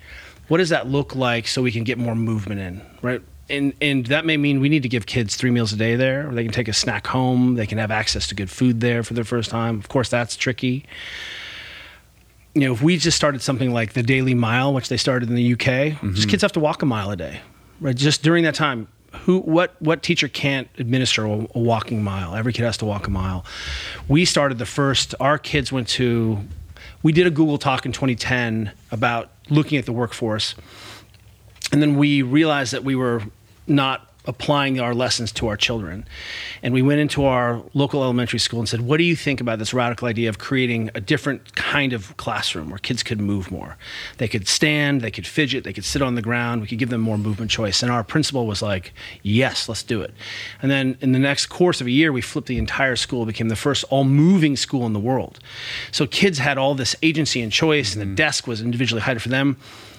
[0.49, 3.21] What does that look like so we can get more movement in, right?
[3.51, 6.29] And, and that may mean we need to give kids three meals a day there,
[6.29, 7.55] or they can take a snack home.
[7.55, 9.79] They can have access to good food there for their first time.
[9.79, 10.85] Of course, that's tricky.
[12.55, 15.35] You know, if we just started something like the Daily Mile, which they started in
[15.35, 15.59] the UK,
[15.95, 16.15] mm-hmm.
[16.15, 17.41] just kids have to walk a mile a day,
[17.81, 17.97] right?
[17.97, 22.35] Just during that time, who what what teacher can't administer a, a, walking mile?
[22.35, 23.45] Every kid has to walk a mile.
[24.07, 26.41] We started the first our kids went to
[27.03, 30.55] we did a google talk in 2010 about looking at the workforce.
[31.73, 33.23] And then we realized that we were
[33.67, 36.07] not applying our lessons to our children.
[36.63, 39.59] And we went into our local elementary school and said, What do you think about
[39.59, 43.79] this radical idea of creating a different kind of classroom where kids could move more?
[44.19, 46.91] They could stand, they could fidget, they could sit on the ground, we could give
[46.91, 47.83] them more movement choice.
[47.83, 48.93] And our principal was like,
[49.23, 50.13] Yes, let's do it.
[50.61, 53.49] And then in the next course of a year, we flipped the entire school, became
[53.49, 55.41] the first all moving school in the world.
[55.91, 58.03] So kids had all this agency and choice, mm-hmm.
[58.03, 59.57] and the desk was individually heighted for them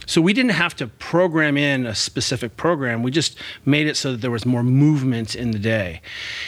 [0.10, 3.04] so we didn't have to program in a specific program.
[3.04, 6.02] We just made it so that there was more movement in the day.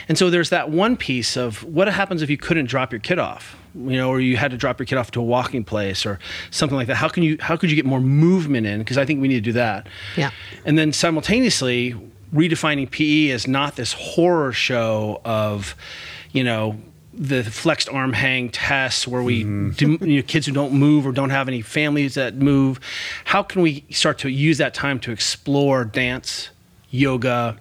[0.10, 3.20] And so there's that one piece of what happens if you couldn't drop your kid
[3.20, 3.56] off?
[3.74, 6.20] you know, or you had to drop your kid off to a walking place or
[6.50, 6.96] something like that.
[6.96, 8.80] How can you how could you get more movement in?
[8.80, 9.88] Because I think we need to do that.
[10.18, 10.32] Yeah.
[10.66, 11.96] And then simultaneously
[12.34, 15.74] redefining PE as not this horror show of,
[16.34, 16.78] you know,
[17.14, 19.72] the flexed arm hang tests where we mm-hmm.
[19.72, 22.80] do you know, kids who don't move or don't have any families that move
[23.26, 26.50] how can we start to use that time to explore dance
[26.90, 27.58] yoga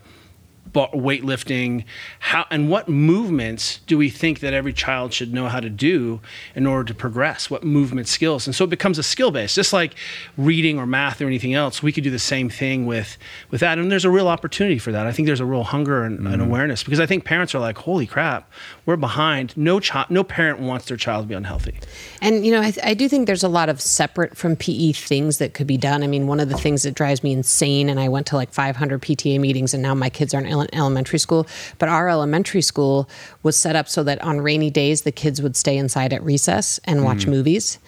[0.72, 1.84] weightlifting?
[2.18, 6.20] How and what movements do we think that every child should know how to do
[6.54, 7.50] in order to progress?
[7.50, 8.46] What movement skills?
[8.46, 9.54] And so it becomes a skill base.
[9.54, 9.94] Just like
[10.36, 13.18] reading or math or anything else we could do the same thing with
[13.50, 13.78] with that.
[13.78, 15.06] And there's a real opportunity for that.
[15.06, 16.32] I think there's a real hunger and, mm-hmm.
[16.32, 18.50] and awareness because i think parents are like holy crap
[18.90, 21.78] we're behind no child no parent wants their child to be unhealthy
[22.20, 24.92] and you know I, th- I do think there's a lot of separate from pe
[24.92, 27.88] things that could be done i mean one of the things that drives me insane
[27.88, 31.46] and i went to like 500 pta meetings and now my kids aren't elementary school,
[31.78, 33.08] but our elementary school
[33.42, 36.78] was set up so that on rainy days the kids would stay inside at recess
[36.84, 37.30] and watch mm.
[37.30, 37.78] movies.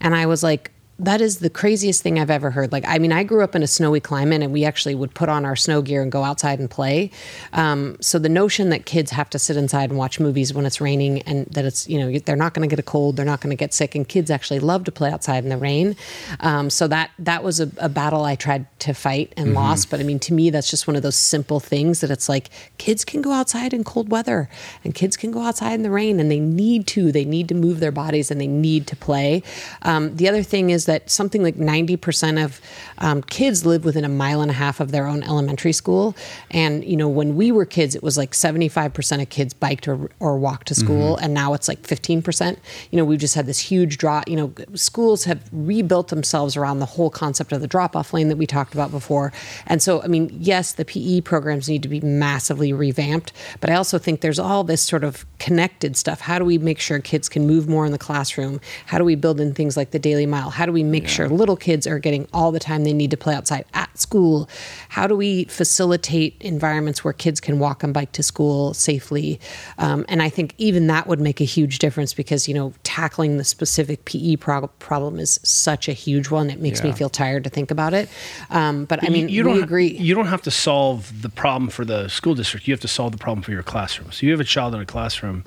[0.00, 0.71] And I was like,
[1.02, 2.70] that is the craziest thing I've ever heard.
[2.70, 5.28] Like, I mean, I grew up in a snowy climate and we actually would put
[5.28, 7.10] on our snow gear and go outside and play.
[7.52, 10.80] Um, so the notion that kids have to sit inside and watch movies when it's
[10.80, 13.40] raining and that it's, you know, they're not going to get a cold, they're not
[13.40, 15.96] going to get sick, and kids actually love to play outside in the rain.
[16.38, 19.56] Um, so that that was a, a, battle I tried to fight and mm-hmm.
[19.56, 19.90] lost.
[19.90, 22.48] But I mean, to me, that's just one of those simple things that it's like
[22.78, 24.48] kids can go outside in cold weather
[24.84, 27.10] and kids can go outside in the rain and they need to.
[27.10, 29.42] They need to move their bodies and they need to play.
[29.82, 32.60] Um, the other thing is that something like 90% of
[32.98, 36.14] um, kids live within a mile and a half of their own elementary school.
[36.50, 40.10] And, you know, when we were kids, it was like 75% of kids biked or,
[40.20, 41.16] or walked to school.
[41.16, 41.24] Mm-hmm.
[41.24, 42.56] And now it's like 15%.
[42.90, 44.28] You know, we've just had this huge drop.
[44.28, 48.28] You know, schools have rebuilt themselves around the whole concept of the drop off lane
[48.28, 49.32] that we talked about before.
[49.66, 53.74] And so, I mean, yes, the PE programs need to be massively revamped, but I
[53.74, 56.20] also think there's all this sort of connected stuff.
[56.20, 58.60] How do we make sure kids can move more in the classroom?
[58.86, 60.50] How do we build in things like the Daily Mile?
[60.50, 61.08] How do we make yeah.
[61.08, 64.48] sure little kids are getting all the time they need to play outside at school?
[64.88, 69.40] How do we facilitate environments where kids can walk and bike to school safely?
[69.78, 73.38] Um, and I think even that would make a huge difference because, you know, tackling
[73.38, 76.50] the specific PE pro- problem is such a huge one.
[76.50, 76.86] It makes yeah.
[76.86, 78.08] me feel tired to think about it.
[78.50, 79.92] Um, but, but, I mean, you, you don't agree.
[79.92, 82.66] You don't have to solve the problem for the school district.
[82.68, 84.12] You have to solve the problem for your classroom.
[84.12, 85.44] So you have a child in a classroom,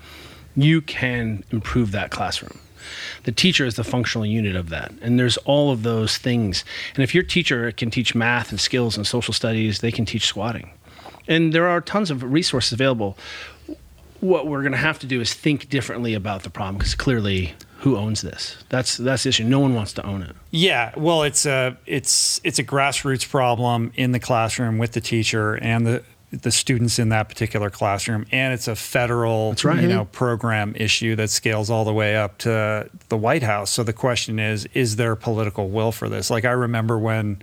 [0.55, 2.59] you can improve that classroom
[3.23, 4.91] the teacher is the functional unit of that.
[5.01, 6.63] And there's all of those things.
[6.95, 10.25] And if your teacher can teach math and skills and social studies, they can teach
[10.25, 10.71] squatting.
[11.27, 13.17] And there are tons of resources available.
[14.19, 17.53] What we're going to have to do is think differently about the problem because clearly
[17.79, 18.57] who owns this?
[18.69, 19.43] That's that's the issue.
[19.43, 20.35] No one wants to own it.
[20.49, 25.55] Yeah, well, it's a it's it's a grassroots problem in the classroom with the teacher
[25.55, 26.03] and the
[26.41, 29.81] the students in that particular classroom, and it's a federal right.
[29.81, 30.11] you know mm-hmm.
[30.11, 33.71] program issue that scales all the way up to the White House.
[33.71, 36.29] So the question is, is there political will for this?
[36.29, 37.41] Like I remember when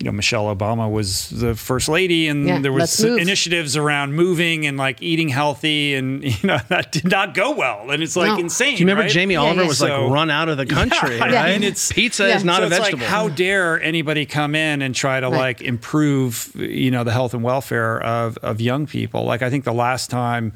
[0.00, 4.66] you know Michelle Obama was the first lady, and yeah, there was initiatives around moving
[4.66, 8.32] and like eating healthy, and you know that did not go well, and it's like
[8.32, 8.38] no.
[8.38, 8.76] insane.
[8.76, 9.10] Do you remember right?
[9.10, 9.68] Jamie yeah, Oliver yeah.
[9.68, 11.18] was so, like run out of the country?
[11.18, 11.34] Yeah, right?
[11.34, 13.00] I mean, it's pizza is not so a vegetable.
[13.00, 15.38] Like, how dare anybody come in and try to right.
[15.38, 19.24] like improve you know the health and welfare of of young people?
[19.24, 20.54] Like I think the last time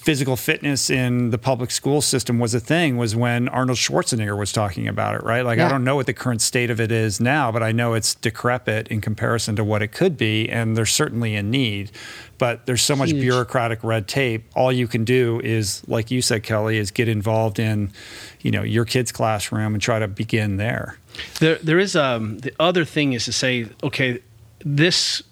[0.00, 4.50] physical fitness in the public school system was a thing was when Arnold Schwarzenegger was
[4.50, 5.44] talking about it, right?
[5.44, 7.92] Like, I don't know what the current state of it is now, but I know
[7.92, 10.48] it's decrepit in comparison to what it could be.
[10.48, 11.90] And there's certainly a need.
[12.38, 13.20] But there's so much Huge.
[13.20, 14.44] bureaucratic red tape.
[14.56, 17.92] All you can do is, like you said, Kelly, is get involved in,
[18.40, 20.96] you know, your kid's classroom and try to begin there.
[21.40, 24.22] There, there is um, the other thing is to say, okay,
[24.64, 25.22] this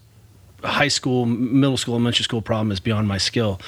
[0.65, 3.61] high school, middle school, elementary school problem is beyond my skill.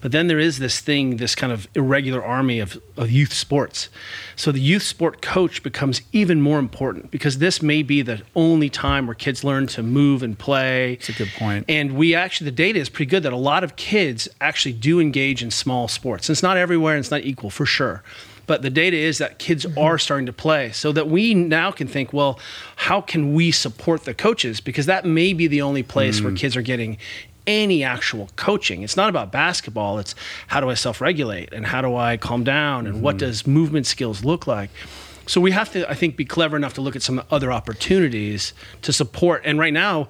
[0.00, 3.88] But then there is this thing, this kind of irregular army of, of youth sports.
[4.36, 8.70] So the youth sport coach becomes even more important because this may be the only
[8.70, 10.96] time where kids learn to move and play.
[10.96, 11.66] That's a good point.
[11.68, 14.98] And we actually, the data is pretty good that a lot of kids actually do
[14.98, 16.30] engage in small sports.
[16.30, 18.02] It's not everywhere and it's not equal for sure.
[18.50, 19.78] But the data is that kids mm-hmm.
[19.78, 22.40] are starting to play so that we now can think, well,
[22.74, 24.60] how can we support the coaches?
[24.60, 26.36] Because that may be the only place where mm.
[26.36, 26.98] kids are getting
[27.46, 28.82] any actual coaching.
[28.82, 30.16] It's not about basketball, it's
[30.48, 33.26] how do I self regulate and how do I calm down and what mm-hmm.
[33.28, 34.70] does movement skills look like?
[35.28, 38.52] So we have to, I think, be clever enough to look at some other opportunities
[38.82, 39.42] to support.
[39.44, 40.08] And right now,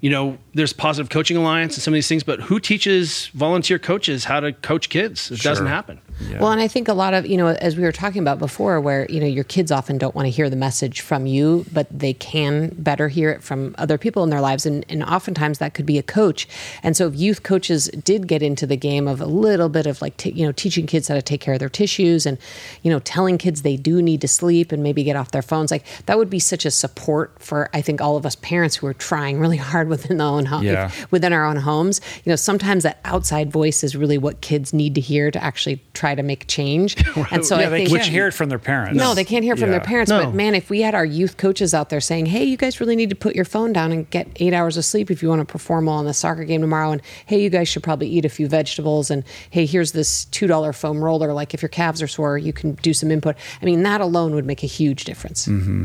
[0.00, 3.78] you know, there's Positive Coaching Alliance and some of these things, but who teaches volunteer
[3.78, 5.30] coaches how to coach kids?
[5.30, 6.00] It doesn't happen.
[6.20, 6.40] Yeah.
[6.40, 8.80] Well, and I think a lot of, you know, as we were talking about before,
[8.80, 11.86] where, you know, your kids often don't want to hear the message from you, but
[11.96, 14.66] they can better hear it from other people in their lives.
[14.66, 16.48] And, and oftentimes that could be a coach.
[16.82, 20.02] And so if youth coaches did get into the game of a little bit of
[20.02, 22.38] like, t- you know, teaching kids how to take care of their tissues and,
[22.82, 25.70] you know, telling kids they do need to sleep and maybe get off their phones,
[25.70, 28.86] like that would be such a support for, I think, all of us parents who
[28.86, 30.90] are trying really hard within the own home, Yeah.
[31.10, 32.00] within our own homes.
[32.24, 35.82] You know, sometimes that outside voice is really what kids need to hear to actually
[35.94, 36.96] try to make change.
[37.30, 38.96] And so yeah, I they think can't hear it from their parents.
[38.98, 40.08] no, they can't hear from their parents.
[40.10, 40.24] No.
[40.24, 42.96] But man, if we had our youth coaches out there saying, "Hey, you guys really
[42.96, 45.40] need to put your phone down and get eight hours of sleep if you want
[45.40, 48.24] to perform well in the soccer game tomorrow," and hey, you guys should probably eat
[48.24, 51.32] a few vegetables, and hey, here's this two dollar foam roller.
[51.32, 53.36] Like if your calves are sore, you can do some input.
[53.60, 55.46] I mean, that alone would make a huge difference.
[55.46, 55.84] Mm-hmm.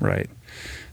[0.00, 0.28] Right.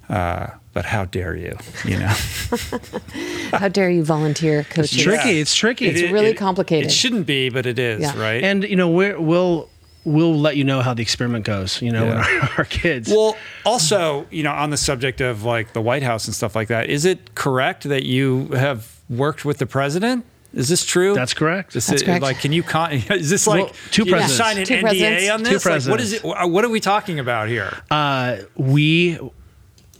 [0.09, 0.47] Uh,
[0.79, 1.57] but how dare you?
[1.83, 2.07] You know,
[3.51, 5.03] How dare you volunteer coaching?
[5.03, 5.41] tricky.
[5.41, 5.87] It's tricky.
[5.87, 6.89] It's It- really it- complicated.
[6.89, 8.17] It shouldn't be, but it is, Yeah.
[8.17, 8.41] right?
[8.41, 9.67] And, you know, we're, we'll,
[10.05, 12.15] we'll let you know how the experiment goes, you know, Yeah.
[12.19, 13.09] with our, our kids.
[13.09, 13.35] Well,
[13.65, 16.89] also, you know, on the subject of like the White House and stuff like that,
[16.89, 20.23] is it correct that you have worked with the president?
[20.53, 21.13] Is this true?
[21.13, 21.75] That's correct.
[21.75, 22.21] Is That's it- correct.
[22.23, 24.37] Like, can you con- is this like Well, two you presidents.
[24.37, 25.29] sign an Two NDA presidents.
[25.29, 25.65] on Two this?
[25.65, 26.23] Like, what is it?
[26.23, 27.77] What are we talking about here?
[27.91, 29.19] Uh, we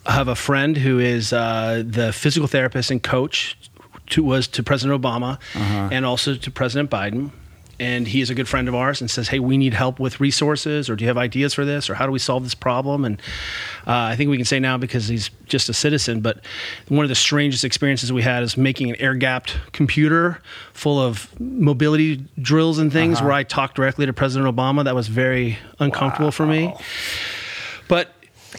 [0.10, 3.58] have a friend who is uh, the physical therapist and coach
[4.08, 5.40] to was to President Obama
[5.92, 7.32] and also to President Biden.
[7.82, 10.20] And he is a good friend of ours and says, "Hey, we need help with
[10.20, 13.06] resources, or do you have ideas for this, or how do we solve this problem?"
[13.06, 13.22] And
[13.88, 16.20] uh, I think we can say now because he's just a citizen.
[16.20, 16.44] But
[16.90, 20.42] one of the strangest experiences we had is making an air-gapped computer
[20.74, 24.84] full of mobility drills and things, where I talked directly to President Obama.
[24.84, 26.74] That was very uncomfortable for me.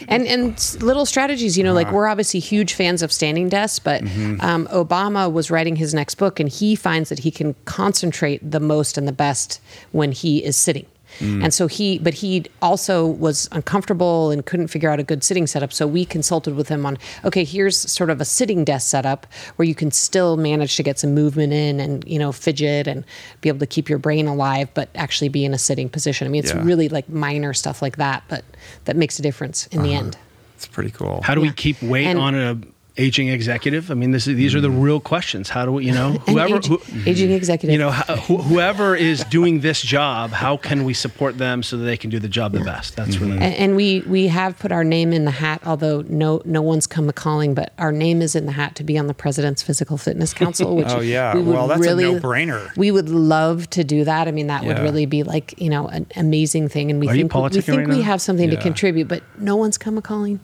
[0.07, 4.01] And and little strategies you know like we're obviously huge fans of standing desks but
[4.01, 8.59] um, obama was writing his next book and he finds that he can concentrate the
[8.59, 9.61] most and the best
[9.91, 10.85] when he is sitting
[11.19, 11.43] Mm.
[11.43, 15.47] and so he but he also was uncomfortable and couldn't figure out a good sitting
[15.47, 15.73] setup.
[15.73, 19.67] So we consulted with him on okay here's sort of a sitting desk setup where
[19.67, 23.03] you can still manage to get some movement in and you know fidget and
[23.41, 26.27] be able to keep your brain alive but actually be in a sitting position.
[26.27, 26.63] I mean it's Yeah.
[26.63, 28.43] really like minor stuff like that but
[28.85, 30.05] that makes a difference in the uh-huh.
[30.05, 30.17] end.
[30.55, 31.21] It's pretty cool.
[31.23, 32.57] How do we keep weight And- on a
[32.97, 33.89] aging executive?
[33.89, 34.81] I mean, this is, these are the hmm.
[34.81, 35.49] real questions.
[35.49, 38.95] How do we, you know, whoever, age- who, aging executive you know, wh- wh- whoever
[38.95, 42.29] is doing this job, how can we support them so that they can do the
[42.29, 42.95] job the best?
[42.95, 43.31] That's mm-hmm.
[43.31, 43.37] really.
[43.45, 46.87] and, and we we have put our name in the hat although no no one's
[46.87, 49.61] come a calling but our name is in the hat to be on the president's
[49.61, 51.35] physical fitness council which Oh, yeah.
[51.35, 52.75] we Well, that's a really, no-brainer.
[52.75, 55.87] we would love to do that i mean that would really be like you know
[55.87, 58.03] an amazing thing and we Are you think we politicking think right we now?
[58.03, 58.57] have something Yeah.
[58.57, 60.39] to contribute but no one's come a calling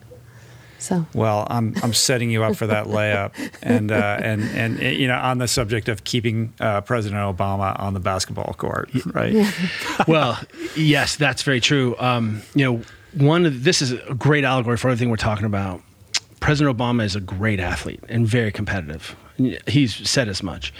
[0.78, 3.32] so Well, I'm I'm setting you up for that layup,
[3.62, 7.94] and uh, and and you know, on the subject of keeping uh, President Obama on
[7.94, 9.34] the basketball court, right?
[10.08, 10.38] well,
[10.76, 11.96] yes, that's very true.
[11.98, 12.82] Um, you know,
[13.14, 15.82] one of this is a great allegory for everything we're talking about.
[16.40, 19.16] President Obama is a great athlete and very competitive.
[19.66, 20.72] He's said as much.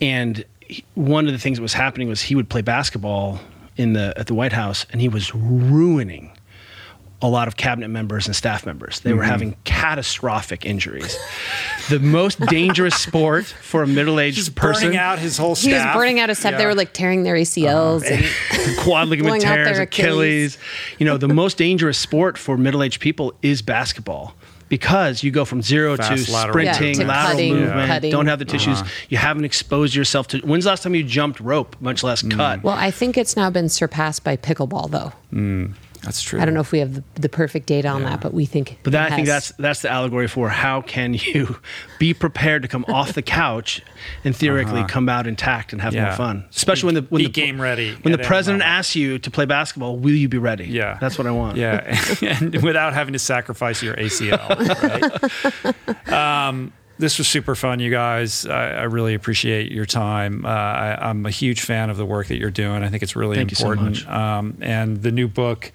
[0.00, 3.40] And he- one of the things that was happening was he would play basketball
[3.76, 6.30] in the at the White House, and he was ruining
[7.22, 9.00] a lot of cabinet members and staff members.
[9.00, 11.16] They were having catastrophic injuries.
[11.88, 15.82] the most dangerous sport for a middle-aged Just person burning out his whole he was
[15.94, 19.78] burning out his staff they were like tearing their acls and quad ligament Blowing tears,
[19.78, 20.56] Achilles.
[20.56, 20.58] Achilles.
[20.98, 24.34] You know, the most dangerous sport for middle-aged people is basketball
[24.68, 28.10] because you go from zero Fast to lateral sprinting, Yeah, to lateral cutting, movement, cutting.
[28.10, 28.80] don't have the tissues.
[28.80, 28.90] Uh-huh.
[29.08, 30.38] You haven't exposed yourself to.
[30.40, 32.36] When's the last time you jumped rope, much less Mm.
[32.36, 32.62] cut?
[32.64, 35.12] Well, I think it's now been surpassed by pickleball, though.
[36.06, 36.40] That's true.
[36.40, 38.78] I don't know if we have the, the perfect data on that, but we think.
[38.82, 41.58] But that, I think that's that's the allegory for how can you
[41.98, 43.82] be prepared to come off the couch
[44.24, 46.02] and theoretically come out intact and have Uh-huh.
[46.02, 46.08] Yeah.
[46.08, 48.78] more fun, especially when the when be the game ready when the president moment.
[48.78, 49.98] asks you to play basketball.
[49.98, 50.64] Will you be ready?
[50.66, 50.96] Yeah.
[51.00, 51.56] that's what I want.
[51.58, 51.80] Yeah,
[52.22, 54.46] and without having to sacrifice your ACL.
[56.06, 56.12] Right?
[56.48, 58.46] um, this was super fun, you guys.
[58.46, 60.44] I, I really appreciate your time.
[60.44, 62.82] Uh, I, I'm a huge fan of the work that you're doing.
[62.82, 64.06] I think it's really Thank you so important.
[64.06, 64.08] much.
[64.08, 65.72] Um, and the new book,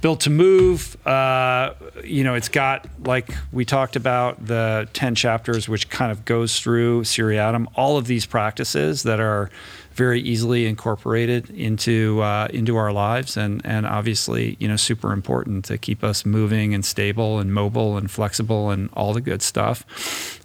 [0.00, 5.68] Built to Move, uh, you know, it's got like we talked about the ten chapters,
[5.68, 9.50] which kind of goes through seriatim, all of these practices that are
[9.94, 15.64] very easily incorporated into uh, into our lives, and and obviously, you know, super important
[15.66, 19.84] to keep us moving and stable and mobile and flexible and all the good stuff.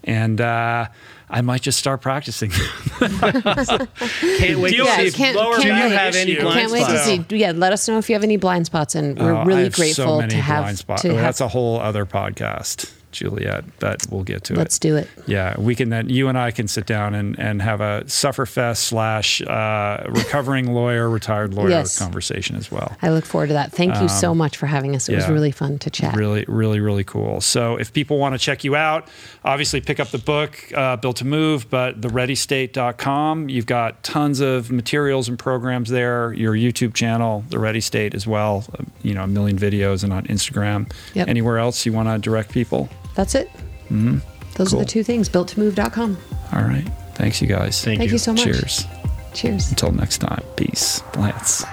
[0.03, 0.87] And uh,
[1.29, 2.51] I might just start practicing.
[2.99, 5.91] Can't wait Deal to see can't- lower can't back wait.
[5.97, 7.25] have any blind Can't wait to see.
[7.37, 9.63] Yeah, let us know if you have any blind spots, and we're Oh, I really
[9.63, 11.01] have grateful so many to have blind spots.
[11.03, 11.21] to Oh, have.
[11.23, 13.63] that's a whole other podcast, Juliet.
[13.79, 14.57] That we'll get to it.
[14.57, 14.81] let's it.
[14.81, 15.07] do it.
[15.27, 18.77] Yeah, we can then you and I can sit down and, and have a sufferfest
[18.77, 21.97] slash uh, recovering lawyer, retired lawyer Yes.
[21.99, 22.95] conversation as well.
[23.01, 23.71] I look forward to that.
[23.71, 25.07] Thank you so much for having us.
[25.09, 26.15] It was Um, really fun to chat.
[26.15, 27.41] Really, really, really cool.
[27.41, 29.07] So if people want to check you out,
[29.43, 33.49] obviously pick up the book, uh, Built to Move, but thereadystate.com.
[33.49, 36.33] You've got tons of materials and programs there.
[36.33, 38.65] Your YouTube channel, The Ready State, as well.
[38.77, 40.91] Uh, You know, a million videos and on Instagram.
[41.13, 41.27] Yep.
[41.29, 42.89] Anywhere else you want to direct people?
[43.19, 43.51] That's it.
[43.91, 44.19] Mm-hmm.
[44.55, 44.79] Those Cool.
[44.79, 45.27] are the two things.
[45.27, 46.17] Built2move.com.
[46.53, 46.87] All right.
[47.15, 47.83] Thanks, you guys.
[47.83, 48.13] Thank, Thank you.
[48.13, 48.43] you so much.
[48.45, 48.85] Cheers.
[49.33, 49.69] Cheers.
[49.71, 50.41] Until next time.
[50.55, 51.01] Peace.
[51.11, 51.65] Plants.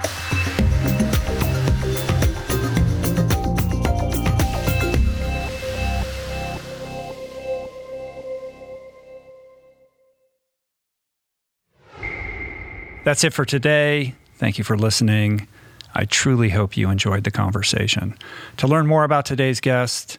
[13.04, 14.14] That's it for today.
[14.38, 15.46] Thank you for listening.
[15.94, 18.18] I truly hope you enjoyed the conversation.
[18.56, 20.18] To learn more about today's guest,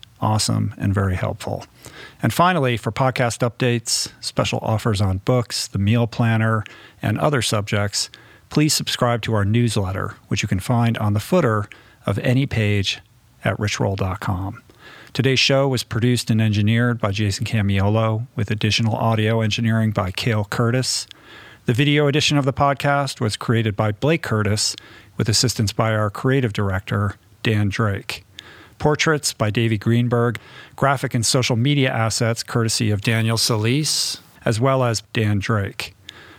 [0.21, 1.65] awesome and very helpful.
[2.21, 6.63] And finally, for podcast updates, special offers on books, the meal planner,
[7.01, 8.09] and other subjects,
[8.49, 11.67] please subscribe to our newsletter, which you can find on the footer
[12.05, 12.99] of any page
[13.43, 14.61] at richroll.com.
[15.13, 20.45] Today's show was produced and engineered by Jason Camiolo, with additional audio engineering by Cale
[20.45, 21.05] Curtis.
[21.65, 24.75] The video edition of the podcast was created by Blake Curtis,
[25.17, 28.23] with assistance by our creative director, Dan Drake.
[28.81, 30.39] Portraits by Davey Greenberg,
[30.75, 35.95] graphic and social media assets courtesy of Daniel Solis, as well as Dan Drake.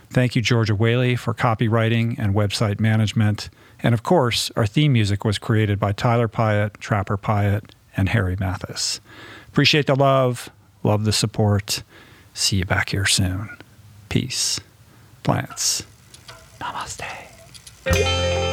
[0.09, 3.49] Thank you, Georgia Whaley, for copywriting and website management.
[3.81, 8.35] And of course, our theme music was created by Tyler Pyatt, Trapper Pyatt, and Harry
[8.37, 8.99] Mathis.
[9.47, 10.49] Appreciate the love,
[10.83, 11.81] love the support.
[12.33, 13.57] See you back here soon.
[14.09, 14.59] Peace.
[15.23, 15.83] Plants.
[16.59, 18.52] Namaste.